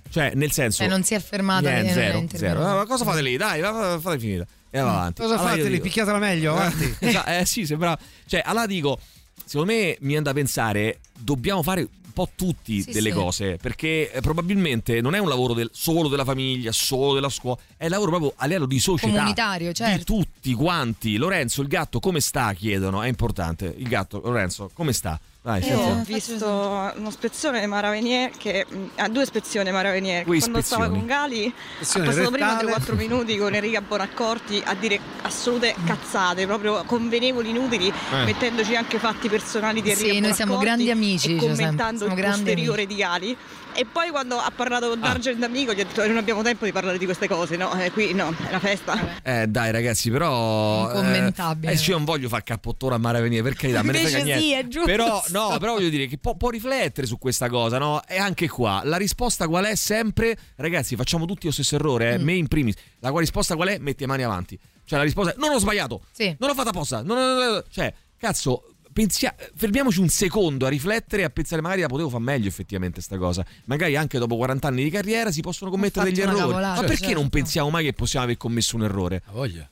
Cioè, 0.10 0.32
nel 0.36 0.52
senso. 0.52 0.84
E 0.84 0.88
non 0.88 1.04
si 1.04 1.14
è 1.14 1.20
fermata 1.20 1.70
Niente, 1.70 1.94
zero, 1.94 2.26
zero. 2.34 2.60
Ma 2.62 2.86
cosa 2.86 3.04
fate 3.04 3.22
lì? 3.22 3.38
Dai, 3.38 3.62
fate 3.62 4.20
finita. 4.20 4.46
E 4.72 4.80
va 4.80 4.92
avanti. 4.92 5.22
Cosa 5.22 5.36
Allora 5.36 5.50
fate 5.56 5.70
lì? 5.70 5.80
Picchiatela 5.80 6.18
meglio, 6.18 6.54
avanti. 6.54 6.96
Esatto, 7.00 7.30
eh 7.30 7.46
sì, 7.46 7.66
sembra. 7.66 7.98
Cioè, 8.26 8.42
allora 8.46 8.66
dico, 8.66 9.00
secondo 9.46 9.72
me 9.72 9.98
mi 10.02 10.08
viene 10.10 10.24
da 10.24 10.34
pensare, 10.34 11.00
dobbiamo 11.18 11.64
fare 11.64 11.82
un 11.82 12.12
po' 12.14 12.30
tutti 12.36 12.82
Sì, 12.82 12.92
delle 12.92 13.10
sì. 13.10 13.16
cose, 13.16 13.58
perché 13.58 14.12
eh, 14.12 14.20
probabilmente 14.22 15.00
non 15.02 15.16
è 15.16 15.20
un 15.20 15.28
lavoro 15.30 15.54
del- 15.54 15.70
solo 15.74 16.08
della 16.08 16.26
famiglia, 16.26 16.72
solo 16.72 17.14
della 17.14 17.30
scuola, 17.30 17.58
è 17.78 17.86
un 17.86 17.92
lavoro 17.92 18.10
proprio 18.10 18.34
a 18.36 18.46
livello 18.46 18.66
di 18.66 18.80
società. 18.80 19.14
Comunitario, 19.14 19.68
Di 19.70 19.74
certo. 19.76 20.04
tutti 20.16 20.54
quanti. 20.54 21.18
Lorenzo, 21.18 21.62
il 21.62 21.68
gatto 21.68 22.00
come 22.00 22.20
sta? 22.20 22.52
Chiedono, 22.54 23.02
è 23.04 23.08
importante. 23.08 23.74
Il 23.78 23.88
gatto, 23.88 24.20
Lorenzo, 24.24 24.70
come 24.74 24.92
sta? 24.94 25.20
Dai, 25.50 25.68
Io 25.68 25.80
ho 25.80 26.04
visto 26.06 26.92
uno 26.96 27.10
spezzone 27.10 27.66
Maravenier 27.66 28.30
che 28.38 28.68
mh, 28.70 28.84
ha 28.98 29.08
due 29.08 29.26
spezioni 29.26 29.72
Maravenier. 29.72 30.28
Ui, 30.28 30.38
Quando 30.38 30.62
stava 30.62 30.84
spezioni. 30.84 31.08
con 31.08 31.08
Gali 31.08 31.46
ha 31.48 31.84
Spezione 31.84 32.06
passato 32.06 32.30
prima 32.30 32.60
rettale. 32.62 32.74
3-4 32.76 32.96
minuti 32.96 33.38
con 33.38 33.56
Enrica 33.56 33.82
Bonaccorti 33.82 34.62
a 34.64 34.76
dire 34.76 35.00
assolute 35.24 35.74
cazzate, 35.88 36.46
proprio 36.46 36.84
convenevoli 36.86 37.50
inutili, 37.50 37.88
Eh. 37.88 38.26
mettendoci 38.26 38.76
anche 38.76 39.00
fatti 39.00 39.28
personali 39.28 39.82
di 39.82 39.90
Sì, 39.96 40.04
Enrica 40.06 40.20
noi 40.28 40.34
siamo 40.36 40.52
Bonaccorti 40.58 40.84
grandi 40.86 40.92
amici, 40.92 41.36
e 41.36 41.40
cioè, 41.40 41.48
commentando 41.48 42.06
siamo 42.06 42.16
il 42.20 42.26
posteriore 42.26 42.86
di 42.86 42.96
Gali. 42.96 43.38
E 43.80 43.86
poi 43.86 44.10
quando 44.10 44.36
ha 44.38 44.52
parlato 44.54 44.90
con 44.90 45.00
D'Argent 45.00 45.42
amico 45.42 45.72
gli 45.74 45.80
ho 45.80 45.86
detto 45.86 46.02
"Eh, 46.04 46.10
non 46.10 46.18
abbiamo 46.18 46.42
tempo 46.42 46.66
di 46.66 46.74
parlare 46.74 46.98
di 46.98 47.06
queste 47.06 47.30
cose, 47.30 47.56
no? 47.56 47.74
Eh, 47.82 47.92
qui 47.92 48.14
no, 48.14 48.36
è 48.38 48.50
una 48.50 48.60
festa. 48.60 49.22
Eh 49.24 49.48
dai 49.48 49.72
ragazzi, 49.72 50.12
però... 50.12 50.90
Incommentabile. 50.90 51.72
Eh, 51.72 51.76
eh, 51.76 51.82
io 51.86 51.96
non 51.96 52.04
voglio 52.04 52.28
fare 52.28 52.44
cappottone 52.44 52.96
a 52.96 52.98
mare 52.98 53.22
venire, 53.22 53.42
per 53.42 53.54
carità, 53.54 53.82
me 53.82 53.94
ne 53.94 54.00
frega 54.00 54.18
sì, 54.18 54.24
niente. 54.24 54.58
è 54.60 54.68
giusto. 54.68 54.86
Però, 54.86 55.24
no, 55.30 55.56
però 55.60 55.76
voglio 55.76 55.88
dire 55.88 56.08
che 56.08 56.18
può, 56.18 56.36
può 56.36 56.50
riflettere 56.50 57.08
su 57.08 57.18
questa 57.18 57.48
cosa, 57.48 57.78
no? 57.78 58.02
E 58.06 58.18
anche 58.18 58.50
qua, 58.50 58.82
la 58.84 58.98
risposta 58.98 59.48
qual 59.48 59.64
è 59.64 59.76
sempre? 59.76 60.38
Ragazzi, 60.58 60.98
facciamo 60.98 61.24
tutti 61.26 61.46
lo 61.46 61.54
stesso 61.54 61.76
errore, 61.76 62.16
eh? 62.16 62.20
Mm. 62.20 62.24
me 62.24 62.34
in 62.34 62.48
primis. 62.50 62.76
La 63.00 63.12
qual 63.12 63.22
risposta 63.22 63.56
qual 63.56 63.70
è? 63.70 63.78
Metti 63.78 64.02
le 64.02 64.08
mani 64.08 64.24
avanti. 64.24 64.60
Cioè 64.84 64.98
la 64.98 65.06
risposta 65.06 65.32
è 65.32 65.36
non 65.38 65.52
ho 65.52 65.58
sbagliato, 65.58 66.02
Sì. 66.12 66.36
non 66.38 66.50
ho 66.50 66.54
fatto 66.54 66.68
apposta, 66.70 67.02
non 67.02 67.18
ho- 67.18 67.64
cioè, 67.72 67.94
cazzo... 68.18 68.69
pensia- 68.92 69.36
fermiamoci 69.56 70.00
un 70.00 70.10
secondo 70.10 70.66
a 70.66 70.70
riflettere 70.70 71.24
e 71.24 71.26
a 71.26 71.30
pensare 71.30 71.62
magari 71.62 71.82
la 71.82 71.88
potevo 71.88 72.10
fare 72.10 72.24
meglio 72.24 72.48
effettivamente 72.48 73.02
sta 73.02 73.18
cosa. 73.18 73.46
Magari 73.66 73.96
anche 73.96 74.18
dopo 74.20 74.36
40 74.36 74.68
anni 74.68 74.84
di 74.84 74.90
carriera 74.90 75.32
si 75.32 75.42
possono 75.42 75.72
commettere 75.72 76.06
degli 76.06 76.22
errori. 76.22 76.38
cavolata, 76.40 76.82
ma 76.82 76.88
perché 76.88 77.06
certo. 77.06 77.20
non 77.20 77.30
pensiamo 77.30 77.70
mai 77.70 77.86
che 77.86 77.94
possiamo 77.94 78.26
aver 78.26 78.38
commesso 78.38 78.76
un 78.76 78.84
errore? 78.84 79.22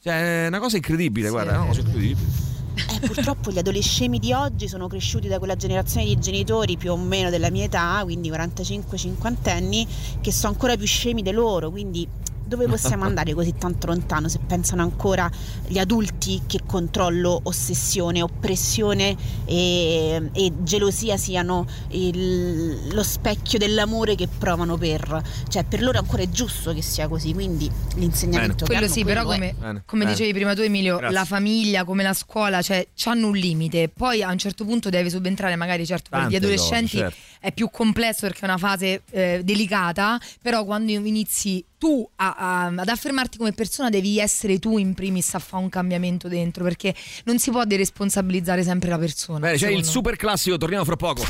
Cioè 0.01 0.45
è 0.45 0.47
una 0.47 0.59
cosa 0.59 0.75
incredibile 0.77 1.29
guarda 1.29 1.53
è 1.53 1.57
una 1.57 1.65
cosa 1.67 1.81
incredibile 1.81 2.55
Eh, 2.77 3.07
purtroppo 3.07 3.51
gli 3.51 3.57
adolescenti 3.57 4.19
di 4.19 4.33
oggi 4.33 4.67
sono 4.67 4.87
cresciuti 4.87 5.27
da 5.27 5.39
quella 5.39 5.55
generazione 5.55 6.05
di 6.05 6.19
genitori 6.19 6.77
più 6.77 6.91
o 6.91 6.97
meno 6.97 7.31
della 7.31 7.49
mia 7.49 7.63
età, 7.65 7.99
quindi 8.03 8.29
45-50 8.29 9.49
anni, 9.49 9.87
che 10.21 10.31
sono 10.31 10.53
ancora 10.53 10.77
più 10.77 10.85
scemi 10.85 11.23
di 11.23 11.31
loro, 11.31 11.71
quindi 11.71 12.07
dove 12.47 12.65
possiamo 12.67 13.03
andare 13.03 13.33
così 13.33 13.53
tanto 13.57 13.87
lontano 13.87 14.27
se 14.29 14.39
pensano 14.45 14.81
ancora 14.81 15.29
gli 15.67 15.77
adulti 15.77 16.43
che 16.47 16.61
controllo, 16.65 17.41
ossessione, 17.43 18.21
oppressione 18.21 19.15
e, 19.45 20.29
e 20.33 20.51
gelosia 20.63 21.17
siano 21.17 21.65
il- 21.89 22.93
lo 22.93 23.03
specchio 23.03 23.59
dell'amore 23.59 24.15
che 24.15 24.27
provano 24.27 24.77
per... 24.77 25.21
cioè 25.49 25.63
per 25.63 25.81
loro 25.81 25.99
ancora 25.99 26.23
è 26.23 26.29
giusto 26.29 26.73
che 26.73 26.81
sia 26.81 27.07
così, 27.07 27.33
quindi 27.33 27.69
l'insegnamento 27.95 28.65
che 28.65 28.65
Quello 28.65 28.85
hanno 28.85 28.93
sì, 28.93 29.01
quello 29.03 29.19
però 29.23 29.31
come, 29.33 29.55
Bene, 29.57 29.83
come 29.85 30.03
bene. 30.03 30.15
dicevi 30.15 30.33
prima 30.33 30.53
tu 30.53 30.61
Emilio, 30.61 30.97
Grazie. 30.97 31.13
la 31.13 31.25
famiglia 31.25 31.83
come 31.83 32.03
la 32.03 32.13
scuola, 32.13 32.61
cioè 32.61 32.87
hanno 33.05 33.27
un 33.27 33.35
limite, 33.35 33.89
poi 33.89 34.21
a 34.23 34.31
un 34.31 34.37
certo 34.37 34.65
punto 34.65 34.89
deve 34.89 35.09
subentrare 35.09 35.55
magari 35.55 35.85
certo 35.85 36.09
per 36.09 36.19
gli 36.19 36.23
Tante 36.23 36.37
adolescenti 36.37 36.97
cose, 36.97 37.11
certo. 37.11 37.17
è 37.39 37.51
più 37.51 37.69
complesso 37.69 38.21
perché 38.21 38.41
è 38.41 38.45
una 38.45 38.57
fase 38.57 39.03
eh, 39.11 39.41
delicata, 39.43 40.19
però 40.41 40.65
quando 40.65 40.91
inizi 40.91 41.63
tu 41.77 42.07
a- 42.15 42.35
a- 42.37 42.65
ad 42.65 42.87
affermarti 42.87 43.37
come 43.37 43.53
persona 43.53 43.89
devi 43.89 44.19
essere 44.19 44.59
tu 44.59 44.77
in 44.77 44.93
primis 44.93 45.33
a 45.35 45.39
fare 45.39 45.61
un 45.63 45.69
cambiamento 45.69 46.27
dentro 46.27 46.63
perché 46.63 46.93
non 47.25 47.37
si 47.39 47.51
può 47.51 47.63
deresponsabilizzare 47.65 48.63
sempre 48.63 48.89
la 48.89 48.97
persona. 48.97 49.39
Bene, 49.39 49.57
c'è 49.57 49.69
il 49.69 49.85
super 49.85 50.15
classico, 50.15 50.57
torniamo 50.57 50.83
fra 50.85 50.95
poco. 50.95 51.25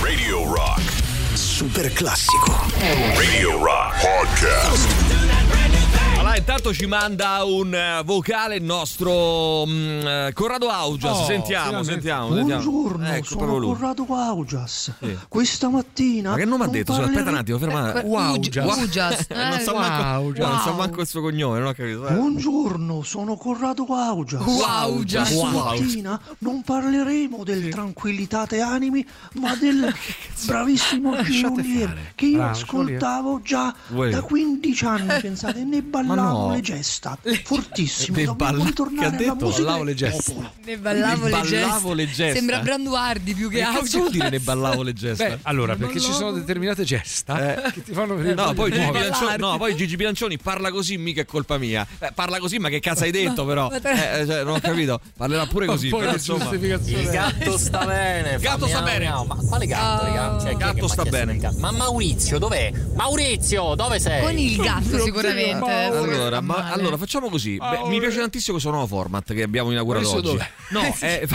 Radio 0.00 0.52
Rock. 0.52 0.82
Super 1.34 1.92
classico. 1.92 2.52
Radio 3.16 3.58
Rock 3.62 4.00
Podcast. 4.00 5.37
Intanto 6.38 6.72
ci 6.72 6.86
manda 6.86 7.42
un 7.44 7.74
eh, 7.74 8.00
vocale 8.04 8.56
il 8.56 8.62
nostro 8.62 9.64
eh, 9.66 10.30
Corrado 10.32 10.68
Augias. 10.68 11.18
Oh, 11.18 11.24
sentiamo, 11.24 11.82
sentiamo, 11.82 12.34
sentiamo. 12.34 12.58
Buongiorno, 12.62 13.06
Ecco, 13.08 13.24
sono. 13.26 13.58
Corrado 13.66 14.06
Augias. 14.08 14.92
Sì. 15.00 15.18
Questa 15.28 15.68
mattina. 15.68 16.30
Ma 16.30 16.36
che 16.36 16.44
nome 16.46 16.64
ha 16.64 16.68
detto? 16.68 16.92
Parleremo- 16.92 17.18
Aspetta 17.18 17.30
un 17.30 17.36
attimo, 17.36 17.58
ferma. 17.58 18.00
Eh, 18.02 18.16
Augias. 18.16 18.78
Augias. 18.78 19.26
non, 19.30 19.60
so 19.60 19.72
Eh, 19.74 19.78
manco, 19.78 20.02
Augias. 20.04 20.48
non 20.48 20.60
so 20.60 20.72
manco 20.74 21.00
il 21.00 21.06
suo 21.06 21.20
cognome, 21.20 21.58
non 21.58 21.68
ho 21.68 21.72
capito. 21.72 22.06
Eh. 22.06 22.14
Buongiorno, 22.14 23.02
sono 23.02 23.36
Corrado 23.36 23.84
Augias. 23.86 24.42
Augias. 24.64 25.28
Questa 25.28 25.46
Wow. 25.48 25.64
mattina 25.80 26.20
non 26.38 26.62
parleremo 26.62 27.44
del 27.44 27.68
tranquillitate 27.68 28.60
animi, 28.60 29.04
ma 29.34 29.54
del 29.60 29.92
bravissimo 30.46 31.20
Giulier 31.24 32.12
che 32.14 32.26
io 32.26 32.36
Bravo, 32.38 32.50
ascoltavo 32.52 33.40
già 33.42 33.74
Uè. 33.88 34.10
da 34.10 34.22
15 34.22 34.84
anni, 34.86 35.20
pensate, 35.20 35.64
ne 35.64 35.82
ballavo 35.82 36.26
no. 36.32 36.50
le 36.52 36.60
gesta. 36.60 37.18
Fortissimo, 37.44 38.16
Ne 38.16 38.24
dobbiamo 38.24 38.52
balla- 38.52 38.64
ritornare 38.64 39.08
che 39.10 39.14
ha 39.14 39.18
detto? 39.34 39.48
Ballavo 39.50 39.82
le 39.82 39.94
gesta. 39.94 40.32
Ne 40.64 40.76
ballavo, 40.78 41.24
Ne 41.24 41.24
le, 41.24 41.30
ballavo 41.30 41.44
gesta. 41.48 41.94
le 41.94 42.06
gesta. 42.10 42.34
Sembra 42.34 42.58
Branduardi 42.60 43.34
più 43.34 43.48
che 43.50 43.62
altro. 43.62 43.80
cosa 43.80 43.98
vuol 43.98 44.10
dire 44.10 44.30
ne 44.30 44.40
ballavo 44.40 44.82
le 44.82 44.92
gesta? 44.94 45.24
Beh, 45.28 45.38
allora, 45.42 45.76
perché 45.76 46.00
ci 46.00 46.12
sono 46.12 46.32
determinate 46.32 46.84
gesta 46.84 47.36
che 47.72 47.82
ti 47.82 47.92
fanno 47.92 48.14
venire 48.14 48.34
No, 48.34 48.52
poi 48.54 48.70
Gigi. 48.72 48.90
Bilancioni, 48.90 49.36
no, 49.38 49.56
poi 49.58 49.74
Gigi 49.76 49.96
Bilancioni 49.96 50.38
parla 50.38 50.70
così, 50.70 50.96
mica 50.98 51.20
è 51.22 51.24
colpa 51.24 51.58
mia. 51.58 51.86
Eh, 51.98 52.10
parla 52.14 52.38
così, 52.38 52.58
ma 52.58 52.68
che 52.68 52.80
cazzo 52.80 53.04
hai 53.04 53.10
detto, 53.10 53.44
però? 53.46 53.68
te- 53.68 54.20
Eh, 54.20 54.26
cioè, 54.26 54.44
non 54.44 54.54
ho 54.54 54.60
capito. 54.60 55.00
Parlerà 55.16 55.46
pure 55.46 55.66
Ma 55.66 55.72
così. 55.72 55.88
Però, 55.88 56.12
insomma. 56.12 56.50
Il 56.52 57.08
gatto 57.10 57.58
sta 57.58 57.84
bene. 57.84 58.38
Gatto 58.38 58.66
fa 58.66 58.76
sta 58.76 58.82
bene. 58.82 59.08
Ma 59.08 59.36
quale 59.46 59.66
gatto, 59.66 60.04
raga? 60.04 60.38
Cioè, 60.40 60.48
chi 60.50 60.54
è 60.54 60.56
Gatto 60.56 60.86
che 60.86 60.92
sta 60.92 61.02
bene. 61.04 61.36
gatto? 61.38 61.58
Ma 61.58 61.70
Maurizio, 61.72 62.38
dov'è? 62.38 62.72
Maurizio, 62.94 63.74
dove 63.74 63.98
sei? 63.98 64.22
Con 64.22 64.38
il 64.38 64.56
gatto 64.56 64.98
sicuramente. 65.00 65.56
Eh, 66.18 66.20
Allora, 66.22 66.40
ma- 66.40 66.72
allora, 66.72 66.96
facciamo 66.96 67.28
così. 67.28 67.56
Beh, 67.56 67.88
mi 67.88 67.98
piace 68.00 68.18
tantissimo 68.18 68.52
questo 68.52 68.70
nuovo 68.70 68.86
format 68.86 69.32
che 69.32 69.42
abbiamo 69.42 69.70
inaugurato 69.70 70.08
Maurizio 70.10 70.32
oggi. 70.32 70.44
dov'è? 70.70 70.88
No, 70.88 70.96
è 71.00 71.26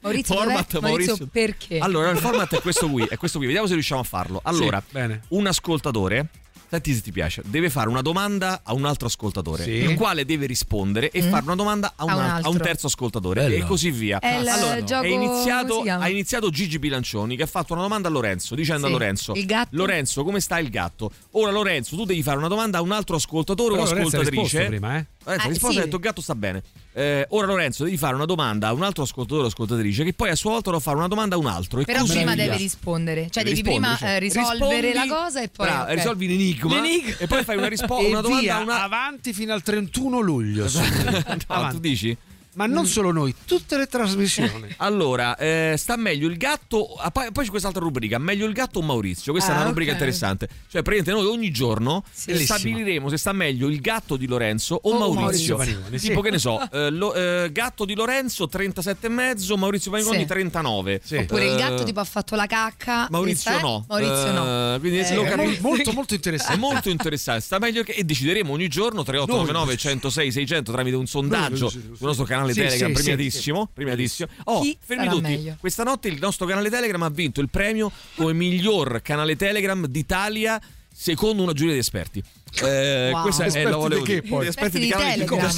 Maurizio, 0.00 0.34
format? 0.34 0.78
Maurizio, 0.78 0.80
Maurizio. 0.80 1.28
perché? 1.30 1.78
Allora, 1.78 2.10
il 2.10 2.18
format 2.18 2.54
è 2.56 2.60
questo 2.60 2.88
qui, 2.90 3.04
è 3.08 3.16
questo 3.16 3.38
qui. 3.38 3.46
Vediamo 3.46 3.66
se 3.66 3.74
riusciamo 3.74 4.00
a 4.00 4.04
farlo. 4.04 4.40
Allora, 4.44 4.80
Sì, 4.86 4.92
bene. 4.92 5.22
un 5.28 5.46
ascoltatore 5.46 6.28
Senti 6.68 6.92
se 6.94 7.02
ti 7.02 7.12
piace, 7.12 7.42
deve 7.44 7.70
fare 7.70 7.88
una 7.88 8.02
domanda 8.02 8.60
a 8.64 8.74
un 8.74 8.84
altro 8.84 9.06
ascoltatore, 9.06 9.62
Sì. 9.62 9.70
il 9.70 9.94
quale 9.94 10.24
deve 10.24 10.46
rispondere 10.46 11.10
e 11.10 11.22
Mm. 11.22 11.30
fare 11.30 11.44
una 11.44 11.54
domanda 11.54 11.92
a, 11.94 12.02
A 12.02 12.04
un 12.04 12.10
a 12.10 12.14
un 12.14 12.30
altro. 12.46 12.64
terzo 12.64 12.86
ascoltatore 12.88 13.42
Bello. 13.42 13.54
e 13.54 13.66
così 13.66 13.90
via. 13.92 14.18
È 14.18 14.38
il 14.38 14.48
allora, 14.48 14.82
gioco- 14.82 15.04
è 15.04 15.08
iniziato, 15.08 15.82
ha 15.86 16.08
iniziato 16.08 16.50
Gigi 16.50 16.78
Bilancioni 16.80 17.36
che 17.36 17.44
ha 17.44 17.46
fatto 17.46 17.74
una 17.74 17.82
domanda 17.82 18.08
a 18.08 18.10
Lorenzo 18.10 18.54
dicendo 18.56 18.86
Sì. 18.86 18.92
a 18.92 18.92
Lorenzo 18.92 19.32
Il 19.34 19.46
gatto? 19.46 19.68
Lorenzo 19.76 20.24
come 20.24 20.40
sta 20.40 20.58
il 20.58 20.68
gatto? 20.70 21.12
Ora 21.32 21.52
Lorenzo 21.52 21.94
tu 21.96 22.04
devi 22.04 22.22
fare 22.24 22.38
una 22.38 22.48
domanda 22.48 22.78
a 22.78 22.80
un 22.80 22.90
altro 22.92 23.16
ascoltatore 23.16 23.76
Però 23.76 23.82
o 23.82 23.84
ascoltatrice 23.84 24.64
prima, 24.66 24.96
eh? 24.98 25.06
Lorenzo 25.24 25.44
ha 25.44 25.48
Eh, 25.48 25.52
risposto 25.52 25.78
ha 25.78 25.80
sì. 25.80 25.84
detto 25.86 25.98
gatto 25.98 26.20
sta 26.20 26.34
bene. 26.34 26.62
Eh, 26.92 27.26
ora 27.30 27.46
Lorenzo 27.46 27.84
devi 27.84 27.96
fare 27.96 28.14
una 28.14 28.24
domanda 28.24 28.68
a 28.68 28.72
un 28.72 28.82
altro 28.82 29.02
ascoltatore 29.02 29.44
o 29.44 29.46
ascoltatrice 29.46 30.04
che 30.04 30.12
poi 30.12 30.30
a 30.30 30.34
sua 30.36 30.50
volta 30.52 30.70
dovrà 30.70 30.84
fare 30.84 30.96
una 30.96 31.08
domanda 31.08 31.34
a 31.34 31.38
un 31.38 31.46
altro. 31.46 31.80
E 31.80 31.84
Però 31.84 32.00
così 32.00 32.12
prima 32.12 32.34
devi 32.34 32.56
rispondere, 32.56 33.28
cioè 33.30 33.42
Devi 33.42 33.56
devi 33.62 33.68
prima 33.70 33.88
rispondere, 33.90 34.26
eh, 34.26 34.30
cioè, 34.30 34.42
risolvere 34.42 34.80
rispondi- 34.92 35.08
la 35.08 35.14
cosa 35.16 35.42
e 35.42 35.48
poi 35.48 35.66
Bravo, 35.66 35.82
ok. 35.84 35.94
risolvi 35.94 36.26
l'enigma, 36.28 36.74
L'enigma. 36.80 37.14
e 37.18 37.26
poi 37.26 37.44
fai 37.44 37.56
una, 37.56 37.66
rispo- 37.68 37.98
e 37.98 38.06
una 38.06 38.20
domanda 38.20 38.40
via, 38.42 38.56
a 38.56 38.60
una 38.62 38.82
avanti 38.82 39.32
fino 39.32 39.52
al 39.52 39.62
31 39.62 40.20
luglio. 40.20 40.66
no, 40.72 41.36
Avanti. 41.46 41.74
tu 41.74 41.80
dici? 41.80 42.16
Ma 42.54 42.66
non 42.66 42.86
solo 42.86 43.10
noi, 43.12 43.34
tutte 43.46 43.76
le 43.76 43.86
trasmissioni. 43.86 44.74
Allora, 44.84 45.36
eh, 45.36 45.74
sta 45.76 45.96
meglio 45.96 46.28
il 46.28 46.36
gatto. 46.36 46.94
ah, 46.94 47.10
poi, 47.10 47.30
poi 47.32 47.44
c'è 47.44 47.50
quest'altra 47.50 47.80
rubrica: 47.82 48.18
meglio 48.18 48.46
il 48.46 48.52
gatto 48.52 48.78
o 48.78 48.82
Maurizio? 48.82 49.32
Questa 49.32 49.50
è 49.52 49.54
Ah, 49.54 49.58
una 49.60 49.68
rubrica 49.68 49.90
ok. 49.90 49.96
interessante. 49.96 50.48
Cioè, 50.70 50.82
praticamente 50.82 51.12
noi 51.12 51.26
ogni 51.36 51.50
giorno 51.50 52.04
Bellissima. 52.26 52.58
stabiliremo 52.58 53.08
se 53.08 53.16
sta 53.16 53.32
meglio 53.32 53.68
il 53.68 53.80
gatto 53.80 54.16
di 54.16 54.26
Lorenzo 54.26 54.74
o 54.82 54.90
O 54.90 54.98
Maurizio. 54.98 55.20
Maurizio 55.20 55.56
Panigoni, 55.56 55.98
sì. 55.98 56.08
Tipo, 56.08 56.20
che 56.20 56.30
ne 56.30 56.38
so, 56.38 56.60
eh, 56.70 56.90
lo- 56.90 57.14
eh, 57.14 57.48
gatto 57.52 57.84
di 57.84 57.94
Lorenzo 57.94 58.48
37,5, 58.48 59.56
Maurizio 59.58 59.90
Panigoni 59.90 60.18
Sì. 60.20 60.26
39. 60.26 61.00
Sì. 61.04 61.16
Oppure 61.16 61.46
il 61.46 61.52
Eh, 61.54 61.56
gatto 61.56 61.82
tipo 61.84 62.00
ha 62.00 62.04
fatto 62.04 62.34
la 62.36 62.46
cacca. 62.46 63.06
Maurizio 63.10 63.56
eh? 63.56 63.60
no. 63.60 63.84
Maurizio 63.88 64.32
no. 64.32 64.74
Eh, 64.74 64.78
quindi 64.80 64.98
Eh, 64.98 65.14
lo 65.14 65.22
È 65.24 65.28
capi- 65.28 65.44
mol- 65.44 65.58
molto 65.60 65.92
molto 65.92 66.12
È 66.14 66.16
interessante. 66.16 66.56
molto 66.58 66.88
interessante, 66.90 67.40
sta 67.42 67.58
meglio 67.58 67.82
che 67.82 67.92
e 67.92 68.04
decideremo 68.04 68.52
ogni 68.52 68.68
giorno 68.68 69.02
3899 69.02 69.76
106 69.76 70.32
600 70.32 70.72
tramite 70.72 70.96
un 70.96 71.06
sondaggio 71.06 71.68
sì, 71.68 71.80
sì. 71.80 71.96
sul 71.96 72.06
nostro 72.06 72.24
canale 72.24 72.43
Sì, 72.52 72.60
Telegram 72.60 72.90
sì, 72.90 72.96
sì, 72.96 73.02
premiatissimo, 73.02 73.70
premiatissimo. 73.72 74.28
Oh, 74.44 74.60
Chi 74.60 74.76
fermi 74.80 75.08
tutti. 75.08 75.22
meglio? 75.22 75.56
Questa 75.58 75.82
notte 75.82 76.08
il 76.08 76.18
nostro 76.20 76.46
canale 76.46 76.68
Telegram 76.70 77.02
ha 77.02 77.10
vinto 77.10 77.40
il 77.40 77.48
premio 77.48 77.90
come 78.16 78.32
miglior 78.32 79.00
canale 79.02 79.36
Telegram 79.36 79.86
d'Italia 79.86 80.60
secondo 80.96 81.42
una 81.42 81.52
giuria 81.52 81.72
di 81.72 81.80
esperti. 81.80 82.22
Eh, 82.62 83.10
Wow. 83.12 83.22
questa 83.22 83.44
è 83.46 83.62
la 83.64 83.74
volevo 83.76 84.04
di 84.04 84.12
che 84.12 84.20
dire. 84.20 84.46
esperti 84.48 84.78
di 84.78 84.88
Esperti 84.88 84.88
canali 84.90 85.14
di 85.14 85.20
di 85.20 85.26
cosa? 85.26 85.48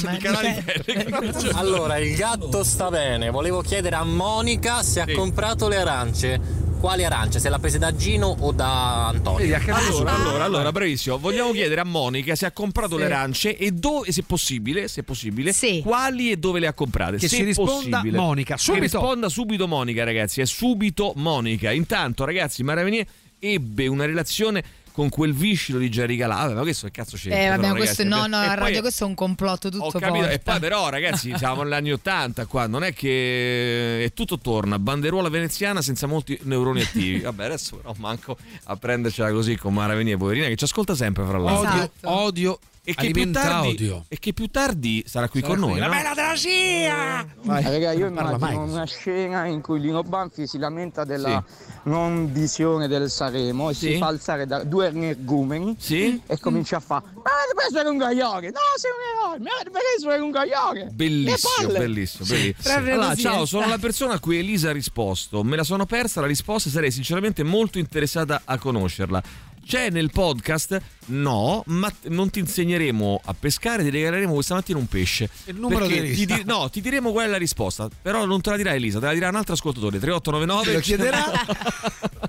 Telegram, 0.83 1.31
Di 1.31 1.39
cioè. 1.39 1.51
Allora, 1.53 1.97
il 1.97 2.15
gatto 2.15 2.63
sta 2.63 2.89
bene. 2.89 3.29
Volevo 3.29 3.61
chiedere 3.61 3.95
a 3.97 4.03
Monica 4.03 4.81
se 4.81 5.03
Sì. 5.05 5.11
ha 5.11 5.13
comprato 5.15 5.67
le 5.67 5.75
arance. 5.77 6.65
Quali 6.79 7.03
arance? 7.03 7.39
Se 7.39 7.49
l'ha 7.49 7.57
prese 7.57 7.79
da 7.79 7.95
Gino 7.95 8.27
o 8.39 8.51
da 8.51 9.07
Antonio? 9.07 9.55
Allora, 9.55 10.13
allora, 10.13 10.43
allora, 10.43 10.71
bravissimo. 10.71 11.17
Vogliamo 11.17 11.51
chiedere 11.51 11.81
a 11.81 11.83
Monica 11.83 12.35
se 12.35 12.45
ha 12.45 12.51
comprato 12.51 12.95
Sì. 12.95 12.97
le 12.99 13.05
arance 13.05 13.57
e 13.57 13.71
dove, 13.71 14.11
se 14.11 14.21
possibile, 14.23 14.87
se 14.87 15.01
possibile, 15.03 15.53
Sì. 15.53 15.81
quali 15.83 16.31
e 16.31 16.37
dove 16.37 16.59
le 16.59 16.67
ha 16.67 16.73
comprate. 16.73 17.17
Che 17.17 17.27
se 17.27 17.37
ci 17.37 17.43
risponda 17.43 17.97
possibile. 17.97 18.17
Monica, 18.17 18.55
Che 18.55 18.61
subito. 18.61 18.83
risponda 18.83 19.27
subito 19.29 19.67
Monica, 19.67 20.03
ragazzi. 20.03 20.39
È 20.41 20.45
subito 20.45 21.13
Monica. 21.15 21.71
Intanto, 21.71 22.25
ragazzi, 22.25 22.61
Maravenier 22.63 23.05
ebbe 23.39 23.87
una 23.87 24.05
relazione 24.05 24.63
con 24.97 25.09
quel 25.09 25.31
viscido 25.31 25.77
di 25.77 25.89
Jerry 25.89 26.17
Calà. 26.17 26.37
Vabbè, 26.37 26.53
ma 26.55 26.61
questo 26.61 26.87
che 26.87 26.91
cazzo 26.91 27.17
c'è? 27.17 27.29
Eh, 27.29 27.49
vabbè, 27.55 27.75
questo 27.75 28.03
no, 28.03 28.25
no, 28.25 28.37
a 28.37 28.55
radio 28.55 28.71
poi, 28.73 28.81
questo 28.81 29.03
è 29.03 29.07
un 29.07 29.13
complotto 29.13 29.69
tutto 29.69 29.83
ho 29.85 29.91
capito, 29.91 30.25
e 30.25 30.39
porta. 30.39 30.51
poi 30.53 30.59
però 30.59 30.89
ragazzi 30.89 31.31
siamo 31.37 31.61
negli 31.61 31.73
anni 31.73 31.91
80 31.91 32.47
qua, 32.47 32.65
non 32.65 32.83
è 32.83 32.93
che 32.93 34.05
è 34.05 34.13
tutto 34.13 34.39
torna, 34.39 34.79
banderuola 34.79 35.29
veneziana 35.29 35.83
senza 35.83 36.07
molti 36.07 36.35
neuroni 36.45 36.81
attivi. 36.81 37.19
Vabbè, 37.19 37.45
adesso 37.45 37.75
però 37.75 37.93
manco 37.99 38.37
a 38.63 38.75
prendercela 38.75 39.31
così 39.31 39.55
con 39.55 39.71
Mara 39.75 39.93
Venier, 39.93 40.17
poverina 40.17 40.47
che 40.47 40.55
ci 40.55 40.63
ascolta 40.63 40.95
sempre 40.95 41.25
fra 41.25 41.37
l'altro. 41.37 41.69
Odio, 41.69 41.77
Esatto. 41.77 42.09
odio 42.09 42.59
e 42.89 42.95
che, 42.95 43.11
più 43.11 43.29
tardi, 43.31 44.03
e 44.07 44.17
che 44.17 44.31
più 44.31 44.47
tardi 44.47 45.03
sarà 45.05 45.27
qui 45.27 45.41
Sarà 45.41 45.53
con 45.53 45.61
qui. 45.61 45.71
noi. 45.71 45.79
La 45.79 45.87
no? 45.87 45.91
bella 45.93 46.13
trasia! 46.13 47.27
Vai. 47.43 47.63
Raga, 47.63 47.91
io 47.91 48.07
immagino 48.07 48.37
mai 48.37 48.55
una 48.55 48.85
scena 48.85 49.45
in 49.45 49.59
cui 49.61 49.81
Lino 49.81 50.03
Banfi 50.03 50.47
si 50.47 50.57
lamenta 50.57 51.03
della 51.03 51.43
non 51.83 52.31
visione 52.31 52.87
del 52.87 53.09
Saremo 53.09 53.69
e 53.69 53.73
Sì. 53.73 53.91
si 53.91 53.97
fa 53.97 54.07
alzare 54.07 54.45
da 54.45 54.63
due 54.63 54.87
energumeni 54.87 55.75
e 55.89 56.39
comincia 56.39 56.77
a 56.77 56.79
fare 56.79 57.03
Ma 57.13 57.21
per 57.55 57.65
essere 57.67 57.89
un 57.89 57.97
gaglione! 57.97 58.51
No, 58.51 58.59
sei 58.77 58.91
un 58.91 59.35
eroe! 59.35 59.39
Ma 59.39 59.69
per 59.69 59.81
essere 59.97 60.21
un 60.21 60.31
gaglione! 60.31 60.89
Bellissimo, 60.93 61.67
bellissimo, 61.67 62.25
bellissimo. 62.25 62.73
Allora, 62.73 63.15
ciao, 63.15 63.43
eh. 63.43 63.47
sono 63.47 63.67
la 63.67 63.77
persona 63.77 64.13
a 64.13 64.19
cui 64.19 64.37
Elisa 64.37 64.69
ha 64.69 64.73
risposto. 64.73 65.43
Me 65.43 65.57
la 65.57 65.63
sono 65.65 65.85
persa 65.85 66.21
la 66.21 66.27
risposta, 66.27 66.69
sarei 66.69 66.91
sinceramente 66.91 67.43
molto 67.43 67.79
interessata 67.79 68.43
a 68.45 68.57
conoscerla. 68.57 69.21
C'è 69.67 69.89
nel 69.89 70.11
podcast? 70.11 70.79
No, 71.07 71.61
ma 71.67 71.91
non 72.03 72.29
ti 72.29 72.39
insegneremo 72.39 73.21
a 73.25 73.33
pescare, 73.37 73.83
ti 73.83 73.89
regaleremo 73.89 74.33
questa 74.33 74.53
mattina 74.55 74.77
un 74.77 74.87
pesce. 74.87 75.29
Il 75.45 75.55
numero 75.55 75.87
di 75.87 75.93
ti 75.93 75.99
Elisa. 75.99 76.35
di- 76.35 76.43
No, 76.45 76.69
ti 76.69 76.79
diremo 76.79 77.11
qual 77.11 77.25
è 77.27 77.29
la 77.29 77.37
risposta. 77.37 77.89
Però 78.01 78.25
non 78.25 78.39
te 78.39 78.51
la 78.51 78.55
dirà 78.57 78.73
Elisa, 78.75 78.99
te 78.99 79.07
la 79.07 79.13
dirà 79.13 79.27
un 79.27 79.35
altro 79.35 79.53
ascoltatore. 79.55 79.99
3899. 79.99 80.65
Te 80.65 80.73
lo 80.73 80.79
chiederà? 80.79 82.26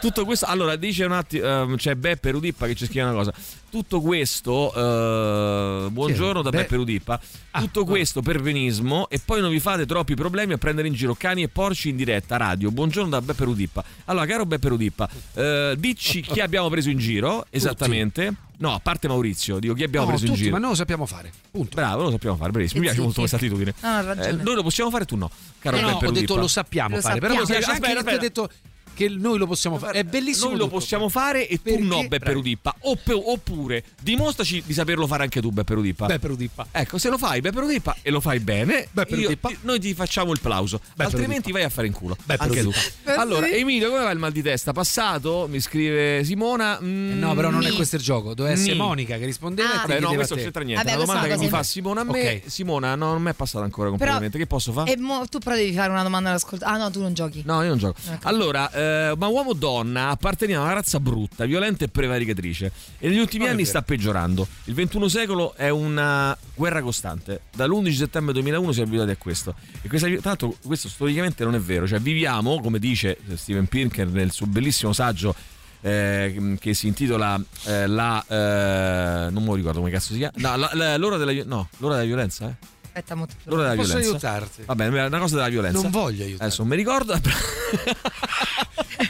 Tutto 0.00 0.24
questo, 0.24 0.46
allora 0.46 0.76
dice 0.76 1.04
un 1.04 1.12
attimo, 1.12 1.44
ehm, 1.44 1.76
c'è 1.76 1.94
Beppe 1.96 2.30
Rudippa 2.30 2.66
che 2.66 2.74
ci 2.76 2.86
scrive 2.86 3.02
una 3.02 3.12
cosa. 3.14 3.32
Tutto 3.70 4.00
questo, 4.00 4.72
eh, 4.74 5.90
buongiorno 5.90 6.40
da 6.40 6.50
Be- 6.50 6.58
Beppe 6.58 6.76
Rudippa. 6.76 7.20
Tutto 7.58 7.84
questo 7.84 8.22
per 8.22 8.40
venismo 8.40 9.08
e 9.08 9.18
poi 9.22 9.40
non 9.40 9.50
vi 9.50 9.58
fate 9.58 9.84
troppi 9.86 10.14
problemi 10.14 10.52
a 10.52 10.58
prendere 10.58 10.86
in 10.86 10.94
giro 10.94 11.14
cani 11.14 11.42
e 11.42 11.48
porci 11.48 11.88
in 11.88 11.96
diretta 11.96 12.36
radio. 12.36 12.70
Buongiorno 12.70 13.10
da 13.10 13.20
Beppe 13.20 13.44
Rudippa. 13.44 13.82
Allora, 14.04 14.24
caro 14.26 14.46
Beppe 14.46 14.68
Rudippa, 14.68 15.08
eh, 15.34 15.74
dici 15.76 16.20
chi 16.22 16.40
abbiamo 16.40 16.68
preso 16.68 16.90
in 16.90 16.98
giro 16.98 17.44
esattamente. 17.50 18.32
No, 18.58 18.74
a 18.74 18.80
parte 18.80 19.06
Maurizio, 19.08 19.58
dico 19.58 19.74
chi 19.74 19.82
abbiamo 19.84 20.06
No, 20.06 20.10
preso 20.12 20.24
in 20.26 20.30
tutti, 20.32 20.42
giro. 20.44 20.54
ma 20.54 20.60
noi 20.60 20.70
lo 20.70 20.76
sappiamo 20.76 21.06
fare. 21.06 21.30
Punto. 21.50 21.74
Bravo, 21.74 22.02
lo 22.04 22.10
sappiamo 22.10 22.36
fare, 22.36 22.50
benissimo. 22.52 22.80
Mi 22.80 22.86
piace 22.86 23.00
molto 23.02 23.18
questa 23.20 23.36
attitudine. 23.36 23.74
No, 23.80 23.88
ha 23.88 24.00
ragione. 24.00 24.28
Eh, 24.28 24.32
noi 24.44 24.54
lo 24.54 24.62
possiamo 24.62 24.90
fare, 24.90 25.04
tu 25.04 25.16
no. 25.16 25.30
Caro 25.60 25.76
Eh 25.76 25.80
no, 25.80 25.86
Beppe 25.92 26.06
ho 26.06 26.10
detto 26.10 26.20
Rudippa. 26.20 26.40
lo 26.40 26.46
sappiamo 26.48 26.94
Lo 26.96 27.00
fare, 27.00 27.20
però 27.20 27.34
sappiamo. 27.34 27.40
mi 27.52 27.56
piace 27.64 27.70
anche 27.70 27.86
Aspetta, 27.86 27.98
che 27.98 28.02
tu 28.02 28.08
hai 28.08 28.14
aspetta. 28.28 28.46
detto 28.46 28.67
che 28.98 29.08
noi 29.08 29.38
lo 29.38 29.46
possiamo 29.46 29.78
fare. 29.78 30.00
È 30.00 30.02
bellissimo. 30.04 30.48
Noi 30.48 30.58
lo 30.58 30.64
tutto. 30.64 30.76
possiamo 30.78 31.08
fare 31.08 31.46
e 31.46 31.62
tu 31.62 31.78
no, 31.84 32.06
Beppe. 32.08 32.32
Rudippa. 32.32 32.74
Opp- 32.80 33.08
oppure 33.14 33.84
dimostraci 34.02 34.64
di 34.66 34.72
saperlo 34.72 35.06
fare 35.06 35.22
anche 35.22 35.40
tu, 35.40 35.50
Beppe 35.50 35.74
Rudippa. 35.74 36.06
Beppe 36.06 36.26
Rudippa. 36.26 36.66
Ecco, 36.72 36.98
se 36.98 37.08
lo 37.08 37.16
fai, 37.16 37.40
Beppe 37.40 37.60
Rudippa, 37.60 37.94
e 38.02 38.10
lo 38.10 38.20
fai 38.20 38.40
bene, 38.40 38.88
Beppe 38.90 39.14
io- 39.14 39.22
Rudippa. 39.22 39.50
noi 39.60 39.78
ti 39.78 39.94
facciamo 39.94 40.32
il 40.32 40.40
plauso. 40.40 40.80
Altrimenti 40.96 41.52
vai 41.52 41.62
a 41.62 41.68
fare 41.68 41.86
in 41.86 41.92
culo. 41.92 42.16
Beppe 42.24 42.42
anche 42.42 42.62
Rudippa. 42.62 42.80
tu. 43.14 43.20
Allora, 43.20 43.46
Emilio, 43.48 43.88
come 43.90 44.02
va 44.02 44.10
il 44.10 44.18
mal 44.18 44.32
di 44.32 44.42
testa? 44.42 44.72
Passato? 44.72 45.46
Mi 45.48 45.60
scrive 45.60 46.24
Simona. 46.24 46.78
Eh 46.80 46.84
no, 46.84 47.34
però 47.34 47.50
non 47.50 47.64
è 47.64 47.70
questo 47.72 47.94
il 47.96 48.02
gioco. 48.02 48.34
Doveva 48.34 48.54
essere 48.54 48.72
Ni. 48.72 48.78
Monica 48.78 49.16
che 49.16 49.24
rispondeva 49.26 49.68
ti 49.68 49.76
Vabbè, 49.76 49.86
no, 49.86 49.94
chiedeva 49.98 50.14
questo 50.14 50.34
non 50.34 50.42
c'entra 50.44 50.62
niente. 50.64 50.82
Vabbè, 50.84 50.96
la 50.98 51.04
domanda 51.04 51.26
che 51.28 51.38
mi 51.38 51.48
fa 51.48 51.62
Simona 51.62 52.00
a 52.00 52.04
me, 52.04 52.42
Ok. 52.44 52.50
Simona, 52.50 52.94
no, 52.96 53.12
non 53.12 53.22
mi 53.22 53.30
è 53.30 53.34
passata 53.34 53.64
ancora 53.64 53.88
completamente. 53.90 54.38
che 54.38 54.46
posso 54.46 54.72
fare? 54.72 54.92
E 54.92 54.96
mo- 54.98 55.24
tu 55.28 55.38
però 55.38 55.54
devi 55.54 55.72
fare 55.72 55.90
una 55.90 56.02
domanda 56.02 56.30
all'ascoltatore. 56.30 56.76
Ah 56.76 56.82
no, 56.82 56.90
tu 56.90 57.00
non 57.00 57.12
giochi. 57.14 57.42
No, 57.44 57.62
io 57.62 57.68
non 57.68 57.78
gioco. 57.78 58.00
Allora, 58.22 58.70
eh, 58.88 59.14
ma 59.16 59.26
uomo 59.26 59.50
o 59.50 59.54
donna 59.54 60.08
apparteniamo 60.10 60.62
a 60.62 60.66
una 60.66 60.74
razza 60.74 60.98
brutta, 61.00 61.44
violenta 61.44 61.84
e 61.84 61.88
prevaricatrice. 61.88 62.72
E 62.98 63.08
negli 63.08 63.18
ultimi 63.18 63.40
Non 63.44 63.48
è 63.48 63.52
anni 63.52 63.64
sta 63.64 63.82
peggiorando. 63.82 64.46
Il 64.64 64.74
XXI 64.74 65.08
secolo 65.08 65.54
è 65.54 65.68
una 65.68 66.36
guerra 66.54 66.80
costante. 66.82 67.42
Dall'11 67.54 67.92
settembre 67.92 68.32
2001 68.34 68.72
si 68.72 68.80
è 68.80 68.84
abituati 68.84 69.10
a 69.10 69.16
questo. 69.16 69.54
E 69.82 69.88
questa, 69.88 70.08
tra 70.08 70.18
l'altro, 70.22 70.56
questo 70.64 70.88
storicamente 70.88 71.44
non 71.44 71.54
è 71.54 71.60
vero. 71.60 71.86
Cioè, 71.86 72.00
viviamo, 72.00 72.60
come 72.60 72.78
dice 72.78 73.18
Steven 73.34 73.66
Pinker 73.66 74.08
nel 74.08 74.30
suo 74.32 74.46
bellissimo 74.46 74.92
saggio. 74.92 75.34
eh, 75.80 76.56
che 76.58 76.74
si 76.74 76.88
intitola 76.88 77.40
eh, 77.66 77.86
la 77.86 78.20
eh, 78.26 79.30
non 79.30 79.44
mi 79.44 79.54
ricordo 79.54 79.78
come 79.78 79.92
cazzo 79.92 80.12
si 80.12 80.18
chiama 80.18 80.32
no, 80.36 80.56
la- 80.56 80.70
la- 80.72 80.96
l'ora 80.96 81.16
della 81.16 81.32
no 81.44 81.68
l'ora 81.76 81.94
della 81.94 82.06
violenza 82.06 82.48
eh? 82.48 82.54
Aspetta, 82.92 83.14
mo 83.14 83.26
l'ora 83.44 83.62
della 83.70 83.74
Posso 83.74 83.98
violenza 83.98 84.30
aiutarti? 84.32 84.62
va 84.64 84.74
bene 84.74 85.04
una 85.06 85.18
cosa 85.18 85.36
della 85.36 85.48
violenza 85.48 85.80
Non 85.82 85.90
voglio 85.90 86.22
aiutarti. 86.24 86.42
adesso 86.44 86.62
non 86.62 86.70
mi 86.70 86.76
ricordo 86.76 87.18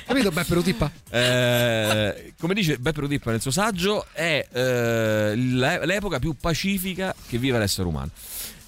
Capito 0.06 0.30
Beppe 0.30 0.54
Rudippa? 0.54 0.90
Eh, 1.10 2.32
come 2.40 2.54
dice 2.54 2.78
Beppe 2.78 3.00
Rudippa 3.00 3.30
nel 3.30 3.40
suo 3.40 3.50
saggio, 3.50 4.06
è 4.12 4.46
eh, 4.50 5.34
l'e- 5.36 5.86
l'epoca 5.86 6.18
più 6.18 6.34
pacifica 6.38 7.14
che 7.28 7.38
vive 7.38 7.58
l'essere 7.58 7.86
umano. 7.88 8.10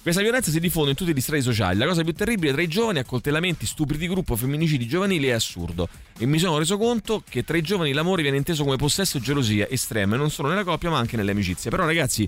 Questa 0.01 0.21
violenza 0.21 0.49
si 0.49 0.59
diffonde 0.59 0.91
in 0.91 0.95
tutti 0.95 1.13
gli 1.13 1.21
strati 1.21 1.43
sociali. 1.43 1.77
La 1.77 1.85
cosa 1.85 2.03
più 2.03 2.13
terribile 2.13 2.53
tra 2.53 2.61
i 2.63 2.67
giovani, 2.67 2.97
accoltellamenti, 2.99 3.67
stupri 3.67 3.97
di 3.99 4.07
gruppo, 4.07 4.35
femminicidi 4.35 4.87
giovanili 4.87 5.27
è 5.27 5.31
assurdo. 5.33 5.87
E 6.17 6.25
mi 6.25 6.39
sono 6.39 6.57
reso 6.57 6.77
conto 6.79 7.23
che 7.27 7.43
tra 7.43 7.55
i 7.57 7.61
giovani 7.61 7.91
l'amore 7.93 8.23
viene 8.23 8.37
inteso 8.37 8.63
come 8.63 8.77
possesso 8.77 9.17
e 9.17 9.21
gelosia 9.21 9.67
estreme, 9.69 10.17
non 10.17 10.31
solo 10.31 10.47
nella 10.49 10.63
coppia 10.63 10.89
ma 10.89 10.97
anche 10.97 11.17
nelle 11.17 11.31
amicizie. 11.31 11.69
Però 11.69 11.85
ragazzi, 11.85 12.27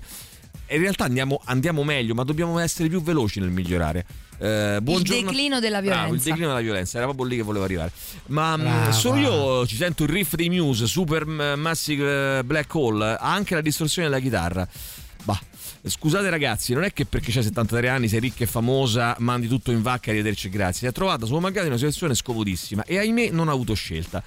in 0.74 0.80
realtà 0.80 1.04
andiamo, 1.04 1.40
andiamo 1.44 1.82
meglio, 1.84 2.14
ma 2.14 2.24
dobbiamo 2.24 2.58
essere 2.58 2.88
più 2.88 3.02
veloci 3.02 3.40
nel 3.40 3.50
migliorare. 3.50 4.04
Eh, 4.38 4.78
buongiorno- 4.82 5.30
declino 5.30 5.60
della 5.60 5.80
Bravo, 5.80 5.94
il 5.96 6.04
violenza. 6.04 6.28
declino 6.28 6.48
della 6.48 6.60
violenza, 6.60 6.96
era 6.98 7.06
proprio 7.06 7.26
lì 7.26 7.36
che 7.36 7.42
volevo 7.42 7.64
arrivare. 7.64 7.92
Ma 8.26 8.56
mh, 8.56 8.60
Brava. 8.60 8.92
solo 8.92 9.16
io 9.18 9.66
ci 9.66 9.76
sento 9.76 10.02
il 10.04 10.08
riff 10.10 10.34
dei 10.34 10.50
Muse, 10.50 10.86
Super 10.86 11.24
Massive 11.24 12.38
eh, 12.38 12.44
Black 12.44 12.74
Hole, 12.74 13.04
ha 13.04 13.32
anche 13.32 13.54
la 13.54 13.60
distorsione 13.60 14.08
della 14.08 14.20
chitarra. 14.20 14.66
Bah, 15.24 15.40
scusate 15.86 16.28
ragazzi, 16.28 16.74
non 16.74 16.82
è 16.84 16.92
che 16.92 17.06
perché 17.06 17.30
c'hai 17.32 17.42
73 17.44 17.88
anni, 17.88 18.08
sei 18.08 18.20
ricca 18.20 18.44
e 18.44 18.46
famosa, 18.46 19.14
mandi 19.20 19.46
tutto 19.48 19.70
in 19.70 19.80
vacca 19.82 20.08
e 20.08 20.10
arrivederci 20.14 20.48
e 20.48 20.50
grazie. 20.50 20.80
Si 20.80 20.86
è 20.86 20.92
trovata 20.92 21.24
solo 21.26 21.40
magari 21.40 21.66
in 21.66 21.70
una 21.72 21.78
situazione 21.78 22.14
scomodissima 22.14 22.82
e 22.84 22.98
ahimè 22.98 23.30
non 23.30 23.48
ha 23.48 23.52
avuto 23.52 23.72
scelta. 23.74 24.22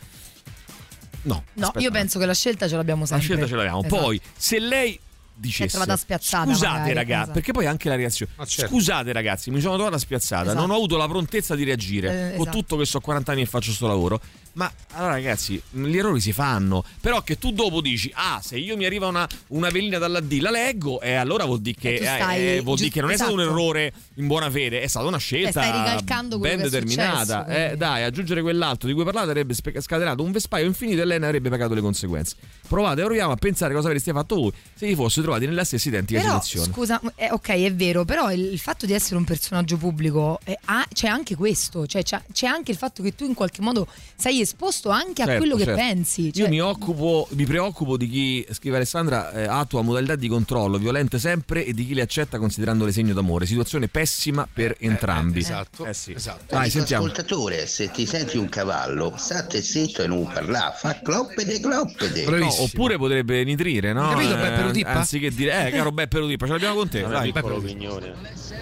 No, 1.23 1.43
No, 1.55 1.65
aspetta 1.65 1.83
io 1.83 1.91
penso 1.91 2.19
che 2.19 2.25
la 2.25 2.33
scelta 2.33 2.67
ce 2.69 2.75
l'abbiamo 2.77 3.01
la 3.01 3.07
sempre. 3.07 3.25
scelta 3.25 3.47
ce 3.47 3.55
l'abbiamo. 3.55 3.79
Esatto. 3.83 3.95
Poi, 4.01 4.21
se 4.35 4.59
lei 4.59 4.97
dicesse 5.37 5.77
trovata 5.77 5.95
spiazzata 5.97 6.49
Scusate 6.49 6.71
magari, 6.77 6.93
ragazzi, 6.93 7.13
esatto. 7.21 7.31
perché 7.33 7.51
poi 7.51 7.65
anche 7.65 7.89
la 7.89 7.95
reazione. 7.95 8.31
Certo. 8.45 8.73
Scusate 8.73 9.11
ragazzi, 9.13 9.51
mi 9.51 9.59
sono 9.61 9.75
trovata 9.75 9.97
spiazzata, 9.97 10.43
Esatto. 10.43 10.59
non 10.59 10.71
ho 10.71 10.75
avuto 10.75 10.97
la 10.97 11.07
prontezza 11.07 11.55
di 11.55 11.63
reagire. 11.63 12.09
Eh, 12.09 12.35
esatto. 12.35 12.49
tutto 12.49 12.75
che 12.77 12.85
so 12.85 12.99
40 12.99 13.31
anni 13.31 13.41
e 13.41 13.45
faccio 13.45 13.71
sto 13.71 13.87
lavoro. 13.87 14.19
Ma 14.57 14.71
allora 14.93 15.11
ragazzi, 15.13 15.61
gli 15.69 15.95
errori 15.97 16.19
si 16.19 16.31
fanno. 16.31 16.83
Però 16.99 17.21
che 17.21 17.37
tu 17.37 17.51
dopo 17.51 17.79
dici, 17.79 18.11
ah, 18.15 18.41
se 18.43 18.57
io 18.57 18.75
mi 18.75 18.85
arriva 18.85 19.05
una, 19.05 19.27
una 19.49 19.69
velina 19.69 19.99
dalla 19.99 20.19
D, 20.19 20.39
la 20.39 20.49
leggo, 20.49 20.99
e 20.99 21.13
allora 21.13 21.45
vuol 21.45 21.61
dire 21.61 21.77
che, 21.79 21.93
E 21.93 21.97
stai- 21.97 22.47
eh, 22.57 22.61
vuol 22.61 22.77
dire 22.77 22.89
che 22.89 23.01
non 23.01 23.11
è 23.11 23.15
stato 23.15 23.33
un 23.33 23.41
esatto. 23.41 23.55
errore 23.55 23.93
in 24.15 24.25
buona 24.25 24.49
fede, 24.49 24.81
è 24.81 24.87
stata 24.87 25.05
una 25.05 25.19
scelta 25.19 25.61
ricalcando 25.61 26.39
quello 26.39 26.55
ben 26.55 26.63
determinata. 26.63 27.43
successo, 27.45 27.71
eh, 27.71 27.77
dai, 27.77 28.03
aggiungere 28.03 28.41
quell'altro 28.41 28.87
di 28.87 28.95
cui 28.95 29.03
parlate 29.03 29.29
avrebbe 29.29 29.53
scatenato 29.53 30.23
un 30.23 30.31
vespaio 30.31 30.65
infinito 30.65 31.01
e 31.01 31.05
lei 31.05 31.19
ne 31.19 31.25
avrebbe 31.27 31.49
pagato 31.49 31.75
le 31.75 31.81
conseguenze. 31.81 32.35
Provate, 32.67 33.03
proviamo 33.03 33.31
a 33.33 33.35
pensare 33.35 33.75
cosa 33.75 33.87
avreste 33.87 34.11
fatto 34.11 34.35
voi 34.35 34.51
se 34.73 34.87
vi 34.87 34.95
foste 34.95 35.21
trovati 35.21 35.45
nella 35.45 35.63
stessa 35.65 35.87
identica 35.87 36.19
Però, 36.19 36.41
situazione. 36.41 36.73
scusa, 36.73 36.99
eh, 37.15 37.29
ok, 37.31 37.49
è 37.49 37.73
vero, 37.75 38.05
però 38.05 38.31
il, 38.31 38.41
il 38.53 38.59
fatto 38.59 38.87
di 38.87 38.93
essere 38.93 39.17
un 39.17 39.23
personaggio 39.23 39.77
pubblico 39.77 40.39
eh, 40.43 40.57
ha- 40.65 40.85
c'è 40.91 41.07
anche 41.07 41.35
questo, 41.35 41.85
cioè 41.85 42.01
c'è, 42.01 42.19
c'è 42.33 42.47
anche 42.47 42.71
il 42.71 42.77
fatto 42.77 43.03
che 43.03 43.13
tu 43.13 43.23
in 43.23 43.35
qualche 43.35 43.61
modo 43.61 43.87
sei 44.15 44.45
esposto 44.47 44.89
anche 44.89 45.21
a 45.21 45.25
Certo, 45.25 45.39
quello 45.41 45.55
che 45.55 45.63
certo. 45.65 45.79
pensi. 45.79 46.31
Cioè, 46.33 46.43
Io 46.43 46.49
mi 46.49 46.61
occupo, 46.61 47.27
mi 47.31 47.45
preoccupo 47.45 47.97
di 47.97 48.09
chi, 48.09 48.47
scrive 48.51 48.77
Alessandra, 48.77 49.31
eh, 49.31 49.43
attua 49.43 49.81
modalità 49.81 50.15
di 50.15 50.27
controllo 50.27 50.77
violente 50.77 51.19
sempre 51.19 51.65
e 51.65 51.73
di 51.73 51.85
chi 51.85 51.93
le 51.93 52.01
accetta 52.01 52.37
considerandole 52.39 52.91
segno 52.91 53.13
d'amore. 53.13 53.45
Situazione 53.45 53.87
pessima 53.87 54.47
per 54.51 54.75
entrambi. 54.79 55.39
esatto, 55.39 55.85
Eh 55.85 55.93
sì. 55.93 56.13
esatto. 56.13 56.43
Dai, 56.47 56.57
Amico 56.59 56.71
sentiamo. 56.77 57.05
ascoltatore, 57.05 57.67
se 57.67 57.91
ti 57.91 58.05
senti 58.05 58.37
un 58.37 58.49
cavallo, 58.49 59.13
state 59.17 59.61
zitto 59.61 60.01
e 60.01 60.07
non 60.07 60.25
parla, 60.31 60.73
fa 60.75 60.99
cloppede 61.01 61.59
cloppede. 61.59 62.25
No, 62.37 62.61
oppure 62.61 62.97
potrebbe 62.97 63.43
nitrire, 63.43 63.93
no? 63.93 64.09
Hai 64.09 64.15
capito, 64.15 64.35
Eh, 64.35 64.37
Beppe 64.49 64.61
Rudippa? 64.61 64.91
Anziché 64.93 65.29
dire, 65.31 65.67
eh, 65.67 65.71
caro 65.71 65.91
Beppe 65.91 66.19
Rudippa, 66.19 66.45
ce 66.45 66.51
l'abbiamo 66.53 66.75
con 66.75 66.89
te. 66.89 67.01
La 67.01 67.21
mia 67.21 67.31
piccola 67.31 67.55
opinione 67.55 68.13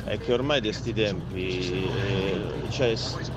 è 0.05 0.17
che 0.17 0.33
ormai 0.33 0.61
di 0.61 0.71
sti 0.73 0.93
tempi 0.93 1.71
eh, 1.71 2.41
c'è, 2.69 2.93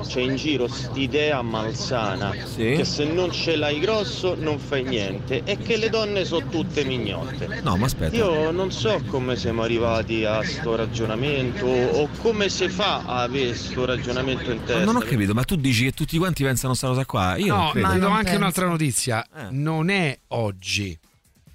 c'è 0.07 0.21
in 0.21 0.37
giro 0.37 0.69
st'idea 0.69 1.41
malsana 1.43 2.33
Sì. 2.45 2.75
che 2.77 2.85
se 2.85 3.05
non 3.05 3.31
ce 3.33 3.57
l'hai 3.57 3.79
grosso 3.81 4.35
non 4.39 4.59
fai 4.59 4.83
niente 4.85 5.43
e 5.45 5.57
che 5.59 5.77
le 5.77 5.89
donne 5.91 6.25
sono 6.25 6.49
tutte 6.49 6.85
mignotte. 6.85 7.61
No, 7.63 7.77
ma 7.77 7.87
aspetta. 7.87 8.15
Io 8.17 8.51
non 8.51 8.71
so 8.73 9.03
come 9.09 9.37
siamo 9.37 9.63
arrivati 9.63 10.25
a 10.25 10.43
sto 10.43 10.75
ragionamento 10.77 11.67
o 11.67 12.09
come 12.19 12.49
si 12.49 12.69
fa 12.69 13.03
a 13.05 13.23
avere 13.23 13.55
sto 13.55 13.85
ragionamento 13.85 14.51
in 14.51 14.63
testa. 14.65 14.85
Non 14.85 14.97
ho 14.97 15.01
capito, 15.01 15.35
ma 15.35 15.43
tu 15.45 15.57
dici 15.57 15.85
che 15.85 15.93
tutti 15.93 16.19
quanti 16.19 16.43
pensano 16.43 16.75
sta 16.75 16.89
cosa 16.89 17.05
qua? 17.05 17.37
Io 17.37 17.55
non 17.55 17.65
no, 17.67 17.71
credo. 17.71 17.89
ti 17.93 17.99
do 17.99 18.09
anche 18.09 18.37
un'altra 18.37 18.67
notizia. 18.67 19.27
Non 19.51 19.89
è 19.91 20.19
oggi. 20.29 20.99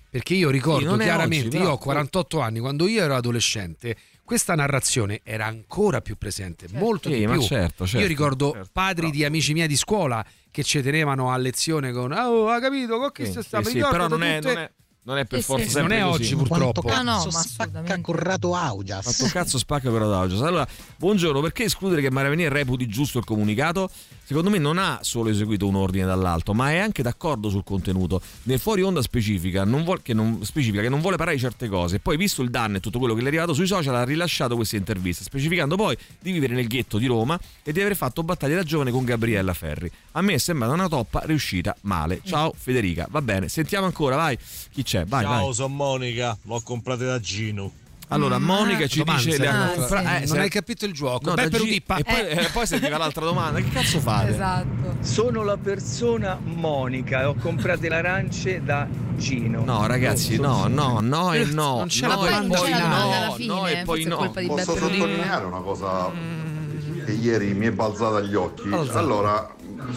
Perché 0.10 0.35
io 0.35 0.47
Sì, 0.47 0.53
ricordo 0.53 0.95
è 0.95 1.03
chiaramente, 1.03 1.47
oggi, 1.47 1.57
però- 1.57 1.69
io 1.69 1.76
ho 1.76 1.77
48 1.80 2.39
anni, 2.39 2.60
quando 2.60 2.88
io 2.88 3.01
ero 3.01 3.15
adolescente, 3.15 3.95
questa 4.23 4.53
narrazione 4.53 5.22
era 5.23 5.47
ancora 5.47 6.01
più 6.01 6.18
presente, 6.18 6.68
molto 6.73 7.10
Sì, 7.10 7.15
di 7.18 7.26
ma 7.26 7.34
più. 7.34 7.41
certo, 7.41 7.85
certo, 7.85 7.99
io 7.99 8.07
ricordo 8.07 8.51
certo, 8.53 8.69
padri 8.72 9.10
di 9.10 9.26
amici 9.26 9.53
miei 9.53 9.68
di 9.68 9.76
scuola 9.76 10.23
che 10.53 10.63
ci 10.63 10.84
tenevano 10.84 11.31
a 11.31 11.38
lezione 11.38 11.91
con 11.91 12.11
"Oh, 12.11 12.47
ha 12.47 12.59
capito, 12.59 12.99
con 12.99 13.11
chi 13.11 13.25
Sì, 13.25 13.31
si 13.31 13.41
sta 13.41 13.63
sì, 13.63 13.71
sì, 13.71 13.80
però 13.80 14.07
non 14.07 14.21
è- 14.21 14.35
tutte 14.39 14.53
non 14.53 14.63
è- 14.63 14.71
non 15.05 15.17
è 15.17 15.25
per 15.25 15.39
Sì, 15.39 15.45
forza 15.45 15.63
sì. 15.65 15.69
sempre 15.71 15.97
Non 15.99 16.07
è 16.07 16.09
così. 16.11 16.23
oggi, 16.23 16.35
purtroppo. 16.35 16.81
Quanto 16.84 16.99
Ah, 17.11 17.15
no, 17.15 17.25
ma 17.31 17.41
spacca. 17.41 17.99
Corrado 18.01 18.55
Augias. 18.55 19.03
Fatto 19.17 19.30
cazzo 19.34 19.57
spacca 19.57 19.89
però 19.91 20.07
d'Augias. 20.07 20.41
Allora, 20.43 20.65
buongiorno, 20.95 21.41
perché 21.41 21.63
escludere 21.63 22.01
che 22.01 22.09
Maria 22.11 22.30
Venier 22.30 22.51
reputi 22.51 22.85
giusto 22.88 23.17
il 23.17 23.25
comunicato? 23.25 23.89
Secondo 24.26 24.50
me 24.50 24.58
non 24.58 24.78
ha 24.78 25.00
solo 25.02 25.30
eseguito 25.30 25.68
un 25.68 25.76
ordine 25.76 26.06
dall'alto, 26.06 26.54
ma 26.54 26.72
è 26.72 26.78
anche 26.78 27.04
d'accordo 27.04 27.50
sul 27.50 27.64
contenuto. 27.64 28.22
Nel 28.44 28.58
fuori 28.60 28.82
onda 28.82 29.02
specifica, 29.02 29.66
non 29.66 29.84
vuol- 29.84 30.02
che 30.02 30.14
non, 30.14 30.40
specifica 30.44 30.82
che 30.82 30.90
non 30.90 31.02
vuole 31.02 31.18
parlare 31.18 31.38
di 31.38 31.44
certe 31.44 31.68
cose. 31.68 32.00
Poi, 32.00 32.16
visto 32.16 32.41
il 32.41 32.50
danno 32.50 32.78
e 32.78 32.80
tutto 32.80 33.00
quello 33.00 33.14
che 33.14 33.20
le 33.20 33.26
è 33.26 33.28
arrivato 33.30 33.54
sui 33.54 33.68
social, 33.68 33.95
ha 33.95 34.04
rilasciato 34.04 34.56
queste 34.56 34.78
interviste, 34.78 35.24
specificando 35.24 35.76
poi 35.76 35.98
di 36.22 36.32
vivere 36.32 36.54
nel 36.56 36.68
ghetto 36.68 36.98
di 36.98 37.06
Roma 37.06 37.38
e 37.64 37.72
di 37.74 37.82
aver 37.82 37.95
fatto 37.98 38.24
battaglie 38.24 38.56
da 38.56 38.64
giovane 38.64 38.91
con 38.91 39.04
Gabriella 39.04 39.54
Ferri. 39.54 39.91
A 40.14 40.22
me 40.22 40.34
è 40.34 40.38
sembrata 40.38 40.74
una 40.74 40.88
toppa 40.88 41.22
riuscita 41.26 41.76
male. 41.82 42.22
Ciao 42.24 42.54
Federica, 42.58 43.08
va 43.12 43.22
bene, 43.22 43.50
sentiamo 43.50 43.86
ancora, 43.86 44.16
vai. 44.16 44.38
Chi 44.72 44.84
c'è? 44.84 45.06
Vai, 45.06 45.24
Ciao, 45.24 45.45
vai. 45.45 45.54
sono 45.54 45.74
Monica, 45.74 46.38
l'ho 46.44 46.62
comprata 46.62 47.04
da 47.04 47.20
Gino. 47.20 47.72
Allora, 48.14 48.40
Monica 48.40 48.88
ci 48.88 48.99
Domanda, 48.99 49.22
dice... 49.23 49.31
se- 49.35 49.38
le 49.41 49.48
ha 49.48 49.64
Ah, 49.64 49.68
compra- 49.69 49.99
sì. 49.99 50.23
eh, 50.23 50.26
non 50.27 50.40
hai 50.40 50.49
capito 50.49 50.85
il 50.85 50.94
gioco. 50.94 51.30
No, 51.30 51.34
Beh, 51.34 51.49
per 51.49 51.61
G-. 51.61 51.72
E 51.72 51.81
poi, 51.81 52.03
eh, 52.27 52.49
poi 52.53 52.68
sentiva 52.68 52.98
l'altra 52.98 53.26
domanda. 53.26 53.60
Che 53.60 53.69
cazzo 53.69 53.99
fate? 53.99 54.31
Esatto. 54.31 54.95
Sono 55.02 55.44
la 55.44 55.57
persona 55.57 56.40
Monica 56.44 57.22
e 57.22 57.26
ho 57.26 57.35
comprato 57.35 57.81
le 57.88 57.95
arance 57.95 58.61
da 58.64 58.88
Gino. 59.18 59.64
No, 59.65 59.85
ragazzi, 59.85 60.38
no, 60.40 60.68
no, 60.68 60.99
no 61.02 61.34
e 61.34 61.45
no. 61.45 61.77
Non 61.77 61.88
c'è 61.88 62.07
no 62.07 62.07
la 62.07 62.14
e 62.14 62.30
domanda 62.31 62.57
poi 62.57 62.72
no, 62.72 63.34
fine, 63.35 63.48
no 63.53 63.68
e 63.68 63.81
poi 63.84 64.03
no. 64.06 64.31
Posso 64.48 64.76
sottolineare 64.77 65.45
una 65.45 65.60
cosa 65.60 66.11
che 67.06 67.11
ieri 67.11 67.53
mi 67.53 67.65
è 67.68 67.72
balzata 67.72 68.18
agli 68.18 68.35
occhi. 68.35 68.69
Allora, 68.94 69.49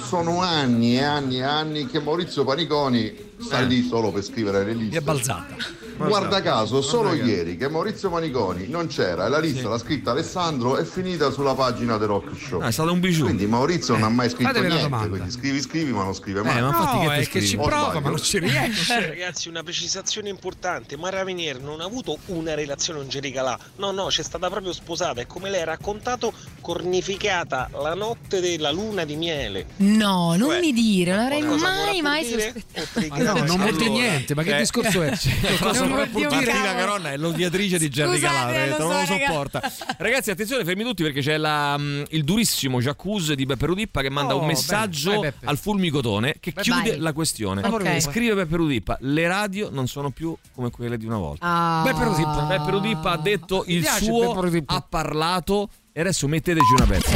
sono 0.03 0.41
anni 0.43 0.97
e 0.99 1.03
anni 1.03 1.37
e 1.39 1.43
anni 1.43 1.87
che 1.87 2.01
Maurizio 2.01 2.45
Paniconi 2.45 3.15
sta 3.39 3.61
lì 3.61 3.87
solo 3.87 4.11
per 4.11 4.23
scrivere 4.25 4.65
le 4.65 4.73
Mi 4.75 4.81
è 4.81 4.83
liste. 4.85 5.01
balzata. 5.03 5.55
Guarda 5.97 6.43
caso, 6.43 6.83
solo 6.83 7.11
Guarda 7.11 7.25
ieri 7.25 7.57
che 7.57 7.69
Maurizio 7.69 8.11
Paniconi 8.11 8.69
non 8.69 8.87
c'era 8.87 9.27
e 9.27 9.29
la 9.29 9.39
lista 9.39 9.69
l'ha 9.69 9.79
scritta 9.79 10.11
Alessandro 10.13 10.77
è 10.77 10.85
finita 10.85 11.31
sulla 11.31 11.55
pagina 11.55 11.97
del 11.97 12.09
Rock 12.09 12.37
Show. 12.37 12.61
Ah, 12.61 12.69
è 12.69 12.71
stato 12.73 12.93
un 12.93 13.01
bijou. 13.01 13.25
Quindi 13.25 13.47
Maurizio 13.47 13.95
non 13.95 14.03
ha 14.05 14.09
mai 14.09 14.29
scritto 14.29 14.45
Fatevi 14.49 14.67
una 14.67 14.75
niente, 14.77 15.09
quindi 15.09 15.31
scrivi 15.31 15.61
scrivi 15.61 15.93
ma 15.93 16.03
non 16.05 16.15
scrive 16.15 16.43
mai. 16.43 16.59
Eh, 16.59 16.61
ma 16.61 16.67
infatti 16.69 16.97
No, 17.05 17.09
che 17.11 17.17
è 17.17 17.27
che 17.29 17.43
ci 17.43 17.57
prova, 17.57 17.83
sbaglio? 17.85 18.01
ma 18.01 18.09
non 18.11 18.19
ci 18.23 18.39
riesce. 18.41 19.07
Ragazzi, 19.09 19.49
una 19.49 19.63
precisazione 19.63 20.29
importante. 20.29 20.97
Mara 20.97 21.25
Venier 21.25 21.61
non 21.61 21.81
ha 21.81 21.85
avuto 21.85 22.19
una 22.27 22.55
relazione 22.55 22.99
con 23.01 23.09
Jerry 23.09 23.33
Calà. 23.33 23.59
No, 23.77 23.91
no, 23.91 24.07
c'è 24.07 24.23
stata 24.23 24.49
proprio 24.51 24.73
sposata 24.73 25.21
e 25.21 25.27
come 25.27 25.51
lei 25.51 25.63
ha 25.63 25.67
raccontato, 25.67 26.33
cornificata 26.61 27.69
la 27.73 27.95
notte 27.95 28.41
della 28.41 28.71
luna 28.71 29.05
di 29.05 29.17
miele. 29.17 29.67
No, 29.77 30.35
non 30.37 30.49
Cioè, 30.51 30.61
mi 30.61 30.73
dire, 30.73 31.13
non 31.13 31.21
avrei 31.21 31.43
mai, 31.43 32.03
mai 32.03 32.25
sospettato. 32.25 33.07
Ma 33.09 33.23
no, 33.33 33.45
non 33.45 33.57
vuol 33.59 33.77
dire 33.77 33.89
niente, 33.91 34.35
ma 34.35 34.43
che 34.43 34.55
Eh, 34.57 34.59
discorso 34.59 35.03
è? 35.03 35.13
Cosa 35.61 35.86
Dire 35.87 36.29
Martina. 36.29 36.75
Caronna 36.75 37.13
è 37.13 37.17
l'odiatrice 37.17 37.79
di 37.79 37.91
Scusate, 37.93 38.19
Calabria, 38.21 38.67
lo 38.67 38.79
non 38.89 39.07
so, 39.07 39.13
lo 39.13 39.19
sopporta. 39.19 39.73
Ragazzi, 39.99 40.31
attenzione, 40.31 40.65
fermi 40.65 40.83
tutti 40.85 41.03
perché 41.03 41.21
c'è 41.21 41.37
la, 41.37 41.79
il 42.09 42.25
durissimo 42.25 42.81
Jacuzzi 42.81 43.35
di 43.35 43.47
Beppe 43.47 43.67
Rudippa 43.67 44.01
che 44.03 44.11
manda 44.11 44.35
Oh, 44.35 44.41
un 44.41 44.47
messaggio 44.47 45.21
bene. 45.21 45.35
Al 45.45 45.59
fulmicotone 45.59 46.37
che 46.41 46.53
Vai, 46.55 46.65
chiude 46.65 46.91
vai. 46.91 46.99
la 46.99 47.13
questione. 47.13 47.63
Ok. 47.67 48.01
Scrive 48.01 48.35
Beppe 48.35 48.57
Rudippa: 48.57 48.97
Le 49.01 49.29
radio 49.29 49.69
non 49.71 49.87
sono 49.89 50.11
più 50.11 50.37
come 50.55 50.71
quelle 50.71 50.97
di 50.97 51.07
una 51.07 51.19
volta. 51.19 51.47
Ah. 51.47 51.83
Beppe 51.85 52.05
Rodippa. 52.05 52.43
Beppe 52.43 52.71
Rudippa 52.71 53.11
ha 53.13 53.17
detto 53.19 53.65
Mi 53.67 53.75
il 53.75 53.85
suo, 53.87 54.41
Rudippa. 54.41 54.75
ha 54.75 54.85
parlato 54.89 55.69
e 55.93 56.01
adesso 56.01 56.27
metteteci 56.29 56.73
una 56.77 56.87
pezza. 56.87 57.11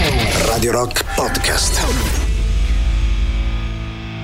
Radio 0.47 0.73
Rock 0.73 1.05
Podcast. 1.15 2.20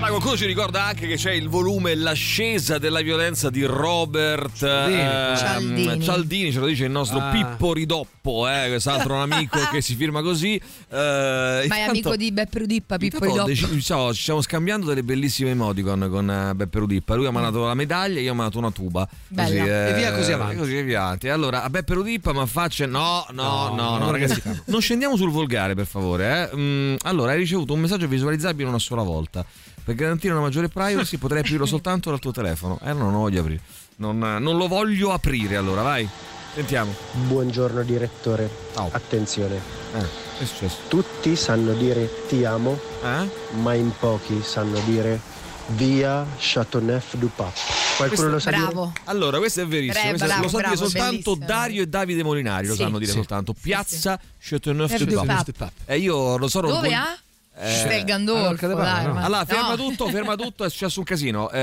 Ma 0.06 0.12
qualcuno 0.12 0.36
ci 0.36 0.46
ricorda 0.46 0.84
anche 0.84 1.08
che 1.08 1.16
c'è 1.16 1.32
il 1.32 1.48
volume 1.48 1.96
L'ascesa 1.96 2.78
della 2.78 3.00
violenza 3.00 3.50
di 3.50 3.64
Robert 3.64 4.62
ehm, 4.62 5.36
Cialdini. 5.36 6.00
Cialdini, 6.00 6.52
ce 6.52 6.60
lo 6.60 6.66
dice 6.66 6.84
il 6.84 6.92
nostro 6.92 7.18
Ah. 7.18 7.30
Pippo 7.30 7.72
Ridoppo, 7.72 8.48
eh, 8.48 8.68
quest'altro 8.68 9.14
un 9.14 9.22
amico 9.32 9.58
che 9.72 9.80
si 9.82 9.96
firma 9.96 10.22
così. 10.22 10.54
Eh, 10.54 11.64
Ma 11.66 11.74
è 11.76 11.80
amico 11.80 12.14
di 12.14 12.30
Beppe 12.30 12.60
Rudippa, 12.60 12.98
Pippo 12.98 13.18
Ridoppo. 13.24 13.46
deci- 13.48 13.68
diciamo, 13.68 14.14
ci 14.14 14.20
stiamo 14.22 14.40
scambiando 14.42 14.86
delle 14.86 15.02
bellissime 15.02 15.50
emoticon 15.50 16.06
con 16.08 16.30
eh, 16.30 16.54
Beppe 16.54 16.78
Rudippa. 16.78 17.14
Lui 17.16 17.26
ha 17.26 17.32
mandato 17.32 17.64
la 17.66 17.74
medaglia, 17.74 18.20
io 18.20 18.30
ho 18.30 18.34
mandato 18.34 18.58
una 18.58 18.70
tuba. 18.70 19.08
Così, 19.34 19.56
E 19.56 19.92
via 19.96 20.12
così 20.14 20.30
avanti. 20.30 20.56
Così 20.56 20.82
via 20.82 21.02
avanti. 21.02 21.28
Allora, 21.28 21.64
a 21.64 21.68
Beppe 21.70 21.94
Rudippa 21.94 22.32
mi 22.32 22.46
faccia. 22.46 22.86
No, 22.86 23.26
no, 23.32 23.70
no, 23.70 23.74
no, 23.74 23.98
no, 23.98 24.10
ragazzi. 24.12 24.40
ragazzi. 24.44 24.62
Non 24.66 24.80
scendiamo 24.80 25.16
sul 25.16 25.30
volgare, 25.30 25.74
per 25.74 25.86
favore. 25.86 26.48
eh. 26.52 26.56
Mm, 26.56 26.94
allora, 27.02 27.32
hai 27.32 27.38
ricevuto 27.38 27.72
un 27.72 27.80
messaggio 27.80 28.06
visualizzabile 28.06 28.68
una 28.68 28.78
sola 28.78 29.02
volta. 29.02 29.44
Per 29.86 29.94
garantire 29.94 30.32
una 30.32 30.42
maggiore 30.42 30.68
privacy 30.68 31.16
potrei 31.16 31.42
aprirlo 31.42 31.64
soltanto 31.64 32.10
dal 32.10 32.18
tuo 32.18 32.32
telefono. 32.32 32.76
Eh, 32.82 32.92
no, 32.92 33.04
non 33.04 33.12
lo 33.12 33.18
voglio 33.18 33.38
aprire. 33.40 33.60
Non, 33.98 34.18
non 34.18 34.56
lo 34.56 34.66
voglio 34.66 35.12
aprire, 35.12 35.54
allora, 35.54 35.82
vai. 35.82 36.08
Sentiamo. 36.54 36.92
Buongiorno 37.12 37.84
direttore. 37.84 38.50
Ciao. 38.74 38.88
Attenzione. 38.90 39.54
Eh, 39.94 39.98
che 40.38 40.42
è 40.42 40.44
successo? 40.44 40.78
Tutti 40.88 41.36
sanno 41.36 41.72
dire 41.74 42.26
ti 42.26 42.44
amo, 42.44 42.76
Eh? 43.04 43.28
ma 43.60 43.74
in 43.74 43.92
pochi 43.96 44.40
sanno 44.42 44.80
dire 44.80 45.20
via 45.68 46.26
Chateauneuf 46.36 47.14
du 47.14 47.30
Pape. 47.32 47.60
Qualcuno 47.96 48.28
lo 48.30 48.38
sa 48.40 48.50
dire? 48.50 48.62
Bravo. 48.64 48.92
Allora, 49.04 49.38
questo 49.38 49.60
è 49.60 49.66
verissimo. 49.68 50.08
Questo 50.08 50.26
bravo, 50.26 50.42
lo 50.42 50.48
so 50.48 50.56
dire 50.56 50.76
soltanto 50.76 51.36
bellissimo. 51.36 51.46
Dario 51.46 51.82
e 51.82 51.86
Davide 51.86 52.22
Molinari, 52.24 52.66
lo 52.66 52.74
Sì. 52.74 52.82
sanno 52.82 52.98
dire 52.98 53.10
Sì. 53.12 53.16
soltanto. 53.18 53.54
Piazza 53.60 54.18
Chateauneuf 54.40 54.90
Chateauneuf 54.90 55.44
du 55.44 55.52
Pape. 55.52 55.72
E 55.84 55.98
io 55.98 56.36
lo 56.38 56.48
so 56.48 56.60
Dove 56.60 56.92
ha? 56.92 57.16
Eh, 57.58 57.70
Stel 57.70 58.04
Gandolfo, 58.04 58.66
allora, 58.66 58.82
dai, 58.84 59.06
no? 59.06 59.18
Allora, 59.24 59.44
ferma 59.46 59.68
no. 59.70 59.76
tutto, 59.76 60.08
ferma 60.08 60.36
tutto, 60.36 60.64
è 60.64 60.70
successo 60.70 60.98
un 60.98 61.04
casino. 61.06 61.50
Eh, 61.50 61.56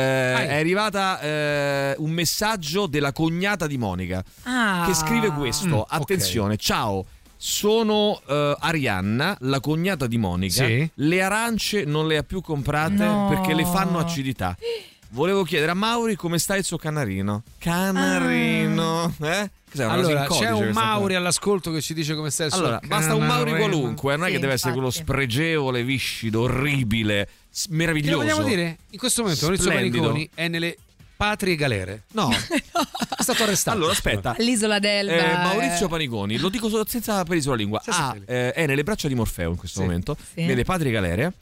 è 0.47 0.57
arrivata 0.57 1.19
eh, 1.19 1.95
un 1.99 2.09
messaggio 2.09 2.87
della 2.87 3.11
cognata 3.11 3.67
di 3.67 3.77
Monica 3.77 4.23
Ah. 4.43 4.83
che 4.87 4.93
scrive 4.93 5.29
questo. 5.31 5.77
Mm. 5.87 5.95
Attenzione, 5.95 6.57
ciao. 6.57 7.05
Sono 7.37 8.21
eh, 8.25 8.55
Arianna, 8.59 9.35
la 9.41 9.59
cognata 9.59 10.07
di 10.07 10.17
Monica. 10.17 10.65
Sì. 10.65 10.89
Le 10.93 11.21
arance 11.21 11.83
non 11.83 12.07
le 12.07 12.17
ha 12.17 12.23
più 12.23 12.41
comprate 12.41 13.03
No. 13.05 13.27
perché 13.29 13.53
le 13.53 13.65
fanno 13.65 13.99
acidità. 13.99 14.55
Volevo 15.13 15.43
chiedere 15.43 15.69
a 15.71 15.75
Mauri 15.75 16.15
come 16.15 16.39
sta 16.39 16.55
il 16.55 16.63
suo 16.63 16.77
canarino. 16.77 17.43
Canarino, 17.59 19.13
eh? 19.21 19.49
Cos'è, 19.69 19.85
una 19.85 19.93
Allora, 19.93 20.25
c'è 20.27 20.49
un? 20.51 20.69
Mauri 20.69 21.13
all'ascolto 21.13 21.71
che 21.71 21.81
ci 21.81 21.93
dice 21.93 22.15
come 22.15 22.31
stai 22.31 22.47
il 22.47 22.53
suo 22.53 22.61
Allora, 22.63 22.79
basta 22.83 23.13
un 23.13 23.25
Mauri 23.25 23.51
canarino. 23.51 23.57
qualunque, 23.77 24.15
non 24.15 24.25
è 24.25 24.27
Sì, 24.29 24.33
che 24.35 24.39
deve 24.41 24.53
essere 24.53 24.71
quello 24.71 24.87
infatti. 24.87 25.05
spregevole, 25.05 25.83
viscido, 25.83 26.41
orribile, 26.41 27.29
s- 27.49 27.67
Che 27.67 27.73
meraviglioso. 27.75 28.17
vogliamo 28.17 28.43
dire? 28.43 28.77
In 28.89 28.97
questo 28.97 29.21
momento 29.21 29.45
Maurizio. 29.45 29.71
Paniconi 29.71 30.29
è 30.33 30.47
nelle 30.47 30.77
patrie 31.15 31.55
galere. 31.55 32.03
No, 32.13 32.31
È 32.31 33.21
stato 33.21 33.43
arrestato. 33.43 33.77
allora 33.77 33.91
aspetta. 33.91 34.35
All'isola 34.37 34.79
d'Elba. 34.79 35.13
Eh, 35.13 35.43
Maurizio 35.43 35.85
eh. 35.85 35.89
Paniconi, 35.89 36.37
lo 36.39 36.49
dico 36.49 36.69
senza 36.87 37.23
peli 37.23 37.41
sulla 37.41 37.55
lingua, 37.55 37.79
peli. 37.85 38.23
eh, 38.25 38.51
è 38.51 38.65
nelle 38.65 38.83
braccia 38.83 39.07
di 39.07 39.13
Morfeo 39.13 39.51
in 39.51 39.57
questo 39.57 39.79
Sì. 39.81 39.85
momento, 39.85 40.17
Sì. 40.33 40.43
nelle 40.45 40.63
patrie 40.63 40.91
galere. 40.91 41.33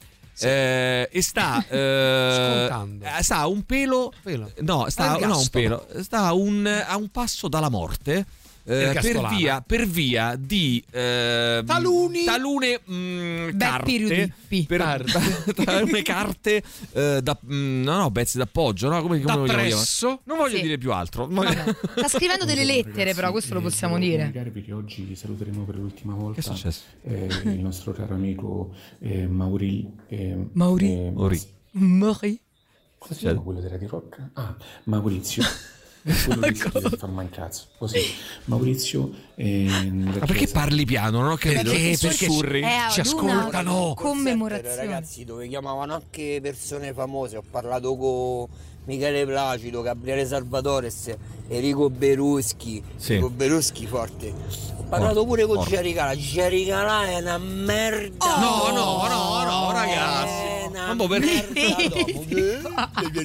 Eh, 0.47 1.09
e 1.11 1.21
sta 1.21 1.63
eh, 1.69 2.69
sta 3.21 3.47
un 3.47 3.63
pelo, 3.65 4.11
Pelo. 4.21 4.51
no 4.61 4.89
sta, 4.89 5.17
no, 5.17 5.37
un 5.37 5.47
pelo 5.49 5.85
sta 6.01 6.31
un, 6.33 6.65
a 6.65 6.95
un 6.97 7.09
passo 7.09 7.47
dalla 7.47 7.69
morte 7.69 8.25
eh, 8.63 8.91
per, 9.01 9.27
via, 9.29 9.61
per 9.65 9.87
via 9.87 10.35
di 10.39 10.83
eh, 10.91 11.63
Taluni. 11.65 12.23
talune 12.23 12.81
mm, 12.89 13.49
Beppi 13.53 13.99
carte 14.07 14.33
per, 14.67 15.03
talune 15.65 16.01
carte 16.03 16.63
eh, 16.93 17.19
da 17.23 17.37
mm, 17.45 17.83
no 17.83 17.97
no 17.97 18.11
pezzi 18.11 18.37
d'appoggio 18.37 18.87
no 18.89 19.01
come, 19.01 19.19
come 19.19 19.23
Da 19.23 19.33
vogliamo 19.33 19.45
chiamare? 19.45 19.69
presso. 19.69 20.21
non 20.25 20.37
voglio 20.37 20.55
Sì. 20.57 20.61
dire 20.61 20.77
più 20.77 20.91
altro 20.91 21.27
Vabbè. 21.27 21.75
Sta 21.95 22.07
scrivendo 22.07 22.45
delle 22.45 22.63
lettere, 22.65 23.13
però 23.13 23.31
questo 23.31 23.53
lo 23.53 23.61
possiamo 23.61 23.97
dire. 23.97 24.31
che 24.31 24.71
oggi 24.73 25.03
vi 25.03 25.15
saluteremo 25.15 25.63
per 25.63 25.75
l'ultima 25.75 26.13
volta. 26.13 26.39
Che 26.41 26.47
è 26.47 26.53
successo? 26.53 26.81
Eh, 27.03 27.25
il 27.45 27.59
nostro 27.61 27.91
caro 27.93 28.13
amico 28.15 28.73
eh, 28.99 29.27
Mauri. 29.27 29.89
eh, 30.07 30.37
Mauri. 30.53 30.91
eh, 30.93 31.11
Mauri. 31.11 32.39
Come 32.97 33.13
si 33.15 33.19
chiama 33.19 33.39
quello 33.41 33.59
della 33.61 33.77
di 33.77 33.85
rock? 33.87 34.29
Ah, 34.33 34.55
Maurizio. 34.83 35.43
quello 36.03 36.47
lì 36.47 36.55
si 36.55 36.69
deve 36.71 36.97
far 36.97 37.09
mai 37.09 37.29
cazzo. 37.29 37.65
Così. 37.77 37.99
Maurizio. 38.45 39.11
eh, 39.35 39.67
ma 39.91 40.11
perché 40.19 40.33
chiesa- 40.39 40.53
parli 40.53 40.85
piano 40.85 41.19
non 41.21 41.31
ho 41.31 41.35
capito 41.37 41.63
Perché 41.71 41.95
sussurri 41.95 42.61
È 42.61 42.65
ad 42.73 42.91
Ci 42.91 42.99
una 43.01 43.09
ascoltano. 43.41 43.93
commemorazione. 43.95 44.75
ragazzi 44.75 45.23
dove 45.23 45.47
chiamavano 45.47 45.93
anche 45.95 46.39
persone 46.41 46.93
famose 46.93 47.37
ho 47.37 47.43
parlato 47.49 47.95
con 47.95 48.47
Michele 48.85 49.25
Placido 49.25 49.81
Gabriele 49.81 50.25
Salvatores 50.25 51.15
Enrico 51.51 51.89
Beruschi 51.89 52.81
Sì. 52.95 53.13
Enrico 53.13 53.29
Beruschi 53.29 53.85
forte 53.85 54.33
ho 54.77 54.83
parlato 54.89 55.25
pure 55.25 55.45
con 55.45 55.63
Jerry 55.63 55.93
Calà 55.93 57.07
è 57.07 57.17
una 57.19 57.37
merda 57.37 58.37
no 58.39 58.71
no 58.73 59.07
no 59.07 59.43
no 59.43 59.71
ragazzi 59.71 60.31
è 60.31 60.65
una 60.67 60.85
Ma 60.87 60.95
boh, 60.95 61.07
per- 61.07 61.23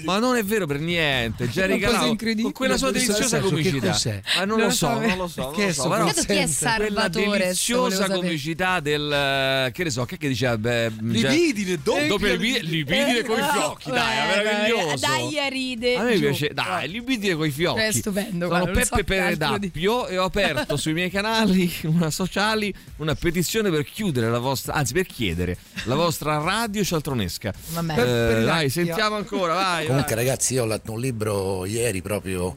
Ma 0.04 0.18
non 0.18 0.36
è 0.36 0.44
vero 0.44 0.66
per 0.66 0.78
niente. 0.80 1.48
Jerry 1.48 1.78
cosa 1.80 1.92
Calao 1.92 2.08
incredibile. 2.10 2.42
con 2.44 2.52
quella 2.52 2.76
sua 2.76 2.90
deliziosa 2.90 3.40
comicità. 3.40 3.96
Ma 4.36 4.44
non 4.44 4.56
lo 4.58 4.62
Non 4.64 4.72
so, 4.72 4.86
so, 4.86 4.98
non 5.00 5.16
lo 5.16 5.26
so. 5.28 5.40
non 5.42 5.52
che 5.54 5.62
lo 5.62 5.68
è 5.68 5.72
so, 5.72 5.88
però 5.88 6.04
chi 6.06 6.18
è 6.20 6.24
quella 6.24 6.46
Salvatore. 6.48 7.38
deliziosa 7.38 7.80
volevo 7.80 7.96
sapere. 8.02 8.18
comicità 8.20 8.80
del 8.80 9.70
che 9.72 9.84
ne 9.84 9.90
so, 9.90 10.04
che, 10.04 10.16
che 10.18 10.28
diceva 10.28 10.58
beh, 10.58 10.90
Libidine, 11.00 11.78
doppia 11.82 12.06
doppia 12.08 12.32
libidine, 12.32 12.62
libidine 12.62 13.22
con 13.24 13.38
i 13.38 13.40
Eh, 13.40 13.50
fiocchi, 13.52 13.90
dai, 13.90 14.16
è 14.16 14.22
eh, 14.22 14.36
meraviglioso. 14.44 15.06
Dai, 15.06 15.50
ride. 15.50 15.96
A 15.96 16.02
me 16.02 16.18
piace, 16.18 16.50
dai, 16.52 16.88
libidine 16.88 17.34
con 17.36 17.46
i 17.46 17.50
fiocchi. 17.50 17.80
Stupendo, 18.16 18.48
Sono 18.48 18.64
Peppe 18.64 18.84
so 18.84 19.04
Peredappio 19.04 20.06
e 20.06 20.18
ho 20.18 20.24
aperto 20.24 20.76
sui 20.76 20.92
miei 20.92 21.10
canali 21.10 21.72
una 21.84 22.10
sociali 22.10 22.72
una 22.96 23.14
petizione 23.14 23.70
per 23.70 23.84
chiudere 23.84 24.30
la 24.30 24.38
vostra, 24.38 24.74
anzi 24.74 24.92
per 24.92 25.06
chiedere 25.06 25.56
la 25.84 25.94
vostra 25.94 26.38
radio 26.38 26.82
cialtronesca. 26.82 27.52
Vabbè. 27.72 28.40
Eh, 28.40 28.44
dai, 28.44 28.70
sentiamo 28.70 29.16
ancora, 29.16 29.54
vai. 29.54 29.86
Comunque 29.86 30.14
vai. 30.14 30.24
ragazzi 30.24 30.54
io 30.54 30.62
ho 30.62 30.66
letto 30.66 30.92
un 30.92 31.00
libro 31.00 31.64
ieri 31.66 32.00
proprio 32.02 32.56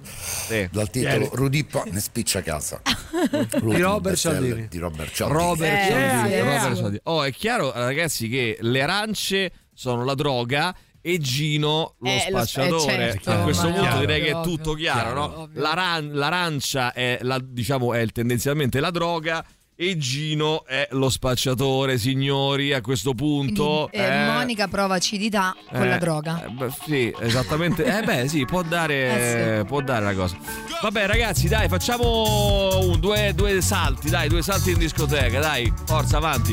dal 0.72 0.90
titolo 0.90 1.24
Ieri. 1.24 1.30
Rudipa 1.34 1.84
ne 1.86 2.00
spiccia 2.00 2.42
casa 2.42 2.82
Di 3.62 3.82
Robert 3.82 4.16
Cialdini. 4.16 4.68
di 4.70 4.78
Robert 4.78 5.12
Cialdini 5.14 5.40
Robert 5.40 5.74
Eh, 5.74 5.88
Cialdini, 5.90 6.34
eh, 6.34 6.40
Robert 6.40 6.72
eh. 6.72 6.76
Cialdini. 6.76 7.00
Oh, 7.04 7.24
è 7.24 7.32
chiaro, 7.34 7.72
ragazzi, 7.74 8.30
che 8.30 8.58
le 8.62 8.82
arance 8.82 9.52
sono 9.74 10.04
la 10.04 10.14
droga. 10.16 10.76
E 11.12 11.18
Gino 11.20 11.96
lo 12.00 12.08
Eh, 12.10 12.28
lo- 12.30 12.38
spacciatore. 12.38 12.94
eh, 12.94 13.12
certo, 13.14 13.32
a 13.32 13.36
questo 13.38 13.68
punto 13.72 13.82
ovvio, 13.82 14.00
direi 14.00 14.22
che 14.22 14.30
è 14.30 14.42
tutto 14.42 14.74
chiaro, 14.74 15.00
Chiaro, 15.14 15.28
no? 15.28 15.50
L'aran- 15.54 16.12
l'arancia 16.14 16.94
è, 16.94 17.18
la, 17.22 17.40
diciamo, 17.44 17.94
è 17.94 18.00
il- 18.00 18.12
tendenzialmente 18.12 18.80
la 18.80 18.92
droga. 18.92 19.44
E 19.82 19.98
Gino 19.98 20.66
è 20.66 20.90
lo 20.92 21.10
spacciatore, 21.10 21.98
signori, 21.98 22.74
a 22.74 22.82
questo 22.82 23.14
punto. 23.14 23.88
Quindi, 23.90 24.06
eh, 24.10 24.14
eh, 24.14 24.26
Monica 24.26 24.68
prova 24.68 24.96
acidità 24.96 25.56
con 25.72 25.84
eh, 25.84 25.88
la 25.88 25.98
droga. 25.98 26.44
eh, 26.44 26.50
beh, 26.50 26.70
sì, 26.86 27.16
esattamente. 27.22 27.86
Eh 27.86 28.04
beh, 28.04 28.28
sì, 28.28 28.44
può 28.44 28.62
dare, 28.62 29.60
Eh, 29.60 29.64
può 29.66 29.80
dare 29.82 30.04
la 30.04 30.14
cosa. 30.14 30.36
Vabbè, 30.82 31.08
ragazzi, 31.08 31.48
dai, 31.48 31.70
facciamo 31.70 32.78
un- 32.90 33.00
due, 33.00 33.32
due 33.34 33.62
salti, 33.62 34.10
dai, 34.10 34.28
due 34.28 34.42
salti 34.42 34.72
in 34.72 34.80
discoteca, 34.80 35.40
dai, 35.40 35.72
forza, 35.86 36.18
avanti. 36.18 36.52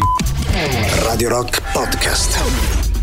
Radio 1.02 1.28
Rock 1.28 1.60
Podcast. 1.72 2.95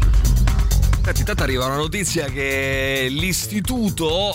Senti, 1.03 1.19
intanto 1.19 1.43
arriva 1.43 1.65
una 1.65 1.75
notizia 1.75 2.25
che 2.27 3.07
l'istituto 3.09 4.31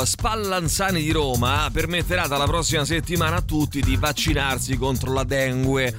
eh, 0.00 0.06
Spallanzani 0.06 1.02
di 1.02 1.10
Roma 1.10 1.68
permetterà 1.72 2.28
dalla 2.28 2.44
prossima 2.44 2.84
settimana 2.84 3.36
a 3.36 3.40
tutti 3.42 3.80
di 3.80 3.96
vaccinarsi 3.96 4.76
contro 4.76 5.12
la 5.12 5.24
dengue. 5.24 5.92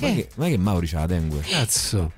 ma 0.00 0.06
Che? 0.08 0.14
che, 0.14 0.28
ma 0.36 0.46
che 0.48 0.56
Mauri 0.58 0.86
c'ha 0.88 1.00
la 1.00 1.06
dengue? 1.06 1.40
Cazzo. 1.42 2.12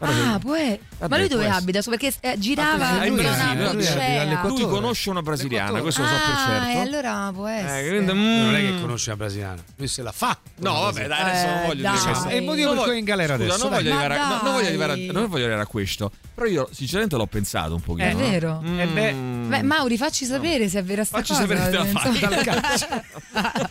Ah, 0.00 0.38
può 0.40 0.54
è- 0.54 0.78
Vabbè, 0.98 1.10
Ma 1.12 1.18
lui 1.18 1.28
dove 1.28 1.48
abita? 1.48 1.80
Perché 1.82 2.12
eh, 2.20 2.38
girava 2.38 3.00
Ah, 3.00 3.06
in 3.06 3.14
Brasile, 3.16 3.72
lui 3.72 3.86
abita. 3.86 4.46
Lui 4.48 4.62
conosce 4.62 5.10
una 5.10 5.22
brasiliana, 5.22 5.80
questo 5.80 6.02
lo 6.02 6.08
so 6.08 6.14
per 6.14 6.22
Ah, 6.34 6.46
certo. 6.46 6.78
e 6.78 6.80
allora 6.80 7.30
può 7.34 7.48
Eh, 7.48 7.52
essere. 7.54 7.88
quindi, 7.88 8.06
Non 8.12 8.54
è 8.54 8.60
che 8.60 8.70
mm, 8.72 8.80
conosce 8.80 9.10
la 9.10 9.16
brasiliana, 9.16 9.62
lui 9.76 9.88
se 9.88 10.02
la 10.02 10.12
fa. 10.12 10.38
No, 10.56 10.72
vabbè, 10.80 11.06
dai, 11.06 11.20
adesso 11.20 11.46
non 11.46 11.56
Eh, 11.62 11.66
voglio 11.66 11.82
dai. 11.82 11.92
dire 11.98 12.04
questo. 12.04 12.28
È 12.28 12.34
il 12.34 12.42
motivo 12.42 12.66
Non 12.68 12.76
per 12.76 12.84
cui 12.86 12.94
è 12.94 12.98
in 12.98 13.04
galera 13.04 13.34
Scusa, 13.34 13.44
adesso. 13.48 13.62
non 13.68 13.76
voglio, 13.76 13.90
arrivare, 13.90 14.14
a, 14.18 14.28
no, 14.28 14.40
non 14.42 14.52
voglio 14.52 14.66
arrivare 14.66 14.92
a- 14.92 14.96
non 15.12 15.28
voglio 15.28 15.42
arrivare 15.44 15.62
a 15.62 15.66
questo. 15.66 16.12
Però 16.34 16.46
io 16.46 16.68
sinceramente 16.72 17.16
l'ho 17.16 17.26
pensato 17.26 17.74
un 17.74 17.80
pochino. 17.80 18.06
È 18.08 18.12
no? 18.12 18.18
vero. 18.18 18.60
Mm. 18.64 18.78
Eh 18.80 18.86
beh, 18.86 19.12
Beh, 19.48 19.62
Mauri, 19.62 19.96
facci 19.96 20.24
sapere 20.24 20.68
se 20.68 20.78
è 20.80 20.84
vera 20.84 21.04
sta 21.04 21.16
Facci 21.18 21.32
cosa. 21.32 21.46
sapere 21.46 21.64
se 21.64 21.70
te 21.70 21.76
la 21.76 22.60
fai. 22.62 23.70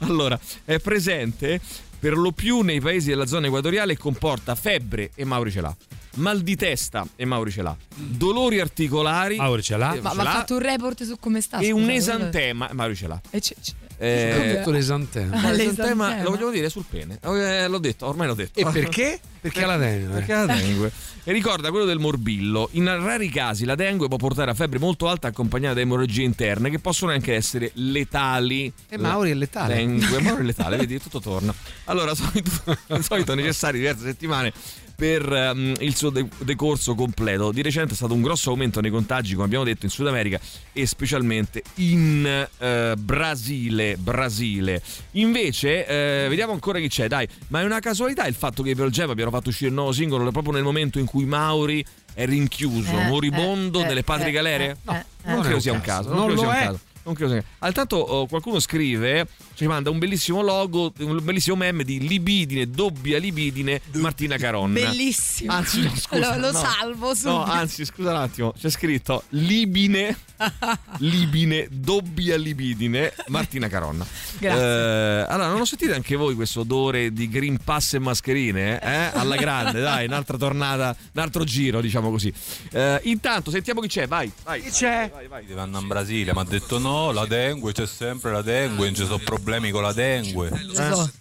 allora, 0.00 0.38
è 0.64 0.78
presente 0.78 1.60
per 2.06 2.16
lo 2.16 2.30
più 2.30 2.60
nei 2.60 2.80
paesi 2.80 3.08
della 3.08 3.26
zona 3.26 3.48
equatoriale 3.48 3.94
e 3.94 3.96
comporta 3.96 4.54
febbre 4.54 5.10
e 5.16 5.24
Mauri 5.24 5.50
ce 5.50 5.60
l'ha. 5.60 5.74
Mal 6.18 6.40
di 6.40 6.54
testa 6.54 7.04
e 7.16 7.24
Mauri 7.24 7.50
ce 7.50 7.62
l'ha. 7.62 7.76
Dolori 7.96 8.60
articolari. 8.60 9.38
Mauri 9.38 9.60
ce 9.60 9.76
l'ha? 9.76 9.88
Ma 9.88 9.94
ce 9.94 10.00
ma 10.02 10.10
ha 10.10 10.14
l'ha, 10.22 10.30
fatto 10.30 10.54
un 10.54 10.60
report 10.60 11.02
su 11.02 11.16
come 11.18 11.40
sta. 11.40 11.58
e 11.58 11.70
scusa, 11.70 11.74
un 11.82 11.90
esantema. 11.90 12.68
Mauri 12.74 12.94
ce 12.94 13.08
l'ha. 13.08 13.20
E 13.30 13.40
c'è- 13.40 13.56
c'è- 13.60 13.72
Eh? 13.98 14.56
Tutto 14.58 14.70
l'esantema. 14.70 15.40
ma 15.40 15.50
l'esantema 15.50 16.08
l'esantema. 16.08 16.22
lo 16.22 16.30
voglio 16.30 16.50
dire 16.50 16.68
sul 16.68 16.84
pene. 16.88 17.18
Eh, 17.22 17.68
l'ho 17.68 17.78
detto, 17.78 18.06
ormai 18.06 18.26
l'ho 18.26 18.34
detto. 18.34 18.58
E 18.58 18.64
perché? 18.70 19.18
Perché 19.40 19.64
la 19.64 19.76
dengue. 19.76 20.14
Perché 20.14 20.32
la 20.32 20.46
dengue. 20.46 20.92
E 21.24 21.32
ricorda 21.32 21.70
quello 21.70 21.84
del 21.84 21.98
morbillo. 21.98 22.68
In 22.72 22.84
rari 22.84 23.28
casi 23.28 23.64
la 23.64 23.74
dengue 23.74 24.08
può 24.08 24.16
portare 24.16 24.50
a 24.50 24.54
febbre 24.54 24.78
molto 24.78 25.08
alta 25.08 25.28
accompagnata 25.28 25.74
da 25.74 25.80
emorragie 25.80 26.22
interne 26.22 26.70
che 26.70 26.78
possono 26.78 27.12
anche 27.12 27.34
essere 27.34 27.70
letali. 27.74 28.72
E 28.88 28.98
Mauri 28.98 29.30
è 29.30 29.34
letale. 29.34 29.74
Dengue, 29.74 30.20
Mauri 30.20 30.42
è 30.42 30.46
letale, 30.46 30.76
vedi, 30.76 31.00
tutto 31.00 31.20
torna. 31.20 31.54
Allora, 31.84 32.14
solito, 32.14 32.76
di 32.86 33.02
solito 33.02 33.34
necessarie 33.34 33.80
diverse 33.80 34.04
settimane 34.04 34.52
per 34.96 35.30
ehm, 35.30 35.74
il 35.80 35.94
suo 35.94 36.08
de- 36.10 36.26
decorso 36.38 36.94
completo. 36.94 37.52
Di 37.52 37.60
recente 37.62 37.92
è 37.92 37.96
stato 37.96 38.14
un 38.14 38.22
grosso 38.22 38.50
aumento 38.50 38.80
nei 38.80 38.90
contagi, 38.90 39.34
come 39.34 39.44
abbiamo 39.44 39.64
detto, 39.64 39.84
in 39.84 39.90
Sud 39.92 40.06
America 40.08 40.40
e 40.72 40.86
specialmente 40.86 41.62
in 41.76 42.48
eh, 42.58 42.94
Brasile. 42.98 43.96
Brasile. 43.98 44.82
Invece, 45.12 45.86
eh, 45.86 46.26
vediamo 46.28 46.52
ancora 46.52 46.78
chi 46.78 46.88
c'è, 46.88 47.08
dai. 47.08 47.28
Ma 47.48 47.60
è 47.60 47.64
una 47.64 47.80
casualità 47.80 48.26
il 48.26 48.34
fatto 48.34 48.62
che 48.62 48.70
i 48.70 48.74
Pearl 48.74 48.90
Jam 48.90 49.10
abbiano 49.10 49.30
fatto 49.30 49.50
uscire 49.50 49.68
il 49.68 49.74
nuovo 49.74 49.92
singolo 49.92 50.30
proprio 50.30 50.52
nel 50.54 50.62
momento 50.62 50.98
in 50.98 51.04
cui 51.06 51.24
Mauri 51.26 51.84
è 52.14 52.24
rinchiuso, 52.24 52.98
Eh, 52.98 53.04
moribondo 53.04 53.82
eh, 53.82 53.86
nelle 53.86 54.02
patrie 54.02 54.28
eh, 54.30 54.32
galere? 54.32 54.64
eh, 54.70 54.76
No, 54.84 54.94
eh, 54.94 55.04
non 55.32 55.40
credo 55.42 55.60
sia 55.60 55.72
un 55.72 55.80
caso. 55.82 56.08
caso. 56.08 56.14
Non, 56.14 56.18
Non 56.18 56.26
credo 56.26 56.40
sia 56.40 56.48
lo 56.48 56.54
un 56.54 56.56
è. 56.62 56.64
caso. 56.66 56.80
Non 57.02 57.14
credo 57.14 57.30
sia 57.30 57.40
un 57.40 57.44
caso. 57.44 57.56
Altrettanto 57.66 57.96
oh, 57.96 58.26
qualcuno 58.26 58.58
scrive, 58.60 59.26
ci 59.56 59.66
manda 59.66 59.88
un 59.88 59.98
bellissimo 59.98 60.42
logo, 60.42 60.92
un 60.98 61.18
bellissimo 61.22 61.56
meme 61.56 61.82
di 61.82 62.06
libidine, 62.06 62.68
doppia 62.68 63.18
libidine, 63.18 63.80
Martina 63.92 64.36
Caronna. 64.36 64.78
Bellissimo. 64.78 65.50
Anzi, 65.50 65.80
no, 65.80 65.96
scusa, 65.96 66.36
lo, 66.36 66.40
lo 66.40 66.52
no. 66.52 66.58
salvo 66.58 67.14
subito. 67.14 67.30
No, 67.30 67.44
anzi, 67.44 67.86
scusa 67.86 68.10
un 68.10 68.16
attimo, 68.16 68.52
c'è 68.52 68.68
scritto 68.68 69.22
libine, 69.30 70.14
libine, 70.98 71.68
doppia 71.70 72.36
libidine, 72.36 73.14
Martina 73.28 73.68
Caronna. 73.68 74.06
Grazie. 74.38 74.62
Eh, 74.62 75.24
allora, 75.26 75.48
non 75.48 75.56
lo 75.56 75.64
sentite 75.64 75.94
anche 75.94 76.16
voi 76.16 76.34
questo 76.34 76.60
odore 76.60 77.10
di 77.14 77.26
Green 77.26 77.56
Pass 77.64 77.94
e 77.94 77.98
mascherine? 77.98 78.78
Eh? 78.78 79.10
Alla 79.18 79.36
grande, 79.36 79.80
dai, 79.80 80.04
un'altra 80.04 80.36
tornata, 80.36 80.94
un 81.14 81.22
altro 81.22 81.44
giro, 81.44 81.80
diciamo 81.80 82.10
così. 82.10 82.30
Eh, 82.72 83.00
intanto, 83.04 83.50
sentiamo 83.50 83.80
chi 83.80 83.88
c'è, 83.88 84.06
vai, 84.06 84.30
vai. 84.44 84.60
Chi 84.60 84.68
c'è? 84.68 85.10
Vai, 85.10 85.28
vai, 85.28 85.44
vai. 85.46 85.54
Vanno 85.54 85.80
in 85.80 85.86
Brasile, 85.86 86.34
mi 86.34 86.40
ha 86.40 86.44
detto 86.44 86.78
no. 86.78 87.06
no, 87.06 87.10
la 87.12 87.24
dengue, 87.24 87.72
c'è 87.72 87.86
sempre 87.86 88.32
la 88.32 88.42
dengue, 88.42 88.84
non 88.84 88.94
ci 88.94 89.04
sono 89.04 89.16
problemi 89.16 89.44
con 89.70 89.82
la 89.82 89.92
dengue. 89.92 90.50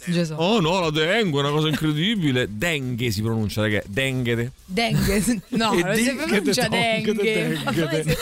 Gesù. 0.05 0.33
Oh 0.37 0.59
no, 0.59 0.79
la 0.79 0.89
dengue 0.89 1.41
è 1.41 1.43
una 1.43 1.51
cosa 1.53 1.67
incredibile. 1.67 2.47
Dengue 2.49 3.11
si 3.11 3.21
pronuncia, 3.21 3.61
ragazzi. 3.61 3.87
Dengue. 3.91 4.51
Dengue. 4.65 5.23
No, 5.49 5.73
E 5.73 5.83
non 5.83 5.95
si 5.95 6.11
pronuncia 6.15 6.67
de 6.67 7.01
tongue, 7.03 7.13
dengue. 7.13 7.15
de 7.23 7.57
dengue, 7.73 8.17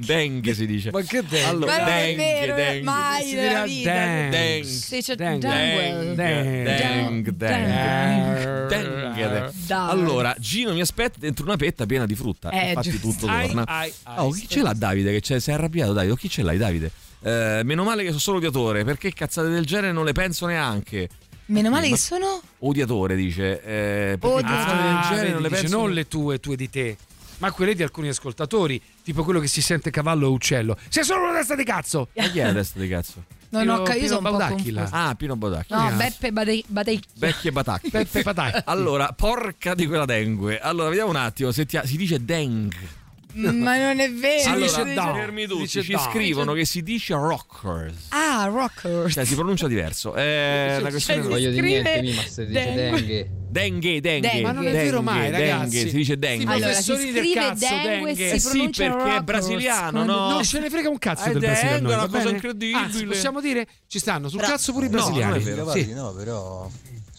Dengue 0.00 0.54
si 0.54 0.66
dice. 0.66 0.90
Ma 0.90 1.00
che 1.02 1.20
dengue? 1.22 1.44
Allora, 1.44 1.72
Ma 1.72 1.78
non 1.78 1.88
è 1.88 2.04
dengue, 2.06 2.24
vero, 2.24 2.54
dengue. 2.56 2.82
mai 2.82 3.24
Si 3.24 3.34
nella 3.34 3.48
dirà 3.48 3.64
vita. 3.64 3.92
dengue. 4.36 4.68
Si 4.68 4.94
dice 4.96 5.14
Dengue. 5.16 5.48
dengue. 5.48 6.14
Dengue, 6.14 6.76
dengue, 6.76 7.36
dengue. 7.36 9.54
Allora, 9.68 10.34
Gino 10.38 10.72
mi 10.72 10.80
aspetta 10.80 11.18
dentro 11.20 11.44
una 11.44 11.56
petta 11.56 11.86
piena 11.86 12.06
di 12.06 12.14
frutta. 12.14 12.50
Eh, 12.50 12.68
Infatti 12.70 12.90
giusto. 12.90 13.08
tutto 13.08 13.26
Ai, 13.28 13.46
torna. 13.46 13.64
ai, 13.66 13.92
ai. 14.04 14.14
Oh, 14.18 14.30
chi 14.30 14.48
ce 14.48 14.62
l'ha 14.62 14.72
Davide? 14.74 15.12
Che 15.12 15.20
c'è- 15.20 15.40
sei 15.40 15.54
arrabbiato 15.54 15.92
Davide? 15.92 16.12
O 16.12 16.16
chi 16.16 16.28
ce 16.28 16.42
l'hai 16.42 16.58
Davide? 16.58 16.90
Eh, 17.26 17.62
meno 17.64 17.82
male 17.82 18.02
che 18.02 18.08
sono 18.08 18.20
solo 18.20 18.36
odiatore, 18.38 18.84
perché 18.84 19.12
cazzate 19.12 19.48
del 19.48 19.64
genere 19.66 19.92
non 19.92 20.04
le 20.04 20.12
penso 20.12 20.46
neanche. 20.46 21.08
Meno 21.46 21.70
male 21.70 21.88
che 21.88 21.96
sono 21.96 22.40
Odiatore 22.60 23.14
dice. 23.16 23.62
Eh, 23.62 24.12
Odiatore. 24.20 24.42
cazzate 24.42 24.82
del 24.82 24.94
Ah, 24.96 25.02
genere 25.08 25.20
vedi, 25.20 25.32
non 25.32 25.42
le 25.42 25.48
dice, 25.48 25.60
penso 25.60 25.76
non 25.76 25.92
le 25.92 26.08
tue, 26.08 26.40
tue 26.40 26.56
di 26.56 26.70
te. 26.70 26.96
Ma 27.38 27.50
quelle 27.52 27.74
di 27.74 27.82
alcuni 27.82 28.08
ascoltatori, 28.08 28.80
tipo 29.02 29.22
quello 29.24 29.40
che 29.40 29.46
si 29.46 29.60
sente 29.60 29.90
cavallo 29.90 30.28
o 30.28 30.32
uccello. 30.32 30.76
Sei 30.88 31.04
solo 31.04 31.24
una 31.28 31.34
testa 31.38 31.54
di 31.54 31.64
cazzo! 31.64 32.08
Ma 32.14 32.28
chi 32.28 32.38
è 32.38 32.44
la 32.46 32.52
testa 32.52 32.78
di 32.80 32.88
cazzo? 32.88 33.24
Pino- 33.48 33.74
ho 33.74 33.82
capito, 33.82 34.04
io 34.04 34.06
sono 34.08 34.18
un 34.18 34.24
po' 34.24 34.30
Baudacchi, 34.38 34.70
là. 34.70 34.80
confusa. 34.82 35.04
Ah, 35.08 35.14
Pino 35.14 35.36
Bodacchi. 35.36 35.72
No, 35.72 35.90
Beppe 35.96 36.32
Badei- 36.32 36.64
Badei- 36.66 37.02
Vecchie 37.16 37.52
batacche. 37.52 37.90
Peppe 37.90 38.22
Patacchi. 38.22 38.62
Allora, 38.66 39.12
porca 39.12 39.74
di 39.74 39.86
quella 39.86 40.04
dengue. 40.04 40.58
Allora, 40.60 40.88
vediamo 40.88 41.10
un 41.10 41.16
attimo. 41.16 41.52
Se 41.52 41.64
ti- 41.66 41.78
si 41.84 41.96
dice 41.96 42.24
dengue. 42.24 43.04
Ma 43.36 43.76
non 43.78 44.00
è 44.00 44.10
vero. 44.12 44.50
allora, 44.50 44.68
si 44.68 44.82
dice- 44.84 44.94
fermi 44.94 45.46
tutti. 45.46 45.60
dice 45.62 45.82
Ci 45.82 45.92
da. 45.92 45.98
scrivono 45.98 46.52
che 46.54 46.64
si 46.64 46.82
dice 46.82 47.14
rockers. 47.14 48.06
Ah, 48.10 48.46
rockers. 48.46 49.12
Cioè, 49.12 49.24
si 49.24 49.34
pronuncia 49.34 49.66
diverso. 49.68 50.14
Eh, 50.14 50.78
la 50.80 50.88
questione 50.90 51.20
si 51.22 51.26
è 51.26 51.30
voglio 51.30 51.50
di 51.50 51.56
scrive 51.58 51.82
niente, 51.82 52.02
mi, 52.02 52.14
ma 52.14 52.22
se 52.22 52.46
dice 52.46 52.60
dengue. 52.64 53.00
dengue. 53.04 53.30
dengue, 53.50 54.00
dengue. 54.00 54.20
Dengue. 54.20 54.42
Ma 54.42 54.52
non 54.52 54.66
è 54.66 54.72
vero 54.72 54.82
dengue, 54.98 55.00
mai, 55.02 55.30
dengue, 55.30 55.48
ragazzi. 55.50 55.88
Si 55.88 55.96
dice 55.96 56.18
dengue. 56.18 56.54
Allora, 56.54 56.72
si 56.72 56.84
professori 56.84 57.12
del 57.12 57.22
scrive 57.24 57.40
cazzo, 57.40 57.66
dengue 57.68 57.90
dengue. 58.14 58.30
Eh 58.34 58.38
si 58.38 58.48
sì, 58.48 58.70
perché 58.74 59.16
è 59.16 59.20
brasiliano, 59.20 60.04
no? 60.04 60.30
Non 60.30 60.44
ce 60.44 60.58
ne 60.60 60.70
frega 60.70 60.88
un 60.88 60.98
cazzo 60.98 61.28
Eh, 61.28 61.32
del 61.32 61.40
Brasile 61.40 61.68
a 61.68 61.72
dengue 61.74 61.92
è 61.92 61.96
una 61.96 62.08
cosa 62.08 62.28
incredibile. 62.30 62.78
Anzi, 62.78 63.04
possiamo 63.04 63.40
dire, 63.40 63.66
ci 63.86 63.98
stanno 63.98 64.28
sul 64.28 64.38
Bra- 64.38 64.48
cazzo 64.48 64.72
pure 64.72 64.86
i 64.86 64.90
No, 64.90 64.96
non 64.96 65.08
è 65.08 65.26
brasiliani. 65.26 65.42
vero. 65.44 65.70
Sì. 65.72 65.92
no, 65.92 66.12
però 66.14 66.70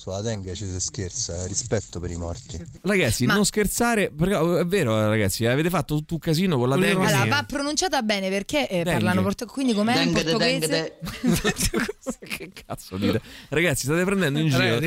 sulla 0.07 0.21
dengue 0.21 0.53
ci 0.55 0.65
si 0.65 0.79
scherza, 0.79 1.43
eh, 1.43 1.47
rispetto 1.47 1.99
per 1.99 2.11
i 2.11 2.15
morti. 2.15 2.63
Ragazzi, 2.81 3.25
Ma- 3.25 3.35
non 3.35 3.45
scherzare, 3.45 4.09
perché 4.09 4.59
è 4.59 4.65
vero, 4.65 5.09
ragazzi, 5.09 5.45
avete 5.45 5.69
fatto 5.69 5.95
tutto 5.95 6.13
un 6.15 6.19
casino 6.19 6.57
con 6.57 6.69
la 6.69 6.77
dengue. 6.77 7.05
Allora, 7.07 7.25
va 7.25 7.43
pronunciata 7.43 8.01
bene 8.01 8.29
perché 8.29 8.67
eh, 8.69 8.83
Dengue. 8.83 8.93
parlano 8.93 9.21
portoghese. 9.21 9.53
Quindi 9.53 9.73
com'è 9.73 9.97
in 10.01 10.13
Dengue, 10.13 10.23
portoghese? 10.23 10.99
che 12.27 12.51
cazzo 12.65 12.97
dite? 12.97 13.21
Ragazzi, 13.49 13.85
state 13.85 14.03
prendendo 14.03 14.39
in 14.39 14.49
giro. 14.49 14.79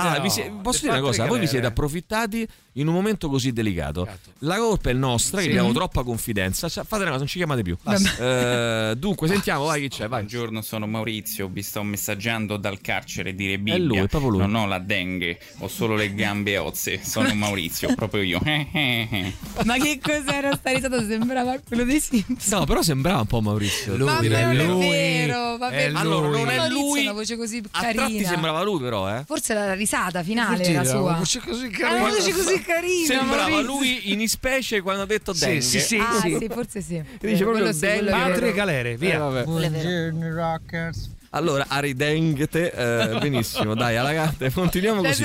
Ah, 0.00 0.16
no, 0.16 0.22
vi 0.22 0.30
sie- 0.30 0.52
posso 0.62 0.80
dire 0.82 0.92
una 0.92 1.00
cosa? 1.00 1.26
Voi 1.26 1.40
vi 1.40 1.46
siete 1.46 1.66
approfittati 1.66 2.46
in 2.74 2.86
un 2.86 2.94
momento 2.94 3.28
così 3.28 3.52
delicato. 3.52 4.06
La 4.40 4.56
colpa 4.58 4.90
è 4.90 4.92
nostra, 4.92 5.38
che 5.38 5.44
Sì. 5.44 5.48
abbiamo 5.50 5.68
Mhm. 5.68 5.74
troppa 5.74 6.02
confidenza. 6.04 6.68
Cioè, 6.68 6.84
fate 6.84 7.02
una 7.02 7.10
cosa, 7.10 7.22
non 7.22 7.28
ci 7.28 7.38
chiamate 7.38 7.62
più. 7.62 7.76
Eh, 8.20 8.94
dunque, 8.96 9.26
sentiamo, 9.26 9.64
vai 9.64 9.80
chi 9.82 9.88
c'è, 9.88 10.06
vai. 10.08 10.20
Buongiorno, 10.20 10.62
sono 10.62 10.86
Maurizio, 10.86 11.48
vi 11.48 11.62
sto 11.62 11.82
messaggiando 11.82 12.56
dal 12.56 12.80
carcere 12.80 13.34
di 13.34 13.46
Rebibbia. 13.48 13.74
È 13.74 13.78
lui, 13.78 13.96
è 13.98 14.06
proprio 14.06 14.30
lui. 14.30 14.40
Non 14.40 14.54
ho 14.54 14.66
la 14.66 14.78
dengue, 14.78 15.38
ho 15.58 15.66
solo 15.68 15.96
le 15.96 16.14
gambe 16.14 16.56
ozze. 16.58 17.00
Sono 17.02 17.34
Maurizio, 17.34 17.92
proprio 17.96 18.22
io. 18.22 18.40
Ma 19.64 19.76
che 19.78 19.98
cos'era 20.00 20.54
sta 20.54 20.70
risata? 20.70 21.04
Sembrava 21.04 21.58
quello 21.66 21.82
dei 21.84 21.98
Simpson. 22.00 22.58
No, 22.60 22.64
però 22.66 22.82
sembrava 22.82 23.20
un 23.20 23.26
po' 23.26 23.40
Maurizio. 23.40 23.96
Lui, 23.96 24.06
Ma 24.06 24.18
è 24.20 24.28
non 24.28 24.60
è 24.60 24.64
lui, 24.64 24.88
vero, 24.88 25.56
vabbè. 25.56 25.88
lui. 25.90 25.98
Allora, 26.00 26.28
non 26.28 26.48
è 26.48 26.68
lui. 26.68 26.98
ha 27.00 27.02
una 27.10 27.12
voce 27.12 27.36
così 27.36 27.60
A 27.72 27.80
tratti 27.80 27.96
carina. 27.96 28.28
sembrava 28.28 28.62
lui, 28.62 28.80
però, 28.80 29.08
eh. 29.12 29.24
Forse 29.26 29.54
la 29.54 29.72
risata 29.72 29.86
finale 30.22 30.64
Sì, 30.64 30.70
era 30.72 30.80
una 30.80 30.88
sua. 30.90 31.12
voce 31.14 31.40
così 31.40 31.66
Ah, 31.66 31.70
carina. 31.70 32.04
una 32.04 32.08
voce 32.10 32.32
così 32.32 32.62
carina. 32.62 33.06
Sembrava 33.06 33.48
Maurizio. 33.48 33.62
lui 33.66 34.12
in 34.12 34.20
ispecie 34.20 34.80
quando 34.80 35.02
ha 35.02 35.06
detto 35.06 35.32
Sì, 35.32 35.44
dengue. 35.44 35.60
sì, 35.62 35.80
sì, 35.80 35.96
Ah, 35.96 36.20
sì. 36.20 36.36
sì, 36.38 36.48
forse 36.50 36.80
sì. 36.82 37.02
dice 37.20 37.42
proprio 37.44 37.72
dengue. 37.72 38.12
Altre 38.12 38.52
galere, 38.52 38.92
Eh, 38.92 38.96
via. 38.96 39.18
vabbè. 39.18 39.44
Buongiorno 39.44 40.34
rockers. 40.34 41.10
Allora, 41.32 41.66
Aridengete, 41.68 42.72
eh, 42.72 43.18
benissimo, 43.18 43.74
dai, 43.74 43.96
alla 43.98 44.14
gatta, 44.14 44.48
continuiamo 44.50 45.02
così. 45.02 45.24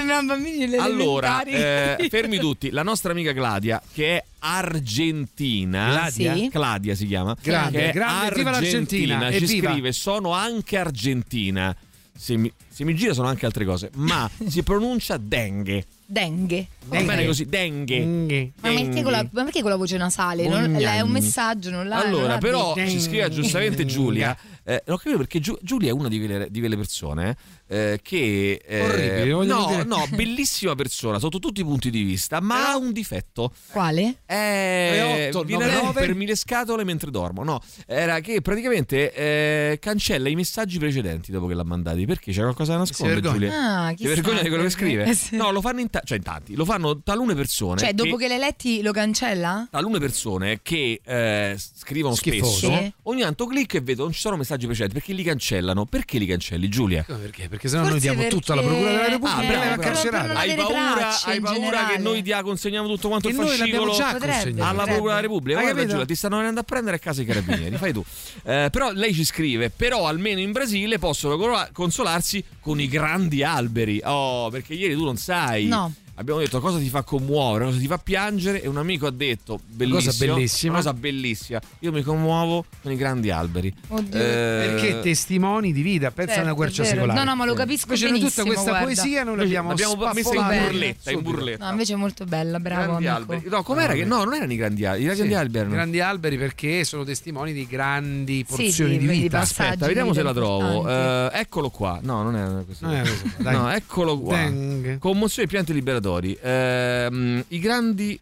Allora, 0.78 1.44
eh, 1.44 2.08
fermi 2.10 2.40
tutti, 2.40 2.72
la 2.72 2.84
nostra 2.84 3.12
amica 3.14 3.32
Gladia, 3.32 3.82
che 3.94 4.18
è 4.18 4.24
argentina, 4.40 5.88
Gladia? 5.92 6.34
Sì. 6.36 6.48
Gladia 6.50 6.96
si 6.96 7.08
chiama, 7.08 7.36
Grande, 7.42 7.78
che 7.78 7.90
è 7.90 7.94
grande, 7.94 8.36
viva 8.36 8.52
l'Argentina, 8.52 9.16
argentina, 9.18 9.32
ci 9.32 9.44
evviva. 9.56 9.72
scrive, 9.72 9.92
sono 9.94 10.32
anche 10.34 10.78
argentina. 10.78 11.76
Se 12.16 12.38
mi, 12.38 12.52
se 12.70 12.84
mi 12.84 12.96
gira 12.96 13.14
sono 13.14 13.28
anche 13.28 13.46
altre 13.46 13.66
cose, 13.66 13.90
ma 13.96 14.30
si 14.48 14.62
pronuncia 14.64 15.18
dengue. 15.18 15.86
Dengue. 16.06 16.68
Va 16.86 17.02
bene 17.02 17.26
così, 17.26 17.46
dengue. 17.46 17.98
Dengue. 17.98 18.52
Ma 18.62 18.70
perché, 18.70 19.02
con 19.02 19.12
la, 19.12 19.28
ma 19.32 19.44
perché 19.44 19.62
con 19.62 19.72
la 19.72 19.76
voce 19.78 19.98
nasale? 19.98 20.48
Non, 20.48 20.76
è 20.76 21.02
un 21.02 21.10
messaggio, 21.10 21.72
non 21.72 21.88
non 21.88 21.98
Allora, 21.98 22.28
la 22.34 22.38
però 22.38 22.74
dici. 22.76 22.92
ci 22.92 23.02
scrive 23.02 23.30
giustamente 23.30 23.86
Giulia. 23.86 24.38
Eh, 24.64 24.84
non 24.86 24.98
capivo 24.98 25.18
perché 25.18 25.40
Giu- 25.40 25.58
Giulia 25.62 25.90
è 25.90 25.92
una 25.92 26.08
di 26.08 26.20
quelle, 26.20 26.48
di 26.50 26.60
quelle 26.60 26.78
persone 26.78 27.36
eh, 27.74 28.00
che. 28.02 28.62
eh, 28.66 29.26
no, 29.26 29.44
dire. 29.44 29.84
no, 29.84 30.06
bellissima 30.12 30.76
persona 30.76 31.20
sotto 31.20 31.40
tutti 31.40 31.62
i 31.62 31.64
punti 31.64 31.90
di 31.90 32.04
vista, 32.04 32.40
ma 32.40 32.70
ha 32.72 32.78
un 32.78 32.92
difetto. 32.92 33.52
Quale? 33.72 34.18
Eh, 34.26 35.30
otto, 35.30 35.44
viene 35.44 35.64
a 35.64 35.68
nove, 35.68 35.78
nove. 35.82 35.86
rompermi 36.00 36.26
le 36.26 36.36
scatole 36.36 36.84
mentre 36.84 37.10
dormo. 37.12 37.44
No, 37.44 37.60
era 37.88 38.20
che 38.20 38.42
praticamente 38.42 39.14
eh, 39.14 39.78
cancella 39.80 40.30
i 40.30 40.36
messaggi 40.36 40.78
precedenti 40.78 41.32
dopo 41.32 41.48
che 41.48 41.54
l'ha 41.54 41.64
mandati. 41.64 42.06
Perché 42.06 42.32
c'è 42.32 42.42
qualcosa 42.42 42.74
da 42.74 42.80
nascondere. 42.80 43.22
Giulia? 43.22 43.52
Ah, 43.86 43.90
Ti 43.90 43.96
chissà, 43.96 44.10
vergogna 44.14 44.42
di 44.42 44.50
quello 44.50 44.64
che 44.64 44.76
perché- 44.76 44.86
scrive? 44.86 45.04
eh. 45.10 45.18
No, 45.38 45.52
lo 45.52 45.62
fanno 45.62 45.80
in, 45.80 45.90
ta- 45.90 46.02
cioè 46.04 46.18
in 46.18 46.24
tanti, 46.24 46.56
lo 46.56 46.66
fanno 46.66 47.02
talune 47.02 47.34
persone. 47.36 47.80
Cioè, 47.80 47.94
dopo 47.94 48.16
che- 48.18 48.24
che 48.24 48.28
l'hai 48.30 48.40
letti 48.40 48.82
lo 48.82 48.92
cancella? 48.92 49.68
talune 49.72 50.00
persone 50.00 50.60
che 50.62 51.02
eh, 51.04 51.56
scrivono 51.58 52.16
Schifoso. 52.16 52.58
spesso, 52.68 52.78
Sì. 52.78 52.94
ogni 53.04 53.22
tanto 53.22 53.46
clicco 53.48 53.78
e 53.78 53.82
vedo 53.82 54.04
non 54.04 54.12
ci 54.12 54.20
sono 54.20 54.36
messaggi 54.38 54.66
precedenti 54.66 54.96
perché 55.00 55.14
li 55.14 55.24
cancellano. 55.24 55.86
Perché 55.86 56.18
li 56.18 56.26
cancelli, 56.26 56.68
Giulia? 56.70 57.04
Come 57.06 57.20
Perché? 57.20 57.48
Perché 57.64 57.70
sennò 57.70 57.82
noi 57.84 57.92
Forse 57.92 58.00
diamo 58.08 58.22
perché- 58.24 58.36
tutto 58.36 58.52
alla 58.52 58.62
Procura 58.62 58.90
della 58.90 59.04
Ah, 59.04 59.08
Repubblica 59.08 59.36
bravo, 59.38 59.52
lei 59.52 59.58
va 59.70 59.76
bravo. 59.76 59.82
carcerata. 59.82 60.28
non 60.28 60.36
Hai 60.38 60.56
paura, 60.56 61.22
hai 61.24 61.40
paura 61.40 61.86
che 61.88 61.98
noi 61.98 62.22
ti 62.22 62.32
consegniamo 62.44 62.88
tutto 62.90 63.08
quanto 63.08 63.28
E 63.28 63.32
il 63.32 63.38
noi 63.38 63.48
fascicolo 63.58 63.94
già 63.94 64.12
Potrebbe. 64.12 64.34
alla 64.34 64.42
Potrebbe. 64.72 64.84
Procura 64.92 65.10
della 65.10 65.20
Repubblica? 65.22 65.58
Hai 65.60 65.64
Guarda? 65.72 65.86
Giulia, 65.90 66.06
ti 66.06 66.16
stanno 66.16 66.38
venendo 66.38 66.60
a 66.60 66.64
prendere 66.64 66.96
a 66.98 67.00
casa 67.00 67.22
i 67.22 67.26
carabinieri, 67.26 67.78
fai 67.78 67.94
tu. 67.94 68.04
Eh, 68.44 68.68
però 68.70 68.92
lei 68.92 69.14
ci 69.14 69.24
scrive, 69.24 69.70
però 69.70 70.08
almeno 70.08 70.42
in 70.42 70.52
Brasile 70.52 71.00
possono 71.00 71.38
co- 71.38 71.68
consolarsi 71.72 72.44
con 72.60 72.82
i 72.82 72.88
grandi 72.90 73.44
alberi. 73.44 74.02
Oh, 74.04 74.50
perché 74.50 74.74
ieri 74.74 74.94
tu 74.96 75.06
non 75.06 75.16
sai. 75.16 75.66
No. 75.68 75.94
Abbiamo 76.16 76.40
detto 76.40 76.60
cosa 76.60 76.78
ti 76.78 76.90
fa 76.90 77.02
commuovere, 77.02 77.66
cosa 77.66 77.80
ti 77.80 77.88
fa 77.88 77.98
piangere 77.98 78.62
e 78.62 78.68
un 78.68 78.78
amico 78.78 79.08
ha 79.08 79.12
detto 79.12 79.60
bellissimo, 79.66 80.12
Cosa 80.12 80.26
bellissima. 80.26 80.76
cosa 80.76 80.94
bellissima. 80.94 81.60
Io 81.80 81.92
mi 81.92 82.04
commuovo 82.04 82.66
con 82.84 82.92
i 82.92 82.96
grandi 82.96 83.32
alberi. 83.32 83.74
Oddio. 83.88 84.20
Eh, 84.20 84.22
Perché 84.22 85.00
testimoni 85.02 85.74
di 85.74 85.82
vita, 85.82 86.12
pensa 86.12 86.34
a 86.34 86.36
una 86.36 86.44
Certo, 86.44 86.56
quercia 86.58 86.84
secolare. 86.84 87.18
No, 87.20 87.26
no, 87.26 87.36
ma 87.36 87.46
lo 87.46 87.54
capisco 87.56 87.86
Invece 87.88 88.06
benissimo. 88.12 88.30
tutta 88.30 88.44
questa 88.44 88.70
guarda. 88.70 88.86
poesia 88.86 89.24
noi 89.24 89.38
l'abbiamo 89.38 89.70
l'abbiamo 89.70 90.12
messa 90.14 90.36
in 90.36 90.48
burletta, 90.68 91.12
in 91.12 91.22
burletta. 91.24 91.66
No, 91.66 91.72
invece 91.72 91.94
è 91.94 91.96
molto 91.96 92.26
bella, 92.26 92.60
bravo 92.60 92.82
grandi 92.84 93.08
amico. 93.08 93.32
alberi. 93.34 93.50
No, 93.50 93.64
com'era 93.64 93.94
che 93.94 94.06
no, 94.06 94.24
non 94.24 94.34
erano 94.36 94.54
i 94.54 94.56
grandi 94.56 94.86
alberi, 94.86 95.02
i 95.02 95.06
grandi 95.06 95.28
Sì, 95.28 95.34
alberi 95.34 95.58
erano. 95.60 95.74
grandi 95.74 96.00
alberi 96.00 96.38
perché 96.38 96.84
sono 96.84 97.04
testimoni 97.04 97.54
di 97.54 97.66
grandi 97.66 98.46
Sì, 98.48 98.56
porzioni 98.56 98.98
di- 99.00 99.08
di 99.08 99.14
di 99.14 99.20
vita. 99.22 99.40
Aspetta, 99.40 99.88
vediamo 99.88 100.12
di 100.12 100.18
se 100.18 100.24
la 100.24 100.34
trovo. 100.34 100.88
Eh, 100.88 101.30
eccolo 101.34 101.70
qua. 101.72 102.00
No, 102.04 102.22
non 102.22 102.36
è 102.36 102.66
così. 102.66 102.84
Non 102.84 102.94
è 102.94 103.02
così, 103.02 103.34
dai. 103.38 103.56
No, 103.56 103.72
eccolo 103.72 104.20
qua. 104.20 104.52
Commozione 105.00 105.48
e 105.48 105.52
pianti 105.52 105.74
liberatori. 106.04 106.38
Ehm, 106.42 107.44
I 107.48 107.60
grandi. 107.60 108.20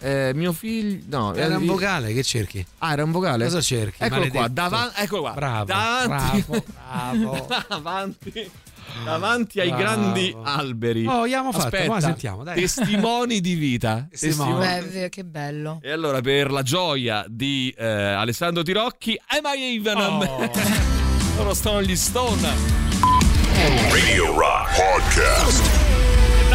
eh, 0.00 0.32
mio 0.34 0.52
figlio. 0.52 1.02
No, 1.08 1.34
Era 1.34 1.56
un 1.56 1.66
vocale, 1.66 2.12
che 2.12 2.22
cerchi? 2.22 2.64
Ah, 2.78 2.92
era 2.92 3.04
un 3.04 3.10
vocale? 3.10 3.44
Cosa 3.44 3.60
cerchi? 3.60 4.02
Eccolo 4.02 4.28
qua. 4.28 4.48
Davanti. 4.48 5.00
Eccolo 5.00 5.22
qua. 5.22 5.32
Bravo, 5.32 5.64
Davanti. 5.64 6.44
bravo, 6.46 6.64
bravo. 7.32 7.46
davanti. 7.68 8.50
Davanti 9.02 9.60
ai 9.60 9.68
Bravo. 9.68 9.82
grandi 9.82 10.36
alberi. 10.42 11.06
Oh, 11.06 11.22
abbiamo 11.22 11.52
fatto, 11.52 11.64
Aspetta, 11.64 11.90
ma 11.90 12.00
sentiamo, 12.00 12.44
dai. 12.44 12.60
Testimoni 12.60 13.40
di 13.40 13.54
vita. 13.54 14.06
Testimoni. 14.10 14.58
Beh, 14.88 15.08
che 15.08 15.24
bello. 15.24 15.80
E 15.82 15.90
allora, 15.90 16.20
per 16.20 16.50
la 16.50 16.62
gioia 16.62 17.24
di 17.26 17.74
eh, 17.76 17.84
Alessandro 17.86 18.62
Tirocchi, 18.62 19.18
Am 19.28 19.40
I 19.56 19.76
Even? 19.76 19.96
Oh. 19.96 20.50
Loro 21.36 21.54
stanno 21.54 21.82
gli 21.82 21.96
Stone. 21.96 22.46
Radio 23.90 24.38
Rock 24.38 24.76
Podcast. 24.76 26.03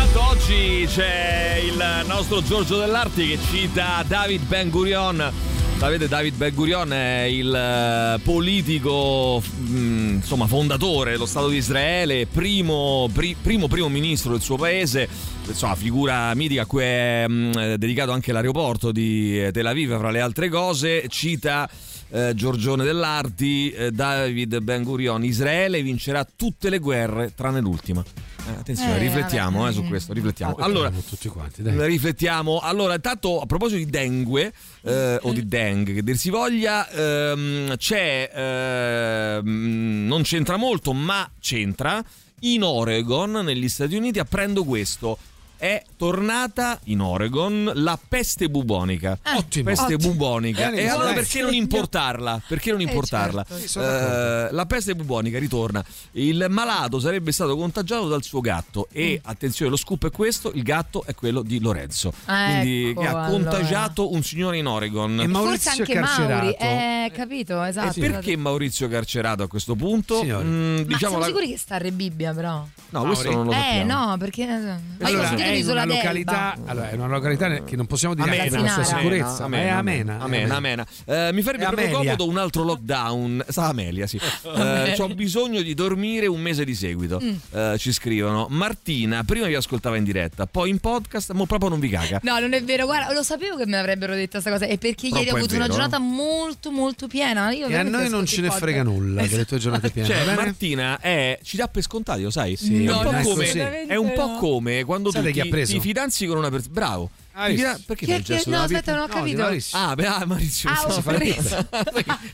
Intanto 0.09 0.31
oggi 0.31 0.87
c'è 0.87 1.61
il 1.63 2.03
nostro 2.07 2.41
Giorgio 2.41 2.79
Dell'Arti 2.79 3.27
che 3.27 3.37
cita 3.51 4.03
David 4.07 4.41
Ben 4.47 4.71
Gurion. 4.71 5.31
Sapete, 5.77 6.07
David 6.07 6.33
Ben 6.33 6.55
Gurion 6.55 6.91
è 6.91 7.21
il 7.29 7.53
eh, 7.53 8.19
politico, 8.23 9.39
mh, 9.39 10.15
insomma, 10.15 10.47
fondatore 10.47 11.11
dello 11.11 11.27
Stato 11.27 11.47
di 11.49 11.57
Israele, 11.57 12.25
primo, 12.25 13.07
pri- 13.13 13.35
primo 13.39 13.67
primo 13.67 13.87
ministro 13.87 14.31
del 14.31 14.41
suo 14.41 14.55
paese, 14.55 15.07
insomma, 15.45 15.75
figura 15.75 16.33
mitica 16.33 16.63
a 16.63 16.65
cui 16.65 16.81
è 16.81 17.27
mh, 17.27 17.75
dedicato 17.75 18.11
anche 18.11 18.31
l'aeroporto 18.31 18.91
di 18.91 19.47
Tel 19.51 19.67
Aviv, 19.67 19.95
fra 19.95 20.09
le 20.09 20.21
altre 20.21 20.49
cose. 20.49 21.07
Cita 21.07 21.69
eh, 22.11 22.33
Giorgione 22.35 22.83
dell'Arti, 22.83 23.71
eh, 23.71 23.91
David 23.91 24.59
Ben 24.59 24.83
Gurion, 24.83 25.23
Israele 25.23 25.81
vincerà 25.81 26.25
tutte 26.35 26.69
le 26.69 26.79
guerre 26.79 27.33
tranne 27.35 27.59
l'ultima. 27.59 28.03
Eh, 28.47 28.51
attenzione, 28.51 28.95
Eh, 28.95 28.99
riflettiamo 28.99 29.59
vabbè. 29.59 29.69
eh, 29.69 29.73
su 29.73 29.83
questo, 29.87 30.13
riflettiamo. 30.13 30.55
Ah, 30.55 30.63
Allora, 30.63 30.89
tutti 31.07 31.27
quanti, 31.27 31.61
riflettiamo. 31.63 32.59
Allora, 32.59 32.95
intanto 32.95 33.39
a 33.41 33.45
proposito 33.45 33.77
di 33.77 33.89
dengue 33.89 34.51
eh, 34.81 35.19
o 35.21 35.31
di 35.33 35.47
dengue, 35.47 35.93
che 35.93 36.01
dir 36.03 36.17
si 36.17 36.29
voglia, 36.31 36.89
ehm, 36.89 37.75
c'è, 37.77 38.31
ehm, 38.33 40.05
non 40.07 40.21
c'entra 40.23 40.57
molto, 40.57 40.93
ma 40.93 41.29
c'entra. 41.39 42.03
In 42.43 42.63
Oregon, 42.63 43.31
negli 43.43 43.67
Stati 43.67 43.95
Uniti, 43.95 44.17
apprendo 44.17 44.63
questo. 44.63 45.17
È 45.61 45.83
tornata 45.97 46.79
in 46.85 47.01
Oregon 47.01 47.69
la 47.75 47.99
peste 48.07 48.47
bubonica. 48.49 49.17
Ottimo. 49.35 49.65
Peste 49.65 49.95
Ottimo. 49.95 50.13
bubonica. 50.13 50.69
Bene, 50.69 50.81
e 50.83 50.87
allora 50.87 51.11
perché 51.11 51.41
non 51.41 51.53
importarla? 51.53 52.41
Perché 52.47 52.71
non 52.71 52.79
Eh, 52.79 52.83
importarla? 52.83 53.43
certo. 53.43 53.61
Sì, 53.61 53.67
sono 53.67 53.85
d'accordo. 53.85 54.47
Eh, 54.47 54.51
la 54.53 54.65
peste 54.65 54.95
bubonica 54.95 55.37
ritorna. 55.37 55.83
Il 56.13 56.45
malato 56.49 56.99
sarebbe 57.01 57.33
stato 57.33 57.57
contagiato 57.57 58.07
dal 58.07 58.23
suo 58.23 58.39
gatto. 58.39 58.87
E 58.93 59.19
attenzione, 59.21 59.69
lo 59.69 59.75
scoop 59.75 60.07
è 60.07 60.11
questo: 60.11 60.49
il 60.53 60.63
gatto 60.63 61.03
è 61.05 61.13
quello 61.13 61.41
di 61.41 61.59
Lorenzo. 61.59 62.13
Quindi 62.25 62.91
Ecco, 62.91 63.01
che 63.01 63.07
ha 63.07 63.09
allora. 63.09 63.27
contagiato 63.29 64.13
un 64.13 64.23
signore 64.23 64.57
in 64.59 64.65
Oregon. 64.65 65.11
E 65.19 65.27
Forse 65.27 65.27
Maurizio 65.31 65.71
anche 65.71 65.93
carcerato. 65.93 66.43
Mauri, 66.45 66.55
eh, 66.57 67.11
capito, 67.13 67.63
esatto. 67.63 67.99
Perché 67.99 68.37
Maurizio 68.37 68.87
carcerato 68.87 69.43
a 69.43 69.47
questo 69.49 69.75
punto? 69.75 70.23
Mm, 70.23 70.27
Ma 70.29 70.81
diciamo 70.83 70.97
siamo 70.97 71.17
la- 71.19 71.25
sicuri 71.25 71.49
che 71.49 71.57
sta 71.57 71.75
a 71.75 71.79
Rebibbia 71.79 72.33
però? 72.33 72.65
No, 72.91 73.01
questo 73.03 73.29
Mauri? 73.29 73.35
non 73.35 73.45
lo 73.47 73.51
Eh 73.51 73.55
sappiamo. 73.55 74.05
no, 74.11 74.17
perché 74.17 74.45
ma 74.45 75.09
io 75.09 75.19
Allora, 75.19 75.29
è 75.49 75.53
di 75.53 75.57
in 75.59 75.63
Isola 75.63 75.83
una 75.83 75.93
località, 75.93 76.57
allora, 76.65 76.89
è 76.89 76.93
una 76.95 77.07
località 77.07 77.63
che 77.63 77.75
non 77.75 77.85
possiamo 77.85 78.13
dire 78.13 78.29
Amena, 78.29 78.43
per 78.49 78.61
la 78.61 78.67
sua 78.67 78.81
Amena, 78.81 78.97
sicurezza, 78.97 79.47
ma 79.47 79.57
è 79.57 79.67
amena. 79.67 80.19
Amena, 80.19 80.55
amena. 80.55 80.85
Eh, 81.05 81.29
mi 81.33 81.41
farebbe 81.41 81.63
È 81.63 81.67
proprio 81.67 81.87
Amelia. 81.87 82.15
comodo 82.15 82.27
un 82.27 82.37
altro 82.37 82.63
lockdown. 82.63 83.45
Sa 83.47 83.67
Amelia, 83.67 84.07
sì. 84.07 84.19
Eh, 84.55 84.95
ho 84.97 85.07
bisogno 85.09 85.61
di 85.61 85.73
dormire 85.73 86.27
un 86.27 86.39
mese 86.39 86.63
di 86.65 86.75
seguito. 86.75 87.19
Mm. 87.21 87.35
Eh, 87.51 87.75
ci 87.77 87.91
scrivono. 87.91 88.47
Martina, 88.49 89.23
prima 89.23 89.47
vi 89.47 89.55
ascoltava 89.55 89.97
in 89.97 90.03
diretta, 90.03 90.45
poi 90.45 90.69
in 90.69 90.79
podcast, 90.79 91.31
ma 91.31 91.45
proprio 91.45 91.69
non 91.69 91.79
vi 91.79 91.89
caga. 91.89 92.19
No, 92.23 92.39
non 92.39 92.53
è 92.53 92.63
vero, 92.63 92.85
guarda, 92.85 93.13
lo 93.13 93.23
sapevo 93.23 93.57
che 93.57 93.65
mi 93.65 93.75
avrebbero 93.75 94.13
detto 94.13 94.39
questa 94.39 94.51
cosa. 94.51 94.65
E 94.65 94.77
perché 94.77 95.09
Troppo 95.09 95.17
ieri 95.17 95.29
ho 95.29 95.35
è 95.35 95.37
avuto 95.37 95.53
vero, 95.53 95.65
una 95.65 95.73
no? 95.73 95.79
giornata 95.79 95.99
molto, 95.99 96.71
molto 96.71 97.07
piena. 97.07 97.51
Io 97.51 97.67
E 97.67 97.75
a 97.75 97.83
noi 97.83 98.09
non 98.09 98.25
ce 98.25 98.41
ne 98.41 98.49
frega 98.49 98.83
nulla 98.83 99.25
delle 99.25 99.45
tue 99.45 99.57
giornate 99.57 99.89
piene. 99.89 100.07
Cioè? 100.19 100.33
Martina 100.33 100.99
è, 100.99 101.39
ci 101.43 101.55
dà 101.57 101.67
per 101.67 101.83
scontati, 101.83 102.23
lo 102.23 102.31
sai? 102.31 102.55
Sì, 102.55 102.83
è, 102.85 102.87
no, 102.87 102.97
un 102.99 103.03
po 103.03 103.11
no, 103.11 103.21
come, 103.21 103.45
così. 103.45 103.59
è 103.59 103.95
un 103.95 104.13
po' 104.13 104.35
come 104.37 104.83
quando 104.83 105.11
Sapete 105.11 105.31
tu 105.31 105.38
chi 105.41 105.41
ha 105.41 105.43
ti, 105.43 105.49
preso? 105.49 105.71
ti 105.73 105.79
fidanzi 105.79 106.25
con 106.27 106.37
una 106.37 106.49
persona. 106.49 106.73
Bravo. 106.73 107.09
Ah, 107.33 107.47
Ti 107.47 107.55
fida- 107.55 107.79
Perché 107.85 108.05
che- 108.05 108.21
gesto 108.21 108.49
no, 108.49 108.61
aspetta, 108.63 108.91
non 108.93 109.01
ho 109.03 109.05
pipa? 109.05 109.15
No, 109.19 109.23
capito. 109.23 109.41
Maurizio. 109.43 109.77
Ah, 109.77 109.95
beh, 109.95 110.05
ah, 110.07 110.25
Maurizio. 110.25 110.69
Ah, 110.69 110.81
ho 110.85 110.91
si 110.91 111.01
fa 111.01 111.11
le 111.11 111.17
pippe. 111.19 111.41
Sai 111.41 111.65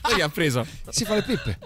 sai 0.02 0.14
chi 0.14 0.20
ha 0.20 0.28
preso? 0.28 0.66
Si 0.88 1.04
fa 1.04 1.14
le 1.14 1.22
pippe. 1.22 1.58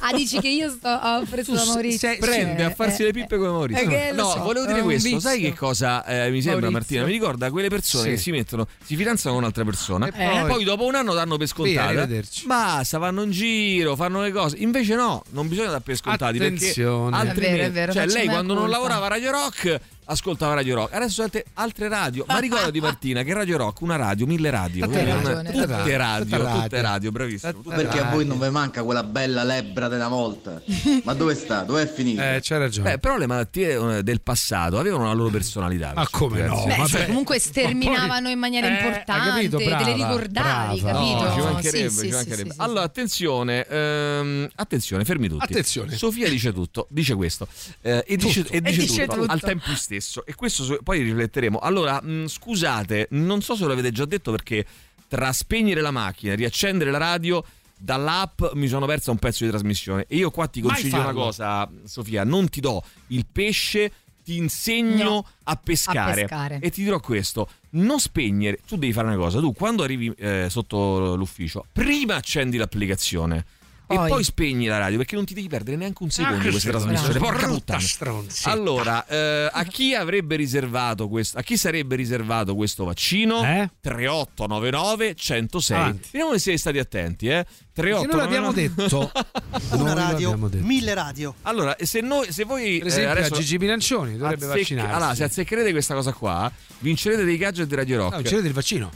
Ah, 0.00 0.12
dici 0.12 0.40
che 0.40 0.48
io 0.48 0.68
sto, 0.68 0.88
ho 0.88 1.22
preso 1.30 1.52
Tu 1.52 1.58
da 1.58 1.64
Maurizio. 1.66 1.98
sei- 2.08 2.18
prende 2.18 2.64
a 2.64 2.70
farsi 2.74 3.02
Eh, 3.02 3.04
le 3.06 3.12
pippe 3.12 3.36
come 3.36 3.50
Maurizio. 3.50 3.84
eh, 3.84 3.88
che 3.88 4.12
no, 4.12 4.30
so, 4.30 4.40
volevo 4.40 4.66
dire 4.66 4.82
questo. 4.82 5.04
vizio. 5.08 5.20
Sai 5.20 5.40
che 5.40 5.54
cosa 5.54 6.04
eh, 6.04 6.30
mi 6.30 6.42
sembra, 6.42 6.70
Maurizio. 6.70 6.70
Martina? 6.70 7.04
Mi 7.04 7.12
ricorda 7.12 7.50
quelle 7.52 7.68
persone 7.68 8.02
Sì. 8.04 8.10
che 8.10 8.16
si 8.16 8.30
mettono, 8.32 8.66
si 8.84 8.96
fidanzano 8.96 9.34
con 9.34 9.42
un'altra 9.44 9.64
persona 9.64 10.06
E 10.06 10.08
e 10.08 10.28
poi- 10.40 10.46
poi, 10.48 10.64
dopo 10.64 10.84
un 10.84 10.94
anno 10.96 11.14
danno 11.14 11.36
per 11.36 11.46
scontata. 11.46 12.08
Basta, 12.46 12.98
vanno 12.98 13.22
in 13.22 13.30
giro, 13.30 13.94
fanno 13.94 14.22
le 14.22 14.32
cose. 14.32 14.56
Invece 14.58 14.96
no, 14.96 15.22
non 15.30 15.46
bisogna 15.46 15.68
dare 15.68 15.82
per 15.82 15.94
scontati 15.96 16.36
Attenzione. 16.38 17.10
perché 17.10 17.28
altrimenti, 17.28 17.54
È 17.58 17.58
vero, 17.60 17.66
è 17.66 17.70
vero, 17.70 17.92
cioè 17.92 18.06
lei 18.06 18.26
quando 18.26 18.54
non 18.54 18.68
lavorava 18.68 19.06
a 19.06 19.08
Radio 19.10 19.30
Rock 19.30 19.80
ascoltava 20.04 20.54
Radio 20.54 20.74
Rock. 20.74 20.94
Adesso 20.94 21.22
sente 21.22 21.44
altre 21.54 21.88
radio. 21.88 22.24
Ma 22.26 22.38
ricordati 22.40 22.80
Martina 22.80 23.22
che 23.22 23.32
Radio 23.34 23.56
Rock, 23.56 23.80
una 23.80 23.96
radio, 23.96 24.26
mille 24.26 24.50
radio. 24.50 24.86
Una- 24.86 25.04
ragione. 25.04 25.50
tutte 25.50 25.60
Tutta 25.62 25.96
radio, 25.96 26.36
radio. 26.42 26.60
tutte 26.62 26.80
radio, 26.80 27.10
bravissimo. 27.10 27.52
tutte 27.52 27.74
Perché 27.76 27.98
a 27.98 28.02
radio. 28.02 28.16
voi 28.16 28.26
non 28.26 28.38
vi 28.38 28.48
manca 28.50 28.82
quella 28.82 29.02
bella 29.04 29.42
lebbra 29.44 29.88
della 29.88 30.08
volta? 30.08 30.60
Ma 31.04 31.14
dove 31.14 31.34
sta? 31.34 31.62
Dove 31.62 31.82
è 31.82 31.86
finita? 31.92 32.34
Eh, 32.34 32.40
c'hai 32.42 32.58
ragione. 32.58 32.90
Beh, 32.92 32.98
però 32.98 33.16
le 33.16 33.26
malattie 33.26 33.98
eh, 33.98 34.02
del 34.02 34.20
passato 34.22 34.78
avevano 34.78 35.04
una 35.04 35.12
loro 35.12 35.30
personalità. 35.30 35.92
Ma 35.94 36.02
per 36.02 36.10
come 36.10 36.42
no? 36.42 36.64
Beh, 36.66 36.86
cioè, 36.86 37.06
comunque 37.06 37.38
sterminavano 37.38 38.28
in 38.28 38.38
maniera 38.38 38.66
Eh, 38.66 38.70
hai 38.70 38.76
importante, 38.76 39.28
capito? 39.28 39.56
te 39.58 39.64
le 39.64 39.70
Brava, 39.70 39.92
ricordavi, 39.92 40.80
brava. 40.80 40.98
capito? 40.98 41.22
No, 41.22 41.32
ci 41.34 41.40
mancherebbe, 41.40 41.88
Sì, 41.90 42.06
ci 42.06 42.10
mancherebbe. 42.12 42.48
sì, 42.50 42.54
sì, 42.56 42.60
allora, 42.60 42.82
attenzione, 42.82 43.66
ehm, 43.66 44.48
attenzione, 44.56 45.04
fermi 45.04 45.28
tutti. 45.28 45.44
Attenzione. 45.44 45.96
Sofia 45.96 46.28
dice 46.28 46.52
tutto, 46.52 46.86
dice 46.90 47.14
questo 47.14 47.46
eh, 47.82 48.04
e, 48.06 48.16
dice, 48.16 48.44
e 48.50 48.60
dice 48.60 48.80
dice 48.80 49.04
tutto, 49.06 49.20
tutto. 49.20 49.32
al 49.32 49.40
tempo 49.40 49.74
stesso. 49.74 49.91
E 50.24 50.34
questo 50.34 50.78
poi 50.82 51.02
rifletteremo. 51.02 51.58
Allora, 51.58 52.00
mh, 52.02 52.26
scusate, 52.28 53.08
non 53.10 53.42
so 53.42 53.54
se 53.56 53.66
l'avete 53.66 53.90
già 53.92 54.04
detto 54.04 54.30
perché 54.30 54.64
tra 55.08 55.32
spegnere 55.32 55.80
la 55.80 55.90
macchina 55.90 56.32
e 56.32 56.36
riaccendere 56.36 56.90
la 56.90 56.98
radio 56.98 57.44
dall'app 57.76 58.42
mi 58.54 58.68
sono 58.68 58.86
persa 58.86 59.10
un 59.10 59.18
pezzo 59.18 59.44
di 59.44 59.50
trasmissione. 59.50 60.04
E 60.08 60.16
io 60.16 60.30
qua 60.30 60.46
ti 60.46 60.60
consiglio 60.60 61.00
una 61.00 61.12
cosa, 61.12 61.68
Sofia, 61.84 62.24
non 62.24 62.48
ti 62.48 62.60
do 62.60 62.82
il 63.08 63.26
pesce, 63.30 63.92
ti 64.24 64.36
insegno 64.36 65.04
No, 65.04 65.26
a 65.44 65.56
pescare. 65.56 66.10
a 66.10 66.14
pescare. 66.14 66.58
E 66.60 66.70
ti 66.70 66.84
dirò 66.84 67.00
questo, 67.00 67.48
non 67.70 67.98
spegnere, 67.98 68.60
tu 68.66 68.76
devi 68.76 68.92
fare 68.92 69.08
una 69.08 69.16
cosa, 69.16 69.40
tu 69.40 69.52
quando 69.52 69.82
arrivi 69.82 70.12
eh, 70.16 70.46
sotto 70.48 71.16
l'ufficio, 71.16 71.66
prima 71.72 72.14
accendi 72.14 72.56
l'applicazione. 72.56 73.44
E 73.92 73.96
Poi. 73.96 74.08
poi 74.08 74.24
spegni 74.24 74.66
la 74.66 74.78
radio 74.78 74.96
perché 74.96 75.14
non 75.16 75.24
ti 75.26 75.34
devi 75.34 75.48
perdere 75.48 75.76
neanche 75.76 76.02
un 76.02 76.10
secondo 76.10 76.46
Ah, 76.46 76.50
questa 76.50 76.70
trasmissione. 76.70 77.18
Porca 77.18 77.46
puttana. 77.46 77.78
stronzetta. 77.80 78.50
Allora, 78.50 79.06
eh, 79.06 79.50
a 79.52 79.64
chi 79.64 79.94
avrebbe 79.94 80.36
riservato 80.36 81.08
questo? 81.08 81.36
A 81.38 81.42
chi 81.42 81.56
sarebbe 81.56 81.94
riservato 81.96 82.54
questo 82.54 82.84
vaccino? 82.84 83.44
Eh? 83.44 83.68
3899 83.80 85.14
106. 85.14 85.76
Avanti. 85.76 86.08
Vediamo 86.12 86.32
se 86.34 86.38
siete 86.38 86.58
stati 86.58 86.78
attenti, 86.78 87.26
eh. 87.28 87.44
Che 87.74 87.82
non 87.88 88.06
3899 88.06 88.16
l'abbiamo 88.16 88.52
detto. 88.52 89.10
Una 89.76 89.84
Non 89.84 89.94
radio, 89.94 90.28
l'abbiamo 90.28 90.48
detto. 90.48 90.66
mille 90.66 90.94
radio. 90.94 91.34
Allora, 91.42 91.76
se, 91.80 92.00
noi, 92.00 92.30
se 92.32 92.44
voi 92.44 92.78
Per 92.78 92.86
esempio, 92.88 93.08
eh, 93.08 93.12
adesso 93.18 93.34
a 93.34 93.38
Gigi 93.38 93.56
Bilancioni 93.58 94.16
dovrebbe 94.16 94.44
azzecc- 94.46 94.58
vaccinarsi. 94.58 94.94
Allora, 94.94 95.14
se 95.14 95.24
azzeccherete 95.24 95.70
questa 95.70 95.94
cosa 95.94 96.12
qua, 96.12 96.50
vincerete 96.80 97.24
dei 97.24 97.36
gadget 97.36 97.66
di 97.66 97.74
Radio 97.74 97.96
Rock. 97.98 98.14
No, 98.16 98.22
c'era 98.22 98.40
del 98.40 98.52
vaccino. 98.52 98.90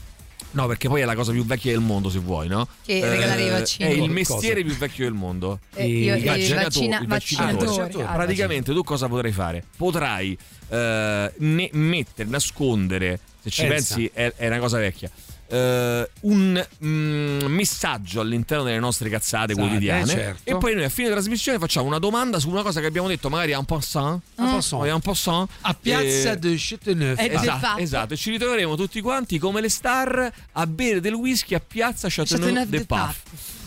No, 0.57 0.67
perché 0.67 0.89
poi 0.89 1.03
è 1.03 1.05
la 1.05 1.15
cosa 1.15 1.33
più 1.33 1.45
vecchia 1.45 1.71
del 1.73 1.83
mondo, 1.83 2.09
se 2.09 2.19
vuoi, 2.19 2.49
no? 2.49 2.67
Che 2.83 3.07
regalare 3.07 3.45
i 3.45 3.51
vaccini. 3.51 3.89
È 3.91 3.93
il 3.93 3.99
Cosa? 4.01 4.13
mestiere 4.13 4.63
più 4.65 4.75
vecchio 4.75 5.05
del 5.05 5.13
mondo. 5.13 5.59
Eh, 5.75 5.87
io- 5.87 6.15
I 6.15 6.21
i 6.21 6.25
vaccinatori, 6.25 6.55
vaccina- 6.65 7.01
i 7.03 7.07
vaccinatori. 7.07 7.67
vaccinatori. 7.67 8.05
Ah, 8.05 8.13
Praticamente 8.15 8.73
tu 8.73 8.83
cosa 8.83 9.07
potrai 9.07 9.33
fare? 9.33 9.65
Potrai 9.77 10.37
eh, 10.69 11.33
ne- 11.37 11.69
mettere, 11.73 12.29
nascondere, 12.31 13.21
se 13.43 13.51
ci 13.51 13.67
Pensa. 13.67 13.95
pensi 13.97 14.11
è, 14.15 14.33
è 14.35 14.47
una 14.47 14.59
cosa 14.59 14.79
vecchia, 14.79 15.11
eh, 15.49 16.11
un 16.21 16.67
mm, 16.85 17.45
messaggio 17.47 18.21
all'interno 18.21 18.65
delle 18.65 18.79
nostre 18.79 19.09
cazzate 19.09 19.55
Sì, 19.55 19.59
quotidiane 19.61 20.03
eh, 20.03 20.07
certo. 20.07 20.51
e 20.51 20.57
poi 20.57 20.75
noi 20.75 20.85
a 20.85 20.89
fine 20.89 21.11
trasmissione 21.11 21.59
facciamo 21.59 21.87
una 21.87 21.99
domanda 21.99 22.39
su 22.39 22.49
una 22.51 22.63
cosa 22.63 22.81
che 22.81 22.87
abbiamo 22.87 23.09
detto 23.09 23.29
magari 23.29 23.53
a 23.53 23.59
un 23.59 23.65
passant 23.65 24.21
Un 24.37 24.51
passant. 24.51 24.83
un 24.93 25.01
passant 25.01 25.49
A 25.63 25.75
Piazza 25.75 26.33
Eh, 26.33 26.37
de 26.39 26.55
Châteauneuf. 26.59 27.19
Eh, 27.21 27.31
Esatto, 27.35 27.79
esatto, 27.81 28.15
e 28.15 28.17
ci 28.17 28.31
ritroveremo 28.31 28.77
tutti 28.77 29.01
quanti 29.01 29.39
come 29.39 29.61
le 29.61 29.69
star 29.69 30.33
a 30.53 30.67
bere 30.67 31.01
del 31.01 31.15
whisky 31.15 31.55
a 31.55 31.61
piazza 31.61 32.09
Chateauneuf 32.11 32.67
de 32.69 32.79
de 32.79 32.85
Paf. 32.85 33.17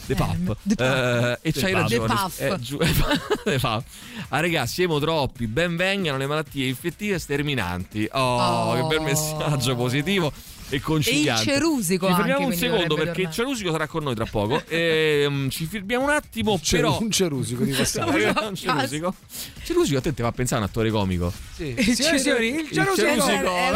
Eh, 0.08 0.16
Pap. 0.16 0.58
de 0.64 0.76
Pap. 0.76 0.82
Eh, 0.82 1.38
e 1.50 1.52
De 1.52 1.60
c'hai 1.62 1.72
Pap. 1.72 1.82
ragione. 1.82 2.08
Paf. 2.14 2.40
Eh, 2.42 2.60
giù- 2.60 2.78
De 3.46 3.60
Paf. 3.60 3.84
Ah, 4.30 4.40
ragazzi, 4.40 4.74
siamo 4.74 4.98
troppi. 5.00 5.46
Ben 5.46 5.76
vengano 5.76 6.18
le 6.18 6.26
malattie 6.26 6.68
infettive 6.68 7.20
sterminanti. 7.20 8.08
Oh, 8.12 8.18
Oh. 8.20 8.74
che 8.74 8.82
bel 8.96 9.02
messaggio 9.02 9.76
positivo 9.76 10.32
e 10.70 10.80
conciliante. 10.80 11.50
E 11.50 11.54
il 11.54 11.60
cerusico 11.60 12.06
Ci 12.06 12.12
anche, 12.12 12.24
fermiamo 12.28 12.48
un 12.48 12.54
secondo 12.58 12.96
perché 12.96 13.22
il 13.22 13.32
cerusico 13.32 13.72
sarà 13.72 13.88
con 13.88 14.04
noi 14.04 14.16
tra 14.16 14.26
poco. 14.26 14.62
Ehm, 14.70 15.50
ci 15.50 15.66
fermiamo 15.66 16.04
un 16.06 16.12
attimo, 16.12 16.60
C'era 16.62 16.84
però. 16.90 17.02
un 17.02 17.12
cerusico 17.12 17.64
di 17.64 17.72
passato. 17.72 18.12
un 18.48 18.56
cerusico. 18.56 19.14
Cerusico, 19.64 19.98
a 20.00 20.02
te 20.02 20.14
ti 20.14 20.22
fa 20.22 20.32
pensare 20.32 20.62
a 20.62 20.64
un 20.64 20.70
attore 20.70 20.90
comico. 20.90 21.32
Sì, 21.56 21.76
Il 21.78 21.96
signori 21.96 22.16
e 22.16 22.20
signori, 22.20 22.48
il 22.48 22.70
cerusico. 22.72 23.08
cerusico. 23.08 23.56
È. 23.56 23.72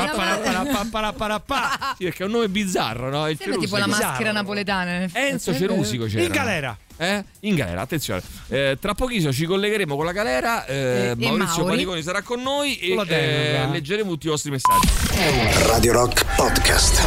Sì, 1.98 2.04
perché 2.06 2.24
è 2.24 2.26
un 2.26 2.32
nome 2.32 2.50
bizzarro, 2.50 3.10
no? 3.10 3.28
Il 3.30 3.38
Sembra 3.38 3.60
tipo 3.60 3.76
cerusico. 3.76 4.00
la 4.02 4.08
maschera 4.08 4.32
napoletana. 4.32 5.08
Enzo 5.14 5.54
Cerusico 5.54 6.06
c'era. 6.06 6.24
In 6.24 6.32
galera. 6.32 6.78
Eh? 6.98 7.24
In 7.42 7.56
galera, 7.56 7.82
attenzione. 7.82 8.22
Eh, 8.50 8.78
tra 8.80 8.94
pochissimo 8.94 9.32
ci 9.34 9.46
collegheremo 9.46 9.96
con 9.96 10.06
la 10.06 10.12
galera. 10.12 10.66
eh, 10.66 10.74
E- 10.74 11.10
e 11.10 11.16
Maurizio 11.16 11.58
Mauri. 11.64 11.70
Paniconi 11.72 12.02
sarà 12.04 12.22
con 12.22 12.42
noi 12.42 12.78
e 12.78 12.96
Con 12.96 13.08
eh, 13.10 13.68
leggeremo 13.72 14.10
tutti 14.12 14.28
i 14.28 14.30
vostri 14.30 14.52
messaggi. 14.52 14.88
Radio 15.68 15.94
Rock 15.94 16.26
Podcast. 16.36 17.02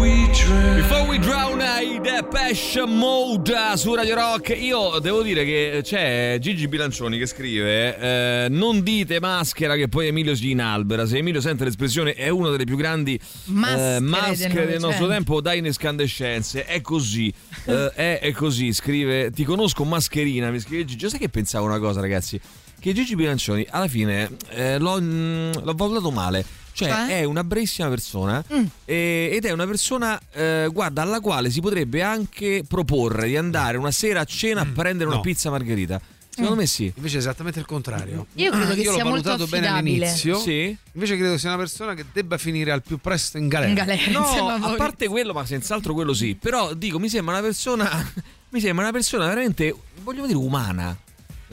Before 0.00 1.02
we 1.06 1.18
drown 1.18 1.60
i 1.60 2.00
Depeche 2.00 2.84
Mode 2.86 3.54
su 3.76 3.94
Radio 3.94 4.14
Rock, 4.14 4.56
io 4.58 4.98
devo 5.00 5.22
dire 5.22 5.44
che 5.44 5.80
c'è 5.82 6.38
Gigi 6.40 6.66
Bilancioni 6.68 7.18
che 7.18 7.26
scrive: 7.26 7.98
eh, 7.98 8.46
Non 8.48 8.82
dite 8.82 9.20
maschera 9.20 9.74
che 9.76 9.88
poi 9.88 10.06
Emilio 10.08 10.34
si 10.34 10.50
inalbera. 10.50 11.06
Se 11.06 11.18
Emilio 11.18 11.40
sente 11.40 11.64
l'espressione 11.64 12.14
è 12.14 12.28
una 12.28 12.48
delle 12.50 12.64
più 12.64 12.76
grandi 12.76 13.18
Maschere 13.44 13.88
eh, 13.88 13.92
del 13.94 14.02
maschere 14.02 14.66
del 14.66 14.80
nostro 14.80 15.06
tempo, 15.08 15.40
dà 15.40 15.52
in 15.52 15.66
escandescenze. 15.66 16.64
È 16.64 16.80
così, 16.80 17.32
eh, 17.66 17.92
è, 17.94 18.18
è 18.20 18.32
così. 18.32 18.72
Scrive: 18.72 18.98
Ti 19.32 19.44
conosco 19.44 19.84
mascherina. 19.84 20.50
Mi 20.50 20.60
scrive 20.60 20.84
Gigi. 20.84 21.08
Sai 21.08 21.18
che 21.18 21.28
pensavo 21.28 21.66
una 21.66 21.78
cosa, 21.78 22.00
ragazzi? 22.00 22.40
Che 22.78 22.92
Gigi 22.92 23.14
Bilancioni 23.14 23.66
alla 23.68 23.88
fine 23.88 24.30
eh, 24.50 24.78
l'ho, 24.78 25.00
mm, 25.00 25.52
l'ho 25.62 25.74
valutato 25.74 26.10
male. 26.10 26.44
Cioè, 26.72 26.88
Cioè? 26.88 27.06
è 27.18 27.24
una 27.24 27.42
bravissima 27.44 27.88
persona 27.88 28.42
Mm. 28.54 28.64
eh, 28.86 29.30
ed 29.32 29.44
è 29.44 29.50
una 29.50 29.66
persona, 29.66 30.18
eh, 30.32 30.68
guarda, 30.72 31.02
alla 31.02 31.20
quale 31.20 31.50
si 31.50 31.60
potrebbe 31.60 32.00
anche 32.00 32.62
proporre 32.66 33.26
di 33.26 33.36
andare 33.36 33.76
una 33.76 33.90
sera 33.90 34.20
a 34.20 34.24
cena 34.24 34.62
a 34.62 34.66
prendere 34.72 35.06
una 35.08 35.16
no. 35.16 35.20
pizza 35.22 35.50
margherita. 35.50 36.00
Secondo 36.32 36.56
me 36.60 36.66
sì. 36.66 36.90
Invece 36.94 37.16
è 37.16 37.18
esattamente 37.18 37.58
il 37.58 37.66
contrario. 37.66 38.26
Io 38.34 38.50
credo 38.50 38.72
che 38.72 38.80
Io 38.80 38.92
sia 38.94 39.02
l'ho 39.02 39.10
molto 39.10 39.28
valutato 39.28 39.50
bene 39.50 39.66
all'inizio. 39.66 40.38
Sì. 40.38 40.74
Invece 40.92 41.16
credo 41.18 41.36
sia 41.36 41.50
una 41.50 41.58
persona 41.58 41.92
che 41.92 42.06
debba 42.12 42.38
finire 42.38 42.70
al 42.70 42.82
più 42.82 42.98
presto 42.98 43.36
in 43.36 43.48
galera. 43.48 43.68
In 43.68 43.74
galera, 43.74 44.10
No, 44.18 44.48
a 44.48 44.74
parte 44.76 45.08
quello, 45.08 45.34
ma 45.34 45.44
senz'altro 45.44 45.92
quello 45.92 46.14
sì. 46.14 46.36
Però 46.40 46.72
dico, 46.72 46.98
mi 46.98 47.08
sembra 47.10 47.34
una 47.34 47.42
persona. 47.42 48.12
Mi 48.50 48.60
sembra 48.60 48.84
una 48.84 48.92
persona 48.92 49.26
veramente, 49.26 49.74
vogliamo 50.02 50.26
dire, 50.26 50.38
umana. 50.38 50.96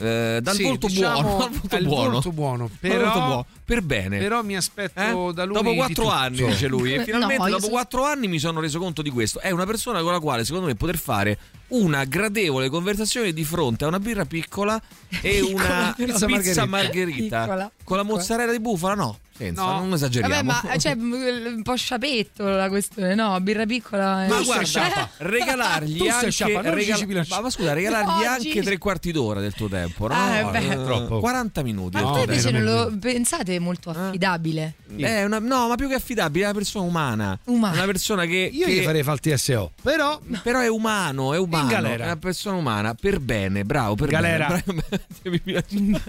Eh, 0.00 0.38
dal 0.40 0.54
Sì, 0.54 0.62
volto 0.62 0.86
diciamo, 0.86 1.22
buono, 1.22 1.38
dal 1.50 1.50
volto 1.58 1.76
il 1.76 1.84
buono. 1.86 2.10
volto 2.10 2.32
buono, 2.32 2.68
Dal 2.68 2.78
però- 2.78 3.02
volto 3.04 3.18
buono, 3.20 3.46
per 3.64 3.82
bene. 3.82 4.18
Però 4.18 4.42
mi 4.44 4.56
aspetto 4.56 5.30
Eh? 5.30 5.32
da 5.32 5.44
lui 5.44 5.54
dopo 5.54 5.74
quattro 5.74 6.08
anni, 6.10 6.46
dice 6.46 6.68
lui, 6.68 6.94
e 6.94 7.02
finalmente 7.04 7.42
No, 7.42 7.50
dopo 7.50 7.68
quattro 7.68 8.04
anni 8.04 8.28
mi 8.28 8.38
sono 8.38 8.60
reso 8.60 8.78
conto 8.78 9.02
di 9.02 9.10
questo. 9.10 9.40
È 9.40 9.50
una 9.50 9.66
persona 9.66 10.00
con 10.02 10.12
la 10.12 10.20
quale, 10.20 10.44
secondo 10.44 10.66
me, 10.68 10.76
poter 10.76 10.96
fare 10.98 11.38
una 11.68 12.04
gradevole 12.04 12.68
conversazione 12.68 13.32
di 13.32 13.44
fronte 13.44 13.84
a 13.84 13.88
una 13.88 13.98
birra 13.98 14.24
piccola 14.24 14.80
e 15.20 15.40
una 15.52 15.92
Pizza 15.96 16.26
pizza, 16.26 16.26
margherita. 16.28 16.66
margherita, 16.66 17.40
Piccola. 17.42 17.70
con 17.82 17.96
la 17.96 18.02
mozzarella 18.04 18.52
di 18.52 18.60
bufala. 18.60 18.94
No, 18.94 19.18
senza, 19.38 19.62
No. 19.62 19.78
non 19.78 19.92
esageriamo. 19.94 20.34
Vabbè, 20.34 20.68
ma 20.68 20.76
cioè, 20.78 20.92
un 20.92 21.60
po' 21.62 21.76
sciapetto 21.76 22.44
la 22.46 22.68
questione, 22.68 23.14
no? 23.14 23.40
Birra 23.40 23.64
piccola. 23.64 24.24
è- 24.24 24.28
Ma 24.28 24.42
guarda, 24.42 24.64
sciapa. 24.64 25.08
regalargli 25.18 25.96
Tu 25.98 26.06
anche 26.08 26.30
sciapa, 26.30 26.60
regala- 26.70 27.24
ma, 27.28 27.40
ma 27.40 27.50
scusa, 27.50 27.72
regalargli 27.72 28.10
Oggi- 28.10 28.48
anche 28.48 28.62
tre 28.62 28.78
quarti 28.78 29.12
d'ora 29.12 29.40
del 29.40 29.54
tuo 29.54 29.68
tempo, 29.68 30.08
no? 30.08 30.14
Ah, 30.14 30.36
eh 30.38 30.44
beh. 30.44 30.66
Eh, 30.68 30.84
Troppo. 30.84 31.20
40 31.20 31.62
minuti. 31.62 31.96
Ma 31.96 32.02
tuo 32.02 32.18
invece 32.18 32.50
non 32.50 32.64
lo 32.64 32.92
pensate 33.00 33.58
molto 33.58 33.90
affidabile? 33.90 34.74
È 34.96 35.24
una- 35.24 35.38
no, 35.38 35.68
ma 35.68 35.76
più 35.76 35.88
che 35.88 35.94
affidabile, 35.94 36.44
è 36.44 36.48
una 36.48 36.56
persona 36.58 36.84
umana. 36.84 37.38
Umana. 37.44 37.74
Una 37.76 37.84
persona 37.86 38.24
che, 38.26 38.50
Io 38.52 38.66
che- 38.66 38.72
gli 38.72 38.82
farei 38.82 39.02
fare 39.02 39.18
il 39.22 39.34
TSO. 39.34 39.72
Però 39.82 40.20
però 40.42 40.60
è 40.60 40.68
umano, 40.68 41.32
è 41.34 41.38
umano, 41.38 41.68
galera. 41.68 42.02
è 42.04 42.06
una 42.06 42.16
persona 42.16 42.56
umana, 42.56 42.94
per 42.94 43.20
bene, 43.20 43.64
bravo, 43.64 43.94
per 43.94 44.08
Galera. 44.08 44.46
bene. 44.64 44.82
Bravo. 45.78 46.00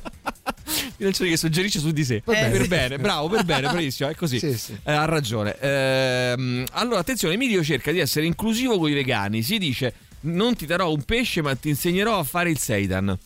Bilancioni 0.99 1.29
che 1.29 1.37
suggerisce 1.37 1.79
su 1.79 1.91
di 1.91 2.03
sé. 2.03 2.21
per 2.23 2.67
bene, 2.67 2.99
bravo, 2.99 3.29
per 3.29 3.45
bene, 3.45 3.61
bravissimo, 3.71 4.09
è 4.09 4.15
così. 4.15 4.37
Sì, 4.37 4.57
sì. 4.57 4.77
Eh, 4.83 4.91
ha 4.91 5.05
ragione. 5.05 5.57
Ehm, 5.59 6.65
allora, 6.71 6.99
attenzione, 6.99 7.35
Emilio 7.35 7.63
cerca 7.63 7.91
di 7.93 7.99
essere 7.99 8.25
inclusivo 8.25 8.77
con 8.77 8.89
i 8.89 8.93
vegani. 8.93 9.41
Si 9.41 9.57
dice: 9.57 9.93
Non 10.21 10.55
ti 10.57 10.65
darò 10.65 10.91
un 10.91 11.01
pesce, 11.03 11.41
ma 11.41 11.55
ti 11.55 11.69
insegnerò 11.69 12.19
a 12.19 12.23
fare 12.23 12.49
il 12.49 12.57
seitan. 12.59 13.17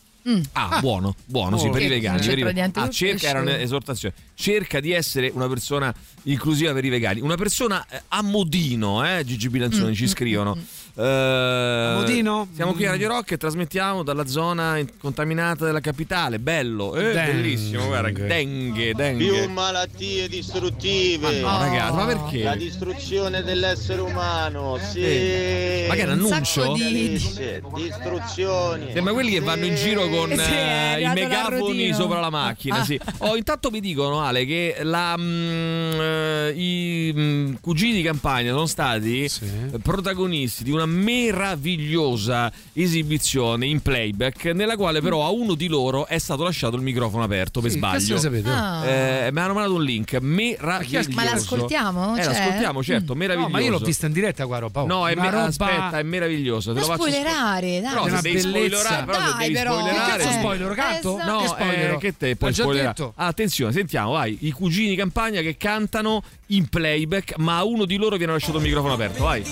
Ah, 0.54 0.80
buono, 0.80 1.16
buono, 1.26 1.58
sì, 1.58 1.68
Oh. 1.68 1.72
per 1.72 1.82
i 1.82 1.88
vegani. 1.90 2.26
per 2.26 2.38
i- 2.38 2.72
Ah, 2.76 2.90
cerca, 2.90 3.28
era 3.28 3.42
un'esortazione. 3.42 4.14
Cerca 4.36 4.80
di 4.80 4.92
essere 4.92 5.30
una 5.34 5.50
persona 5.50 5.94
inclusiva 6.24 6.72
per 6.74 6.86
i 6.86 6.90
vegani. 6.90 7.20
Una 7.20 7.36
persona 7.36 7.86
eh, 7.90 8.04
a 8.08 8.22
modino, 8.22 9.04
eh, 9.06 9.26
Gigi 9.26 9.50
Bilancioni 9.50 9.90
Mm, 9.92 9.96
ci 9.96 10.08
scrivono. 10.08 10.58
Eh, 10.96 11.94
modino? 11.96 12.48
Siamo 12.54 12.74
qui 12.74 12.86
a 12.86 12.90
Mm. 12.90 12.92
Radio 12.92 13.08
Rock 13.10 13.32
e 13.32 13.38
trasmettiamo 13.38 14.04
dalla 14.04 14.28
zona 14.28 14.78
in- 14.78 14.88
contaminata 15.00 15.66
della 15.66 15.80
capitale. 15.80 16.38
Bello, 16.38 16.96
eh, 16.96 17.14
Dengue. 17.14 17.34
bellissimo, 17.34 17.86
guarda, 17.88 18.12
dengue, 18.28 18.94
dengue. 18.94 19.26
Più 19.42 19.50
malattie 19.52 20.28
distruttive. 20.28 21.40
Ma 21.42 21.52
no, 21.52 21.64
ragazzi, 21.64 21.96
ma 21.96 22.06
perché? 22.06 22.44
La 22.44 22.56
distruzione 22.56 23.42
dell'essere 23.42 24.02
umano, 24.02 24.78
sì. 24.92 25.00
Eh, 25.04 25.86
ma 25.88 25.96
che 25.96 26.02
è 26.02 26.04
un 26.06 26.20
Un 26.20 26.32
annuncio? 26.32 26.74
di- 26.74 26.92
Dice, 27.14 27.62
Distruzioni. 27.74 28.92
Sembra 28.94 29.14
quelli 29.14 29.32
che 29.32 29.40
vanno 29.40 29.66
in 29.66 29.76
giro 29.76 30.08
con 30.10 30.30
Sì, 30.30 30.36
è 30.52 30.96
eh, 30.98 31.02
i 31.02 31.08
megafoni 31.14 31.92
sopra 31.94 32.20
la 32.20 32.30
macchina. 32.30 32.78
Ah. 32.80 32.84
Sì. 32.86 33.00
Oh, 33.20 33.36
intanto 33.36 33.72
mi 33.72 33.80
dicono, 33.80 34.22
Ale, 34.22 34.46
che 34.46 34.78
la, 34.84 35.16
mm, 35.18 36.00
eh, 36.00 36.54
i 36.56 37.14
mm, 37.16 37.54
cugini 37.62 37.94
di 37.94 38.02
campagna 38.04 38.52
sono 38.52 38.66
stati 38.68 39.28
Sì. 39.28 39.46
eh, 39.74 39.80
protagonisti 39.80 40.64
di 40.64 40.70
una 40.72 40.83
meravigliosa 40.86 42.52
esibizione 42.74 43.66
in 43.66 43.82
playback, 43.82 44.46
nella 44.46 44.76
quale 44.76 45.02
però 45.02 45.26
a 45.26 45.30
uno 45.30 45.54
di 45.56 45.68
loro 45.68 46.08
è 46.08 46.18
stato 46.18 46.44
lasciato 46.44 46.76
il 46.76 46.82
microfono 46.82 47.24
aperto 47.24 47.62
per 47.62 47.72
Sì, 47.72 47.78
sbaglio. 47.78 48.18
sapete? 48.18 48.50
Ah. 48.50 48.86
Eh, 48.86 49.32
mi 49.32 49.40
hanno 49.40 49.54
mandato 49.54 49.76
un 49.76 49.84
link 49.84 50.18
meraviglioso. 50.22 51.10
Ma 51.14 51.24
l'ascoltiamo? 51.24 52.16
Eh, 52.18 52.24
Cioè? 52.24 52.34
l'ascoltiamo, 52.34 52.84
certo, 52.84 53.14
No, 53.14 53.20
meraviglioso. 53.20 53.52
ma 53.52 53.60
io 53.62 53.70
l'ho 53.72 53.80
vista 53.80 54.06
in 54.08 54.14
diretta 54.14 54.46
qua, 54.46 54.60
roba. 54.60 54.84
No, 54.84 55.08
è 55.08 55.14
Una 55.14 55.22
me- 55.22 55.30
roba- 55.32 55.44
aspetta, 55.46 56.00
è 56.00 56.04
meraviglioso. 56.04 56.74
Te 56.74 56.80
lo 56.80 56.86
faccio 56.86 57.02
spoilerare, 57.04 57.82
dai. 57.82 57.90
Però 57.92 58.04
se 58.06 58.10
una 58.12 58.22
devi 58.22 58.36
bellezza. 58.42 58.50
spoilerare, 58.50 59.06
però 59.06 59.18
se 59.20 59.24
Dai, 59.24 59.38
devi 59.40 59.54
però. 59.54 59.72
spoilerare. 59.80 60.12
Che 60.18 60.18
cazzo 60.24 60.32
spoiler, 60.40 60.74
canto? 60.74 61.16
esatto. 61.18 61.32
No, 61.32 61.54
che 61.56 61.92
eh, 61.94 61.98
che 61.98 62.18
te 62.18 62.38
già 62.40 62.52
spoilerare. 62.52 62.88
detto. 62.96 63.14
Ah, 63.16 63.26
attenzione, 63.28 63.72
sentiamo, 63.72 64.12
vai. 64.12 64.38
I 64.42 64.52
cugini 64.52 64.90
di 64.90 64.96
campagna 64.96 65.42
che 65.42 65.58
cantano 65.58 66.24
in 66.48 66.68
playback, 66.68 67.38
ma 67.38 67.58
a 67.58 67.64
uno 67.64 67.86
di 67.86 67.96
loro 67.98 68.18
viene 68.18 68.34
lasciato 68.34 68.58
il 68.58 68.64
microfono 68.64 68.94
aperto, 68.94 69.24
vai. 69.24 69.44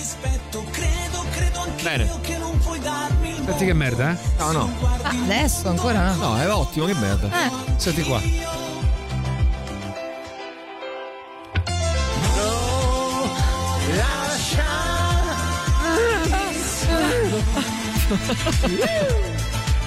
Bene. 1.82 2.08
Senti 3.44 3.64
che 3.64 3.72
merda, 3.72 4.12
eh? 4.12 4.16
No, 4.38 4.52
no. 4.52 4.70
Ah, 5.02 5.10
adesso 5.10 5.68
ancora 5.68 6.12
no. 6.12 6.28
No, 6.28 6.40
è 6.40 6.50
ottimo, 6.50 6.86
che 6.86 6.94
merda. 6.94 7.28
Eh, 7.28 7.50
Senti 7.76 8.02
qua. 8.02 8.20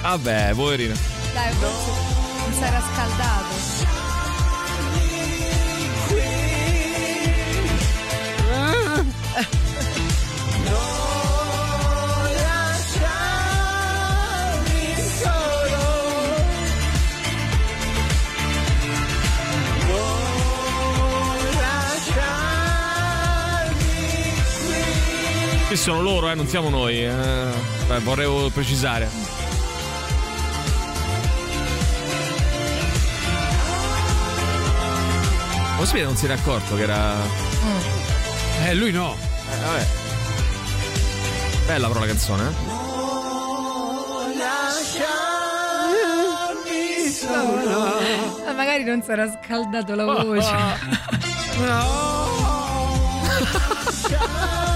Vabbè, 0.02 0.52
poverino. 0.54 0.94
dai, 1.32 1.52
forse 1.54 2.52
si 2.52 2.62
era 2.62 2.80
scaldato. 2.80 3.54
Questi 25.76 25.92
sono 25.92 26.02
loro, 26.02 26.30
eh, 26.30 26.34
non 26.34 26.46
siamo 26.46 26.70
noi. 26.70 27.04
eh. 27.04 27.12
Beh, 27.86 27.98
vorrei 27.98 28.50
precisare. 28.50 29.10
Vede 35.92 36.02
non 36.04 36.16
si 36.16 36.24
era 36.24 36.32
accorto 36.32 36.76
che 36.76 36.82
era. 36.82 37.14
Eh, 38.64 38.72
lui 38.74 38.90
no. 38.90 39.14
Eh, 39.52 39.56
vabbè. 39.66 39.86
Bella 41.66 41.88
però 41.88 42.00
la 42.00 42.06
canzone, 42.06 42.48
eh? 42.48 42.54
Ma 48.46 48.52
magari 48.54 48.82
non 48.82 49.02
si 49.02 49.10
era 49.10 49.30
scaldato 49.30 49.94
la 49.94 50.04
voce. 50.06 50.54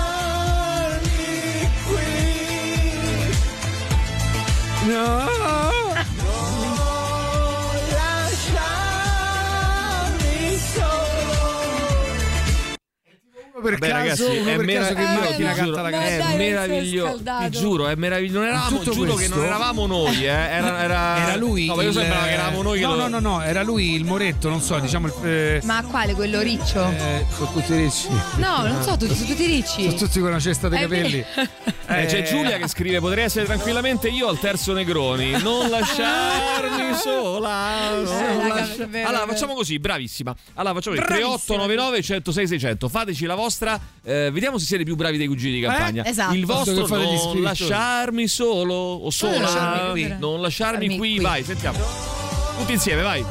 No! 4.90 5.69
Per 13.60 13.78
Vabbè, 13.78 13.92
caso, 13.92 14.26
ragazzi, 14.26 14.48
è, 14.48 14.56
per 14.56 14.64
mera- 14.64 14.80
caso 14.80 14.94
che 14.94 15.36
ti 15.36 15.42
la 15.42 15.52
giuro, 15.52 15.74
canta 15.74 15.82
la 15.82 15.90
Ma 15.90 16.04
è 16.06 16.36
meraviglioso. 16.36 17.20
Ti 17.22 17.50
giuro, 17.50 17.88
è 17.88 17.94
meraviglioso. 17.94 18.38
Non 18.38 18.46
eravamo, 18.48 18.78
Tutto 18.78 18.90
giuro 18.92 19.10
che 19.10 19.14
questo? 19.16 19.34
non 19.36 19.44
eravamo 19.44 19.86
noi, 19.86 20.24
eh. 20.24 20.26
Era, 20.26 20.82
era... 20.82 21.16
Era 21.26 21.36
lui. 21.36 21.66
No, 21.66 21.74
ma 21.76 21.82
io 21.82 21.88
il- 21.88 21.94
sembrava 21.94 22.24
che 22.26 22.32
eravamo 22.32 22.62
noi 22.62 22.78
che 22.78 22.86
No, 22.86 22.94
no, 22.94 23.08
no, 23.08 23.18
no, 23.20 23.42
era 23.42 23.62
lui 23.62 23.94
il 23.94 24.04
Moretto, 24.04 24.48
non 24.48 24.60
so, 24.60 24.78
diciamo 24.78 25.06
il. 25.06 25.12
Eh, 25.24 25.60
Ma 25.64 25.82
quale 25.84 26.14
quello 26.14 26.40
riccio? 26.40 26.82
eh, 26.90 27.24
sono 27.34 27.52
tutti 27.52 27.74
ricci. 27.76 28.08
No, 28.36 28.62
non 28.66 28.82
so, 28.82 28.96
tutti, 28.96 29.14
sono 29.14 29.28
tutti 29.28 29.46
ricci. 29.46 29.82
Sono 29.84 29.94
tutti 29.94 30.18
con 30.20 30.28
una 30.28 30.40
cesta 30.40 30.68
di 30.68 30.76
Eh, 30.76 30.80
capelli. 30.80 31.24
Eh, 31.86 32.06
c'è 32.06 32.22
Giulia 32.22 32.56
che 32.58 32.68
scrive: 32.68 33.00
Potrei 33.00 33.24
essere 33.24 33.44
tranquillamente 33.44 34.08
io 34.08 34.28
al 34.28 34.38
terzo 34.38 34.72
Negroni. 34.72 35.32
Non 35.42 35.68
lasciarmi 35.68 36.94
sola. 37.02 37.90
non 37.90 38.06
Eh, 38.06 38.48
lascia- 38.48 39.08
Allora, 39.08 39.26
facciamo 39.26 39.54
così, 39.54 39.78
bravissima. 39.78 40.34
Allora, 40.54 40.74
facciamo 40.74 40.96
così: 40.96 41.06
Bravissima. 41.06 41.28
3899 41.36 42.02
106 42.02 42.46
600. 42.48 42.88
Fateci 42.88 43.24
la 43.26 43.34
vostra. 43.34 43.48
Eh, 44.04 44.30
vediamo 44.32 44.58
se 44.58 44.66
siete 44.66 44.84
più 44.84 44.96
bravi 44.96 45.18
dei 45.18 45.26
cugini 45.26 45.54
di 45.54 45.60
campagna. 45.60 46.04
Esatto. 46.04 46.34
Il 46.34 46.46
vostro 46.46 46.86
non 46.86 47.42
lasciarmi 47.42 48.26
solo 48.28 48.74
o 48.74 49.10
sola. 49.10 49.40
lasciarmi 49.40 49.90
qui. 49.90 50.16
Non 50.18 50.40
lasciarmi 50.40 50.86
Lasciarmi 50.86 50.98
qui. 50.98 51.14
qui. 51.16 51.20
Vai, 51.20 51.44
sentiamo. 51.44 51.78
Tutti 52.58 52.72
insieme, 52.72 53.02
vai. 53.02 53.24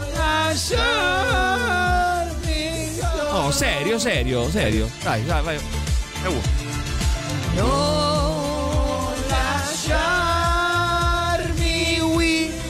Oh, 3.32 3.52
serio, 3.52 4.00
serio, 4.00 4.50
serio. 4.50 4.90
Dai, 5.04 5.22
vai, 5.24 5.44
vai. 5.44 5.56
È 5.56 6.28
uno. 6.28 6.42
Non 7.56 7.89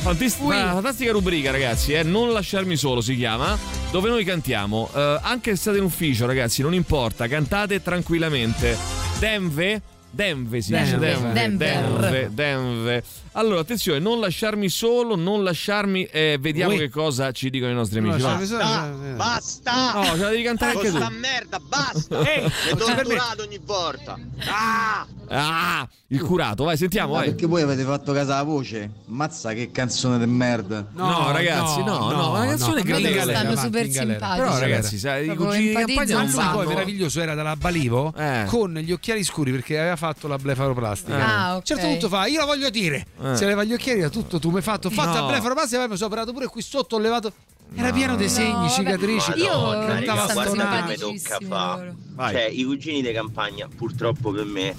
lasciarmi 0.10 0.36
qui. 0.38 0.50
Fantis- 0.50 0.64
una 0.64 0.74
fantastica 0.74 1.12
rubrica, 1.12 1.52
ragazzi. 1.52 1.94
Eh? 1.94 2.04
Non 2.04 2.32
lasciarmi 2.32 2.76
solo 2.76 3.02
si 3.02 3.16
chiama. 3.16 3.58
dove 3.92 4.10
noi 4.10 4.24
cantiamo. 4.24 4.90
Eh, 4.94 5.20
anche 5.22 5.52
se 5.52 5.58
state 5.58 5.78
in 5.78 5.84
ufficio, 5.84 6.26
ragazzi, 6.26 6.62
non 6.62 6.74
importa, 6.74 7.28
cantate 7.28 7.82
tranquillamente. 7.82 8.78
Denve. 9.20 9.82
Denve 10.12 10.62
si 10.62 10.76
dice 10.76 10.98
Denve. 10.98 11.34
Denve, 11.34 11.66
Denver. 11.66 12.10
Denve, 12.12 12.30
Denve. 12.34 13.04
Allora, 13.34 13.60
attenzione, 13.62 14.00
non 14.00 14.20
lasciarmi 14.20 14.70
solo, 14.70 15.16
non 15.16 15.44
lasciarmi. 15.44 16.04
eh, 16.06 16.38
vediamo 16.40 16.74
Ui. 16.74 16.80
che 16.80 16.90
cosa 16.90 17.32
ci 17.32 17.50
dicono 17.50 17.72
i 17.72 17.76
nostri 17.76 18.00
amici. 18.00 18.22
No, 18.22 18.36
vai. 18.36 18.46
ci- 18.48 18.54
Basta, 18.56 18.88
basta! 19.16 19.94
No, 19.94 20.04
ce 20.04 20.18
la 20.18 20.30
devi 20.30 20.44
cantare 20.44 20.72
anche 20.76 20.90
tu. 20.90 20.96
sta 20.98 21.10
merda, 21.10 21.60
basta! 21.60 22.20
Ehi, 22.34 22.50
si 22.50 22.76
torturato 22.76 23.44
ogni 23.44 23.60
volta! 23.64 24.18
Ah! 24.48 25.08
Ah, 25.32 25.88
il 26.08 26.22
curato, 26.24 26.64
vai, 26.64 26.76
sentiamo, 26.76 27.12
Ma 27.14 27.20
vai. 27.20 27.28
perché 27.30 27.46
voi 27.46 27.62
avete 27.62 27.84
fatto 27.84 28.14
caso 28.14 28.32
alla 28.34 28.42
voce? 28.42 28.90
Mazza 29.06 29.54
che 29.54 29.70
canzone 29.72 30.18
di 30.18 30.26
merda! 30.26 30.88
No, 30.94 31.32
ragazzi, 31.32 31.84
no, 31.84 32.10
no, 32.10 32.32
una 32.32 32.46
canzone 32.48 32.82
A 32.82 32.84
me 32.84 32.90
gradevole. 32.90 33.36
stanno 33.36 33.56
super 33.56 33.88
galera. 33.88 34.12
simpatici. 34.14 34.40
Però, 34.42 34.58
ragazzi, 34.60 34.98
sai, 34.98 35.30
i 35.30 35.36
cugini 35.36 35.68
di 35.68 35.74
campagna 35.74 36.16
Ma 36.16 36.22
non 36.24 36.32
sacco. 36.32 36.50
poi 36.56 36.64
fanno. 36.64 36.70
meraviglioso 36.78 37.22
era 37.22 37.36
dalla 37.36 37.56
Balivo 37.56 38.12
Eh. 38.18 38.46
con 38.48 38.74
gli 38.74 38.92
occhiali 38.92 39.24
scuri 39.24 39.52
perché 39.52 39.78
aveva 39.78 39.96
fatto 39.96 40.28
la 40.28 40.38
blefaroplastica. 40.38 41.18
Eh. 41.18 41.22
Ah, 41.22 41.46
A 41.46 41.52
ok. 41.52 41.56
un 41.58 41.64
certo 41.66 41.86
punto 41.88 42.08
fa, 42.10 42.26
io 42.26 42.40
la 42.40 42.46
voglio 42.46 42.70
dire. 42.72 43.06
Eh. 43.22 43.29
Se 43.36 43.46
leva 43.46 43.64
gli 43.64 43.74
occhiali 43.74 44.00
era 44.00 44.10
tutto 44.10 44.40
tu 44.40 44.50
mi 44.50 44.58
hai 44.58 44.62
fatto. 44.62 44.88
Ho 44.88 44.92
fatto 44.92 45.18
No. 45.18 45.26
la 45.26 45.32
blefaroplastica, 45.34 45.80
poi 45.80 45.90
mi 45.90 45.96
sono 45.96 46.08
operato 46.08 46.34
pure 46.34 46.48
qui 46.48 46.62
sotto, 46.62 46.96
ho 46.96 47.00
levato. 47.00 47.32
Era 47.76 47.92
pieno 47.92 48.16
di 48.16 48.28
segni, 48.28 48.52
vabbè. 48.54 48.70
cicatrici. 48.70 49.32
Io 49.38 49.48
Madonna, 49.50 49.86
raga, 49.88 50.14
raga, 50.16 50.28
stanno 50.30 50.54
guarda 50.54 50.84
che 50.84 50.90
mi 50.92 50.98
tocca 50.98 51.38
fa. 51.48 51.76
loro. 51.78 51.96
Vai. 52.16 52.32
Cioè, 52.34 52.44
i 52.52 52.64
cugini 52.64 53.02
di 53.04 53.12
campagna, 53.12 53.68
purtroppo 53.76 54.32
per 54.32 54.46
me, 54.46 54.76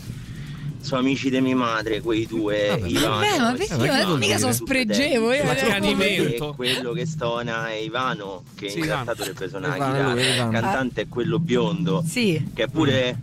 sono 0.80 1.00
amici 1.00 1.30
di 1.30 1.40
mia 1.40 1.54
madre, 1.54 2.00
quei 2.00 2.26
due. 2.26 2.66
Vabbè, 2.68 2.88
Ivano, 2.88 3.14
Vabbè, 3.16 3.38
ma 3.38 3.52
perché? 3.52 3.76
ma 3.76 3.82
che 3.84 3.90
Ma 3.90 4.04
vuol 4.06 4.18
mica 4.18 4.38
sono 4.38 4.52
spregevole. 4.52 5.44
Ma 5.44 5.52
eh. 5.52 5.80
che 5.80 6.52
quello 6.56 6.92
che 6.92 7.06
stona 7.06 7.68
è 7.68 7.74
Ivano, 7.74 8.42
che 8.56 8.70
Sì, 8.70 8.78
in 8.78 8.84
Ivano. 8.84 9.04
realtà 9.04 9.14
dovrebbe 9.14 9.48
suonare 9.48 9.78
la 9.78 9.86
chitarra. 10.14 10.20
Il 10.46 10.50
cantante 10.52 11.00
è 11.02 11.08
quello 11.08 11.38
biondo, 11.38 12.02
Sì. 12.04 12.50
che 12.52 12.64
è 12.64 12.68
pure, 12.68 13.18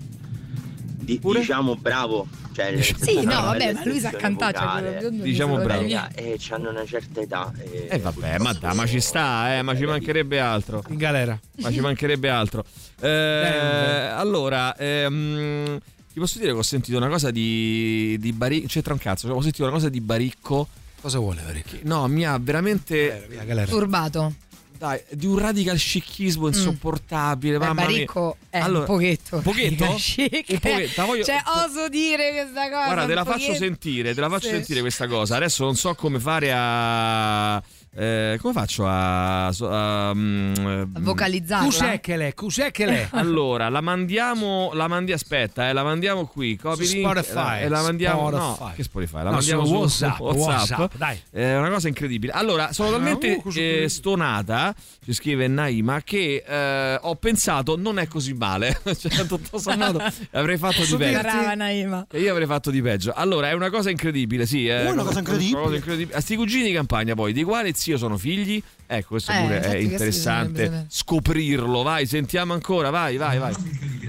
di- 0.98 1.20
Pure? 1.20 1.40
diciamo 1.40 1.76
bravo. 1.76 2.26
Cioè, 2.58 2.82
Sì, 2.82 3.24
no, 3.24 3.42
vabbè, 3.42 3.74
ma 3.74 3.82
lui 3.86 4.00
sa 4.00 4.10
cantare. 4.10 4.58
Cioè, 4.58 4.98
biondo 5.00 5.24
Diciamo 5.24 5.56
bravo. 5.58 5.68
dai 5.68 5.86
via. 5.86 6.02
Raga, 6.02 6.16
e 6.16 6.40
hanno 6.50 6.70
una 6.72 6.86
certa 6.88 7.22
età. 7.22 7.54
E, 7.56 7.86
Eh 7.88 8.00
vabbè, 8.00 8.40
ma, 8.40 8.54
da, 8.54 8.74
ma 8.74 8.88
ci 8.88 9.00
sta, 9.00 9.56
eh, 9.56 9.62
ma 9.62 9.76
ci 9.76 9.86
mancherebbe 9.86 10.40
altro. 10.40 10.84
In 10.90 10.98
galera. 10.98 11.40
Ma 11.58 11.72
ci 11.72 11.82
mancherebbe 11.82 12.30
altro. 12.30 12.66
Eh, 13.00 13.08
allora, 13.08 14.76
ehm, 14.76 15.78
ti 16.12 16.20
posso 16.20 16.40
dire 16.40 16.52
che 16.52 16.58
ho 16.58 16.64
sentito 16.64 16.98
una 16.98 17.10
cosa 17.10 17.30
di, 17.30 18.18
di 18.20 18.32
Baricco. 18.34 18.66
C'entra 18.68 18.94
un 18.94 19.00
cazzo, 19.00 19.28
cioè, 19.28 19.38
ho 19.38 19.42
sentito 19.42 19.62
una 19.64 19.74
cosa 19.74 19.90
di 19.90 20.02
Baricco. 20.02 20.68
Cosa 21.00 21.20
vuole? 21.20 21.44
Che, 21.64 21.82
no, 21.84 22.08
mi 22.08 22.26
ha 22.26 22.40
veramente. 22.42 23.28
Via 23.30 23.44
galera. 23.44 23.70
Turbato. 23.70 24.34
Dai, 24.78 25.02
di 25.12 25.26
un 25.26 25.40
radical 25.40 25.78
scichismo 25.78 26.48
insopportabile. 26.48 27.58
Beh, 27.58 27.66
mamma 27.66 27.82
mia. 27.82 27.86
Baricco 27.92 28.38
è 28.50 28.60
Allora, 28.60 28.80
un 28.82 28.86
pochetto. 28.86 29.40
pochetto? 29.44 29.84
Un 29.86 30.60
pochetto, 30.60 31.06
voglio- 31.06 31.24
Cioè, 31.24 31.42
oso 31.66 31.90
dire 31.90 32.32
questa 32.32 32.70
cosa. 32.70 32.86
Guarda, 32.86 33.06
te 33.06 33.14
la 33.14 33.22
un 33.22 33.26
faccio 33.26 33.40
pochetto. 33.40 33.64
sentire, 33.64 34.14
te 34.14 34.22
la 34.22 34.30
faccio 34.30 34.48
Sì. 34.48 34.54
sentire 34.54 34.80
questa 34.82 35.08
cosa. 35.08 35.36
Adesso 35.38 35.64
non 35.64 35.76
so 35.76 35.96
come 35.96 36.20
fare 36.20 36.52
a. 36.54 37.62
eh, 38.00 38.38
come 38.40 38.54
faccio 38.54 38.86
a. 38.88 39.48
a, 39.48 40.12
eh, 40.16 40.86
Vocalizzarla. 41.00 41.66
Cos'è 41.66 42.00
che 42.00 42.16
l'è? 42.16 42.34
Cos'è 42.36 42.70
che 42.70 42.86
l'è? 42.86 43.08
Allora, 43.18 43.70
la 43.70 43.82
mandiamo, 43.82 44.70
la 44.74 44.88
mandi, 44.88 45.12
aspetta, 45.12 45.68
eh, 45.70 45.74
la 45.74 45.84
mandiamo 45.84 46.28
qui, 46.28 46.56
copy 46.56 46.86
Su 46.86 46.96
link, 46.96 47.08
Spotify, 47.08 47.62
eh, 47.62 47.64
e 47.64 47.70
la 47.70 47.82
mandiamo, 47.82 48.28
Spotify. 48.28 48.64
no, 48.64 48.72
che 48.76 48.84
Spotify, 48.84 49.16
la 49.16 49.24
No, 49.24 49.32
mandiamo 49.32 49.66
su 49.66 49.72
su 49.72 49.80
WhatsApp, 49.80 50.20
WhatsApp, 50.20 50.94
dai. 50.96 51.20
È 51.32 51.58
una 51.58 51.70
cosa 51.70 51.88
incredibile. 51.88 52.34
Allora, 52.34 52.72
sono 52.72 52.92
talmente 52.92 53.42
uh, 53.44 53.52
eh, 53.56 53.90
stonata, 53.90 54.76
ci 55.04 55.14
scrive 55.14 55.48
Naima, 55.48 56.02
che 56.04 56.44
eh, 56.48 57.00
ho 57.02 57.16
pensato 57.16 57.78
non 57.78 57.98
è 57.98 58.08
così 58.08 58.34
male. 58.34 58.80
cioè, 58.96 59.26
tutto 59.26 59.58
sommato 59.58 60.00
avrei 60.32 60.58
fatto 60.58 60.86
di 60.86 60.96
peggio. 60.96 61.22
Brava 61.22 61.56
Naima. 61.56 62.06
E 62.12 62.20
io 62.20 62.32
avrei 62.32 62.46
fatto 62.46 62.70
di 62.70 62.82
peggio. 62.82 63.12
Allora, 63.14 63.50
è 63.50 63.54
una 63.54 63.72
cosa 63.72 63.90
incredibile, 63.90 64.46
sì. 64.46 64.68
È 64.68 64.88
Oh, 64.88 64.92
una 64.92 65.04
cosa 65.04 65.20
incredibile. 65.20 65.56
Una 65.56 65.64
cosa 65.66 65.76
incredibile. 65.78 66.16
A 66.16 66.22
sti 66.22 66.36
cugini 66.36 66.66
di 66.66 66.74
campagna, 66.74 67.16
poi, 67.16 67.34
di 67.34 67.44
quale 67.44 67.74
zio 67.74 67.87
sono 67.96 68.18
figli? 68.18 68.62
Ecco, 68.90 69.08
questo 69.10 69.32
Eh, 69.34 69.42
pure 69.42 69.60
è 69.60 69.76
interessante 69.76 70.52
bisognerebbe 70.62 70.86
scoprirlo. 70.90 71.84
Vai, 71.84 72.06
sentiamo 72.06 72.54
ancora, 72.54 72.90
vai, 72.90 73.18
vai, 73.18 73.38
vai. 73.38 73.54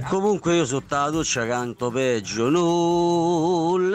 Comunque 0.08 0.54
io 0.54 0.64
sotto 0.64 0.94
la 0.94 1.10
doccia 1.10 1.44
canto 1.48 1.90
peggio 1.90 2.48
Non 2.48 3.90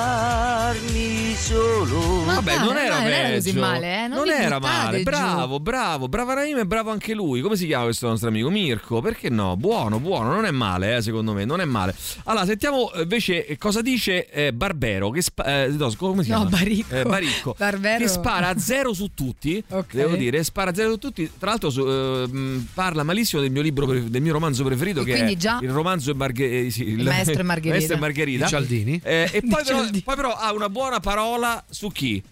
lasciarmi 0.00 1.34
solo 1.36 2.22
Ma 2.24 2.34
Vabbè, 2.36 2.56
dai, 2.56 2.64
non 2.66 2.76
era 2.78 2.94
dai, 2.94 3.02
non 3.04 3.12
era 3.12 3.34
così 3.34 3.52
peggio. 3.52 3.64
male, 3.66 3.94
eh, 4.04 4.06
non 4.08 4.18
Non 4.18 4.30
era 4.30 4.58
male. 4.58 4.96
giù. 4.98 5.02
Bravo, 5.04 5.60
bravo. 5.60 6.08
Brava 6.08 6.34
Raima 6.34 6.60
e 6.60 6.66
bravo 6.66 6.90
anche 6.90 7.12
lui. 7.14 7.40
Come 7.42 7.56
si 7.56 7.66
chiama 7.66 7.84
questo 7.84 8.08
nostro 8.08 8.28
amico? 8.28 8.48
Mirko. 8.50 9.00
Perché 9.00 9.28
no? 9.28 9.56
Buono, 9.56 10.00
buono. 10.00 10.32
Non 10.32 10.44
è 10.46 10.50
male, 10.50 10.96
eh, 10.96 11.02
secondo 11.02 11.32
me. 11.32 11.44
Non 11.44 11.60
è 11.60 11.64
male. 11.64 11.94
Allora, 12.24 12.44
sentiamo 12.46 12.90
eh, 12.92 13.02
invece 13.02 13.46
eh, 13.46 13.58
cosa 13.58 13.82
dice 13.82 14.28
eh, 14.30 14.52
Barbero. 14.54 15.10
Che 15.10 15.20
spa- 15.22 15.44
eh, 15.64 15.68
no, 15.68 15.92
come 15.96 16.22
si 16.24 16.30
No, 16.30 16.36
chiama? 16.46 16.50
Baricco. 16.56 16.94
Eh, 16.94 17.02
Baricco. 17.04 17.54
Barbero. 17.58 17.98
Che 17.98 18.08
spara 18.08 18.48
a 18.48 18.58
zero 18.58 18.92
su 18.94 19.10
tutti. 19.14 19.49
Ok. 19.68 19.94
Devo 19.94 20.16
dire, 20.16 20.42
spara 20.44 20.70
a 20.70 20.74
zero 20.74 20.90
su 20.92 20.98
tutti. 20.98 21.30
Tra 21.38 21.50
l'altro, 21.50 21.70
su- 21.70 21.84
mh, 21.84 22.68
parla 22.74 23.02
malissimo 23.02 23.40
del 23.42 23.50
mio 23.50 23.62
libro, 23.62 23.86
del 23.86 24.22
mio 24.22 24.32
romanzo 24.32 24.64
preferito, 24.64 25.00
E 25.00 25.04
che 25.04 25.12
quindi 25.12 25.32
è 25.34 25.36
già- 25.36 25.58
il 25.62 25.70
romanzo 25.70 26.10
e 26.10 26.14
Marghe- 26.14 26.66
eh, 26.66 26.70
sì, 26.70 26.88
il, 26.88 27.04
Maestro 27.04 27.40
e 27.40 27.42
Margherita. 27.42 27.74
Maestro 27.74 27.96
e 27.96 27.98
Margherita. 28.00 28.44
Di 28.44 28.50
Cialdini? 28.50 29.00
Eh, 29.02 29.30
e 29.32 29.40
Di 29.42 29.48
poi 29.48 29.62
però, 29.64 29.84
poi 30.04 30.16
però 30.16 30.32
ha 30.34 30.52
una 30.52 30.68
buona 30.68 31.00
parola 31.00 31.62
su 31.68 31.88
chi? 31.90 32.22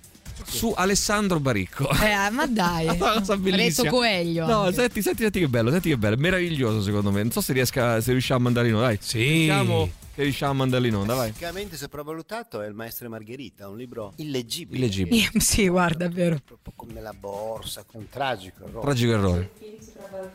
Su 0.44 0.72
Alessandro 0.74 1.40
Baricco. 1.40 1.90
Eh, 1.90 2.30
ma 2.30 2.46
dai. 2.48 2.86
Bellissima. 3.38 3.90
Coelho. 3.90 4.46
No, 4.46 4.60
anche. 4.62 4.74
senti, 4.74 5.02
senti, 5.02 5.22
senti 5.22 5.40
che 5.40 5.48
bello, 5.48 5.70
senti 5.70 5.88
che 5.90 5.96
bello, 5.98 6.14
è 6.14 6.18
meraviglioso 6.18 6.80
secondo 6.80 7.10
me. 7.10 7.22
Non 7.22 7.32
so 7.32 7.40
se 7.40 7.52
riesca, 7.52 8.00
se 8.00 8.12
riusciamo 8.12 8.40
a 8.40 8.42
mandarlo 8.44 8.70
in 8.70 8.76
dai. 8.76 8.98
Sì. 9.00 9.18
Diciamo 9.40 9.90
che 10.18 10.24
riusciamo 10.24 10.50
a 10.50 10.54
mandarlo 10.56 10.88
in 10.88 10.96
onda, 10.96 11.14
vai. 11.14 11.28
Basicamente 11.28 11.76
sopravvalutato 11.76 12.60
è 12.60 12.66
Il 12.66 12.74
maestro 12.74 13.06
e 13.06 13.08
Margherita, 13.08 13.68
un 13.68 13.76
libro 13.76 14.14
illeggibile. 14.16 14.78
Illeggibile. 14.78 15.30
Sì, 15.38 15.68
guarda, 15.68 16.06
è 16.06 16.08
vero. 16.08 16.38
Proprio 16.44 16.72
come 16.74 17.00
la 17.00 17.12
borsa, 17.12 17.84
con 17.84 18.00
un 18.00 18.08
tragico 18.08 18.64
errore. 18.64 18.80
Tragico 18.84 19.12
errore. 19.12 19.50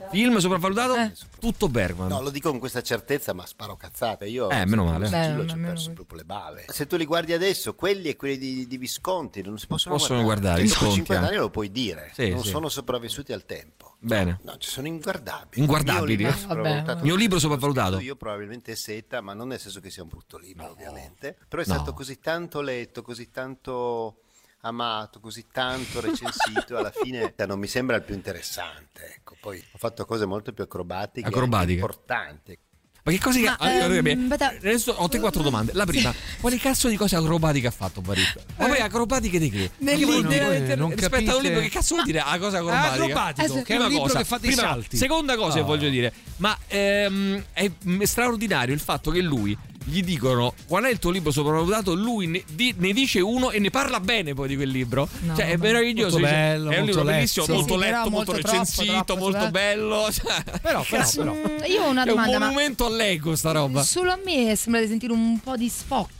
Film 0.09 0.37
sopravvalutato? 0.37 1.11
Tutto 1.37 1.67
Bergman. 1.67 2.07
No, 2.07 2.21
lo 2.21 2.29
dico 2.29 2.49
con 2.49 2.59
questa 2.59 2.81
certezza, 2.81 3.33
ma 3.33 3.45
sparo 3.45 3.75
cazzate. 3.75 4.25
Io 4.27 4.49
Eh, 4.49 4.63
meno 4.65 4.85
male. 4.85 5.09
Beh, 5.09 5.47
ci 5.49 5.55
ho 5.55 5.59
perso 5.59 5.91
proprio 5.91 6.19
le 6.19 6.23
bave. 6.23 6.65
Se 6.69 6.87
tu 6.87 6.95
li 6.95 7.05
guardi 7.05 7.33
adesso, 7.33 7.75
quelli 7.75 8.07
e 8.07 8.15
quelli 8.15 8.37
di, 8.37 8.65
di 8.65 8.77
Visconti 8.77 9.41
non 9.41 9.57
si 9.59 9.67
possono, 9.67 9.95
Possono 9.95 10.23
guardare, 10.23 10.61
Quindi 10.61 10.71
Dopo 10.71 10.85
Visconti 10.85 11.07
50 11.07 11.13
anche. 11.25 11.33
anni 11.35 11.43
lo 11.43 11.49
puoi 11.51 11.71
dire. 11.71 12.09
Sì, 12.13 12.29
non 12.29 12.43
sì. 12.43 12.49
sono 12.49 12.69
sopravvissuti 12.69 13.33
al 13.33 13.45
tempo. 13.45 13.92
Bene. 14.05 14.39
No, 14.43 14.57
ci 14.57 14.69
sono 14.69 14.87
inguardabili. 14.87 15.61
Inguardabili? 15.61 16.15
Mio 16.17 16.25
libro 16.25 16.29
Eh, 16.35 16.37
sopravvalutato. 16.39 16.85
vabbè. 16.93 17.03
Mio 17.03 17.15
libro 17.15 17.39
sopravvalutato. 17.39 17.99
Io 17.99 18.15
probabilmente 18.17 18.75
Seta, 18.75 19.21
ma 19.21 19.33
non 19.33 19.47
nel 19.47 19.59
senso 19.59 19.79
che 19.79 19.89
sia 19.89 20.03
un 20.03 20.09
brutto 20.09 20.37
libro, 20.37 20.69
ovviamente. 20.71 21.37
Però 21.47 21.61
è 21.61 21.65
No. 21.65 21.73
stato 21.73 21.93
così 21.93 22.19
tanto 22.19 22.59
letto, 22.59 23.01
così 23.01 23.31
tanto 23.31 24.17
amato, 24.61 25.19
così 25.21 25.47
tanto 25.51 26.01
recensito, 26.01 26.75
alla 26.77 26.91
fine 26.91 27.33
cioè, 27.37 27.45
non 27.47 27.59
mi 27.59 27.67
sembra 27.67 27.95
il 27.95 28.03
più 28.03 28.13
interessante. 28.13 29.13
Ecco. 29.15 29.37
Poi 29.39 29.63
ho 29.71 29.77
fatto 29.77 30.05
cose 30.05 30.25
molto 30.25 30.51
più 30.51 30.63
acrobatiche, 30.65 31.27
Acrobatiche. 31.27 31.71
e 31.71 31.75
importanti. 31.75 32.59
Ma 33.05 33.11
che 33.11 33.19
cose 33.19 33.39
che. 33.41 33.45
Ma, 33.47 33.57
allora, 33.59 33.95
ehm, 34.09 34.31
adesso 34.31 34.91
ho 34.93 35.09
te 35.09 35.19
quattro 35.19 35.41
domande. 35.43 35.73
La 35.73 35.85
prima, 35.85 36.13
quale 36.39 36.57
cazzo 36.57 36.87
di 36.87 36.95
cose 36.95 37.17
acrobatiche 37.17 37.67
ha 37.67 37.71
fatto 37.71 37.99
Baricco? 37.99 38.39
Ma 38.57 38.67
poi 38.67 38.79
acrobatiche 38.79 39.39
di 39.39 39.49
che? 39.49 39.71
Nel 39.79 39.97
Che 39.97 40.05
vuol 40.05 40.15
libro, 40.21 40.29
dire? 40.31 40.71
eh, 40.71 40.75
non 40.77 40.89
Rispetto 40.95 41.31
a 41.31 41.35
un 41.35 41.41
libro, 41.41 41.59
che 41.59 41.69
cazzo 41.69 41.95
vuol 41.95 42.05
dire 42.05 42.19
a 42.21 42.37
cosa 42.37 42.59
acrobatica? 42.59 42.93
acrobatico, 43.03 43.41
Eh, 43.41 43.45
che 43.45 43.53
è 43.53 43.57
un 43.57 43.63
Prima 43.65 43.87
libro 43.87 44.03
cosa. 44.03 44.17
che 44.19 44.23
fa 44.23 44.37
dei 44.37 44.51
Prima- 44.53 44.67
salti. 44.69 44.95
Seconda 44.97 45.35
cosa 45.35 45.53
che 45.55 45.59
Oh. 45.59 45.65
voglio 45.65 45.89
dire, 45.89 46.13
ma 46.37 46.57
ehm, 46.67 47.43
è 47.51 47.69
straordinario 48.03 48.73
il 48.73 48.79
fatto 48.79 49.11
che 49.11 49.19
lui 49.21 49.57
gli 49.85 50.01
dicono 50.03 50.53
qual 50.67 50.83
è 50.85 50.89
il 50.89 50.99
tuo 50.99 51.11
libro 51.11 51.31
sopravvalutato, 51.31 51.93
lui 51.93 52.27
ne, 52.27 52.43
di- 52.53 52.73
ne 52.77 52.93
dice 52.93 53.19
uno 53.19 53.51
e 53.51 53.59
ne 53.59 53.69
parla 53.69 53.99
bene 53.99 54.33
poi 54.33 54.47
di 54.47 54.55
quel 54.55 54.69
libro. 54.69 55.07
No, 55.21 55.35
cioè 55.35 55.49
è 55.49 55.57
meraviglioso. 55.57 56.17
Molto 56.19 56.33
bello, 56.33 56.69
è 56.71 56.79
un 56.79 56.85
libro 56.85 57.03
letto. 57.03 57.15
bellissimo, 57.15 57.45
Sì, 57.45 57.51
molto 57.51 57.73
sì, 57.73 57.79
letto, 57.79 57.95
molto 57.95 58.09
molto 58.09 58.31
troppo, 58.33 58.47
recensito, 58.51 59.03
troppo, 59.03 59.15
molto 59.17 59.39
cioè. 59.39 59.49
bello. 59.51 60.07
Cioè, 60.13 60.43
Però, 60.61 60.83
però, 60.87 61.09
però. 61.15 61.33
Io 61.65 61.83
ho 61.83 61.89
una 61.89 62.03
è 62.03 62.09
un 62.09 62.15
domanda, 62.15 62.39
ma 62.39 62.45
monumento 62.45 62.85
all'ego 62.85 63.35
sta 63.35 63.51
roba. 63.51 63.81
solo 63.83 64.11
a 64.11 64.19
me 64.23 64.55
sembra 64.55 64.81
di 64.81 64.87
sentire 64.87 65.11
un 65.13 65.39
po' 65.39 65.55
di 65.57 65.69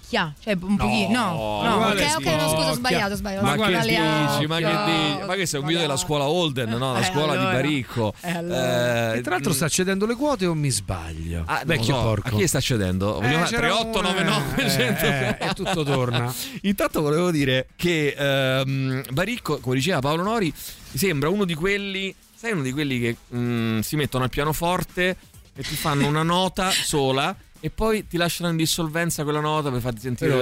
sfocchia. 0.04 0.34
Cioè, 0.42 0.58
un 0.62 0.76
pochino. 0.76 1.08
No, 1.32 1.62
ma 1.64 1.70
no, 1.70 1.78
quale 1.78 2.04
ok, 2.06 2.16
ok, 2.18 2.26
no, 2.26 2.50
scusa, 2.50 2.70
ho 2.72 2.74
sbagliato, 2.74 3.14
ho 3.14 3.16
sbagliato. 3.16 3.46
Ma 3.46 3.56
che 3.56 3.80
dici? 3.80 4.48
Ma 4.48 4.58
che 4.58 4.92
dici? 4.92 5.26
Ma 5.26 5.36
che 5.36 5.46
sei 5.46 5.60
un 5.62 5.66
video 5.66 5.82
della 5.82 5.98
scuola 5.98 6.26
Holden, 6.26 6.70
no? 6.70 6.94
La 6.94 7.00
Eh, 7.00 7.04
scuola 7.06 7.32
di 7.34 7.38
allora. 7.40 7.54
Baricco. 7.54 8.14
Eh, 8.22 8.32
allora. 8.32 9.14
Eh, 9.14 9.18
E 9.18 9.22
tra 9.22 9.32
l'altro 9.34 9.54
sta 9.54 9.68
cedendo 9.70 10.06
le 10.06 10.16
quote 10.16 10.46
o 10.46 10.54
mi 10.54 10.70
sbaglio? 10.70 11.44
Ah, 11.46 11.64
Vecchio 11.66 11.96
so. 11.96 12.02
porco. 12.02 12.28
A 12.28 12.32
chi 12.40 12.48
sta 12.48 12.60
cedendo? 12.60 13.14
Vogliamo 13.20 13.46
Eh, 13.46 13.48
c'era 13.48 13.68
3899 13.68 14.64
un- 14.64 14.70
100. 14.70 15.06
eh, 15.06 15.38
e 15.50 15.54
tutto 15.54 15.84
torna. 15.84 16.34
Intanto 16.64 17.02
volevo 17.02 17.32
dire 17.32 17.68
che 17.76 18.16
ehm, 18.18 19.04
Baricco, 19.12 19.60
come 19.60 19.76
diceva 19.76 20.00
Paolo 20.00 20.24
Nori, 20.24 20.54
sembra 20.94 21.30
uno 21.30 21.46
di 21.46 21.54
quelli, 21.56 22.14
sai 22.36 22.52
uno 22.52 22.62
di 22.62 22.72
quelli 22.72 23.00
che 23.00 23.18
mm, 23.36 23.80
si 23.80 23.96
mettono 23.96 24.24
al 24.26 24.30
pianoforte 24.30 25.16
e 25.56 25.62
ti 25.64 25.76
fanno 25.76 26.08
una 26.08 26.24
nota 26.24 26.70
sola 26.72 27.36
e 27.64 27.69
poi 27.69 28.06
ti 28.06 28.18
lasciano 28.18 28.49
in 28.49 28.57
dissolvenza 28.57 29.23
quella 29.23 29.40
nota 29.40 29.72
per 29.72 29.80
farti 29.80 30.02
sentire. 30.02 30.34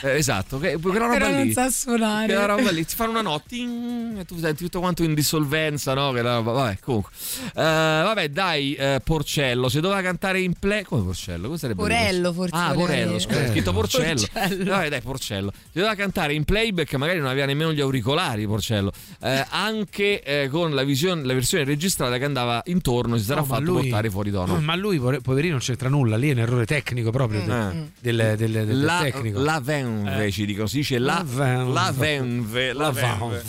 Per 0.00 0.08
eh, 0.10 0.16
esatto, 0.16 0.58
che, 0.58 0.78
quella 0.80 1.00
roba 1.00 1.12
Però 1.18 1.28
non 1.30 1.42
lì. 1.42 1.52
sa 1.52 1.68
suonare. 1.68 2.24
Quella 2.24 2.46
roba 2.46 2.70
lì, 2.70 2.86
ti 2.86 2.94
fanno 2.94 3.10
una 3.10 3.20
notte 3.20 3.42
ting, 3.48 4.18
e 4.18 4.24
tu 4.24 4.38
senti 4.38 4.64
tutto 4.64 4.80
quanto 4.80 5.02
in 5.02 5.12
dissolvenza, 5.12 5.92
no? 5.92 6.10
Che 6.12 6.22
roba, 6.22 6.52
vabbè, 6.52 6.78
comunque. 6.80 7.12
Eh, 7.48 7.52
vabbè, 7.62 8.28
dai, 8.30 8.74
eh, 8.76 9.00
Porcello, 9.04 9.68
se 9.68 9.80
doveva 9.80 10.00
cantare 10.00 10.40
in 10.40 10.54
play. 10.58 10.84
Come 10.84 11.02
Porcello? 11.02 11.44
Come 11.48 11.58
sarebbe 11.58 11.82
Porello, 11.82 12.32
forse. 12.32 12.54
Ah, 12.56 12.72
Porello, 12.72 13.18
scusa, 13.18 13.42
è 13.44 13.50
scritto 13.50 13.72
Porcello. 13.74 14.22
Porcello. 14.32 14.64
Vabbè, 14.70 14.88
dai, 14.88 15.00
Porcello. 15.02 15.52
Si 15.54 15.70
doveva 15.74 15.94
cantare 15.94 16.32
in 16.32 16.44
playback, 16.44 16.94
magari 16.94 17.18
non 17.18 17.28
aveva 17.28 17.44
nemmeno 17.44 17.74
gli 17.74 17.80
auricolari, 17.82 18.46
Porcello. 18.46 18.90
Eh, 19.20 19.44
anche 19.50 20.22
eh, 20.22 20.48
con 20.48 20.74
la, 20.74 20.82
visione- 20.82 21.24
la 21.24 21.34
versione 21.34 21.64
registrata 21.64 22.16
che 22.16 22.24
andava 22.24 22.62
intorno, 22.66 23.18
si 23.18 23.24
sarà 23.24 23.40
No, 23.40 23.46
fatto 23.46 23.60
lui- 23.60 23.82
portare 23.82 24.08
fuori 24.08 24.30
tono. 24.30 24.58
Ma 24.60 24.74
lui, 24.74 24.98
poverino, 24.98 25.52
non 25.52 25.60
c'entra 25.60 25.90
nulla. 25.90 26.16
Lì 26.16 26.30
è 26.30 26.32
un 26.32 26.38
errore 26.54 26.66
tecnico 26.66 27.10
proprio 27.10 27.40
Mm. 27.40 27.82
del, 28.00 28.34
del- 28.36 28.36
del- 28.36 28.66
del 28.66 28.80
la, 28.82 29.00
tecnico. 29.02 29.40
la 29.40 29.60
venve 29.62 30.26
Eh. 30.26 30.30
ci 30.30 30.46
dicono, 30.46 30.66
si 30.66 30.78
dice 30.78 30.98
la, 30.98 31.14
La 31.14 31.22
venve. 31.24 31.72
la 31.72 31.92
venve, 31.94 32.72
la 32.72 32.90
venve. 32.90 33.42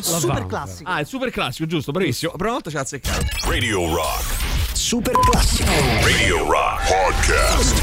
Super 0.00 0.46
classico. 0.46 0.90
Ah, 0.90 1.00
il 1.00 1.06
super 1.06 1.30
classico, 1.30 1.66
giusto, 1.66 1.92
bravissimo. 1.92 2.32
Per 2.32 2.42
una 2.42 2.52
volta 2.52 2.70
ci 2.70 2.76
ha 2.76 2.80
azzeccato. 2.80 3.24
Radio 3.48 3.92
Rock. 3.94 4.48
Super 4.72 5.14
classico. 5.18 5.70
Radio 6.02 6.50
Rock 6.50 6.88
Podcast. 6.88 7.82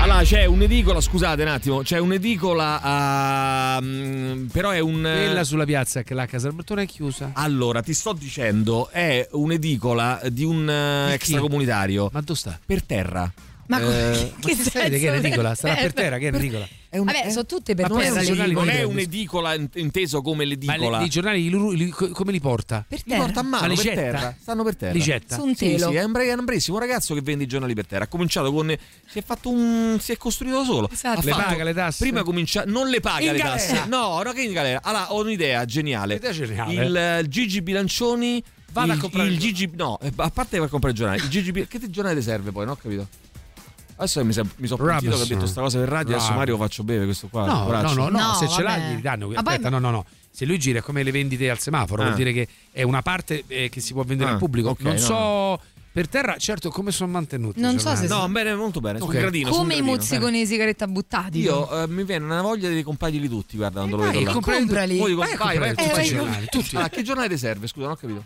Allora, 0.00 0.22
c'è 0.22 0.44
un'edicola, 0.44 1.00
scusate 1.00 1.42
un 1.42 1.48
attimo, 1.48 1.82
c'è 1.82 1.98
un'edicola 1.98 2.80
a... 2.80 3.78
mm, 3.82 4.46
però 4.46 4.70
è 4.70 4.78
un... 4.78 5.00
Quella 5.02 5.42
sulla 5.42 5.64
piazza 5.64 6.02
che 6.04 6.14
la 6.14 6.24
casa 6.24 6.46
del 6.46 6.54
Bertone 6.54 6.82
è 6.84 6.86
chiusa. 6.86 7.30
Allora, 7.34 7.82
ti 7.82 7.92
sto 7.92 8.12
dicendo, 8.12 8.88
è 8.90 9.26
un'edicola 9.32 10.20
di 10.30 10.44
un 10.44 10.70
eh, 10.70 11.02
Di 11.02 11.08
chi? 11.08 11.14
extracomunitario. 11.14 12.08
Ma 12.12 12.20
dove 12.20 12.38
sta? 12.38 12.58
Per 12.64 12.82
terra. 12.84 13.30
Ma 13.68 13.78
Eh, 13.78 13.82
come- 13.82 14.32
Ma 14.42 14.48
che 14.48 14.98
che 14.98 15.08
è 15.08 15.20
ridicola? 15.20 15.54
Starà 15.54 15.74
per 15.76 15.92
terra, 15.92 16.18
che 16.18 16.28
è 16.28 16.30
ridicola? 16.32 16.66
Vabbè, 16.90 17.28
sono 17.30 17.44
tutte 17.44 17.74
per 17.74 17.90
non 17.90 18.00
è, 18.00 18.10
terra. 18.10 18.20
un- 18.42 18.46
lì. 18.48 18.52
non 18.54 18.68
è 18.70 18.82
un'edicola 18.82 19.54
int- 19.54 19.76
inteso 19.76 20.22
come 20.22 20.44
Ma 20.44 20.48
l'edicola. 20.50 20.98
le- 21.00 21.04
i 21.04 21.08
giornali 21.10 21.50
li- 21.50 21.76
li- 21.76 21.90
come 21.90 22.32
li 22.32 22.40
porta? 22.40 22.82
Per 22.88 23.00
Li 23.04 23.14
porta 23.14 23.24
a 23.24 23.26
terra. 23.34 23.42
mano, 23.42 23.66
Ma 23.68 23.74
per 23.74 23.82
getta? 23.84 23.94
terra. 23.94 24.36
Stanno 24.40 24.64
per 24.64 24.76
terra. 24.76 24.92
Li 24.94 25.00
getta? 25.00 25.34
Su 25.34 25.44
un 25.44 25.54
Sì, 25.54 25.66
telo. 25.76 25.90
sì, 25.90 25.96
è 25.96 26.02
un, 26.02 26.16
è 26.16 26.32
un 26.32 26.44
bravissimo 26.46 26.78
ragazzo 26.78 27.12
che 27.12 27.20
vende 27.20 27.44
i 27.44 27.46
giornali 27.46 27.74
per 27.74 27.86
terra. 27.86 28.04
Ha 28.04 28.08
cominciato 28.08 28.50
con. 28.50 28.74
Si 29.06 29.18
è 29.18 29.22
fatto 29.22 29.50
un. 29.50 29.98
Si 30.00 30.12
è 30.12 30.16
costruito 30.16 30.60
da 30.60 30.64
solo. 30.64 30.88
Esatto. 30.90 31.20
Le 31.26 31.30
fatto- 31.32 31.44
paga 31.50 31.64
le 31.64 31.74
tasse? 31.74 32.04
Prima 32.04 32.22
comincia. 32.22 32.64
Non 32.66 32.88
le 32.88 33.00
paga 33.00 33.20
In 33.26 33.32
le 33.32 33.38
galera. 33.38 33.56
tasse. 33.56 33.84
No, 33.86 34.22
no, 34.22 34.32
che 34.32 34.40
in 34.42 34.52
galera. 34.54 34.80
Allora, 34.82 35.12
ho 35.12 35.20
un'idea 35.20 35.66
geniale. 35.66 36.14
Un'idea 36.14 36.32
geniale. 36.32 36.72
Il, 36.72 37.20
il 37.24 37.28
Gigi 37.28 37.60
Bilancioni. 37.60 38.42
Vada 38.70 38.92
a 38.92 38.94
il, 38.96 39.00
comprare 39.00 39.28
il 39.28 39.34
il 39.34 39.38
Gigi. 39.40 39.70
No, 39.76 39.98
eh, 40.02 40.12
a 40.14 40.30
parte 40.30 40.58
che 40.58 40.64
a 40.64 40.68
comprare 40.68 40.92
il 40.94 40.98
giornale. 41.00 41.20
Il 41.22 41.28
Gigi 41.28 41.52
Che 41.66 41.90
giornale 41.90 42.16
ti 42.16 42.22
serve 42.22 42.50
poi? 42.50 42.64
Non 42.66 42.74
ho 42.74 42.78
capito. 42.80 43.08
Adesso 44.00 44.24
mi, 44.24 44.32
mi 44.56 44.66
sono 44.68 44.84
pentito 44.84 45.16
che 45.16 45.22
ho 45.22 45.24
detto 45.26 45.46
sta 45.46 45.60
cosa 45.60 45.78
per 45.80 45.88
radio. 45.88 46.16
Adesso. 46.16 46.32
Mario 46.32 46.56
faccio 46.56 46.84
bere 46.84 47.04
questo 47.04 47.26
qua. 47.28 47.46
No, 47.46 47.68
no, 47.70 47.80
no, 47.92 48.08
no, 48.08 48.08
No, 48.08 48.34
se 48.34 48.48
ce 48.48 48.62
l'hai 48.62 48.96
gli 48.96 49.00
danno. 49.00 49.26
Poi- 49.26 49.36
Aspetta, 49.36 49.68
no, 49.68 49.78
no, 49.78 49.90
no. 49.90 50.04
Se 50.30 50.44
lui 50.44 50.56
gira 50.58 50.78
è 50.78 50.82
come 50.82 51.02
le 51.02 51.10
vendite 51.10 51.50
al 51.50 51.58
semaforo, 51.58 52.02
Ah. 52.02 52.04
vuol 52.06 52.16
dire 52.16 52.32
che 52.32 52.46
è 52.70 52.82
una 52.82 53.02
parte 53.02 53.42
eh, 53.48 53.68
che 53.68 53.80
si 53.80 53.92
può 53.92 54.04
vendere 54.04 54.30
Ah, 54.30 54.32
al 54.34 54.38
pubblico. 54.38 54.68
ok, 54.70 54.80
non 54.82 54.92
no, 54.92 54.98
so 55.00 55.60
per 55.90 56.06
terra, 56.06 56.36
certo, 56.36 56.70
come 56.70 56.92
sono 56.92 57.10
mantenuti. 57.10 57.58
Non 57.60 57.76
so 57.80 57.92
se- 57.96 58.06
No, 58.06 58.28
bene, 58.28 58.54
molto 58.54 58.78
bene. 58.78 58.98
Sul 59.00 59.08
Ok. 59.08 59.16
gradino. 59.16 59.50
Come 59.50 59.74
i 59.74 59.82
mozziconi 59.82 60.38
di 60.38 60.46
sigaretta 60.46 60.86
buttati. 60.86 61.40
Io 61.40 61.82
eh, 61.82 61.88
mi 61.88 62.04
viene 62.04 62.24
una 62.24 62.40
voglia 62.40 62.68
di 62.68 62.84
comprarli 62.84 63.28
tutti, 63.28 63.56
guarda, 63.56 63.78
quando 63.80 63.96
lo 63.96 64.02
vai, 64.04 64.12
vedo 64.24 64.38
comprali. 64.40 64.96
Voi 64.96 65.14
Vai 65.14 65.32
a 65.32 65.36
vai, 65.36 65.74
tutti 65.74 66.00
i 66.00 66.04
giornali, 66.08 66.46
tutti. 66.48 66.76
Ah, 66.76 66.88
che 66.88 67.02
giornale 67.02 67.28
ti 67.28 67.36
serve? 67.36 67.66
Scusa, 67.66 67.86
non 67.86 67.94
ho 67.94 67.96
capito. 67.96 68.22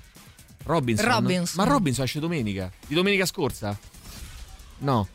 Robinson. 0.64 1.08
Robinson. 1.08 1.64
Ma 1.64 1.70
Robinson 1.72 2.04
esce 2.04 2.20
domenica. 2.20 2.70
Di 2.86 2.94
domenica 2.94 3.24
scorsa? 3.24 3.74
No. 4.78 5.08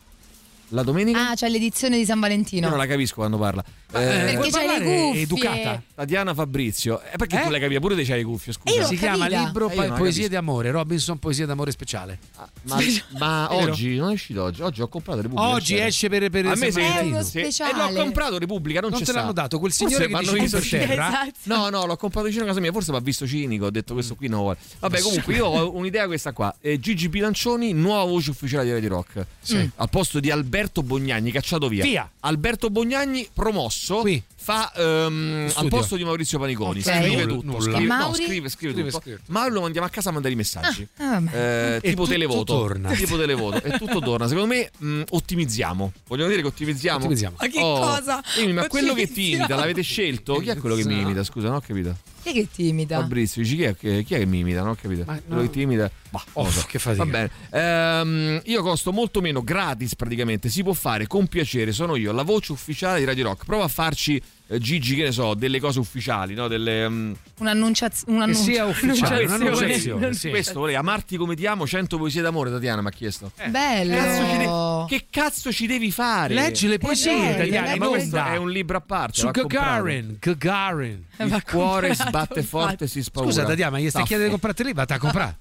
La 0.68 0.82
domenica? 0.82 1.30
Ah, 1.30 1.34
c'è 1.34 1.48
l'edizione 1.48 1.96
di 1.96 2.04
San 2.04 2.16
Io 2.16 2.20
Valentino. 2.22 2.68
non 2.68 2.76
la 2.78 2.86
capisco 2.86 3.14
quando 3.16 3.38
parla. 3.38 3.64
Eh, 3.90 4.34
perché 4.34 4.50
c'hai 4.50 4.66
le 4.78 4.84
cuffie. 4.84 5.20
educata? 5.22 5.82
Tatiana 5.94 6.34
Fabrizio. 6.34 7.00
Eh, 7.00 7.16
perché 7.16 7.40
Eh? 7.40 7.44
tu 7.44 7.50
l'hai 7.50 7.60
capito? 7.60 7.80
Pure 7.80 7.96
te 7.96 8.04
c'hai 8.04 8.18
le 8.18 8.24
cuffie, 8.24 8.52
scusa. 8.52 8.70
E 8.74 8.76
io 8.76 8.82
l'ho 8.82 8.88
si 8.88 8.96
chiama 8.98 9.26
libro 9.28 9.70
Eh, 9.70 9.74
io 9.74 9.80
po- 9.80 9.86
la 9.88 9.94
Poesie 9.94 10.22
capisco. 10.24 10.28
d'amore, 10.40 10.70
Robinson 10.70 11.18
Poesie 11.18 11.46
d'amore 11.46 11.70
speciale. 11.70 12.18
Ma, 12.64 12.76
ma 13.18 13.46
Vero? 13.50 13.70
oggi 13.70 13.96
non 13.96 14.10
è 14.10 14.12
uscito 14.12 14.42
oggi. 14.42 14.60
Oggi 14.60 14.82
ho 14.82 14.88
comprato 14.88 15.22
Repubblica. 15.22 15.48
Oggi 15.52 15.78
esce 15.78 16.08
per, 16.10 16.28
per 16.28 16.44
A 16.46 16.54
me 16.54 16.70
San 16.70 16.82
Valentino. 16.82 17.22
sì. 17.22 17.38
E 17.38 17.50
speciale. 17.50 17.92
l'ho 17.94 18.02
comprato 18.02 18.38
Repubblica, 18.38 18.80
non, 18.80 18.90
Non 18.90 18.98
c'è 18.98 19.06
te 19.06 19.12
l'hanno 19.12 19.32
dato, 19.32 19.58
quel 19.58 19.72
Forse 19.72 19.86
signore 19.86 20.06
che 20.06 20.12
vanno 20.12 20.32
dice 20.32 20.58
visto 20.58 20.58
per 20.58 20.86
terra. 20.86 21.08
Esatto. 21.08 21.32
No, 21.44 21.68
no, 21.70 21.86
l'ho 21.86 21.96
comprato 21.96 22.26
vicino 22.26 22.44
a 22.44 22.48
casa 22.48 22.60
mia, 22.60 22.72
forse 22.72 22.92
va 22.92 23.00
visto 23.00 23.26
cinico, 23.26 23.64
ho 23.64 23.70
detto 23.70 23.94
questo 23.94 24.14
qui 24.16 24.28
non 24.28 24.40
vuole. 24.40 24.58
Vabbè, 24.80 25.00
comunque 25.00 25.34
io 25.34 25.46
ho 25.46 25.74
un'idea 25.74 26.04
questa 26.06 26.32
qua. 26.32 26.54
Eh, 26.60 26.78
Gigi 26.78 27.08
Bilancioni, 27.08 27.72
nuova 27.72 28.04
voce 28.04 28.28
ufficiale 28.30 28.64
di 28.66 28.72
Radio 28.72 28.88
Rock. 28.90 29.26
Sì. 29.40 29.70
Al 29.76 29.88
posto 29.88 30.20
di 30.20 30.30
Alberto 30.30 30.56
Bognagni, 30.82 31.30
cacciato 31.30 31.68
via. 31.68 31.82
Via. 31.84 32.10
Alberto 32.20 32.70
Bognagni 32.70 33.28
promosso. 33.32 34.00
Qui. 34.00 34.22
Fa 34.48 34.72
ehm, 34.74 35.52
al 35.56 35.68
posto 35.68 35.96
di 35.96 36.04
Maurizio 36.04 36.38
Paniconi. 36.38 36.78
Ok. 36.78 36.84
Scrive 36.84 37.26
tutto. 37.26 37.44
nulla. 37.44 37.60
Scrive, 37.60 37.76
E 37.76 37.80
no, 37.80 37.86
Mauri? 37.86 38.14
scrive, 38.24 38.48
scrive, 38.48 38.72
Scrive, 38.72 38.88
tutto. 38.90 39.00
scrive. 39.02 39.20
Mauro 39.26 39.52
lo 39.52 39.60
mandiamo 39.60 39.86
a 39.86 39.90
casa 39.90 40.08
a 40.08 40.12
mandare 40.12 40.32
i 40.32 40.36
messaggi. 40.38 40.88
Ah, 40.96 41.20
vabbè. 41.20 41.36
Eh, 41.36 41.76
E 41.76 41.80
tipo 41.90 42.02
tutto 42.04 42.12
televoto. 42.12 42.44
torna. 42.44 42.90
Tipo 42.92 43.18
televoto. 43.18 43.62
E 43.62 43.76
tutto 43.76 44.00
torna. 44.00 44.26
Secondo 44.26 44.54
me 44.54 44.70
mh, 44.78 45.02
ottimizziamo. 45.10 45.92
Vogliono 46.06 46.30
dire 46.30 46.40
che 46.40 46.46
ottimizziamo? 46.46 46.98
Ottimizziamo. 46.98 47.36
Ma 47.38 47.46
che 47.48 47.60
Oh, 47.60 47.78
cosa? 47.80 48.22
dimmi, 48.38 48.54
ma 48.54 48.66
quello 48.68 48.94
che 48.94 49.12
ti 49.12 49.32
imita 49.34 49.54
l'avete 49.54 49.82
scelto? 49.82 50.36
Chi 50.36 50.48
è 50.48 50.56
quello 50.56 50.76
che 50.76 50.84
mi 50.86 50.98
imita? 50.98 51.22
Scusa, 51.24 51.48
non 51.48 51.56
ho 51.56 51.60
capito. 51.60 51.94
Chi 52.22 52.30
è 52.30 52.32
che 52.32 52.48
ti 52.50 52.68
imita? 52.68 52.98
Fabrizio, 53.00 53.42
dici 53.42 53.54
chi 53.56 53.62
è, 53.64 53.76
che, 53.76 54.02
chi 54.02 54.14
è 54.14 54.18
che 54.18 54.26
mi 54.26 54.38
imita? 54.38 54.60
Non 54.60 54.70
ho 54.70 54.76
capito. 54.80 55.04
Ma 55.06 55.20
Quello 55.20 55.42
no. 55.42 55.46
che 55.46 55.50
ti 55.52 55.60
imita? 55.60 55.90
Bah, 56.10 56.24
Oh, 56.32 56.50
so. 56.50 56.64
che 56.66 56.78
fatica. 56.78 57.04
Va 57.04 57.10
bene. 57.10 57.30
Ehm, 57.50 58.40
io 58.44 58.62
costo 58.62 58.92
molto 58.92 59.20
meno, 59.20 59.42
gratis 59.42 59.94
praticamente. 59.94 60.48
Si 60.48 60.62
può 60.62 60.72
fare 60.72 61.06
con 61.06 61.26
piacere. 61.26 61.72
Sono 61.72 61.96
io, 61.96 62.12
la 62.12 62.22
voce 62.22 62.52
ufficiale 62.52 62.98
di 63.00 63.04
Radio 63.04 63.24
Rock. 63.24 63.44
Prova 63.44 63.64
a 63.64 63.68
farci, 63.68 64.20
Gigi, 64.56 64.94
che 64.94 65.02
ne 65.02 65.12
so, 65.12 65.34
delle 65.34 65.60
cose 65.60 65.78
ufficiali, 65.78 66.32
no? 66.34 66.48
Delle. 66.48 66.88
mm, 66.88 67.12
Un'annunciazione. 67.40 68.26
Che 68.28 68.34
sia 68.34 68.64
ufficiale, 68.64 69.24
un'annunciazione. 69.26 70.14
sì. 70.14 70.30
Questo 70.30 70.60
volevi 70.60 70.76
amarti 70.78 71.16
come 71.18 71.34
ti 71.36 71.44
amo, 71.46 71.66
100 71.66 71.98
poesie 71.98 72.22
d'amore, 72.22 72.50
Tatiana 72.50 72.80
mi 72.80 72.88
ha 72.88 72.90
chiesto. 72.90 73.30
Bello. 73.48 73.94
Cazzo 73.94 74.24
ci 74.30 74.36
de- 74.38 74.84
che 74.88 75.06
cazzo 75.10 75.52
ci 75.52 75.66
devi 75.66 75.90
fare? 75.90 76.32
Leggi 76.32 76.66
le 76.66 76.78
poesie 76.78 77.12
italiane, 77.32 77.66
leggi 77.68 77.78
ma 77.78 77.88
questo 77.88 78.16
è 78.24 78.36
un 78.36 78.50
libro 78.50 78.78
a 78.78 78.80
parte. 78.80 79.18
Su. 79.20 79.30
Gagarin, 79.30 80.16
Gagarin. 80.18 81.04
Il 81.18 81.28
Va 81.28 81.42
cuore 81.42 81.94
sbatte 81.94 82.42
forte 82.42 82.84
e 82.84 82.88
si 82.88 83.02
spaura. 83.02 83.30
Scusa 83.30 83.44
Tatiana, 83.44 83.72
ma 83.72 83.78
gli 83.80 83.90
stai 83.90 84.04
chiedendo 84.04 84.34
di 84.34 84.40
comprare 84.40 84.64
lì, 84.64 84.72
vatti 84.72 84.92
a 84.94 84.98
comprare. 84.98 85.36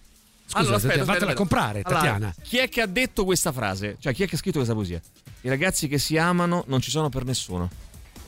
Scusa, 0.47 0.59
Allora, 0.59 0.75
aspetta, 0.75 0.93
Tatiana, 0.97 1.11
aspetta, 1.11 1.25
fatela 1.25 1.31
aspetta. 1.31 1.33
comprare, 1.35 1.81
Allora, 1.83 2.01
Tatiana. 2.01 2.35
chi 2.43 2.57
è 2.57 2.67
che 2.69 2.81
ha 2.81 2.85
detto 2.87 3.23
questa 3.25 3.51
frase? 3.53 3.95
Cioè, 3.99 4.13
chi 4.13 4.23
è 4.23 4.27
che 4.27 4.35
ha 4.35 4.37
scritto 4.37 4.57
questa 4.57 4.73
poesia? 4.73 4.99
I 5.41 5.49
ragazzi 5.49 5.87
che 5.87 5.97
si 5.97 6.17
amano 6.17 6.63
non 6.67 6.81
ci 6.81 6.89
sono 6.89 7.07
per 7.09 7.23
nessuno. 7.23 7.69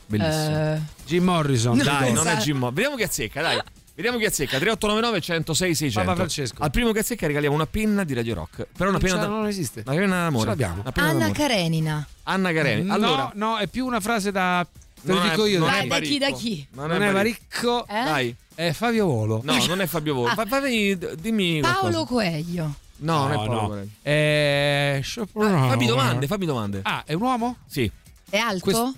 Bellissimo. 0.10 0.73
Eh, 0.73 0.80
Jim 1.06 1.23
Morrison. 1.23 1.77
dai, 1.77 2.11
non 2.11 2.27
è 2.27 2.36
Jim 2.38 2.57
Mo- 2.57 2.72
Vediamo 2.72 2.95
chi 2.95 3.03
azzecca, 3.03 3.41
dai. 3.41 3.61
Vediamo 3.95 4.18
chi 4.18 4.26
azzecca. 4.26 4.57
3899 4.57 5.22
106 5.22 5.76
600. 5.76 5.99
Papa 5.99 6.15
Francesco. 6.15 6.64
Al 6.64 6.72
primo 6.72 6.91
che 6.94 6.99
azzecca 6.99 7.27
regaliamo 7.27 7.53
una 7.53 7.65
penna 7.68 8.03
di 8.06 8.14
Radio 8.14 8.34
Rock. 8.34 8.56
Però 8.76 8.90
una 8.90 8.98
Non 8.98 9.02
penna 9.02 9.15
da- 9.22 9.27
non 9.27 9.45
esiste. 9.45 9.84
Una 9.86 9.95
penna 9.95 10.23
d'amore. 10.23 10.44
Ce 10.44 10.49
l'abbiamo. 10.49 10.81
Una 10.81 10.91
penna 10.91 11.07
Anna 11.10 11.19
d'amore. 11.19 11.38
Karenina. 11.38 12.07
Anna 12.23 12.53
Careni. 12.53 12.84
No, 12.86 12.94
Allora, 12.94 13.31
no, 13.36 13.57
è 13.57 13.68
più 13.68 13.86
una 13.86 13.99
frase 13.99 14.31
da. 14.31 14.65
Te 15.02 15.14
lo 15.14 15.19
dico 15.22 15.45
io. 15.45 15.60
non 15.60 15.69
Dai, 15.69 15.86
è 15.86 15.88
da 15.88 15.99
chi, 15.99 16.18
da 16.18 16.31
chi? 16.31 16.68
Non, 16.72 16.88
Non 16.90 17.02
è 17.03 17.11
Baricco. 17.11 17.86
Varicco, 17.86 17.88
Eh? 17.88 18.03
Dai. 18.03 18.36
è 18.56 18.72
Fabio 18.72 19.06
Volo. 19.06 19.41
No, 19.44 19.65
non 19.68 19.81
è 19.81 19.86
Fabio 19.86 20.14
Volo. 20.14 20.34
Va- 20.34 20.45
vai, 20.45 20.98
dimmi 21.19 21.60
Paolo 21.61 21.80
qualcosa. 22.06 22.06
Coelho. 22.06 22.76
No, 23.02 23.18
non 23.27 23.31
è 23.31 23.36
No, 23.36 23.38
Paolo 23.45 23.61
no. 23.61 23.68
Coelho. 23.68 23.88
Eh, 24.02 25.02
Schopenhauer. 25.03 25.69
Fammi 25.72 25.86
domande, 25.86 26.27
fammi 26.27 26.45
domande. 26.45 26.80
Ah, 26.84 27.03
è 27.06 27.14
un 27.14 27.22
uomo? 27.22 27.57
Sì. 27.65 27.90
È 28.30 28.38
alto? 28.38 28.60
Questo- 28.64 28.94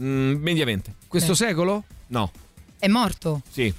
Mm, 0.00 0.34
mediamente. 0.42 0.94
Questo 1.08 1.32
Eh. 1.32 1.36
secolo? 1.36 1.84
No. 2.08 2.30
È 2.78 2.88
morto? 2.88 3.42
Sì. 3.50 3.72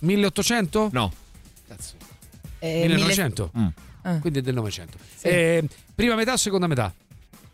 1800? 0.00 0.88
No. 0.92 1.12
Cazzo. 1.68 1.94
Eh, 2.58 2.80
1900? 2.86 3.50
Mm. 3.56 3.66
Ah. 4.02 4.18
Quindi 4.18 4.40
è 4.40 4.42
del 4.42 4.54
900. 4.54 4.98
Eh, 5.22 5.64
prima 5.94 6.14
metà 6.16 6.32
o 6.32 6.36
seconda 6.36 6.66
metà? 6.66 6.92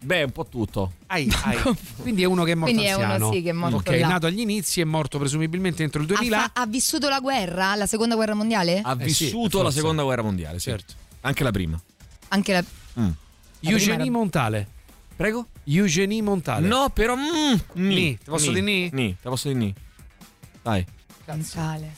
Beh, 0.01 0.23
un 0.23 0.31
po' 0.31 0.47
tutto. 0.47 0.93
Ai, 1.09 1.28
ai. 1.45 1.59
Quindi 1.97 2.23
è 2.23 2.24
uno 2.24 2.45
che 2.45 2.53
è 2.53 2.55
morto 2.55 2.73
Quindi 2.73 2.90
è 2.90 2.95
uno, 2.95 3.05
anziano. 3.05 3.32
sì, 3.32 3.43
che 3.43 3.51
è 3.51 3.53
morto 3.53 3.77
Ok, 3.77 3.89
là. 4.01 4.09
nato 4.09 4.27
agli 4.27 4.40
inizi, 4.40 4.81
è 4.81 4.85
morto 4.85 5.19
presumibilmente 5.19 5.82
entro 5.82 6.01
il 6.03 6.11
Ha, 6.11 6.15
2000. 6.15 6.39
fa- 6.39 6.51
ha 6.62 6.66
vissuto 6.66 7.09
la 7.09 7.20
guerra, 7.20 7.74
la 7.74 7.86
seconda 7.86 8.15
guerra 8.15 8.35
mondiale? 8.35 8.81
Ha 8.82 8.97
Eh 8.99 9.09
sì, 9.09 9.24
vissuto 9.24 9.59
la 9.59 9.65
forse. 9.65 9.78
seconda 9.81 10.03
guerra 10.05 10.23
mondiale, 10.23 10.59
sì. 10.59 10.70
Certo. 10.70 10.95
Anche 11.23 11.43
la 11.43 11.51
prima. 11.51 11.81
Anche 12.28 12.53
la. 12.53 12.61
Mm. 12.62 13.11
prima 13.59 13.73
Eugenie 13.74 14.03
era- 14.05 14.11
Montale. 14.11 14.69
Prego? 15.19 15.49
Eugenie 15.65 16.23
Montale. 16.23 16.65
No, 16.65 16.90
però. 16.90 17.16
Mm, 17.16 17.57
Ni. 17.73 18.16
Ti 18.16 18.31
posso 18.31 18.53
dire 18.53 18.65
ni? 18.65 18.89
Ni, 18.93 19.16
te 19.20 19.28
posso 19.28 19.49
dire 19.49 19.59
ni. 19.59 19.74
Dai. 20.62 20.86
Montale. 21.27 21.93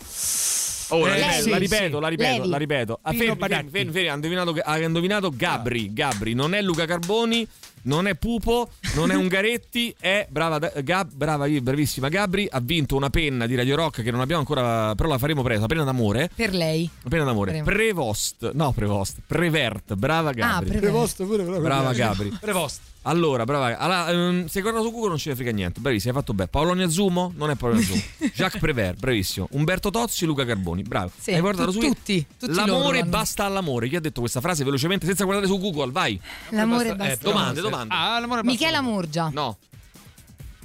Oh, 0.88 1.06
la 1.06 1.14
ripeto, 1.14 1.42
sì, 1.42 1.50
la 1.50 1.56
ripeto, 1.58 1.96
sì. 1.96 2.00
la 2.00 2.08
ripeto, 2.08 2.36
Levi. 2.38 2.48
la 2.48 2.56
ripeto. 2.56 2.98
Ah, 3.02 3.12
fermi, 3.12 3.36
fermi, 3.38 3.70
fermi, 3.70 3.92
fermi, 3.92 4.08
ha 4.08 4.14
indovinato, 4.14 4.54
ha 4.62 4.78
indovinato 4.78 5.30
Gabri, 5.36 5.92
Gabri, 5.92 6.32
non 6.32 6.54
è 6.54 6.62
Luca 6.62 6.86
Carboni, 6.86 7.46
non 7.82 8.06
è 8.08 8.14
Pupo, 8.16 8.70
non 8.94 9.10
è 9.10 9.14
Ungaretti, 9.14 9.94
è 10.00 10.26
brava, 10.30 10.58
Gab, 10.58 11.12
brava, 11.12 11.46
bravissima 11.46 12.08
Gabri, 12.08 12.48
ha 12.50 12.58
vinto 12.60 12.96
una 12.96 13.10
penna 13.10 13.46
di 13.46 13.54
Radio 13.54 13.76
Rock 13.76 14.02
che 14.02 14.10
non 14.10 14.20
abbiamo 14.20 14.40
ancora, 14.40 14.94
però 14.94 15.10
la 15.10 15.18
faremo 15.18 15.42
presto, 15.42 15.58
una 15.58 15.68
penna 15.68 15.84
d'amore. 15.84 16.30
Per 16.34 16.54
lei. 16.54 16.90
Una 17.02 17.10
penna 17.10 17.24
d'amore. 17.24 17.50
Faremo. 17.50 17.70
Prevost, 17.70 18.50
no 18.54 18.72
Prevost, 18.72 19.18
Prevert, 19.26 19.94
brava 19.94 20.32
Gabri. 20.32 20.70
Ah, 20.76 20.78
Prevert. 20.80 21.24
pure. 21.24 21.44
Brava 21.60 21.92
Gabri. 21.92 22.36
Prevost. 22.40 22.80
Allora, 23.02 23.44
brava. 23.44 23.78
Allora, 23.78 24.10
ehm, 24.10 24.46
se 24.46 24.60
guarda 24.60 24.80
su 24.82 24.90
Google 24.90 25.08
non 25.08 25.16
ce 25.18 25.30
ne 25.30 25.34
frega 25.34 25.52
niente. 25.52 25.80
Bravissimo, 25.80 26.12
hai 26.12 26.18
fatto 26.18 26.34
bene. 26.34 26.48
Paolo 26.50 26.72
Azumo? 26.82 27.32
Non 27.34 27.48
è 27.48 27.54
Paolo 27.56 27.78
Azumo. 27.78 28.00
Jacques 28.34 28.60
Prévert, 28.60 28.98
bravissimo. 28.98 29.48
Umberto 29.52 29.90
Tozzi, 29.90 30.26
Luca 30.26 30.44
Carboni, 30.44 30.82
bravo. 30.82 31.10
Sì, 31.18 31.32
hai 31.32 31.40
guardato 31.40 31.72
tu- 31.72 31.80
su 31.80 31.86
tutti, 31.88 32.26
tutti 32.38 32.52
L'amore 32.54 33.04
basta 33.04 33.44
all'amore. 33.46 33.88
Chi 33.88 33.96
ha 33.96 34.00
detto 34.00 34.20
questa 34.20 34.40
frase 34.42 34.64
velocemente 34.64 35.06
senza 35.06 35.24
guardare 35.24 35.46
su 35.48 35.58
Google? 35.58 35.90
Vai. 35.92 36.20
L'amore 36.50 36.90
Eh, 36.90 36.94
basta. 36.96 37.16
domande, 37.28 37.60
domande. 37.62 37.94
Ah, 37.94 38.18
l'amore 38.20 38.42
basta. 38.42 38.58
Michela 38.64 38.82
Murgia. 38.82 39.30
No. 39.32 39.56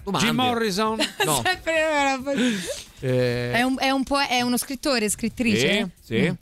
Domande. 0.03 0.27
Jim 0.27 0.35
Morrison. 0.35 0.97
No. 1.25 1.41
Eh, 2.99 3.51
È, 3.51 3.61
un, 3.61 3.75
è 3.79 3.89
un 3.91 4.03
po', 4.03 4.19
è 4.19 4.41
uno 4.41 4.57
scrittore, 4.57 5.09
scrittrice? 5.09 5.91
Sì, 6.01 6.15
sì. 6.15 6.29
Mm. 6.29 6.33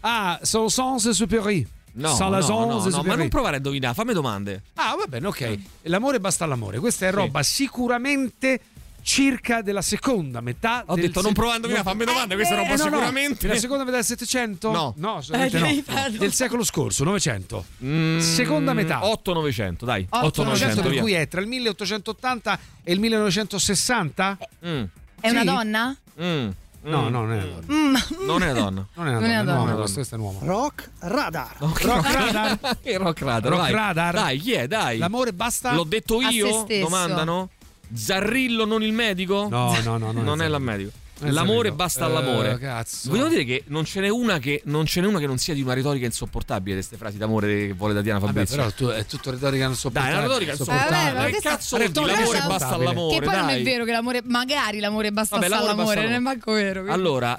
Ah, 0.00 0.38
sono 0.42 0.68
Sans 0.68 1.10
Superi. 1.10 1.66
No, 1.98 2.14
Sans 2.14 2.46
no, 2.48 2.64
no, 2.66 2.88
no, 2.88 3.02
ma 3.02 3.14
non 3.16 3.28
provare 3.28 3.54
a 3.54 3.56
indovinare, 3.58 3.94
fammi 3.94 4.12
domande. 4.12 4.62
Ah, 4.74 4.94
va 4.96 5.06
bene, 5.06 5.26
ok. 5.26 5.58
L'amore 5.82 6.20
basta 6.20 6.44
all'amore. 6.44 6.78
Questa 6.78 7.06
è 7.06 7.10
roba 7.10 7.42
sicuramente 7.42 8.60
circa 9.02 9.62
della 9.62 9.80
seconda 9.80 10.40
metà. 10.40 10.82
Ho 10.86 10.94
del 10.94 11.04
detto 11.06 11.20
non 11.22 11.30
se- 11.30 11.34
provare 11.34 11.54
a 11.54 11.56
indovinare, 11.56 11.88
fammi 11.88 12.04
domande, 12.04 12.34
questa 12.34 12.54
è 12.54 12.56
roba 12.58 12.74
Eh, 12.74 12.76
no, 12.76 12.84
no. 12.84 12.90
sicuramente. 12.90 13.46
Della 13.46 13.58
seconda 13.58 13.84
metà 13.84 13.96
del 13.96 14.04
Settecento? 14.04 14.70
No. 14.70 14.94
No, 14.98 15.22
Eh, 15.32 15.50
no. 15.50 16.08
Del 16.18 16.32
secolo 16.32 16.62
scorso, 16.62 17.04
Novecento. 17.04 17.64
Mm, 17.82 18.18
Seconda 18.18 18.74
metà. 18.74 19.00
8-900, 19.02 19.84
dai. 19.84 20.06
800 20.10 20.82
per 20.82 20.90
via. 20.90 21.00
cui 21.00 21.12
è 21.14 21.26
tra 21.26 21.40
il 21.40 21.46
1880 21.46 22.58
e 22.84 22.92
il 22.92 23.00
1960? 23.00 24.38
Mm. 24.66 24.82
È 25.20 25.30
una 25.30 25.40
Sì. 25.40 25.46
donna? 25.46 25.96
Mm. 26.22 26.48
No, 26.80 27.08
no, 27.08 27.08
non 27.08 27.32
è 27.32 27.42
una 27.42 27.60
donna. 27.60 27.72
Mm. 27.72 28.26
Non 28.26 28.42
è 28.42 28.52
donna. 28.52 28.86
Non 28.94 29.06
è 29.06 29.10
una 29.10 29.18
Non 29.20 29.30
è 29.30 29.36
donna, 29.44 29.52
donna. 29.72 29.74
questo 29.74 30.00
è 30.00 30.06
un 30.14 30.20
uomo. 30.20 30.38
Rock 30.42 30.90
Radar. 31.00 31.54
Rock 31.58 31.82
Radar. 31.82 32.58
Che 32.82 32.96
rock 32.96 33.20
radar, 33.22 33.50
Rock 33.50 33.62
vai. 33.62 33.72
Radar. 33.72 34.14
Dai, 34.14 34.38
chi 34.38 34.52
è? 34.52 34.66
Dai. 34.68 34.98
L'amore 34.98 35.32
basta? 35.32 35.72
L'ho 35.74 35.84
detto 35.84 36.18
A 36.18 36.28
se 36.28 36.34
io? 36.34 36.66
Domandano? 36.80 37.50
Zarrillo 37.94 38.64
non 38.64 38.82
il 38.82 38.92
medico? 38.92 39.48
No, 39.50 39.76
no, 39.82 39.96
no, 39.98 40.12
non 40.12 40.18
è 40.18 40.22
Non 40.22 40.34
è 40.34 40.36
Zarrillo. 40.36 40.48
la 40.48 40.58
medico. 40.58 40.90
È 41.20 41.30
L'amore 41.30 41.72
basta 41.72 42.02
Eh, 42.06 42.08
all'amore. 42.08 42.58
cazzo. 42.58 43.10
Vogliamo 43.10 43.28
dire 43.28 43.44
che 43.44 43.64
non 43.66 43.84
ce 43.84 44.00
n'è 44.00 44.08
una 44.08 44.38
che 44.38 44.62
non 44.66 44.86
ce 44.86 45.00
n'è 45.00 45.06
una 45.08 45.18
che 45.18 45.26
non 45.26 45.36
sia 45.38 45.52
di 45.52 45.62
una 45.62 45.74
retorica 45.74 46.06
insopportabile 46.06 46.76
queste 46.76 46.96
frasi 46.96 47.18
d'amore 47.18 47.66
che 47.68 47.72
vuole 47.72 47.92
da 47.92 48.02
Diana 48.02 48.20
Vabbè, 48.20 48.32
Fabrizio. 48.46 48.56
però 48.56 48.70
tu, 48.70 48.86
è 48.86 49.04
tutto 49.04 49.30
retorica 49.32 49.64
non 49.64 49.72
Dai, 49.72 49.80
sopportabile. 49.80 50.14
una 50.16 50.22
retorica 50.26 50.54
Sopportabile. 50.56 50.98
Eh, 51.00 51.12
vabbè, 51.12 51.18
ma 51.22 51.30
che 51.36 51.40
cazzo 51.40 51.76
vuol 51.76 51.88
dire? 51.90 52.04
Retorica 52.04 52.20
L'amore 52.20 52.46
basta 52.48 52.68
all'amore, 52.74 53.18
Che 53.18 53.24
poi 53.24 53.34
non 53.36 53.48
è 53.48 53.52
dai. 53.54 53.62
vero 53.64 53.84
che 53.84 53.90
l'amore, 53.92 54.20
magari 54.24 54.78
l'amore 54.78 55.12
basta 55.12 55.36
Vabbè, 55.36 55.48
l'amore 55.48 55.66
all'amore, 55.70 55.94
basta 55.96 56.08
non 56.08 56.12
è 56.12 56.18
manco 56.22 56.52
vero. 56.52 56.80
quindi- 56.82 56.90
Allora, 56.92 57.38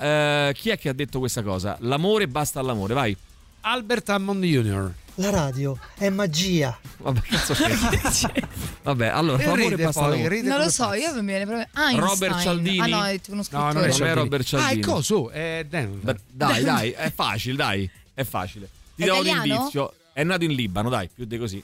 eh, 0.49 0.53
chi 0.55 0.69
è 0.71 0.77
che 0.77 0.89
ha 0.89 0.93
detto 0.93 1.19
questa 1.19 1.41
cosa? 1.41 1.77
L'amore 1.79 2.27
basta 2.27 2.59
all'amore, 2.59 2.93
vai. 2.93 3.15
Albert 3.61 4.09
Hammond 4.09 4.43
Jr. 4.43 4.91
La 5.15 5.29
radio 5.31 5.77
è 5.97 6.09
magia. 6.09 6.77
Vabbè, 6.97 7.19
cazzo? 7.21 7.53
Vabbè, 8.83 9.07
allora, 9.07 9.43
E 9.43 9.55
ride 9.55 9.75
basta 9.83 10.01
poi, 10.07 10.27
ride 10.29 10.47
non 10.47 10.59
lo 10.59 10.69
so, 10.69 10.83
pazzo. 10.85 10.95
io 10.95 11.13
mi 11.15 11.25
viene 11.25 11.45
proprio. 11.45 11.67
Einstein. 11.75 11.99
Robert 11.99 12.39
Cialdini? 12.41 12.79
Ah, 12.79 12.85
no, 12.87 13.03
detto 13.03 13.31
uno 13.31 13.37
No, 13.37 13.43
scrittore. 13.43 13.73
non 13.73 13.75
è 13.75 13.79
Non 13.79 13.89
è 13.89 13.91
Cialdini. 13.93 14.13
Robert 14.19 14.43
Cialdini. 14.43 14.71
Ah, 14.71 14.75
è 14.75 14.79
coso? 14.85 15.29
È 15.29 15.65
Denver. 15.69 16.15
Beh, 16.15 16.21
Dai, 16.31 16.63
dai, 16.63 16.91
è 16.91 17.11
facile, 17.13 17.55
dai. 17.55 17.89
È 18.13 18.23
facile. 18.23 18.69
Ti 18.95 19.03
È 19.03 19.05
do 19.07 19.13
un 19.19 19.25
italiano? 19.25 19.53
indizio. 19.55 19.93
È 20.13 20.23
nato 20.23 20.43
in 20.45 20.51
Libano, 20.53 20.89
dai, 20.89 21.09
più 21.13 21.25
di 21.25 21.37
così. 21.37 21.61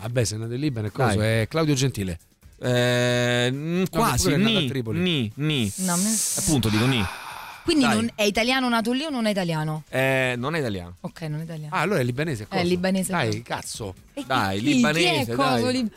Vabbè, 0.00 0.24
se 0.24 0.34
è 0.34 0.38
nato 0.38 0.54
in 0.54 0.60
Libano 0.60 0.86
è 0.88 0.90
coso? 0.92 1.16
Dai. 1.18 1.40
È 1.42 1.48
Claudio 1.48 1.74
Gentile. 1.74 2.18
Eh, 2.60 3.48
mm, 3.52 3.84
quasi, 3.90 4.24
pure 4.24 4.34
è 4.34 4.38
nato 4.38 4.56
a 4.56 4.60
ni, 4.60 4.66
Tripoli. 4.68 4.98
ni, 5.00 5.32
ni. 5.36 5.72
No, 5.76 5.96
me- 5.96 6.16
Appunto, 6.38 6.68
dico 6.68 6.86
ni. 6.86 7.04
Quindi 7.64 7.84
Dai. 7.84 7.94
non- 7.94 8.10
è 8.14 8.22
italiano 8.22 8.68
nato 8.68 8.92
lì 8.92 9.04
o 9.04 9.10
non 9.10 9.24
è 9.26 9.30
italiano? 9.30 9.84
Eh, 9.88 10.34
non 10.36 10.54
è 10.54 10.58
italiano. 10.58 10.96
Ok, 11.00 11.22
non 11.22 11.40
è 11.40 11.42
italiano. 11.44 11.74
Ah, 11.74 11.80
allora 11.80 12.00
è 12.00 12.04
libanese. 12.04 12.46
È 12.48 12.62
libanese. 12.62 13.10
Dai, 13.10 13.42
cazzo. 13.42 13.94
E 14.12 14.22
Dai, 14.26 14.58
chi- 14.58 14.64
chi 14.66 14.74
libanese, 14.74 15.32
è 15.32 15.34
coso 15.34 15.62
dai. 15.64 15.72
lib- 15.72 15.92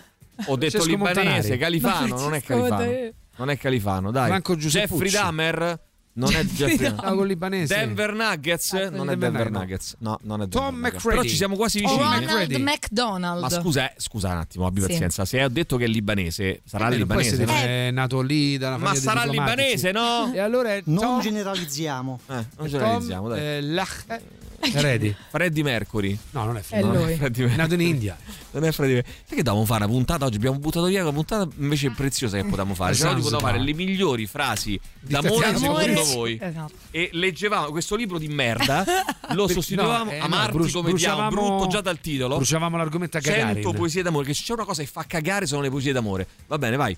Ho 0.45 0.55
detto 0.55 0.79
Francesco 0.81 0.85
libanese, 0.85 1.21
Montanari. 1.23 1.57
Califano, 1.57 1.97
non 2.19 2.33
è 2.33 2.39
Francesco 2.39 2.47
Califano. 2.47 2.75
Montanari. 2.85 3.13
Non 3.37 3.49
è 3.49 3.57
Califano, 3.57 4.11
dai. 4.11 4.29
Manco 4.29 4.55
Giuseppe 4.55 4.87
Jeffrey 4.87 5.09
Pucci. 5.09 5.21
Dahmer? 5.21 5.79
Non 6.17 6.33
è 6.33 6.43
Jeffrey 6.49 6.93
Ah, 6.95 7.13
con 7.13 7.27
libanese. 7.27 7.75
Denver 7.75 8.13
Nuggets? 8.13 8.73
Ah, 8.73 8.89
non 8.89 9.09
è 9.09 9.15
Denver. 9.17 9.51
Nuggets. 9.51 9.95
No, 9.99 10.17
non 10.23 10.41
è 10.41 10.47
Tom 10.47 10.61
Denver 10.63 10.73
Nuggets. 10.73 10.95
McCready. 10.95 11.17
Però 11.17 11.29
ci 11.29 11.35
siamo 11.35 11.55
quasi 11.55 11.79
vicini. 11.79 11.99
Ronald 11.99 12.23
McCready. 12.23 12.57
McDonald. 12.63 13.41
Ma 13.41 13.49
scusa, 13.49 13.91
eh, 13.91 13.93
scusa 13.97 14.29
un 14.31 14.37
attimo, 14.37 14.65
abbi 14.65 14.81
Sì. 14.81 14.87
pazienza. 14.87 15.25
Se 15.25 15.43
ho 15.43 15.49
detto 15.49 15.77
che 15.77 15.85
è 15.85 15.87
libanese, 15.87 16.61
sarà 16.65 16.87
Eh, 16.89 16.97
non 16.97 17.07
può 17.07 17.17
libanese. 17.17 17.45
no? 17.45 17.51
che 17.53 17.87
è 17.87 17.91
nato 17.91 18.21
lì 18.21 18.57
da 18.57 18.67
una 18.69 18.77
Ma 18.77 18.85
famiglia 18.93 18.99
di 18.99 19.05
sarà 19.19 19.31
libanese, 19.31 19.91
no? 19.91 20.31
E 20.33 20.39
allora 20.39 20.73
Non 20.85 20.97
Tom, 20.97 21.21
generalizziamo. 21.21 22.19
Eh, 22.27 22.33
non 22.33 22.45
Tom 22.55 22.67
generalizziamo, 22.67 23.27
dai. 23.29 23.39
eh, 23.39 23.61
Ready. 24.59 25.15
Freddie 25.29 25.63
Mercury. 25.63 26.17
No, 26.31 26.45
non 26.45 26.57
è 26.57 26.59
È 26.59 26.63
finito. 26.63 26.87
Non 26.87 26.97
lui. 27.03 27.13
è 27.13 27.15
Freddie 27.17 27.43
È 27.43 27.47
Mercury. 27.47 27.55
nato 27.69 27.73
in 27.75 27.81
India. 27.81 28.17
Non 28.51 28.63
è 28.63 28.71
Freddie 28.71 28.95
Mercury. 28.95 29.15
Sai 29.25 29.37
che 29.37 29.43
dovevamo 29.43 29.65
fare 29.65 29.83
una 29.85 29.93
puntata 29.93 30.25
oggi? 30.25 30.35
Abbiamo 30.37 30.57
buttato 30.59 30.85
via 30.87 31.01
una 31.03 31.11
puntata 31.11 31.47
invece 31.57 31.91
preziosa 31.91 32.37
che 32.37 32.43
potevamo 32.43 32.73
fare. 32.73 32.93
Cioè, 32.95 33.11
oggi 33.11 33.21
potevamo 33.21 33.45
fare 33.47 33.59
le 33.59 33.73
migliori 33.73 34.25
frasi 34.25 34.79
d'amore 34.99 35.29
Tatiana 35.51 35.57
secondo 35.57 36.03
voi. 36.13 36.39
Esatto. 36.41 36.73
E 36.91 37.09
leggevamo 37.13 37.69
questo 37.69 37.95
libro 37.95 38.17
di 38.17 38.27
merda, 38.27 38.83
lo 39.33 39.47
sostituivamo 39.47 40.05
No, 40.05 40.11
eh, 40.11 40.17
a 40.19 40.21
no, 40.23 40.27
Marti 40.35 40.57
bru- 40.57 40.71
come 40.71 40.89
bruciavamo- 40.89 41.29
brutto 41.29 41.67
già 41.67 41.81
dal 41.81 41.99
titolo. 41.99 42.35
Bruciavamo 42.35 42.77
l'argomento 42.77 43.17
a 43.17 43.19
Gagarin. 43.19 43.53
100 43.61 43.71
poesie 43.73 44.01
d'amore, 44.01 44.25
che 44.25 44.33
se 44.33 44.43
c'è 44.43 44.53
una 44.53 44.65
cosa 44.65 44.81
che 44.81 44.87
fa 44.87 45.03
cagare 45.07 45.45
sono 45.45 45.61
le 45.61 45.69
poesie 45.69 45.91
d'amore. 45.93 46.27
Va 46.47 46.57
bene, 46.57 46.75
vai. 46.75 46.97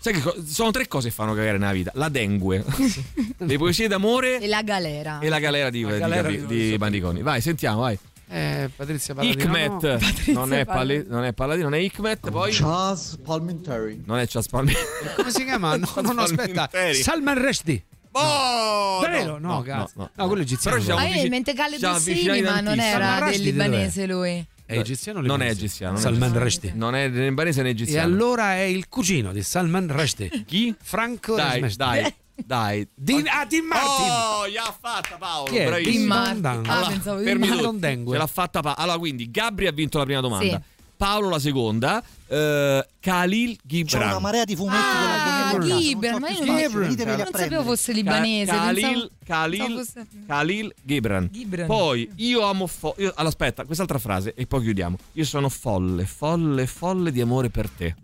Sai 0.00 0.12
che 0.12 0.20
co- 0.20 0.34
sono 0.46 0.70
tre 0.70 0.86
cose 0.86 1.08
che 1.08 1.14
fanno 1.14 1.34
cagare 1.34 1.58
nella 1.58 1.72
vita: 1.72 1.90
la 1.94 2.08
dengue, 2.08 2.64
le 3.38 3.58
poesie 3.58 3.88
d'amore 3.88 4.40
E 4.40 4.46
la 4.46 4.62
galera. 4.62 5.18
e 5.20 5.28
la 5.28 5.38
galera 5.38 5.70
di, 5.70 5.82
La 5.82 5.92
di, 5.92 5.98
galera 5.98 6.28
di, 6.28 6.46
di- 6.46 6.70
di 6.70 6.78
Bandiconi. 6.78 7.22
Vai, 7.22 7.40
sentiamo, 7.40 7.80
vai. 7.80 7.98
Eh, 8.30 8.68
Patrizia 8.76 9.14
Palladino. 9.14 9.42
Hikmet, 9.42 9.82
no. 10.28 10.34
non, 10.34 10.52
è 10.52 10.64
Palladino. 10.64 10.64
Pali- 10.66 11.04
non 11.08 11.24
è 11.24 11.32
Palladino, 11.32 11.68
non 11.70 11.78
è 11.78 11.82
Hikmet, 11.82 12.30
poi 12.30 12.52
Charles 12.52 13.18
Palminteri. 13.24 14.02
non 14.04 14.18
è 14.18 14.26
Charles 14.26 14.48
Palmer. 14.48 14.76
Come 15.16 15.30
si 15.30 15.44
chiama? 15.44 15.76
No, 15.78 15.88
no, 16.02 16.12
no, 16.12 16.22
aspetta. 16.22 16.68
Palminteri. 16.68 17.02
Salman 17.02 17.42
Rushdie. 17.42 17.84
Oh? 18.12 19.00
No, 19.38 19.62
cazzo. 19.62 19.92
no, 19.96 20.10
No, 20.14 20.26
quello 20.26 20.40
è 20.42 20.44
egiziano. 20.44 20.76
Però 20.76 20.78
ci 20.78 20.84
siamo 20.84 21.00
Ah, 21.00 21.02
io 21.04 21.08
vicini- 21.08 21.24
in 21.26 21.30
mente 21.32 21.54
Khaled 21.54 21.72
ci 21.74 21.78
siamo 21.78 21.94
Hosseini, 21.96 22.18
avvicinati 22.28 22.42
ma 22.42 22.60
non 22.60 22.64
tantissimo. 22.76 22.94
era 22.96 23.04
Salman 23.06 23.18
del 23.18 23.28
Rushdie 23.38 23.52
dov'è? 23.52 23.64
libanese 23.68 24.06
lui. 24.06 24.46
È 24.68 24.76
egiziano 24.78 25.18
o 25.20 25.22
Non 25.22 25.30
è 25.40 25.44
libanese? 25.44 25.60
egiziano. 25.64 25.92
non 25.92 26.00
è 26.00 26.02
Salman 26.02 26.22
egiziano. 26.22 26.44
Rushdie. 26.44 26.72
Non 26.74 26.94
è 26.94 27.08
né 27.08 27.28
libanese 27.28 27.62
né 27.62 27.68
E 27.68 27.72
egiziano. 27.72 28.06
allora 28.06 28.52
è 28.54 28.60
il 28.60 28.88
cugino 28.88 29.32
di 29.32 29.42
Salman 29.42 29.88
Rushdie. 29.90 30.28
Chi? 30.46 30.74
Franco 30.82 31.34
Dai, 31.36 31.60
Rasmussen. 31.60 31.76
dai, 31.78 32.14
dai. 32.44 32.88
Din, 32.94 33.24
ah, 33.28 33.46
Dean 33.46 33.64
Martin. 33.64 34.06
Oh, 34.10 34.48
gli 34.48 34.56
ha 34.58 34.76
fatta 34.78 35.16
Paolo, 35.16 35.50
Chi 35.50 35.56
è? 35.56 35.64
bravissimo. 35.66 35.94
Dean 35.96 36.06
Martin. 36.06 36.40
Martin. 36.42 36.70
Ah, 36.70 36.74
Allora, 36.76 36.88
pensavo 36.90 37.18
fermi 37.22 37.48
Martin. 37.48 38.06
Ce 38.10 38.16
l'ha 38.18 38.26
fatta 38.26 38.60
Paolo. 38.60 38.78
Allora, 38.78 38.98
quindi 38.98 39.30
Gabri 39.30 39.66
ha 39.66 39.72
vinto 39.72 39.96
la 39.98 40.04
prima 40.04 40.20
domanda. 40.20 40.44
Sì. 40.56 40.76
Paolo 40.98 41.28
la 41.30 41.38
seconda. 41.38 42.02
eh, 42.30 42.86
Khalil 43.00 43.56
C'è 43.56 43.62
una 43.62 43.84
Gibran. 43.84 44.20
marea 44.20 44.44
di 44.44 44.54
fumetti 44.56 44.76
Ah, 44.76 45.50
della 45.52 45.64
Gibran. 45.64 45.80
Gibran, 45.80 46.20
ma 46.20 46.28
io 46.28 46.44
non, 46.44 46.58
a 46.58 47.16
non 47.16 47.26
sapevo 47.32 47.62
fosse 47.62 47.92
libanese. 47.92 48.50
Khalil, 48.52 48.82
pensavo- 48.82 49.10
Khalil, 49.24 49.76
fosse- 49.78 50.06
Khalil 50.26 50.74
Gibran. 50.82 51.28
Gibran. 51.32 51.66
Poi 51.66 52.10
io 52.16 52.42
amo 52.42 52.66
fo- 52.66 52.94
io- 52.98 53.12
allora, 53.14 53.28
aspetta, 53.28 53.64
quest'altra 53.64 53.98
frase 53.98 54.34
e 54.36 54.46
poi 54.46 54.60
chiudiamo. 54.62 54.98
Io 55.12 55.24
sono 55.24 55.48
folle, 55.48 56.04
folle, 56.04 56.66
folle 56.66 57.10
di 57.12 57.20
amore 57.22 57.48
per 57.48 57.70
te. 57.70 57.94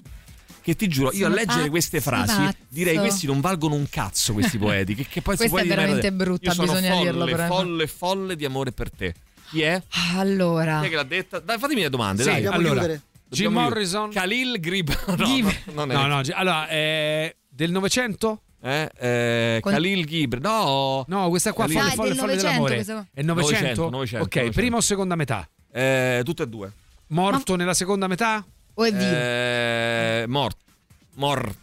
Che 0.63 0.75
ti 0.77 0.89
giuro, 0.89 1.13
io 1.13 1.27
a 1.27 1.29
leggere 1.29 1.69
queste 1.69 2.01
frasi 2.01 2.37
pazzo. 2.37 2.57
direi 2.71 2.97
questi 2.97 3.27
non 3.27 3.41
valgono 3.43 3.75
un 3.75 3.87
cazzo 3.91 4.33
questi 4.33 4.57
poeti. 4.57 4.95
Che, 4.95 5.05
che 5.07 5.21
poi 5.21 5.37
si 5.37 5.47
Questa 5.49 5.49
può 5.49 5.59
è 5.59 5.67
veramente 5.67 6.11
brutta, 6.13 6.53
Io 6.53 6.61
bisogna 6.63 6.91
folle, 6.95 7.03
dirlo, 7.11 7.25
però. 7.27 7.47
folle, 7.49 7.87
folle 7.87 8.37
di 8.37 8.45
amore 8.47 8.73
per 8.73 8.91
te. 8.91 9.15
Chi 9.51 9.63
è? 9.63 9.81
Allora, 10.17 10.81
Chi 10.81 10.87
è 10.87 10.89
che 10.91 10.97
l'ha 10.97 11.03
detta? 11.05 11.39
Dai, 11.39 11.59
fatemi 11.59 11.83
le 11.83 11.91
domande, 11.91 12.23
Sì, 12.23 12.29
dai. 12.31 12.47
Allora, 12.47 12.81
chiudere. 12.81 13.01
Jim 13.29 13.53
Morrison. 13.53 14.11
Khalil 14.11 14.59
Gibran. 14.61 14.99
No, 15.19 15.25
Gibran. 15.27 15.55
no, 15.67 15.73
non 15.75 15.91
è. 15.91 15.95
No, 15.95 16.07
no, 16.07 16.23
allora, 16.35 16.67
è 16.69 17.35
del 17.49 17.71
Novecento? 17.71 18.43
Eh, 18.63 18.89
eh, 18.99 19.59
Con- 19.61 19.73
Khalil 19.73 20.07
Gibran. 20.07 20.43
No. 20.43 21.05
No, 21.09 21.29
questa 21.29 21.53
qua, 21.53 21.67
Khalil- 21.67 21.81
folle, 21.81 21.95
folle, 21.95 22.09
del 22.09 22.19
folle 22.19 22.37
dell'amore. 22.37 22.75
questa- 22.75 23.07
È 23.13 23.23
Novecento? 23.23 23.55
Novecento, 23.57 23.91
Novecento, 23.91 24.25
ok, 24.25 24.35
Novecento. 24.37 24.61
prima 24.61 24.77
o 24.77 24.81
seconda 24.81 25.15
metà? 25.17 25.49
Eh, 25.73 26.23
tutte 26.25 26.43
e 26.45 26.49
due. 26.49 26.73
Morto 27.09 27.57
nella 27.57 27.75
seconda 27.75 28.07
metà? 28.07 28.45
o 28.77 28.85
è 28.85 28.91
vivo? 28.93 29.05
Eh, 29.05 30.25
mort. 30.29 30.57
Mort. 31.17 31.55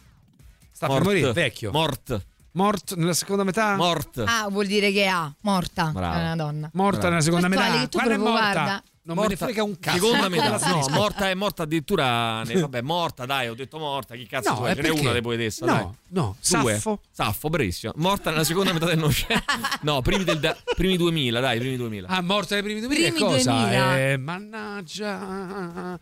Sta 0.70 0.86
per 0.86 0.94
Mort. 0.96 1.04
morire, 1.04 1.32
vecchio. 1.32 1.70
Mort. 1.72 2.26
Mort 2.54 2.94
nella 2.96 3.14
seconda 3.14 3.44
metà? 3.44 3.76
Mort. 3.76 4.22
Ah, 4.26 4.46
vuol 4.50 4.66
dire 4.66 4.92
che 4.92 5.06
ha, 5.06 5.32
morta. 5.40 5.86
Bravo. 5.86 6.18
È 6.18 6.20
una 6.20 6.36
donna. 6.36 6.70
Morta 6.74 6.98
Bravo. 6.98 7.08
nella 7.10 7.22
seconda 7.22 7.46
Questo 7.48 7.64
metà? 7.70 7.88
Quando 7.90 8.12
è 8.12 8.16
morta? 8.18 8.52
guarda. 8.52 8.82
Non 9.04 9.16
me 9.16 9.26
ne 9.26 9.34
frega 9.36 9.64
un 9.64 9.78
cazzo. 9.80 9.98
Seconda 9.98 10.28
metà. 10.28 10.58
No, 10.68 10.86
morta 10.90 11.28
è 11.28 11.34
morta 11.34 11.62
addirittura. 11.64 12.42
ne- 12.44 12.60
Vabbè, 12.60 12.82
morta, 12.82 13.26
dai, 13.26 13.48
ho 13.48 13.54
detto 13.54 13.78
morta. 13.78 14.14
Chi 14.14 14.26
cazzo 14.28 14.50
No, 14.50 14.56
vuoi? 14.58 14.70
è 14.70 14.74
Ce 14.76 14.82
n'è 14.82 14.90
una 14.90 15.12
di 15.12 15.20
poetessa, 15.20 15.66
no, 15.66 15.72
dai. 15.72 15.82
no, 16.10 16.36
Due. 16.38 16.72
Saffo. 16.74 17.00
Saffo, 17.10 17.48
bravissimo. 17.48 17.92
Morta 17.96 18.30
nella 18.30 18.44
seconda 18.44 18.72
metà 18.72 18.86
del 18.86 18.98
Novecento. 18.98 19.42
No, 19.82 20.02
primi, 20.02 20.22
del, 20.22 20.38
da- 20.38 20.56
primi 20.76 20.96
2000, 20.96 21.40
dai, 21.40 21.58
primi 21.58 21.76
2000. 21.76 22.06
Ah, 22.08 22.22
morta 22.22 22.54
nei 22.54 22.62
primi 22.62 22.78
2000 22.80 23.08
Primi 23.10 23.18
cosa? 23.18 23.50
2000. 23.52 23.98
Eh, 24.10 24.16
mannaggia. 24.18 25.98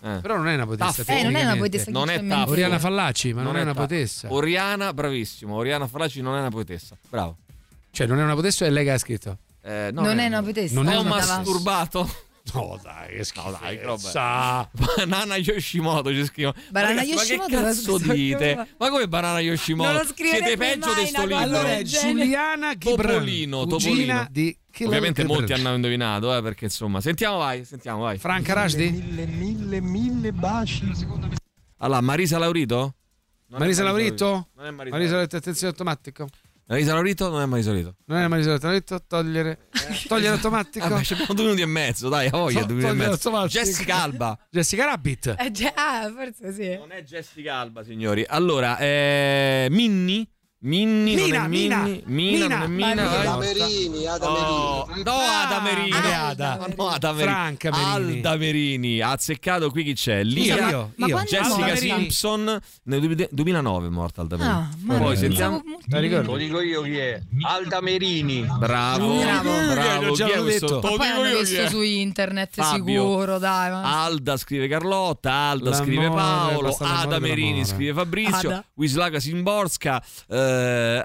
Eh. 0.00 0.18
Però 0.20 0.36
non 0.36 0.48
è 0.48 0.54
una 0.54 0.64
poetessa. 0.66 1.02
Taffo. 1.04 1.18
Eh, 1.18 1.22
non 1.22 1.34
è 1.34 1.42
una 1.42 1.54
che 1.68 1.84
Non 1.88 2.08
è 2.10 2.20
mente. 2.20 2.50
Oriana 2.50 2.78
Fallaci, 2.78 3.32
ma 3.32 3.42
non, 3.42 3.56
è 3.56 3.62
una 3.62 3.72
ta- 3.72 3.86
poetessa. 3.86 4.32
Oriana, 4.32 4.92
bravissimo. 4.92 5.54
Oriana 5.54 5.86
Fallaci 5.86 6.20
non 6.20 6.36
è 6.36 6.40
una 6.40 6.50
poetessa. 6.50 6.96
Bravo. 7.08 7.36
Cioè, 7.90 8.06
non 8.06 8.18
è 8.20 8.22
una 8.22 8.34
poetessa, 8.34 8.64
è 8.64 8.70
lei 8.70 8.84
che 8.84 8.90
ha 8.92 8.98
scritto. 8.98 9.38
Eh, 9.62 9.90
no, 9.92 10.02
Non 10.02 10.18
è 10.18 10.26
una 10.26 10.42
poetessa. 10.42 10.74
Non 10.74 10.88
è 10.88 10.92
Stava- 10.92 11.08
masturbato. 11.08 12.10
No, 12.54 12.78
dai, 12.82 13.16
che 13.16 13.24
schifo. 13.24 13.50
No, 13.50 13.58
dai, 13.60 13.82
roba. 13.82 13.98
Sa. 13.98 14.68
Banana 14.72 15.36
Yoshimoto 15.36 16.10
ci 16.12 16.24
scrivono. 16.24 16.54
Banana 16.70 16.94
Ma 16.94 17.00
ragazzi, 17.00 17.16
Yoshimoto, 17.18 17.50
Ma 17.50 17.56
che 17.58 17.64
cazzo 17.64 17.98
dite? 17.98 18.54
come- 18.54 18.68
Ma 18.78 18.88
come 18.90 19.08
banana 19.08 19.40
Yoshimoto? 19.40 19.92
Non 19.92 20.00
lo 20.02 20.12
Siete 20.14 20.56
peggio 20.56 20.94
di 20.94 21.06
sto 21.06 21.20
libro. 21.22 21.36
Allora. 21.36 21.82
Giuliana 21.82 22.74
Topolino, 22.76 23.66
Topolino. 23.66 24.26
di 24.30 24.56
Ovviamente 24.84 25.24
molti 25.24 25.52
hanno 25.52 25.74
indovinato, 25.74 26.36
eh, 26.36 26.42
perché 26.42 26.66
insomma. 26.66 27.00
Sentiamo, 27.00 27.38
vai, 27.38 27.64
sentiamo, 27.64 28.02
vai. 28.02 28.18
Franca 28.18 28.52
Rashdi? 28.52 28.90
Mille, 28.90 29.26
mille, 29.26 29.80
mille 29.80 30.32
baci. 30.32 30.90
Allora, 31.78 32.00
Marisa 32.00 32.38
Laurito? 32.38 32.94
Non 33.48 33.60
Marisa 33.60 33.82
Laurito? 33.82 34.48
Non 34.56 34.66
è 34.66 34.70
Marisa 34.70 34.94
Marisa 34.96 35.12
Laurito, 35.14 35.36
attenzione 35.36 35.72
automatico. 35.72 36.28
Marisa 36.68 36.92
Laurito? 36.92 37.30
Non 37.30 37.40
è 37.40 37.46
Marisa 37.46 37.70
Laurito. 37.70 37.94
Non 38.04 38.18
è 38.18 38.28
Marisa 38.28 38.58
Laurito, 38.60 39.02
togliere. 39.06 39.68
Togliere 40.06 40.34
automatico. 40.34 40.86
Vabbè, 40.86 41.02
ci 41.02 41.14
abbiamo 41.14 41.32
due 41.32 41.44
minuti 41.44 41.62
e 41.62 41.66
mezzo, 41.66 42.10
dai, 42.10 42.26
a 42.26 42.30
voglia, 42.30 42.60
To- 42.60 42.66
due 42.66 42.74
minuti 42.76 42.92
e 42.92 42.96
mezzo. 42.96 43.10
automatico. 43.12 43.64
Jessica 43.64 44.02
Alba. 44.02 44.38
Jessica 44.50 44.84
Rabbit. 44.84 45.34
Eh, 45.38 45.50
già, 45.50 45.72
ah, 45.74 46.12
forse 46.14 46.52
sì. 46.52 46.76
Non 46.76 46.92
è 46.92 47.02
Jessica 47.02 47.54
Alba, 47.54 47.82
signori. 47.82 48.22
Allora, 48.28 48.76
eh, 48.78 49.68
Minni? 49.70 50.30
Minni, 50.60 51.14
non 51.14 51.24
Mina, 51.24 51.44
è 51.44 51.48
Mina, 51.48 51.82
Minni. 51.82 52.02
Mina, 52.06 52.48
non 52.58 52.62
è 52.62 52.66
Mina. 52.66 52.86
Mina. 52.88 53.04
vai. 53.06 53.26
Adamerini, 53.26 54.06
Oh, 54.20 54.88
no, 55.04 55.12
Adamerini. 55.12 55.92
Ah, 55.92 56.26
Ada. 56.28 56.66
No, 56.76 56.88
Adamerini. 56.88 57.30
Franca 57.32 57.70
Merini. 57.70 58.14
Alda 58.16 58.36
Merini. 58.36 59.00
Ha 59.00 59.10
azzeccato 59.12 59.70
qui 59.70 59.84
chi 59.84 59.94
c'è? 59.94 60.24
Lia. 60.24 60.54
Scusa, 60.56 60.68
io, 60.70 60.92
Ma 60.96 61.06
io. 61.06 61.18
è 61.18 61.22
Jessica? 61.24 61.76
Simpson 61.76 62.60
nel 62.84 63.00
du- 63.00 63.28
2009 63.30 63.86
è 63.86 63.90
morta 63.90 64.20
Alda 64.22 64.36
Merini. 64.36 64.54
Ah, 64.56 64.68
ma 64.82 64.98
Poi 64.98 65.16
sentiamo. 65.16 65.62
La 65.90 66.00
ricordo? 66.00 66.32
Lo 66.32 66.36
dico 66.38 66.60
io 66.60 66.82
chi 66.82 66.96
è. 66.98 67.22
Alda 67.42 67.80
Merini. 67.80 68.44
Bravo, 68.58 69.16
Bravo. 69.20 69.50
bravo. 69.72 70.12
Già 70.14 70.24
Chi 70.26 70.32
è 70.32 70.40
questo? 70.40 70.80
poi 70.80 70.90
dico 70.90 71.02
hanno 71.04 71.24
io 71.28 71.34
chi 71.36 71.44
visto 71.44 71.60
è. 71.62 71.68
su 71.68 71.80
internet 71.82 72.50
Fabio. 72.54 73.02
sicuro, 73.02 73.38
dai. 73.38 73.70
Ma... 73.70 74.02
Alda 74.02 74.36
scrive 74.36 74.66
Carlotta, 74.66 75.30
Alda 75.32 75.72
scrive 75.72 76.08
Paolo, 76.08 76.62
basta 76.62 76.84
l'amore 76.84 77.02
Ada 77.06 77.18
Merini 77.20 77.44
dell'amore. 77.46 77.64
scrive 77.64 77.92
Fabrizio, 77.92 78.48
Ada. 78.48 78.64
Wislaga 78.74 79.20
Simborska, 79.20 80.02
eh, 80.28 80.46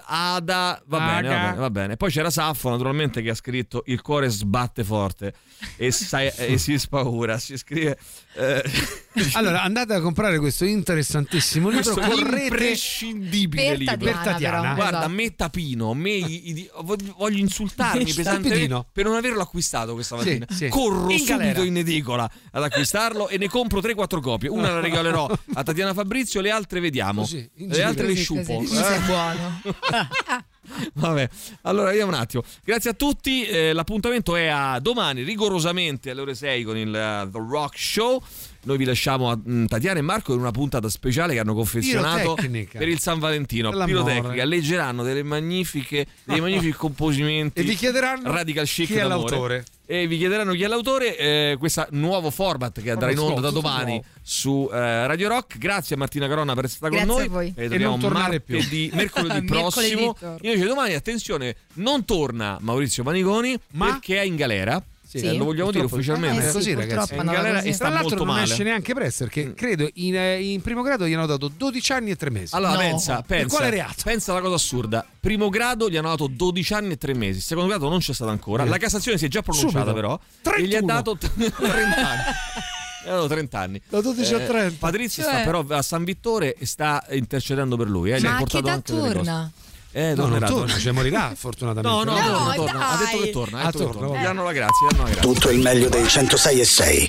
Ada, 0.06 0.82
va 0.86 0.98
bene, 0.99 1.28
va 1.28 1.34
Aga. 1.36 1.45
bene, 1.45 1.56
va 1.57 1.70
bene. 1.70 1.98
Poi 1.98 2.11
c'era 2.11 2.30
Saffo 2.30 2.70
naturalmente 2.70 3.22
che 3.22 3.30
ha 3.30 3.36
scritto 3.36 3.84
il 3.88 4.02
cuore 4.02 4.30
sbatte 4.30 4.84
forte 4.84 5.34
e, 5.78 5.91
sai- 5.91 6.32
e 6.38 6.57
si 6.57 6.78
spaura, 6.80 7.38
si 7.38 7.57
scrive... 7.57 7.98
eh, 8.36 8.64
Allora, 9.34 9.61
andate 9.61 9.94
a 9.94 10.02
comprare 10.02 10.40
questo 10.40 10.65
interessantissimo 10.65 11.70
libro. 11.70 11.94
questo 11.94 12.10
Correte 12.15 12.44
imprescindibile 12.45 13.64
Per 13.70 13.78
libro. 13.78 13.95
Tatiana, 13.95 14.22
Per 14.24 14.32
Tatiana. 14.32 14.61
però. 14.61 14.74
Guarda, 14.76 14.98
Esatto. 14.98 15.14
me 15.14 15.36
tapino, 15.36 15.94
me 15.94 16.10
i- 16.11 16.70
voglio 16.82 17.38
insultarmi 17.38 18.11
pesantemente 18.11 18.86
per 18.91 19.06
non 19.06 19.15
averlo 19.15 19.41
acquistato 19.41 19.94
questa 19.94 20.15
mattina. 20.15 20.45
Sì, 20.49 20.56
sì. 20.56 20.68
Corro 20.70 21.10
In 21.11 21.20
subito 21.20 21.38
galera. 21.38 21.64
in 21.64 21.78
edicola 21.78 22.30
ad 22.52 22.64
acquistarlo 22.64 23.28
e 23.30 23.38
ne 23.38 23.48
compro 23.49 23.80
3-4 23.82 24.20
copie. 24.20 24.49
Una 24.49 24.72
la 24.74 24.80
regalerò 24.80 25.30
a 25.53 25.64
Tatiana 25.64 25.94
Fabrizio, 25.94 26.41
le 26.41 26.49
altre 26.49 26.80
vediamo. 26.80 27.22
Così, 27.22 27.48
le 27.56 27.84
altre 27.84 28.07
le 28.07 28.15
sciupo. 28.15 28.56
così. 28.56 28.68
Così 28.68 28.84
sei 28.84 28.99
buono. 29.36 30.46
Vabbè, 30.94 31.30
allora 31.64 31.90
vediamo 31.90 32.12
un 32.12 32.18
attimo. 32.18 32.44
Grazie 32.64 32.92
a 32.92 32.94
tutti. 32.94 33.44
eh, 33.46 33.74
l'appuntamento 33.74 34.36
è 34.36 34.48
a 34.48 34.80
domani, 34.80 35.24
rigorosamente 35.24 36.10
alle 36.12 36.22
ore 36.22 36.36
6 36.36 36.64
con 36.64 36.78
il 36.78 36.96
eh, 36.96 37.30
The 37.32 37.38
Rock 37.38 37.78
Show. 37.78 38.24
Noi 38.65 38.77
vi 38.77 38.85
lasciamo 38.85 39.30
a 39.30 39.38
mm, 39.38 39.65
Tatiana 39.65 39.99
e 39.99 40.02
Marco 40.02 40.34
in 40.34 40.40
una 40.40 40.52
puntata 40.52 40.88
speciale 40.88 41.34
che 41.34 41.40
hanno 41.40 41.53
confezionato 41.53 42.19
Pirotecnica. 42.35 42.80
per 42.80 42.88
il 42.88 42.99
San 42.99 43.19
Valentino. 43.19 43.72
Pirotecnica. 43.72 44.45
Leggeranno 44.45 45.03
delle 45.03 45.22
magnifiche, 45.22 46.06
dei 46.23 46.40
magnifici 46.41 46.72
composimenti. 46.72 47.60
E 47.60 47.64
vi 47.64 47.76
chiederanno 47.76 48.31
Radical 48.31 48.65
chic 48.65 48.88
chi 48.88 48.94
è 48.94 49.06
d'amore. 49.06 49.30
l'autore. 49.31 49.65
E 49.85 50.07
vi 50.07 50.18
chiederanno 50.18 50.53
chi 50.53 50.64
è 50.64 50.68
l'autore. 50.68 51.18
Eh, 51.18 51.56
questo 51.60 51.85
nuovo 51.91 52.31
format 52.31 52.81
che 52.81 52.91
andrà 52.91 53.11
in 53.11 53.19
onda 53.19 53.41
da 53.41 53.49
domani 53.49 54.02
su 54.22 54.69
eh, 54.72 55.07
Radio 55.07 55.27
Rock. 55.27 55.57
Grazie 55.57 55.95
a 55.95 55.98
Martina 55.98 56.30
Caronna 56.30 56.53
per 56.53 56.64
essere 56.64 56.88
stata 56.88 56.95
con 56.95 57.06
Grazie 57.06 57.27
noi. 57.30 57.49
a 57.49 57.53
voi. 57.53 57.53
E, 57.69 57.76
E 57.76 57.77
non 57.80 57.99
tornare 57.99 58.40
più. 58.40 58.56
martedì, 58.56 58.90
mercoledì 58.94 59.41
Mercoledì 59.44 59.45
prossimo. 59.45 60.15
torno. 60.18 60.38
Invece 60.41 60.65
domani, 60.68 60.94
attenzione, 60.94 61.56
non 61.73 62.06
torna 62.06 62.57
Maurizio 62.61 63.03
Paniconi 63.03 63.60
Ma? 63.72 63.88
perché 63.88 64.19
è 64.22 64.23
in 64.23 64.38
galera. 64.38 64.81
Sì. 65.19 65.26
Eh, 65.27 65.34
lo 65.38 65.45
vogliamo 65.45 65.72
dire 65.72 65.85
ufficialmente. 65.85 66.41
Eh, 66.41 66.44
È 66.44 66.48
sì, 66.48 66.53
così, 66.53 66.73
ragazzi. 66.73 67.14
È 67.14 67.18
in 67.19 67.26
galera 67.26 67.57
così. 67.60 67.69
e 67.69 67.77
Tra 67.77 67.90
l'altro 67.90 68.18
non 68.18 68.27
male. 68.27 68.44
esce 68.44 68.64
neanche 68.64 68.94
presto 68.94 69.23
perché 69.26 69.53
credo 69.53 69.90
in, 69.95 70.15
eh, 70.15 70.41
in 70.41 70.61
primo 70.61 70.81
grado 70.81 71.07
gli 71.07 71.14
hanno 71.14 71.26
dato 71.26 71.48
12 71.49 71.91
anni 71.91 72.11
e 72.11 72.15
3 72.15 72.30
mesi. 72.30 72.56
Allora 72.56 72.73
No. 72.73 72.77
pensa, 72.80 73.15
Per 73.18 73.26
pensa, 73.26 73.56
quale 73.56 73.69
reato? 73.72 73.94
pensa 74.03 74.31
alla 74.31 74.41
cosa 74.41 74.56
assurda. 74.56 75.06
Primo 75.19 75.49
grado 75.49 75.90
gli 75.90 75.98
hanno 75.98 76.10
dato 76.10 76.27
12 76.27 76.73
anni 76.73 76.94
e 76.94 76.98
3 76.98 77.14
mesi. 77.14 77.40
Secondo 77.41 77.69
grado 77.69 77.90
non 77.90 77.99
c'è 77.99 78.14
stato 78.14 78.31
ancora. 78.31 78.64
Eh. 78.64 78.68
La 78.68 78.77
Cassazione 78.77 79.18
si 79.18 79.26
è 79.26 79.27
già 79.27 79.41
pronunciata 79.41 79.91
Subito. 79.91 79.94
però. 79.94 80.19
E 80.57 80.61
gli 80.64 80.76
ha 80.76 80.81
31. 80.81 80.85
dato 80.94 81.18
30 81.18 81.57
anni. 82.10 82.22
Gli 83.03 83.10
ha 83.10 83.11
dato 83.15 83.27
30 83.27 83.60
anni. 83.60 83.81
Da 83.90 83.99
12 84.02 84.34
a 84.34 84.40
30. 84.40 84.76
Patrizio 84.80 85.23
Cioè- 85.23 85.34
sta 85.34 85.44
però 85.44 85.65
a 85.68 85.81
San 85.81 86.06
Vittore 86.06 86.56
e 86.56 86.65
sta 86.65 87.06
intercedendo 87.11 87.76
per 87.76 87.90
lui. 87.90 88.11
Eh. 88.11 88.19
Gli 88.22 88.26
ha 88.26 88.31
Ma 88.31 88.38
che 88.38 88.44
portato 88.45 88.69
anche 88.69 88.94
torna? 88.94 89.52
Eh, 89.95 90.14
No, 90.15 90.15
non 90.15 90.15
tornerà, 90.15 90.48
torna, 90.48 90.65
torna. 90.65 90.80
cioè 90.82 90.91
morirà 90.91 91.34
fortunatamente. 91.38 91.98
No, 91.98 92.03
no, 92.03 92.14
No, 92.20 92.53
torna, 92.53 92.53
torna. 92.56 92.90
Ha 92.90 92.98
detto 92.98 93.20
che 93.22 93.30
torna. 93.30 93.57
Ha 93.60 93.61
Ah, 93.61 93.65
detto 93.72 93.78
torna. 93.90 94.20
Gli 94.20 94.24
la 94.44 94.52
grazia, 94.52 94.88
danno 94.90 95.03
la 95.03 95.10
grazia. 95.10 95.22
Tutto 95.32 95.49
il 95.49 95.60
meglio 95.60 95.90
dei 95.90 96.07
106 96.07 96.60
e 96.60 96.65
6. 96.65 97.06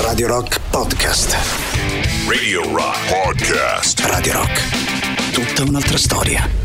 Radio 0.00 0.26
Rock 0.26 0.60
Podcast. 0.70 1.36
Radio 2.26 2.62
Rock 2.74 3.08
Podcast. 3.22 4.00
Radio 4.00 4.32
Rock. 4.32 5.32
Tutta 5.32 5.62
un'altra 5.64 5.98
storia. 5.98 6.63